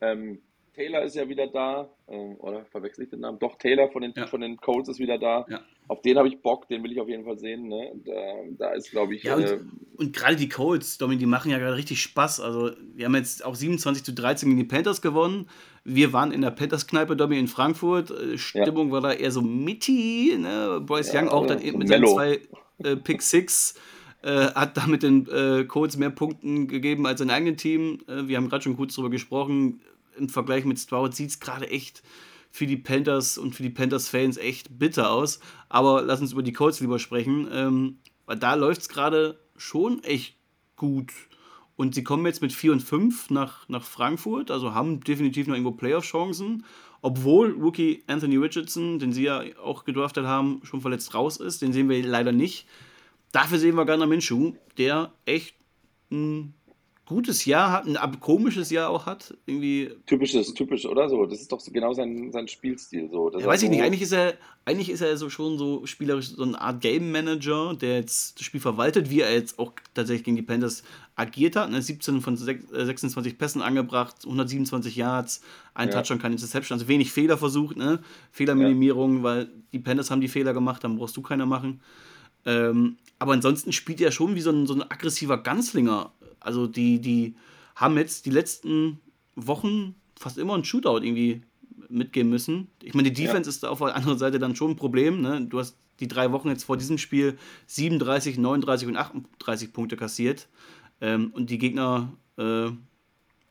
ähm, 0.02 0.42
Taylor 0.74 1.04
ist 1.04 1.16
ja 1.16 1.28
wieder 1.30 1.48
da, 1.48 1.90
äh, 2.08 2.36
oder 2.36 2.66
verwechsel 2.66 3.06
ich 3.06 3.10
den 3.10 3.22
Namen? 3.22 3.40
Doch, 3.40 3.58
Taylor 3.58 3.90
von 3.90 4.02
den, 4.02 4.14
ja. 4.16 4.28
von 4.28 4.42
den 4.42 4.58
Colts 4.58 4.90
ist 4.90 5.00
wieder 5.00 5.18
da. 5.18 5.46
Ja. 5.50 5.62
Auf 5.88 6.02
den 6.02 6.18
habe 6.18 6.28
ich 6.28 6.42
Bock, 6.42 6.68
den 6.68 6.84
will 6.84 6.92
ich 6.92 7.00
auf 7.00 7.10
jeden 7.10 7.26
Fall 7.26 7.38
sehen. 7.38 7.68
Ne? 7.68 7.92
Da, 8.06 8.12
da 8.58 8.72
ist, 8.74 8.92
glaube 8.92 9.16
ich. 9.16 9.24
Ja, 9.24 9.36
und, 9.36 9.44
äh, 9.44 9.60
und 9.98 10.14
gerade 10.14 10.36
die 10.36 10.50
Colts, 10.50 10.98
Domin, 10.98 11.20
die 11.20 11.26
machen 11.26 11.52
ja 11.52 11.60
gerade 11.60 11.76
richtig 11.76 12.02
Spaß. 12.02 12.40
Also, 12.40 12.72
wir 12.96 13.06
haben 13.06 13.16
jetzt 13.16 13.44
auch 13.46 13.56
27 13.56 14.04
zu 14.04 14.14
13 14.14 14.50
gegen 14.50 14.60
die 14.60 14.68
Panthers 14.68 15.02
gewonnen. 15.02 15.48
Wir 15.84 16.14
waren 16.14 16.32
in 16.32 16.42
der 16.42 16.52
Panthers-Kneipe, 16.52 17.16
Domin, 17.16 17.40
in 17.40 17.48
Frankfurt. 17.48 18.12
Äh, 18.12 18.38
Stimmung 18.38 18.92
war 18.92 19.02
da 19.02 19.12
eher 19.12 19.32
so 19.32 19.42
mitty. 19.42 20.36
Ne? 20.40 20.82
Bryce 20.86 21.14
Young 21.14 21.28
auch 21.30 21.46
dann 21.46 21.62
eben 21.62 21.80
mit 21.80 21.90
seinen 21.90 22.08
zwei 22.08 22.40
äh, 22.84 22.96
Pick 22.96 23.22
Six 23.22 23.76
äh, 24.24 24.54
hat 24.54 24.78
damit 24.78 25.04
den 25.04 25.28
äh, 25.28 25.66
Colts 25.66 25.98
mehr 25.98 26.10
Punkten 26.10 26.68
gegeben 26.68 27.06
als 27.06 27.20
sein 27.20 27.30
eigenes 27.30 27.62
Team. 27.62 28.00
Äh, 28.08 28.28
wir 28.28 28.38
haben 28.38 28.50
gerade 28.50 28.64
schon 28.64 28.78
kurz 28.78 28.96
darüber 28.96 29.10
gesprochen. 29.10 29.82
Im 30.18 30.30
Vergleich 30.30 30.64
mit 30.66 30.80
Stroud 30.80 31.14
sieht 31.14 31.30
es 31.30 31.40
gerade 31.40 31.70
echt 31.70 32.04
für 32.54 32.68
die 32.68 32.78
Panthers 32.78 33.40
und 33.40 33.56
für 33.56 33.64
die 33.64 33.72
Panthers-Fans 33.72 34.38
echt 34.38 34.78
bitter 34.78 35.12
aus. 35.12 35.40
Aber 35.70 36.04
lass 36.04 36.22
uns 36.22 36.34
über 36.34 36.44
die 36.44 36.54
Colts 36.54 36.80
lieber 36.82 37.00
sprechen. 37.00 37.50
Ähm, 37.52 37.98
weil 38.28 38.38
da 38.38 38.54
läuft 38.54 38.82
es 38.82 38.90
gerade 38.90 39.40
schon 39.58 40.04
echt 40.04 40.38
gut. 40.76 41.12
Und 41.76 41.96
sie 41.96 42.04
kommen 42.04 42.28
jetzt 42.28 42.44
mit 42.44 42.54
4 42.54 42.74
und 42.74 42.82
5 42.82 43.32
nach, 43.32 43.68
nach 43.70 43.84
Frankfurt, 43.84 44.52
also 44.52 44.76
haben 44.76 45.00
definitiv 45.00 45.48
noch 45.48 45.56
irgendwo 45.56 45.72
Playoff-Chancen. 45.72 46.64
Obwohl 47.02 47.54
Rookie 47.54 48.04
Anthony 48.06 48.38
Richardson, 48.38 49.00
den 49.00 49.14
sie 49.14 49.24
ja 49.24 49.42
auch 49.62 49.84
gedraftet 49.84 50.28
haben, 50.28 50.62
schon 50.64 50.80
verletzt 50.80 51.16
raus 51.16 51.38
ist. 51.38 51.64
Den 51.64 51.74
sehen 51.74 51.90
wir 51.90 52.06
leider 52.06 52.32
nicht. 52.32 52.68
Dafür 53.32 53.58
sehen 53.58 53.76
wir 53.76 53.86
Garner 53.86 54.06
Minshew, 54.06 54.54
der 54.78 55.12
echt 55.26 55.56
ein 56.12 56.54
gutes 57.06 57.44
Jahr 57.46 57.72
hat, 57.72 57.86
ein 57.86 58.20
komisches 58.22 58.70
Jahr 58.70 58.90
auch 58.90 59.06
hat. 59.06 59.36
Irgendwie 59.46 59.92
Typisches, 60.06 60.54
typisch, 60.54 60.86
oder 60.86 61.10
so. 61.10 61.26
Das 61.26 61.42
ist 61.42 61.52
doch 61.52 61.62
genau 61.72 61.94
sein, 61.94 62.32
sein 62.32 62.48
Spielstil. 62.48 63.10
So. 63.10 63.30
ja, 63.38 63.46
weiß 63.46 63.64
ich 63.64 63.70
nicht. 63.70 63.82
Eigentlich 63.82 64.02
ist 64.02 64.14
er, 64.14 64.36
eigentlich 64.64 64.90
ist 64.90 65.02
er 65.02 65.18
so 65.18 65.30
schon 65.30 65.58
so 65.58 65.86
spielerisch 65.86 66.30
so 66.30 66.44
eine 66.44 66.60
Art 66.60 66.80
Game 66.80 67.12
Manager, 67.12 67.76
der 67.76 67.98
jetzt 67.98 68.40
das 68.40 68.46
Spiel 68.46 68.62
verwaltet, 68.62 69.10
wie 69.10 69.20
er 69.20 69.34
jetzt 69.34 69.60
auch 69.60 69.74
tatsächlich 69.94 70.24
gegen 70.24 70.38
die 70.38 70.44
Panthers 70.44 70.84
agiert 71.16 71.58
hat. 71.58 71.70
17 71.74 72.16
ne, 72.16 72.22
von 72.22 72.38
26 72.38 73.34
äh, 73.34 73.36
Pässen 73.36 73.62
angebracht, 73.62 74.16
127 74.24 74.96
Yards, 74.96 75.42
ein 75.74 75.90
ja. 75.90 75.96
Touchdown, 75.96 76.20
keine 76.20 76.36
Interception, 76.36 76.78
also 76.78 76.88
wenig 76.88 77.12
Fehler 77.12 77.38
versucht, 77.38 77.76
ne? 77.76 78.00
Fehlerminimierung, 78.32 79.18
ja. 79.18 79.24
weil 79.24 79.50
die 79.74 79.80
Panthers 79.80 80.10
haben 80.10 80.22
die 80.22 80.30
Fehler 80.30 80.54
gemacht, 80.54 80.84
dann 80.84 80.98
brauchst 80.98 81.18
du 81.18 81.22
keiner 81.22 81.46
machen. 81.46 81.82
Ähm, 82.46 82.98
aber 83.20 83.34
ansonsten 83.34 83.72
spielt 83.72 84.02
er 84.02 84.12
schon 84.12 84.36
wie 84.36 84.42
so 84.42 84.52
ein, 84.52 84.68
so 84.68 84.74
ein 84.74 84.82
aggressiver 84.82 85.38
Ganzlinger 85.38 86.12
also 86.44 86.68
die, 86.68 87.00
die 87.00 87.36
haben 87.76 87.98
jetzt 87.98 88.26
die 88.26 88.32
letzten 88.32 89.00
Wochen 89.36 89.96
fast 90.18 90.38
immer 90.38 90.56
ein 90.56 90.64
Shootout 90.64 91.02
irgendwie 91.04 91.42
mitgehen 91.90 92.30
müssen. 92.30 92.70
Ich 92.82 92.94
meine, 92.94 93.12
die 93.12 93.24
Defense 93.24 93.50
ja. 93.50 93.56
ist 93.56 93.66
auf 93.66 93.80
der 93.80 93.96
anderen 93.96 94.18
Seite 94.18 94.40
dann 94.40 94.56
schon 94.56 94.72
ein 94.72 94.76
Problem. 94.76 95.22
Ne? 95.22 95.46
Du 95.48 95.60
hast 95.60 95.78
die 96.00 96.08
drei 96.08 96.32
Wochen 96.32 96.50
jetzt 96.50 96.64
vor 96.64 96.78
diesem 96.78 96.98
Spiel 96.98 97.38
37, 97.68 98.38
39 98.38 98.88
und 98.88 98.98
38 98.98 99.74
Punkte 99.74 99.96
kassiert. 99.96 100.48
Ähm, 101.02 101.32
und 101.34 101.50
die 101.50 101.58
Gegner, 101.58 102.14
äh, 102.38 102.68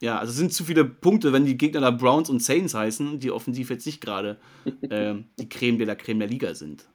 ja, 0.01 0.19
also 0.19 0.31
es 0.31 0.37
sind 0.37 0.53
zu 0.53 0.65
viele 0.65 0.85
Punkte, 0.85 1.33
wenn 1.33 1.45
die 1.45 1.57
Gegner 1.57 1.81
da 1.81 1.91
Browns 1.91 2.31
und 2.31 2.43
Saints 2.43 2.75
heißen, 2.75 3.21
die 3.21 3.31
offensiv 3.31 3.71
jetzt 3.71 3.87
nicht 3.87 4.01
gerade 4.01 4.39
äh, 4.83 5.15
die 5.39 5.49
Creme 5.49 5.79
de 5.79 5.87
la 5.87 5.95
Creme 5.95 6.21
der 6.21 6.29
Liga 6.29 6.55
sind. 6.55 6.89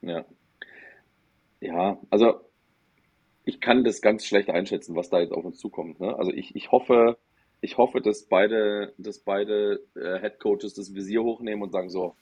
Ja. 0.00 0.24
Ja, 1.60 1.98
also 2.10 2.40
ich 3.44 3.60
kann 3.60 3.84
das 3.84 4.00
ganz 4.00 4.24
schlecht 4.24 4.50
einschätzen, 4.50 4.94
was 4.94 5.10
da 5.10 5.20
jetzt 5.20 5.32
auf 5.32 5.44
uns 5.44 5.58
zukommt. 5.58 6.00
Ne? 6.00 6.16
Also 6.16 6.32
ich, 6.32 6.54
ich 6.54 6.70
hoffe, 6.70 7.18
ich 7.60 7.76
hoffe, 7.78 8.00
dass 8.00 8.24
beide, 8.24 8.92
dass 8.98 9.18
beide 9.18 9.82
äh, 9.96 10.20
Head 10.20 10.38
Coaches 10.38 10.74
das 10.74 10.94
Visier 10.94 11.22
hochnehmen 11.22 11.62
und 11.62 11.72
sagen 11.72 11.90
so, 11.90 12.14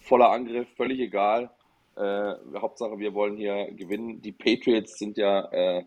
voller 0.00 0.30
Angriff, 0.30 0.68
völlig 0.76 1.00
egal. 1.00 1.50
Äh, 1.96 2.34
Hauptsache, 2.54 2.98
wir 2.98 3.14
wollen 3.14 3.36
hier 3.36 3.70
gewinnen. 3.72 4.22
Die 4.22 4.32
Patriots 4.32 4.98
sind 4.98 5.18
ja 5.18 5.44
äh, 5.52 5.84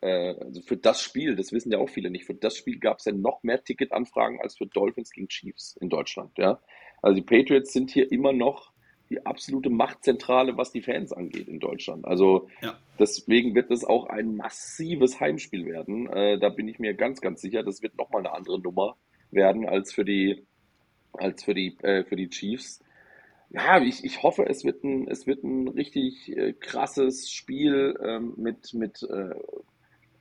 äh, 0.00 0.34
also 0.40 0.60
für 0.62 0.76
das 0.76 1.02
Spiel, 1.02 1.36
das 1.36 1.52
wissen 1.52 1.72
ja 1.72 1.78
auch 1.78 1.88
viele 1.88 2.10
nicht, 2.10 2.24
für 2.24 2.34
das 2.34 2.56
Spiel 2.56 2.78
gab 2.78 2.98
es 2.98 3.04
ja 3.04 3.12
noch 3.12 3.42
mehr 3.42 3.62
Ticketanfragen 3.62 4.40
als 4.40 4.56
für 4.56 4.66
Dolphins 4.66 5.10
gegen 5.10 5.28
Chiefs 5.28 5.76
in 5.80 5.88
Deutschland. 5.88 6.36
Ja? 6.38 6.60
Also 7.02 7.16
die 7.16 7.22
Patriots 7.22 7.72
sind 7.72 7.90
hier 7.90 8.10
immer 8.10 8.32
noch 8.32 8.72
die 9.10 9.24
absolute 9.24 9.70
Machtzentrale, 9.70 10.56
was 10.56 10.72
die 10.72 10.82
Fans 10.82 11.12
angeht 11.12 11.48
in 11.48 11.60
Deutschland. 11.60 12.04
Also 12.04 12.48
ja. 12.60 12.78
deswegen 12.98 13.54
wird 13.54 13.70
es 13.70 13.84
auch 13.84 14.06
ein 14.06 14.36
massives 14.36 15.20
Heimspiel 15.20 15.64
werden. 15.64 16.06
Äh, 16.08 16.38
da 16.38 16.48
bin 16.48 16.68
ich 16.68 16.78
mir 16.78 16.94
ganz, 16.94 17.20
ganz 17.20 17.40
sicher, 17.40 17.62
das 17.62 17.82
wird 17.82 17.96
nochmal 17.96 18.26
eine 18.26 18.34
andere 18.34 18.60
Nummer 18.60 18.96
werden 19.30 19.68
als 19.68 19.92
für 19.92 20.04
die, 20.04 20.46
als 21.12 21.44
für 21.44 21.54
die, 21.54 21.76
äh, 21.82 22.04
für 22.04 22.16
die 22.16 22.28
Chiefs. 22.28 22.80
Ja, 23.50 23.80
ich, 23.80 24.04
ich 24.04 24.22
hoffe, 24.22 24.46
es 24.46 24.64
wird 24.64 24.84
ein, 24.84 25.08
es 25.08 25.26
wird 25.26 25.42
ein 25.42 25.68
richtig 25.68 26.36
äh, 26.36 26.52
krasses 26.52 27.30
Spiel 27.30 27.98
ähm, 28.02 28.34
mit, 28.36 28.74
mit 28.74 29.02
äh, 29.02 29.34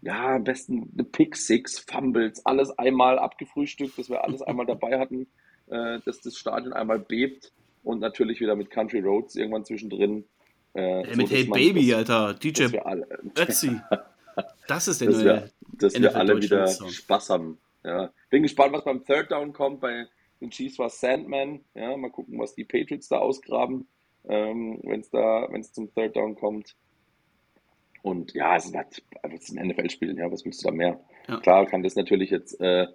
ja, 0.01 0.35
am 0.35 0.45
besten 0.45 0.91
eine 0.93 1.03
Pick 1.03 1.35
Six, 1.35 1.79
Fumbles, 1.79 2.45
alles 2.45 2.71
einmal 2.77 3.19
abgefrühstückt, 3.19 3.97
dass 3.97 4.09
wir 4.09 4.23
alles 4.23 4.41
einmal 4.41 4.65
dabei 4.65 4.97
hatten, 4.97 5.27
äh, 5.67 5.99
dass 6.05 6.21
das 6.21 6.37
Stadion 6.37 6.71
einmal 6.71 6.99
bebt 6.99 7.51
und 7.87 7.99
natürlich 7.99 8.39
wieder 8.41 8.55
mit 8.55 8.69
Country 8.69 8.99
Roads 8.99 9.35
irgendwann 9.35 9.63
zwischendrin. 9.65 10.25
Äh, 10.73 11.03
Ey, 11.03 11.15
mit 11.15 11.29
so, 11.29 11.35
Hey 11.35 11.45
Baby, 11.45 11.87
das, 11.89 12.09
Alter, 12.09 12.33
DJ 12.33 12.77
alle, 12.83 13.07
Ötzi. 13.37 13.79
Das 14.67 14.87
ist 14.87 15.01
der 15.01 15.07
dass 15.07 15.17
neue. 15.17 15.25
Wir, 15.25 15.49
dass 15.79 15.99
wir 15.99 16.15
alle 16.15 16.41
wieder 16.41 16.67
Song. 16.67 16.89
Spaß 16.89 17.29
haben. 17.29 17.57
Ja. 17.83 18.11
Bin 18.29 18.43
gespannt, 18.43 18.73
was 18.73 18.83
beim 18.83 19.03
Third 19.05 19.31
Down 19.31 19.53
kommt. 19.53 19.79
Bei 19.79 20.05
den 20.41 20.51
Chiefs 20.51 20.77
war 20.77 20.89
Sandman. 20.89 21.61
Ja, 21.73 21.95
mal 21.95 22.11
gucken, 22.11 22.37
was 22.37 22.53
die 22.53 22.65
Patriots 22.65 23.07
da 23.07 23.19
ausgraben, 23.19 23.87
ähm, 24.27 24.79
wenn 24.83 24.99
es 24.99 25.09
da, 25.09 25.47
wenn 25.49 25.61
es 25.61 25.71
zum 25.71 25.91
Third 25.93 26.15
Down 26.15 26.35
kommt. 26.35 26.75
Und 28.03 28.33
ja, 28.33 28.57
es 28.57 28.65
ist, 28.65 28.75
halt, 28.75 29.01
es 29.23 29.49
ist 29.49 29.57
ein 29.57 29.67
NFL-Spiel. 29.67 30.17
Ja, 30.17 30.31
was 30.31 30.45
willst 30.45 30.63
du 30.63 30.67
da 30.67 30.73
mehr? 30.73 30.99
Ja. 31.27 31.37
Klar 31.39 31.65
kann 31.65 31.83
das 31.83 31.95
natürlich 31.95 32.29
jetzt 32.29 32.59
äh, 32.59 32.87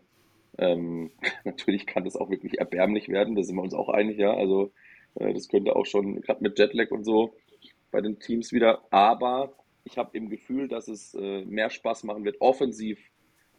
ähm, 0.58 1.10
natürlich 1.44 1.86
kann 1.86 2.04
das 2.04 2.16
auch 2.16 2.30
wirklich 2.30 2.58
erbärmlich 2.58 3.08
werden, 3.08 3.34
da 3.34 3.42
sind 3.42 3.56
wir 3.56 3.62
uns 3.62 3.74
auch 3.74 3.88
einig, 3.88 4.18
ja. 4.18 4.34
Also 4.34 4.72
das 5.14 5.48
könnte 5.48 5.76
auch 5.76 5.86
schon, 5.86 6.20
gerade 6.20 6.42
mit 6.42 6.58
Jetlag 6.58 6.90
und 6.90 7.04
so, 7.04 7.34
bei 7.90 8.00
den 8.00 8.18
Teams 8.18 8.52
wieder. 8.52 8.82
Aber 8.90 9.54
ich 9.84 9.98
habe 9.98 10.16
im 10.16 10.30
Gefühl, 10.30 10.68
dass 10.68 10.88
es 10.88 11.14
äh, 11.14 11.44
mehr 11.44 11.70
Spaß 11.70 12.04
machen 12.04 12.24
wird, 12.24 12.40
offensiv, 12.40 12.98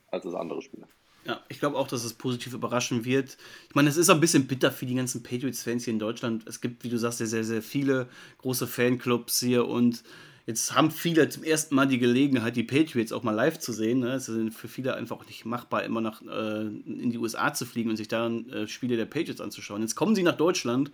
als 0.08 0.24
das 0.24 0.36
andere 0.36 0.62
Spiele. 0.62 0.88
Ja, 1.26 1.42
ich 1.48 1.60
glaube 1.60 1.78
auch, 1.78 1.88
dass 1.88 2.04
es 2.04 2.14
positiv 2.14 2.54
überraschen 2.54 3.06
wird. 3.06 3.38
Ich 3.70 3.76
meine, 3.76 3.90
es 3.90 3.98
ist 3.98 4.10
ein 4.10 4.20
bisschen 4.20 4.46
bitter 4.48 4.72
für 4.72 4.86
die 4.86 4.96
ganzen 4.96 5.24
Patriots-Fans 5.24 5.86
hier 5.86 5.94
in 5.94 6.00
Deutschland. 6.00 6.46
Es 6.48 6.60
gibt, 6.60 6.84
wie 6.84 6.90
du 6.90 6.98
sagst, 6.98 7.20
sehr, 7.20 7.28
sehr, 7.28 7.46
sehr 7.46 7.62
viele 7.62 8.10
große 8.40 8.68
Fanclubs 8.68 9.40
hier 9.40 9.68
und 9.68 10.04
Jetzt 10.46 10.76
haben 10.76 10.92
viele 10.92 11.30
zum 11.30 11.44
ersten 11.44 11.74
Mal 11.74 11.88
die 11.88 12.00
Gelegenheit, 12.00 12.58
die 12.58 12.64
Patriots 12.64 13.14
auch 13.14 13.24
mal 13.24 13.32
live 13.32 13.60
zu 13.60 13.72
sehen. 13.72 14.00
Ne? 14.00 14.12
Es 14.12 14.28
ist 14.28 14.58
für 14.58 14.68
viele 14.68 14.94
einfach 14.94 15.16
auch 15.18 15.26
nicht 15.26 15.46
machbar, 15.46 15.84
immer 15.84 16.02
nach, 16.02 16.22
äh, 16.22 16.66
in 16.66 17.12
die 17.12 17.18
USA 17.18 17.54
zu 17.54 17.66
fliegen 17.66 17.90
und 17.90 17.96
sich 17.96 18.10
dann 18.10 18.50
äh, 18.50 18.68
Spiele 18.68 18.98
der 18.98 19.06
Patriots 19.06 19.40
anzuschauen. 19.40 19.82
Jetzt 19.82 19.96
kommen 19.96 20.16
sie 20.16 20.24
nach 20.24 20.36
Deutschland 20.36 20.92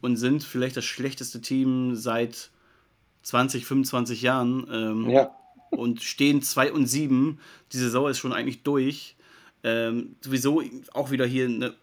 und 0.00 0.16
sind 0.16 0.42
vielleicht 0.42 0.76
das 0.76 0.84
schlechteste 0.84 1.40
Team 1.40 1.94
seit 1.94 2.50
20, 3.22 3.66
25 3.66 4.22
Jahren 4.22 4.66
ähm, 4.72 5.10
ja. 5.10 5.30
und 5.70 6.02
stehen 6.02 6.42
2 6.42 6.72
und 6.72 6.86
7. 6.86 7.38
Die 7.72 7.78
Saison 7.78 8.08
ist 8.08 8.18
schon 8.18 8.32
eigentlich 8.32 8.62
durch. 8.62 9.16
Ähm, 9.62 10.16
sowieso 10.22 10.62
auch 10.92 11.10
wieder 11.10 11.26
hier 11.26 11.46
eine 11.46 11.74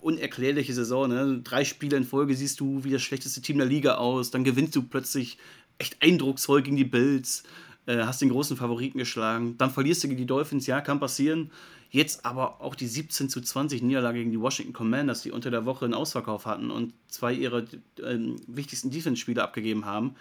unerklärliche 0.00 0.74
Saison. 0.74 1.08
Ne? 1.08 1.40
Drei 1.42 1.64
Spiele 1.64 1.96
in 1.96 2.04
Folge 2.04 2.34
siehst 2.34 2.60
du 2.60 2.84
wie 2.84 2.90
das 2.90 3.02
schlechteste 3.02 3.40
Team 3.40 3.58
der 3.58 3.66
Liga 3.66 3.96
aus. 3.96 4.30
Dann 4.30 4.44
gewinnst 4.44 4.74
du 4.76 4.82
plötzlich 4.82 5.38
echt 5.78 6.00
eindrucksvoll 6.02 6.62
gegen 6.62 6.76
die 6.76 6.84
Bills, 6.84 7.44
äh, 7.86 7.98
hast 7.98 8.22
den 8.22 8.30
großen 8.30 8.56
Favoriten 8.56 8.98
geschlagen, 8.98 9.56
dann 9.58 9.70
verlierst 9.70 10.04
du 10.04 10.08
gegen 10.08 10.18
die 10.18 10.26
Dolphins, 10.26 10.66
ja, 10.66 10.80
kann 10.80 11.00
passieren. 11.00 11.50
Jetzt 11.90 12.24
aber 12.24 12.60
auch 12.60 12.74
die 12.74 12.86
17 12.86 13.28
zu 13.28 13.40
20 13.40 13.82
Niederlage 13.82 14.18
gegen 14.18 14.32
die 14.32 14.40
Washington 14.40 14.72
Commanders, 14.72 15.22
die 15.22 15.30
unter 15.30 15.50
der 15.50 15.64
Woche 15.64 15.84
einen 15.84 15.94
Ausverkauf 15.94 16.44
hatten 16.46 16.70
und 16.70 16.92
zwei 17.08 17.32
ihrer 17.32 17.62
äh, 17.98 18.18
wichtigsten 18.46 18.90
Defense-Spiele 18.90 19.42
abgegeben 19.42 19.84
haben. 19.84 20.16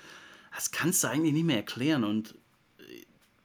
Das 0.54 0.72
kannst 0.72 1.04
du 1.04 1.08
eigentlich 1.08 1.34
nicht 1.34 1.46
mehr 1.46 1.58
erklären 1.58 2.04
und 2.04 2.36
äh, 2.78 2.84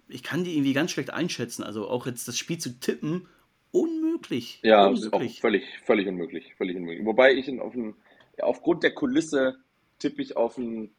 ich 0.08 0.22
kann 0.22 0.44
die 0.44 0.54
irgendwie 0.54 0.74
ganz 0.74 0.90
schlecht 0.90 1.10
einschätzen. 1.10 1.62
Also 1.62 1.88
auch 1.88 2.06
jetzt 2.06 2.28
das 2.28 2.36
Spiel 2.36 2.58
zu 2.58 2.78
tippen, 2.80 3.26
unmöglich. 3.70 4.60
Ja, 4.62 4.86
unmöglich. 4.86 5.12
auch 5.12 5.40
völlig, 5.40 5.64
völlig 5.84 6.06
unmöglich, 6.06 6.54
völlig 6.56 6.76
unmöglich. 6.76 7.06
Wobei 7.06 7.32
ich 7.32 7.48
auf 7.60 7.74
ein, 7.74 7.94
ja, 8.36 8.44
aufgrund 8.44 8.82
der 8.82 8.94
Kulisse 8.94 9.56
tippe 9.98 10.20
ich 10.20 10.36
auf 10.36 10.58
ein 10.58 10.90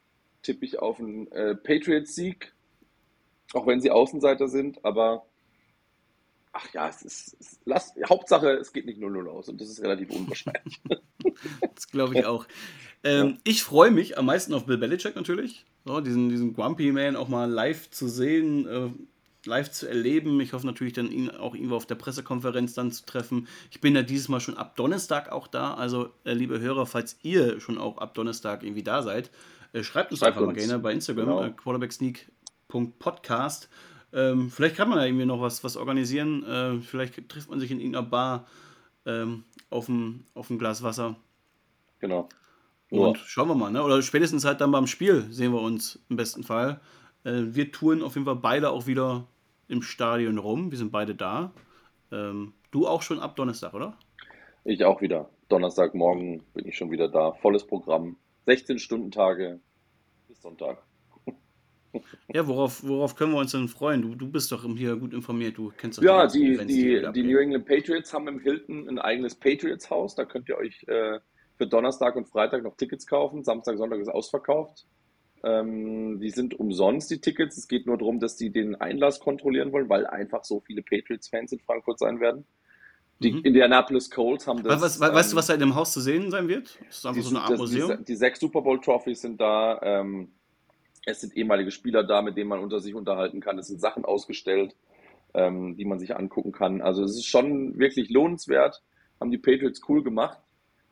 tippe 0.41 0.65
ich 0.65 0.79
auf 0.79 0.99
einen 0.99 1.31
äh, 1.31 1.55
Patriots-Sieg, 1.55 2.53
auch 3.53 3.67
wenn 3.67 3.81
sie 3.81 3.91
Außenseiter 3.91 4.47
sind, 4.47 4.83
aber 4.83 5.25
ach 6.51 6.73
ja, 6.73 6.87
es 6.87 7.01
ist, 7.01 7.37
es, 7.39 7.59
lass, 7.65 7.93
Hauptsache, 8.07 8.51
es 8.51 8.73
geht 8.73 8.85
nicht 8.85 8.99
0-0 8.99 9.27
aus 9.27 9.49
und 9.49 9.61
das 9.61 9.69
ist 9.69 9.81
relativ 9.81 10.09
unwahrscheinlich. 10.11 10.79
das 11.75 11.87
glaube 11.87 12.17
ich 12.17 12.25
auch. 12.25 12.47
Ähm, 13.03 13.27
ja. 13.27 13.37
Ich 13.43 13.63
freue 13.63 13.91
mich 13.91 14.17
am 14.17 14.25
meisten 14.25 14.53
auf 14.53 14.65
Bill 14.65 14.77
Belichick 14.77 15.15
natürlich, 15.15 15.65
so, 15.85 16.01
diesen, 16.01 16.29
diesen 16.29 16.53
Grumpy 16.53 16.91
Man 16.91 17.15
auch 17.15 17.29
mal 17.29 17.49
live 17.49 17.89
zu 17.91 18.07
sehen, 18.07 18.67
äh, 18.67 18.89
live 19.47 19.71
zu 19.71 19.87
erleben. 19.87 20.39
Ich 20.41 20.53
hoffe 20.53 20.65
natürlich 20.65 20.93
dann 20.93 21.11
ihn 21.11 21.29
auch 21.29 21.55
irgendwo 21.55 21.75
auf 21.75 21.85
der 21.85 21.95
Pressekonferenz 21.95 22.73
dann 22.73 22.91
zu 22.91 23.05
treffen. 23.05 23.47
Ich 23.71 23.79
bin 23.79 23.95
ja 23.95 24.01
dieses 24.01 24.27
Mal 24.27 24.41
schon 24.41 24.57
ab 24.57 24.75
Donnerstag 24.75 25.31
auch 25.31 25.47
da, 25.47 25.75
also 25.75 26.09
äh, 26.25 26.33
liebe 26.33 26.59
Hörer, 26.59 26.85
falls 26.85 27.17
ihr 27.23 27.59
schon 27.61 27.77
auch 27.77 27.97
ab 27.99 28.13
Donnerstag 28.13 28.63
irgendwie 28.63 28.83
da 28.83 29.01
seid, 29.01 29.31
äh, 29.71 29.83
schreibt 29.83 30.11
uns 30.11 30.19
schreibt 30.19 30.35
einfach 30.35 30.47
uns. 30.47 30.57
mal 30.57 30.67
gerne 30.67 30.79
bei 30.79 30.91
Instagram, 30.91 31.25
genau. 31.25 31.43
äh, 31.43 31.51
quarterbacksneak.podcast. 32.69 33.69
Ähm, 34.11 34.49
vielleicht 34.49 34.75
kann 34.75 34.89
man 34.89 34.97
da 34.97 35.05
irgendwie 35.05 35.25
noch 35.25 35.41
was, 35.41 35.63
was 35.63 35.77
organisieren. 35.77 36.43
Äh, 36.43 36.81
vielleicht 36.81 37.29
trifft 37.29 37.49
man 37.49 37.59
sich 37.59 37.71
in 37.71 37.79
irgendeiner 37.79 38.07
Bar 38.07 38.47
ähm, 39.05 39.43
auf, 39.69 39.87
ein, 39.89 40.25
Glas 40.57 40.81
Wasser. 40.81 41.15
Genau. 41.99 42.27
Und 42.89 43.17
ja. 43.17 43.23
schauen 43.25 43.49
wir 43.49 43.55
mal, 43.55 43.71
ne? 43.71 43.83
Oder 43.83 44.01
spätestens 44.01 44.45
halt 44.45 44.61
dann 44.61 44.71
beim 44.71 44.87
Spiel 44.87 45.27
sehen 45.29 45.51
wir 45.51 45.61
uns 45.61 45.99
im 46.09 46.15
besten 46.15 46.43
Fall. 46.43 46.79
Äh, 47.23 47.43
wir 47.49 47.71
touren 47.71 48.01
auf 48.01 48.15
jeden 48.15 48.25
Fall 48.25 48.37
beide 48.37 48.71
auch 48.71 48.87
wieder 48.87 49.27
im 49.67 49.83
Stadion 49.83 50.39
rum. 50.39 50.71
Wir 50.71 50.77
sind 50.77 50.91
beide 50.91 51.13
da. 51.13 51.51
Ähm, 52.11 52.53
du 52.71 52.87
auch 52.87 53.03
schon 53.03 53.19
ab 53.19 53.35
Donnerstag, 53.35 53.75
oder? 53.75 53.95
Ich 54.63 54.83
auch 54.83 55.01
wieder. 55.01 55.29
Donnerstagmorgen 55.49 56.43
bin 56.53 56.67
ich 56.67 56.77
schon 56.77 56.89
wieder 56.89 57.07
da. 57.07 57.33
Volles 57.33 57.65
Programm. 57.65 58.17
16 58.45 58.79
Stunden 58.79 59.11
Tage 59.11 59.59
bis 60.27 60.41
Sonntag. 60.41 60.79
Ja, 62.33 62.47
worauf, 62.47 62.83
worauf 62.83 63.15
können 63.15 63.31
wir 63.31 63.39
uns 63.39 63.51
denn 63.51 63.67
freuen? 63.67 64.01
Du, 64.01 64.15
du 64.15 64.29
bist 64.29 64.51
doch 64.51 64.63
hier 64.75 64.95
gut 64.95 65.13
informiert, 65.13 65.57
du 65.57 65.71
kennst 65.75 65.97
doch 65.97 66.03
Ja, 66.03 66.27
die, 66.27 66.57
die, 66.57 67.01
die, 67.01 67.11
die, 67.13 67.23
New 67.23 67.37
England 67.37 67.65
Patriots 67.65 68.13
haben 68.13 68.27
im 68.27 68.39
Hilton 68.39 68.87
ein 68.87 68.99
eigenes 68.99 69.35
Patriots-Haus. 69.35 70.15
Da 70.15 70.25
könnt 70.25 70.47
ihr 70.49 70.57
euch 70.57 70.83
äh, 70.87 71.19
für 71.57 71.67
Donnerstag 71.67 72.15
und 72.15 72.27
Freitag 72.27 72.63
noch 72.63 72.75
Tickets 72.77 73.07
kaufen. 73.07 73.43
Samstag, 73.43 73.77
Sonntag 73.77 73.99
ist 73.99 74.09
ausverkauft. 74.09 74.85
Ähm, 75.43 76.19
die 76.19 76.29
sind 76.29 76.59
umsonst, 76.59 77.09
die 77.11 77.19
Tickets. 77.19 77.57
Es 77.57 77.67
geht 77.67 77.87
nur 77.87 77.97
darum, 77.97 78.19
dass 78.19 78.35
die 78.35 78.51
den 78.51 78.75
Einlass 78.75 79.19
kontrollieren 79.19 79.71
wollen, 79.71 79.89
weil 79.89 80.05
einfach 80.05 80.43
so 80.43 80.59
viele 80.59 80.81
Patriots-Fans 80.81 81.51
in 81.53 81.59
Frankfurt 81.59 81.99
sein 81.99 82.19
werden. 82.19 82.45
Die 83.21 83.33
mhm. 83.33 83.41
Indianapolis 83.43 84.09
Colts 84.09 84.47
haben 84.47 84.63
das. 84.63 84.81
Was, 84.81 84.99
was, 84.99 85.09
ähm, 85.09 85.15
weißt 85.15 85.33
du, 85.33 85.35
was 85.35 85.47
da 85.47 85.53
in 85.53 85.59
dem 85.59 85.75
Haus 85.75 85.91
zu 85.91 85.99
sehen 85.99 86.31
sein 86.31 86.47
wird? 86.47 86.77
Das 86.87 86.99
ist 86.99 87.05
einfach 87.05 87.21
die, 87.21 87.27
so 87.27 87.29
eine 87.35 87.41
Art 87.41 87.51
das, 87.51 87.59
Museum. 87.59 87.97
Die, 87.99 88.05
die, 88.05 88.15
sechs 88.15 88.39
Super 88.39 88.61
Bowl 88.61 88.79
Trophies 88.79 89.21
sind 89.21 89.41
da. 89.41 89.79
Ähm, 89.81 90.31
es 91.05 91.21
sind 91.21 91.35
ehemalige 91.35 91.71
Spieler 91.71 92.03
da, 92.03 92.21
mit 92.21 92.37
denen 92.37 92.49
man 92.49 92.59
unter 92.59 92.79
sich 92.79 92.95
unterhalten 92.95 93.39
kann. 93.39 93.57
Es 93.59 93.67
sind 93.67 93.81
Sachen 93.81 94.05
ausgestellt, 94.05 94.75
ähm, 95.33 95.75
die 95.77 95.85
man 95.85 95.99
sich 95.99 96.15
angucken 96.15 96.51
kann. 96.51 96.81
Also 96.81 97.03
es 97.03 97.15
ist 97.15 97.25
schon 97.25 97.77
wirklich 97.77 98.09
lohnenswert. 98.09 98.81
Haben 99.19 99.31
die 99.31 99.37
Patriots 99.37 99.81
cool 99.87 100.03
gemacht. 100.03 100.39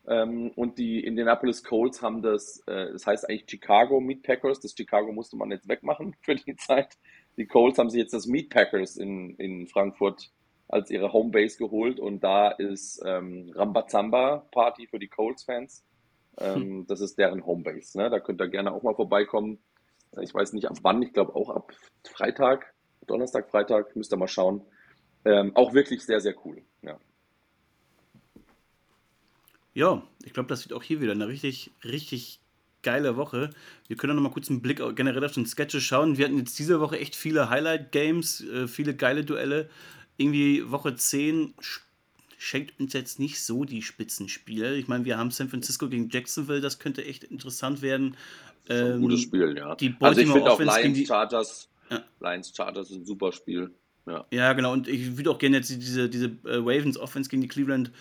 Ähm, 0.07 0.51
und 0.55 0.77
die 0.77 1.03
Indianapolis 1.03 1.63
Colts 1.63 2.01
haben 2.01 2.21
das, 2.21 2.63
äh, 2.65 2.93
das 2.93 3.05
heißt 3.05 3.29
eigentlich 3.29 3.45
Chicago 3.49 3.99
Meat 3.99 4.23
Packers. 4.23 4.59
Das 4.61 4.73
Chicago 4.75 5.11
musste 5.11 5.35
man 5.35 5.51
jetzt 5.51 5.67
wegmachen 5.67 6.15
für 6.21 6.35
die 6.35 6.55
Zeit. 6.55 6.97
Die 7.35 7.45
Colts 7.45 7.77
haben 7.77 7.89
sich 7.89 7.99
jetzt 7.99 8.13
das 8.13 8.25
Meat 8.25 8.49
Packers 8.49 8.95
in, 8.95 9.35
in 9.35 9.67
Frankfurt 9.67 10.31
als 10.69 10.89
ihre 10.91 11.13
Homebase 11.13 11.57
geholt 11.57 11.99
und 11.99 12.23
da 12.23 12.49
ist 12.49 13.01
ähm, 13.05 13.51
Rambazamba 13.55 14.47
Party 14.51 14.87
für 14.87 14.99
die 14.99 15.07
Colts-Fans. 15.07 15.85
Ähm, 16.39 16.55
hm. 16.55 16.87
Das 16.87 17.01
ist 17.01 17.17
deren 17.17 17.45
Homebase. 17.45 17.97
Ne? 17.97 18.09
Da 18.09 18.19
könnt 18.19 18.41
ihr 18.41 18.49
gerne 18.49 18.73
auch 18.73 18.83
mal 18.83 18.95
vorbeikommen. 18.95 19.59
Ich 20.21 20.33
weiß 20.33 20.53
nicht 20.53 20.67
ab 20.67 20.77
wann, 20.81 21.01
ich 21.01 21.13
glaube 21.13 21.35
auch 21.35 21.49
ab 21.49 21.73
Freitag, 22.03 22.73
Donnerstag, 23.05 23.49
Freitag, 23.49 23.95
müsst 23.95 24.13
ihr 24.13 24.17
mal 24.17 24.27
schauen. 24.27 24.61
Ähm, 25.25 25.55
auch 25.55 25.73
wirklich 25.73 26.05
sehr, 26.05 26.21
sehr 26.21 26.35
cool. 26.45 26.61
Ja. 26.81 26.99
Ja, 29.73 30.03
ich 30.23 30.33
glaube, 30.33 30.49
das 30.49 30.65
wird 30.65 30.73
auch 30.73 30.83
hier 30.83 31.01
wieder 31.01 31.11
eine 31.11 31.27
richtig, 31.27 31.71
richtig 31.83 32.39
geile 32.81 33.17
Woche. 33.17 33.49
Wir 33.87 33.97
können 33.97 34.15
noch 34.15 34.23
mal 34.23 34.31
kurz 34.31 34.49
einen 34.49 34.61
Blick 34.61 34.81
generell 34.95 35.23
auf 35.23 35.33
den 35.33 35.45
Sketches 35.45 35.83
schauen. 35.83 36.17
Wir 36.17 36.25
hatten 36.25 36.37
jetzt 36.37 36.57
diese 36.57 36.79
Woche 36.79 36.99
echt 36.99 37.15
viele 37.15 37.49
Highlight-Games, 37.49 38.41
äh, 38.41 38.67
viele 38.67 38.95
geile 38.95 39.25
Duelle. 39.25 39.69
Irgendwie 40.17 40.71
Woche 40.71 40.95
10 40.95 41.53
schenkt 42.37 42.79
uns 42.79 42.93
jetzt 42.93 43.19
nicht 43.19 43.43
so 43.43 43.65
die 43.65 43.81
Spitzenspiele. 43.81 44.77
Ich 44.77 44.87
meine, 44.87 45.05
wir 45.05 45.17
haben 45.17 45.31
San 45.31 45.49
Francisco 45.49 45.89
gegen 45.89 46.09
Jacksonville, 46.09 46.61
das 46.61 46.79
könnte 46.79 47.03
echt 47.03 47.23
interessant 47.23 47.81
werden. 47.81 48.15
Ein 48.69 48.93
ähm, 48.93 49.01
gutes 49.01 49.21
Spiel, 49.21 49.57
ja. 49.57 49.75
Die 49.75 49.95
also 49.99 50.21
ich 50.21 50.31
finde 50.31 50.51
auch 50.51 50.59
Lions 50.59 51.07
Chargers, 51.07 51.69
ja. 51.89 52.03
Lions 52.19 52.53
Chargers 52.55 52.91
ist 52.91 52.97
ein 52.97 53.05
super 53.05 53.31
Spiel. 53.31 53.71
Ja. 54.05 54.25
ja, 54.31 54.53
genau. 54.53 54.71
Und 54.71 54.87
ich 54.87 55.17
würde 55.17 55.31
auch 55.31 55.37
gerne 55.37 55.57
jetzt 55.57 55.69
diese, 55.69 56.09
diese 56.09 56.27
äh, 56.45 56.55
Ravens 56.55 56.97
Offense 56.97 57.29
gegen 57.29 57.41
die 57.41 57.49
Cleveland 57.49 57.91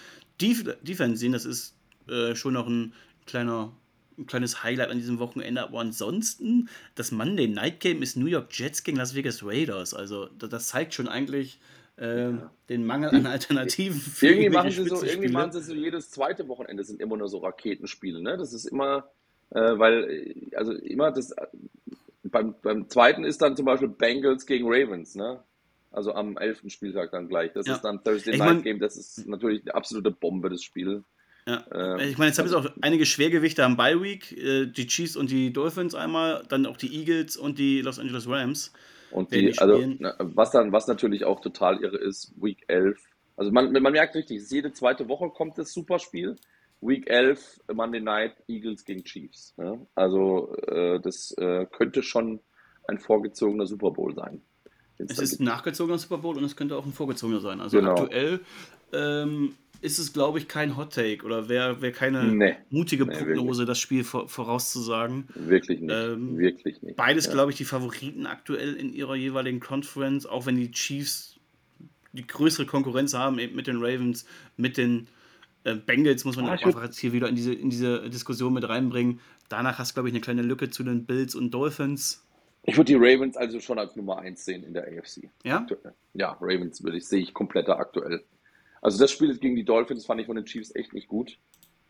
Defense 0.40 1.16
sehen. 1.16 1.32
Das 1.32 1.44
ist 1.44 1.74
äh, 2.08 2.34
schon 2.36 2.54
noch 2.54 2.68
ein 2.68 2.92
kleiner 3.26 3.72
ein 4.18 4.26
kleines 4.26 4.62
Highlight 4.62 4.90
an 4.90 4.98
diesem 4.98 5.18
Wochenende. 5.18 5.62
Aber 5.62 5.80
ansonsten, 5.80 6.68
das 6.94 7.12
Monday 7.12 7.48
Night 7.48 7.80
Game 7.80 8.02
ist 8.02 8.16
New 8.16 8.26
York 8.26 8.48
Jets 8.50 8.82
gegen 8.82 8.96
Las 8.96 9.14
Vegas 9.14 9.44
Raiders. 9.44 9.94
Also 9.94 10.26
das 10.26 10.68
zeigt 10.68 10.94
schon 10.94 11.08
eigentlich 11.08 11.60
äh, 11.98 12.30
ja. 12.30 12.50
den 12.68 12.84
Mangel 12.84 13.10
an 13.10 13.26
Alternativen 13.26 14.00
für 14.00 14.28
irgendwie 14.28 14.50
machen 14.50 14.70
sie 14.70 14.84
so 14.84 15.02
Irgendwie 15.02 15.28
machen 15.28 15.52
sie 15.52 15.62
so 15.62 15.74
jedes 15.74 16.10
zweite 16.10 16.46
Wochenende 16.48 16.84
sind 16.84 17.00
immer 17.00 17.16
nur 17.16 17.28
so 17.28 17.38
Raketenspiele. 17.38 18.20
Ne? 18.20 18.36
Das 18.36 18.52
ist 18.52 18.66
immer, 18.66 19.10
äh, 19.50 19.78
weil, 19.78 20.10
äh, 20.10 20.56
also 20.56 20.72
immer 20.72 21.12
das, 21.12 21.34
beim, 22.24 22.54
beim 22.62 22.88
zweiten 22.88 23.24
ist 23.24 23.42
dann 23.42 23.56
zum 23.56 23.66
Beispiel 23.66 23.88
Bengals 23.88 24.46
gegen 24.46 24.66
Ravens. 24.68 25.14
Ne? 25.14 25.42
Also 25.90 26.12
am 26.12 26.36
11. 26.36 26.64
Spieltag 26.68 27.10
dann 27.12 27.28
gleich. 27.28 27.52
Das 27.52 27.66
ja. 27.66 27.74
ist 27.74 27.82
dann 27.82 28.02
Thursday 28.02 28.34
ich 28.34 28.38
Night 28.38 28.48
mein, 28.48 28.62
Game. 28.62 28.78
Das 28.80 28.96
ist 28.96 29.26
natürlich 29.26 29.62
eine 29.62 29.74
absolute 29.74 30.10
Bombe, 30.10 30.50
das 30.50 30.62
Spiel. 30.62 31.04
Ja. 31.46 31.64
Ähm, 31.72 32.00
ich 32.00 32.18
meine, 32.18 32.30
jetzt 32.30 32.38
haben 32.38 32.50
wir 32.50 32.58
auch 32.58 32.68
einige 32.82 33.06
Schwergewichte 33.06 33.64
am 33.64 33.76
Bye 33.76 34.02
Week. 34.02 34.32
Äh, 34.32 34.66
die 34.66 34.86
Chiefs 34.86 35.16
und 35.16 35.30
die 35.30 35.52
Dolphins 35.52 35.94
einmal, 35.94 36.44
dann 36.48 36.66
auch 36.66 36.76
die 36.76 36.94
Eagles 36.94 37.36
und 37.36 37.58
die 37.58 37.80
Los 37.80 37.98
Angeles 37.98 38.28
Rams. 38.28 38.72
Und 39.12 39.32
die, 39.32 39.56
also, 39.58 39.80
was 40.18 40.50
dann, 40.50 40.72
was 40.72 40.88
natürlich 40.88 41.24
auch 41.24 41.40
total 41.40 41.82
irre 41.82 41.96
ist, 41.96 42.32
Week 42.36 42.64
11. 42.66 42.98
Also 43.36 43.52
man, 43.52 43.72
man 43.72 43.92
merkt 43.92 44.16
richtig, 44.16 44.50
jede 44.50 44.72
zweite 44.72 45.08
Woche 45.08 45.28
kommt 45.30 45.56
das 45.58 45.72
Superspiel. 45.72 46.36
Week 46.80 47.08
11, 47.08 47.60
Monday 47.72 48.00
Night, 48.00 48.32
Eagles 48.48 48.84
gegen 48.84 49.04
Chiefs. 49.04 49.54
Ne? 49.56 49.86
Also 49.94 50.54
äh, 50.66 51.00
das 51.00 51.32
äh, 51.38 51.66
könnte 51.66 52.02
schon 52.02 52.40
ein 52.86 52.98
vorgezogener 52.98 53.66
Super 53.66 53.90
Bowl 53.90 54.14
sein. 54.14 54.42
Es 54.98 55.18
ist 55.18 55.40
ein 55.40 55.44
nachgezogener 55.44 55.98
Super 55.98 56.18
Bowl 56.18 56.36
und 56.36 56.44
es 56.44 56.56
könnte 56.56 56.76
auch 56.76 56.86
ein 56.86 56.92
vorgezogener 56.92 57.40
sein. 57.40 57.60
Also 57.60 57.78
genau. 57.78 57.92
aktuell 57.92 58.40
ähm, 58.92 59.54
ist 59.82 59.98
es, 59.98 60.12
glaube 60.12 60.38
ich, 60.38 60.48
kein 60.48 60.76
Hot 60.76 60.94
Take 60.94 61.24
oder 61.24 61.48
wäre 61.48 61.82
wär 61.82 61.92
keine 61.92 62.24
nee. 62.24 62.56
mutige 62.70 63.04
nee, 63.04 63.12
Prognose, 63.12 63.60
wirklich. 63.60 63.66
das 63.66 63.78
Spiel 63.78 64.04
vor, 64.04 64.28
vorauszusagen. 64.28 65.28
Wirklich 65.34 65.80
nicht. 65.80 65.94
Ähm, 65.94 66.38
wirklich 66.38 66.80
nicht. 66.82 66.96
Beides, 66.96 67.26
ja. 67.26 67.32
glaube 67.32 67.50
ich, 67.50 67.58
die 67.58 67.64
Favoriten 67.64 68.26
aktuell 68.26 68.74
in 68.74 68.92
ihrer 68.92 69.16
jeweiligen 69.16 69.60
Conference, 69.60 70.24
auch 70.24 70.46
wenn 70.46 70.56
die 70.56 70.70
Chiefs 70.70 71.34
die 72.12 72.26
größere 72.26 72.64
Konkurrenz 72.64 73.12
haben, 73.12 73.38
eben 73.38 73.54
mit 73.54 73.66
den 73.66 73.76
Ravens, 73.76 74.24
mit 74.56 74.78
den 74.78 75.08
Bengals, 75.74 76.24
muss 76.24 76.36
man 76.36 76.46
ah, 76.46 76.52
einfach 76.52 76.82
jetzt 76.82 76.98
hier 76.98 77.12
wieder 77.12 77.28
in 77.28 77.34
diese, 77.34 77.52
in 77.52 77.70
diese 77.70 78.08
Diskussion 78.08 78.52
mit 78.52 78.68
reinbringen. 78.68 79.20
Danach 79.48 79.78
hast 79.78 79.90
du, 79.90 79.94
glaube 79.94 80.08
ich, 80.08 80.14
eine 80.14 80.20
kleine 80.20 80.42
Lücke 80.42 80.70
zu 80.70 80.84
den 80.84 81.06
Bills 81.06 81.34
und 81.34 81.52
Dolphins. 81.52 82.24
Ich 82.62 82.76
würde 82.76 82.92
die 82.92 82.98
Ravens 82.98 83.36
also 83.36 83.60
schon 83.60 83.78
als 83.78 83.94
Nummer 83.94 84.18
1 84.18 84.44
sehen 84.44 84.64
in 84.64 84.74
der 84.74 84.84
AFC. 84.84 85.28
Ja? 85.44 85.66
Ja, 86.14 86.36
Ravens 86.40 86.82
würde 86.82 86.98
ich, 86.98 87.06
sehe 87.06 87.20
ich 87.20 87.32
kompletter 87.32 87.78
aktuell. 87.78 88.24
Also 88.82 88.98
das 88.98 89.12
Spiel 89.12 89.36
gegen 89.38 89.56
die 89.56 89.64
Dolphins 89.64 90.04
fand 90.04 90.20
ich 90.20 90.26
von 90.26 90.36
den 90.36 90.44
Chiefs 90.44 90.74
echt 90.74 90.92
nicht 90.92 91.08
gut. 91.08 91.38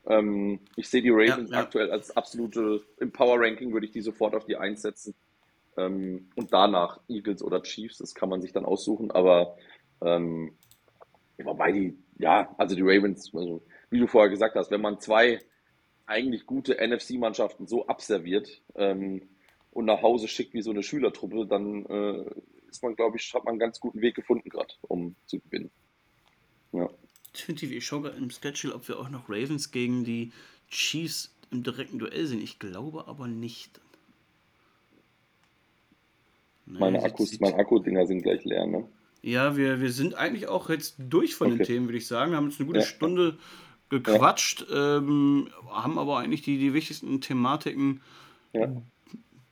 Ähm, 0.06 0.60
ich 0.76 0.88
sehe 0.88 1.02
die 1.02 1.10
Ravens 1.10 1.50
ja, 1.50 1.56
ja. 1.56 1.62
aktuell 1.62 1.90
als 1.90 2.16
absolute, 2.16 2.82
im 3.00 3.10
Power 3.10 3.40
Ranking 3.40 3.72
würde 3.72 3.86
ich 3.86 3.92
die 3.92 4.02
sofort 4.02 4.34
auf 4.34 4.44
die 4.44 4.56
1 4.56 4.82
setzen. 4.82 5.14
Ähm, 5.78 6.28
und 6.36 6.52
danach 6.52 7.00
Eagles 7.08 7.42
oder 7.42 7.62
Chiefs, 7.62 7.98
das 7.98 8.14
kann 8.14 8.28
man 8.28 8.40
sich 8.40 8.52
dann 8.52 8.64
aussuchen, 8.64 9.10
aber 9.10 9.56
ähm, 10.02 10.52
wobei 11.38 11.72
die, 11.72 11.98
ja, 12.18 12.54
also 12.58 12.74
die 12.74 12.82
Ravens, 12.82 13.34
also, 13.34 13.62
wie 13.90 13.98
du 13.98 14.06
vorher 14.06 14.30
gesagt 14.30 14.54
hast, 14.56 14.70
wenn 14.70 14.80
man 14.80 15.00
zwei 15.00 15.40
eigentlich 16.06 16.46
gute 16.46 16.76
NFC-Mannschaften 16.80 17.66
so 17.66 17.86
abserviert, 17.86 18.62
ähm, 18.74 19.22
und 19.76 19.84
nach 19.84 20.00
Hause 20.00 20.26
schickt 20.26 20.54
wie 20.54 20.62
so 20.62 20.70
eine 20.70 20.82
Schülertruppe, 20.82 21.46
dann 21.46 21.84
äh, 21.84 22.24
ist 22.70 22.82
man, 22.82 22.96
glaube 22.96 23.18
ich, 23.18 23.34
hat 23.34 23.44
man 23.44 23.52
einen 23.52 23.58
ganz 23.58 23.78
guten 23.78 24.00
Weg 24.00 24.14
gefunden 24.14 24.48
gerade, 24.48 24.72
um 24.80 25.14
zu 25.26 25.38
gewinnen. 25.38 25.70
Ja. 26.72 26.88
Definitiv, 27.34 27.72
ich 27.72 27.84
schaue 27.84 28.02
gerade 28.02 28.16
im 28.16 28.30
Schedule, 28.30 28.74
ob 28.74 28.88
wir 28.88 28.98
auch 28.98 29.10
noch 29.10 29.28
Ravens 29.28 29.70
gegen 29.72 30.02
die 30.02 30.32
Chiefs 30.70 31.36
im 31.50 31.62
direkten 31.62 31.98
Duell 31.98 32.26
sehen. 32.26 32.40
Ich 32.40 32.58
glaube 32.58 33.06
aber 33.06 33.28
nicht. 33.28 33.78
Nein, 36.64 36.80
meine 36.80 37.02
Akkus, 37.02 37.38
meine 37.38 37.56
Akku-Dinger 37.56 38.06
sind 38.06 38.22
gleich 38.22 38.42
leer, 38.44 38.66
ne? 38.66 38.88
Ja, 39.26 39.56
wir, 39.56 39.80
wir 39.80 39.92
sind 39.92 40.14
eigentlich 40.14 40.48
auch 40.48 40.68
jetzt 40.70 40.96
durch 40.98 41.34
von 41.34 41.48
okay. 41.48 41.58
den 41.58 41.66
Themen, 41.66 41.86
würde 41.86 41.98
ich 41.98 42.06
sagen. 42.06 42.30
Wir 42.32 42.36
haben 42.36 42.48
jetzt 42.48 42.60
eine 42.60 42.66
gute 42.66 42.80
ja. 42.80 42.86
Stunde 42.86 43.38
gequatscht, 43.88 44.66
ja. 44.70 44.98
ähm, 44.98 45.48
haben 45.70 45.98
aber 45.98 46.18
eigentlich 46.18 46.42
die, 46.42 46.58
die 46.58 46.74
wichtigsten 46.74 47.20
Thematiken 47.20 48.00
ja 48.52 48.68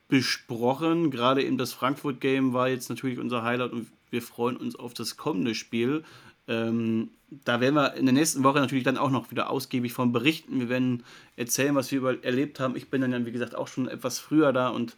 besprochen. 0.09 1.11
Gerade 1.11 1.43
eben 1.43 1.59
das 1.59 1.73
Frankfurt-Game 1.73 2.53
war 2.53 2.69
jetzt 2.69 2.89
natürlich 2.89 3.19
unser 3.19 3.43
Highlight 3.43 3.73
und 3.73 3.89
wir 4.11 4.23
freuen 4.23 4.57
uns 4.57 4.77
auf 4.77 4.95
das 4.95 5.17
kommende 5.17 5.55
Spiel. 5.55 6.05
Ähm, 6.47 7.11
da 7.45 7.61
werden 7.61 7.75
wir 7.75 7.95
in 7.95 8.07
der 8.07 8.13
nächsten 8.13 8.45
Woche 8.45 8.61
natürlich 8.61 8.85
dann 8.85 8.99
auch 8.99 9.11
noch 9.11 9.31
wieder 9.31 9.51
ausgiebig 9.51 9.93
von 9.93 10.13
berichten. 10.13 10.61
Wir 10.61 10.69
werden 10.69 11.03
erzählen, 11.37 11.75
was 11.75 11.91
wir 11.91 11.99
über 11.99 12.23
erlebt 12.23 12.61
haben. 12.61 12.77
Ich 12.77 12.91
bin 12.91 13.01
dann, 13.01 13.27
wie 13.27 13.33
gesagt, 13.33 13.57
auch 13.57 13.67
schon 13.67 13.89
etwas 13.89 14.21
früher 14.21 14.53
da 14.53 14.69
und 14.69 14.97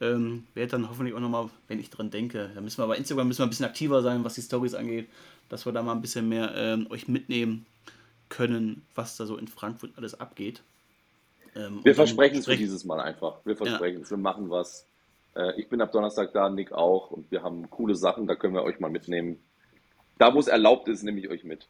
ähm, 0.00 0.46
werde 0.54 0.72
dann 0.72 0.88
hoffentlich 0.88 1.14
auch 1.14 1.20
nochmal, 1.20 1.48
wenn 1.68 1.80
ich 1.80 1.90
dran 1.90 2.10
denke, 2.10 2.50
da 2.54 2.60
müssen 2.60 2.78
wir 2.78 2.86
bei 2.86 2.96
Instagram 2.96 3.28
müssen 3.28 3.40
wir 3.40 3.46
ein 3.46 3.50
bisschen 3.50 3.66
aktiver 3.66 4.02
sein, 4.02 4.24
was 4.24 4.34
die 4.34 4.42
Stories 4.42 4.74
angeht, 4.74 5.08
dass 5.48 5.64
wir 5.64 5.72
da 5.72 5.82
mal 5.82 5.92
ein 5.92 6.02
bisschen 6.02 6.28
mehr 6.28 6.52
ähm, 6.54 6.86
euch 6.90 7.08
mitnehmen 7.08 7.66
können, 8.28 8.82
was 8.94 9.16
da 9.16 9.26
so 9.26 9.36
in 9.36 9.48
Frankfurt 9.48 9.92
alles 9.96 10.18
abgeht. 10.18 10.62
Ähm, 11.54 11.80
wir 11.82 11.94
versprechen 11.94 12.38
es 12.38 12.44
für 12.44 12.56
dieses 12.56 12.84
Mal 12.84 13.00
einfach. 13.00 13.38
Wir 13.44 13.56
versprechen 13.56 14.02
es, 14.02 14.10
ja. 14.10 14.16
wir 14.16 14.22
machen 14.22 14.50
was. 14.50 14.84
Äh, 15.34 15.58
ich 15.58 15.68
bin 15.68 15.80
ab 15.80 15.92
Donnerstag 15.92 16.32
da, 16.32 16.50
Nick 16.50 16.72
auch 16.72 17.10
und 17.10 17.30
wir 17.30 17.42
haben 17.42 17.70
coole 17.70 17.94
Sachen, 17.94 18.26
da 18.26 18.34
können 18.34 18.54
wir 18.54 18.64
euch 18.64 18.80
mal 18.80 18.90
mitnehmen. 18.90 19.38
Da, 20.18 20.34
wo 20.34 20.40
es 20.40 20.48
erlaubt 20.48 20.88
ist, 20.88 21.02
nehme 21.02 21.20
ich 21.20 21.28
euch 21.28 21.44
mit. 21.44 21.66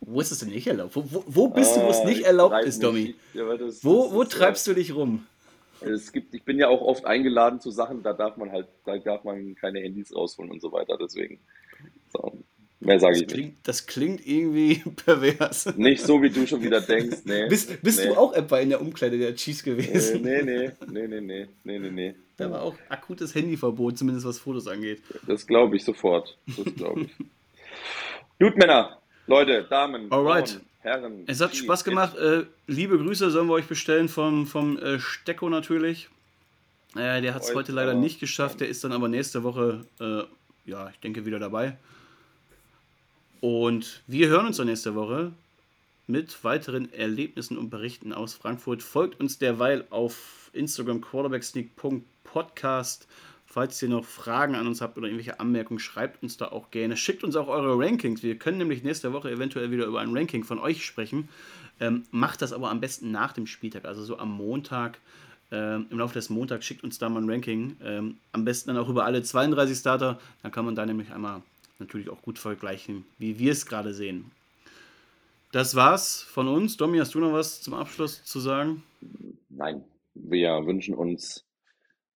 wo 0.00 0.20
ist 0.20 0.30
es 0.30 0.40
denn 0.40 0.50
nicht 0.50 0.66
erlaubt? 0.66 0.94
Wo, 0.94 1.04
wo, 1.08 1.24
wo 1.26 1.48
bist 1.48 1.72
ah, 1.76 1.80
du, 1.80 1.86
wo 1.86 1.90
es 1.90 2.04
nicht 2.04 2.22
erlaubt 2.22 2.64
ist, 2.64 2.82
Domi? 2.82 3.14
Ja, 3.34 3.44
wo 3.82 4.12
wo 4.12 4.24
treibst 4.24 4.66
du 4.66 4.74
dich 4.74 4.94
rum? 4.94 5.26
Es 5.82 6.12
gibt, 6.12 6.34
ich 6.34 6.44
bin 6.44 6.58
ja 6.58 6.68
auch 6.68 6.80
oft 6.82 7.04
eingeladen 7.04 7.60
zu 7.60 7.70
Sachen, 7.70 8.02
da 8.02 8.12
darf 8.12 8.36
man 8.36 8.50
halt, 8.52 8.68
da 8.84 8.98
darf 8.98 9.24
man 9.24 9.54
keine 9.54 9.80
Handys 9.80 10.14
rausholen 10.14 10.50
und 10.50 10.60
so 10.60 10.72
weiter. 10.72 10.96
Deswegen. 11.00 11.40
So. 12.12 12.32
Mehr 12.82 12.98
sage 12.98 13.18
ich 13.18 13.28
klingt, 13.28 13.48
nicht. 13.50 13.68
Das 13.68 13.86
klingt 13.86 14.26
irgendwie 14.26 14.76
pervers. 15.04 15.76
Nicht 15.76 16.02
so, 16.02 16.22
wie 16.22 16.30
du 16.30 16.46
schon 16.46 16.62
wieder 16.62 16.80
denkst. 16.80 17.18
Nee. 17.24 17.46
Bist, 17.46 17.82
bist 17.82 18.00
nee. 18.00 18.06
du 18.06 18.16
auch 18.16 18.32
etwa 18.32 18.58
in 18.58 18.70
der 18.70 18.80
Umkleide 18.80 19.18
der 19.18 19.34
Chiefs 19.34 19.60
Äh, 19.66 19.74
gewesen? 19.74 20.22
nee, 20.22 20.42
nee, 20.42 20.70
nee, 20.90 21.06
nee, 21.06 21.20
nee, 21.20 21.48
nee, 21.64 21.78
nee, 21.78 21.90
nee. 21.90 22.14
Da 22.38 22.50
war 22.50 22.62
auch 22.62 22.74
akutes 22.88 23.34
Handyverbot, 23.34 23.98
zumindest 23.98 24.26
was 24.26 24.38
Fotos 24.38 24.66
angeht. 24.66 25.02
Das 25.26 25.46
glaube 25.46 25.76
ich 25.76 25.84
sofort. 25.84 26.38
Das 26.46 26.74
glaube 26.74 27.02
ich. 27.02 27.10
Gut, 28.38 28.56
Männer, 28.56 28.98
Leute, 29.26 29.66
Damen, 29.68 30.10
Alright. 30.10 30.48
Frauen, 30.48 30.62
Herren. 30.82 31.24
Es 31.26 31.40
hat 31.40 31.54
Spaß 31.54 31.84
gemacht. 31.84 32.16
Äh, 32.16 32.44
liebe 32.66 32.98
Grüße 32.98 33.30
sollen 33.30 33.48
wir 33.48 33.54
euch 33.54 33.66
bestellen 33.66 34.08
vom, 34.08 34.46
vom 34.46 34.78
äh, 34.78 34.98
Stecko 34.98 35.48
natürlich. 35.48 36.08
Äh, 36.96 37.20
der 37.20 37.34
hat 37.34 37.42
es 37.42 37.54
heute 37.54 37.72
leider 37.72 37.94
nicht 37.94 38.18
geschafft. 38.18 38.60
Der 38.60 38.68
ist 38.68 38.82
dann 38.82 38.92
aber 38.92 39.08
nächste 39.08 39.42
Woche, 39.42 39.84
äh, 40.00 40.22
ja, 40.70 40.90
ich 40.90 40.98
denke, 41.00 41.26
wieder 41.26 41.38
dabei. 41.38 41.76
Und 43.40 44.02
wir 44.06 44.28
hören 44.28 44.46
uns 44.46 44.56
dann 44.56 44.66
nächste 44.66 44.94
Woche 44.94 45.32
mit 46.06 46.44
weiteren 46.44 46.92
Erlebnissen 46.92 47.58
und 47.58 47.70
Berichten 47.70 48.12
aus 48.12 48.34
Frankfurt. 48.34 48.82
Folgt 48.82 49.20
uns 49.20 49.38
derweil 49.38 49.86
auf 49.90 50.50
Instagram 50.52 51.00
quarterbacksneak.podcast. 51.00 53.06
Falls 53.52 53.82
ihr 53.82 53.88
noch 53.88 54.04
Fragen 54.04 54.54
an 54.54 54.68
uns 54.68 54.80
habt 54.80 54.96
oder 54.96 55.08
irgendwelche 55.08 55.40
Anmerkungen, 55.40 55.80
schreibt 55.80 56.22
uns 56.22 56.36
da 56.36 56.52
auch 56.52 56.70
gerne. 56.70 56.96
Schickt 56.96 57.24
uns 57.24 57.34
auch 57.34 57.48
eure 57.48 57.76
Rankings. 57.76 58.22
Wir 58.22 58.38
können 58.38 58.58
nämlich 58.58 58.84
nächste 58.84 59.12
Woche 59.12 59.28
eventuell 59.28 59.72
wieder 59.72 59.86
über 59.86 59.98
ein 59.98 60.16
Ranking 60.16 60.44
von 60.44 60.60
euch 60.60 60.84
sprechen. 60.84 61.28
Ähm, 61.80 62.04
macht 62.12 62.42
das 62.42 62.52
aber 62.52 62.70
am 62.70 62.80
besten 62.80 63.10
nach 63.10 63.32
dem 63.32 63.48
Spieltag, 63.48 63.86
also 63.86 64.04
so 64.04 64.18
am 64.18 64.30
Montag. 64.30 65.00
Ähm, 65.50 65.86
Im 65.90 65.98
Laufe 65.98 66.14
des 66.14 66.30
Montags 66.30 66.64
schickt 66.64 66.84
uns 66.84 66.98
da 66.98 67.08
mal 67.08 67.20
ein 67.20 67.28
Ranking. 67.28 67.76
Ähm, 67.82 68.18
am 68.30 68.44
besten 68.44 68.68
dann 68.68 68.76
auch 68.76 68.88
über 68.88 69.04
alle 69.04 69.20
32 69.20 69.76
Starter. 69.76 70.20
Dann 70.44 70.52
kann 70.52 70.64
man 70.64 70.76
da 70.76 70.86
nämlich 70.86 71.10
einmal 71.10 71.42
natürlich 71.80 72.08
auch 72.08 72.22
gut 72.22 72.38
vergleichen, 72.38 73.04
wie 73.18 73.40
wir 73.40 73.50
es 73.50 73.66
gerade 73.66 73.92
sehen. 73.92 74.30
Das 75.50 75.74
war's 75.74 76.22
von 76.22 76.46
uns. 76.46 76.76
Domi, 76.76 76.98
hast 76.98 77.16
du 77.16 77.18
noch 77.18 77.32
was 77.32 77.62
zum 77.62 77.74
Abschluss 77.74 78.22
zu 78.22 78.38
sagen? 78.38 78.84
Nein, 79.48 79.82
wir 80.14 80.64
wünschen 80.66 80.94
uns 80.94 81.44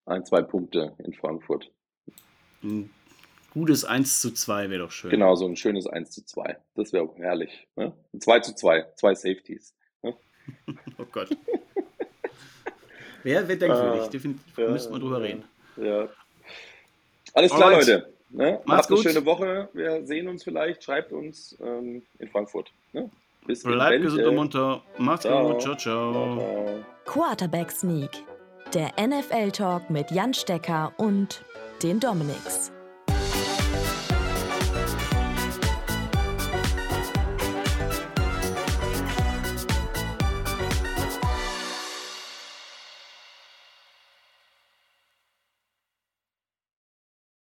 ein, 0.07 0.25
zwei 0.25 0.43
Punkte 0.43 0.95
in 0.99 1.13
Frankfurt. 1.13 1.71
Ein 2.63 2.91
gutes 3.53 3.85
1 3.85 4.21
zu 4.21 4.33
2 4.33 4.71
wäre 4.71 4.81
doch 4.81 4.91
schön. 4.91 5.11
Genau, 5.11 5.35
so 5.35 5.47
ein 5.47 5.57
schönes 5.57 5.87
1 5.87 6.11
zu 6.11 6.25
2. 6.25 6.57
Das 6.75 6.93
wäre 6.93 7.05
auch 7.05 7.17
herrlich. 7.17 7.67
Ne? 7.77 7.93
Ein 8.13 8.21
2 8.21 8.41
zu 8.41 8.55
2, 8.55 8.87
zwei 8.97 9.15
Safeties. 9.15 9.75
Ne? 10.03 10.15
Oh 10.99 11.07
Gott. 11.11 11.37
Wäre 13.23 13.49
wär 13.49 13.57
denkwürdig. 13.57 14.03
Ah, 14.03 14.09
Definitiv 14.09 14.59
ja, 14.59 14.69
müssten 14.69 14.93
wir 14.93 15.01
drüber 15.01 15.19
ja. 15.19 15.25
reden. 15.25 15.45
Ja. 15.77 16.09
Alles 17.33 17.53
klar, 17.53 17.71
Alright. 17.71 17.87
Leute. 17.87 18.15
Ne? 18.31 18.61
Macht's 18.65 18.67
Macht 18.67 18.89
eine 18.89 18.97
gut. 18.97 19.05
schöne 19.07 19.27
Woche. 19.27 19.69
Wir 19.73 20.05
sehen 20.07 20.29
uns 20.29 20.45
vielleicht. 20.45 20.85
Schreibt 20.85 21.13
uns 21.13 21.57
ähm, 21.61 22.03
in 22.19 22.29
Frankfurt. 22.29 22.71
Ne? 22.93 23.11
Bis 23.47 23.63
Bleibt 23.63 24.03
gesund 24.03 24.25
und 24.25 24.35
munter. 24.35 24.83
Macht's 24.99 25.23
Ciao. 25.25 25.53
gut. 25.53 25.63
Ciao, 25.63 25.77
ciao. 25.77 26.13
Ciao, 26.13 26.37
ciao. 26.37 26.85
Quarterback 27.05 27.71
Sneak, 27.71 28.11
der 28.75 28.93
NFL-Talk 28.99 29.89
mit 29.89 30.11
Jan 30.11 30.35
Stecker 30.35 30.93
und 30.97 31.45
den 31.83 32.01
Dominics. 32.01 32.73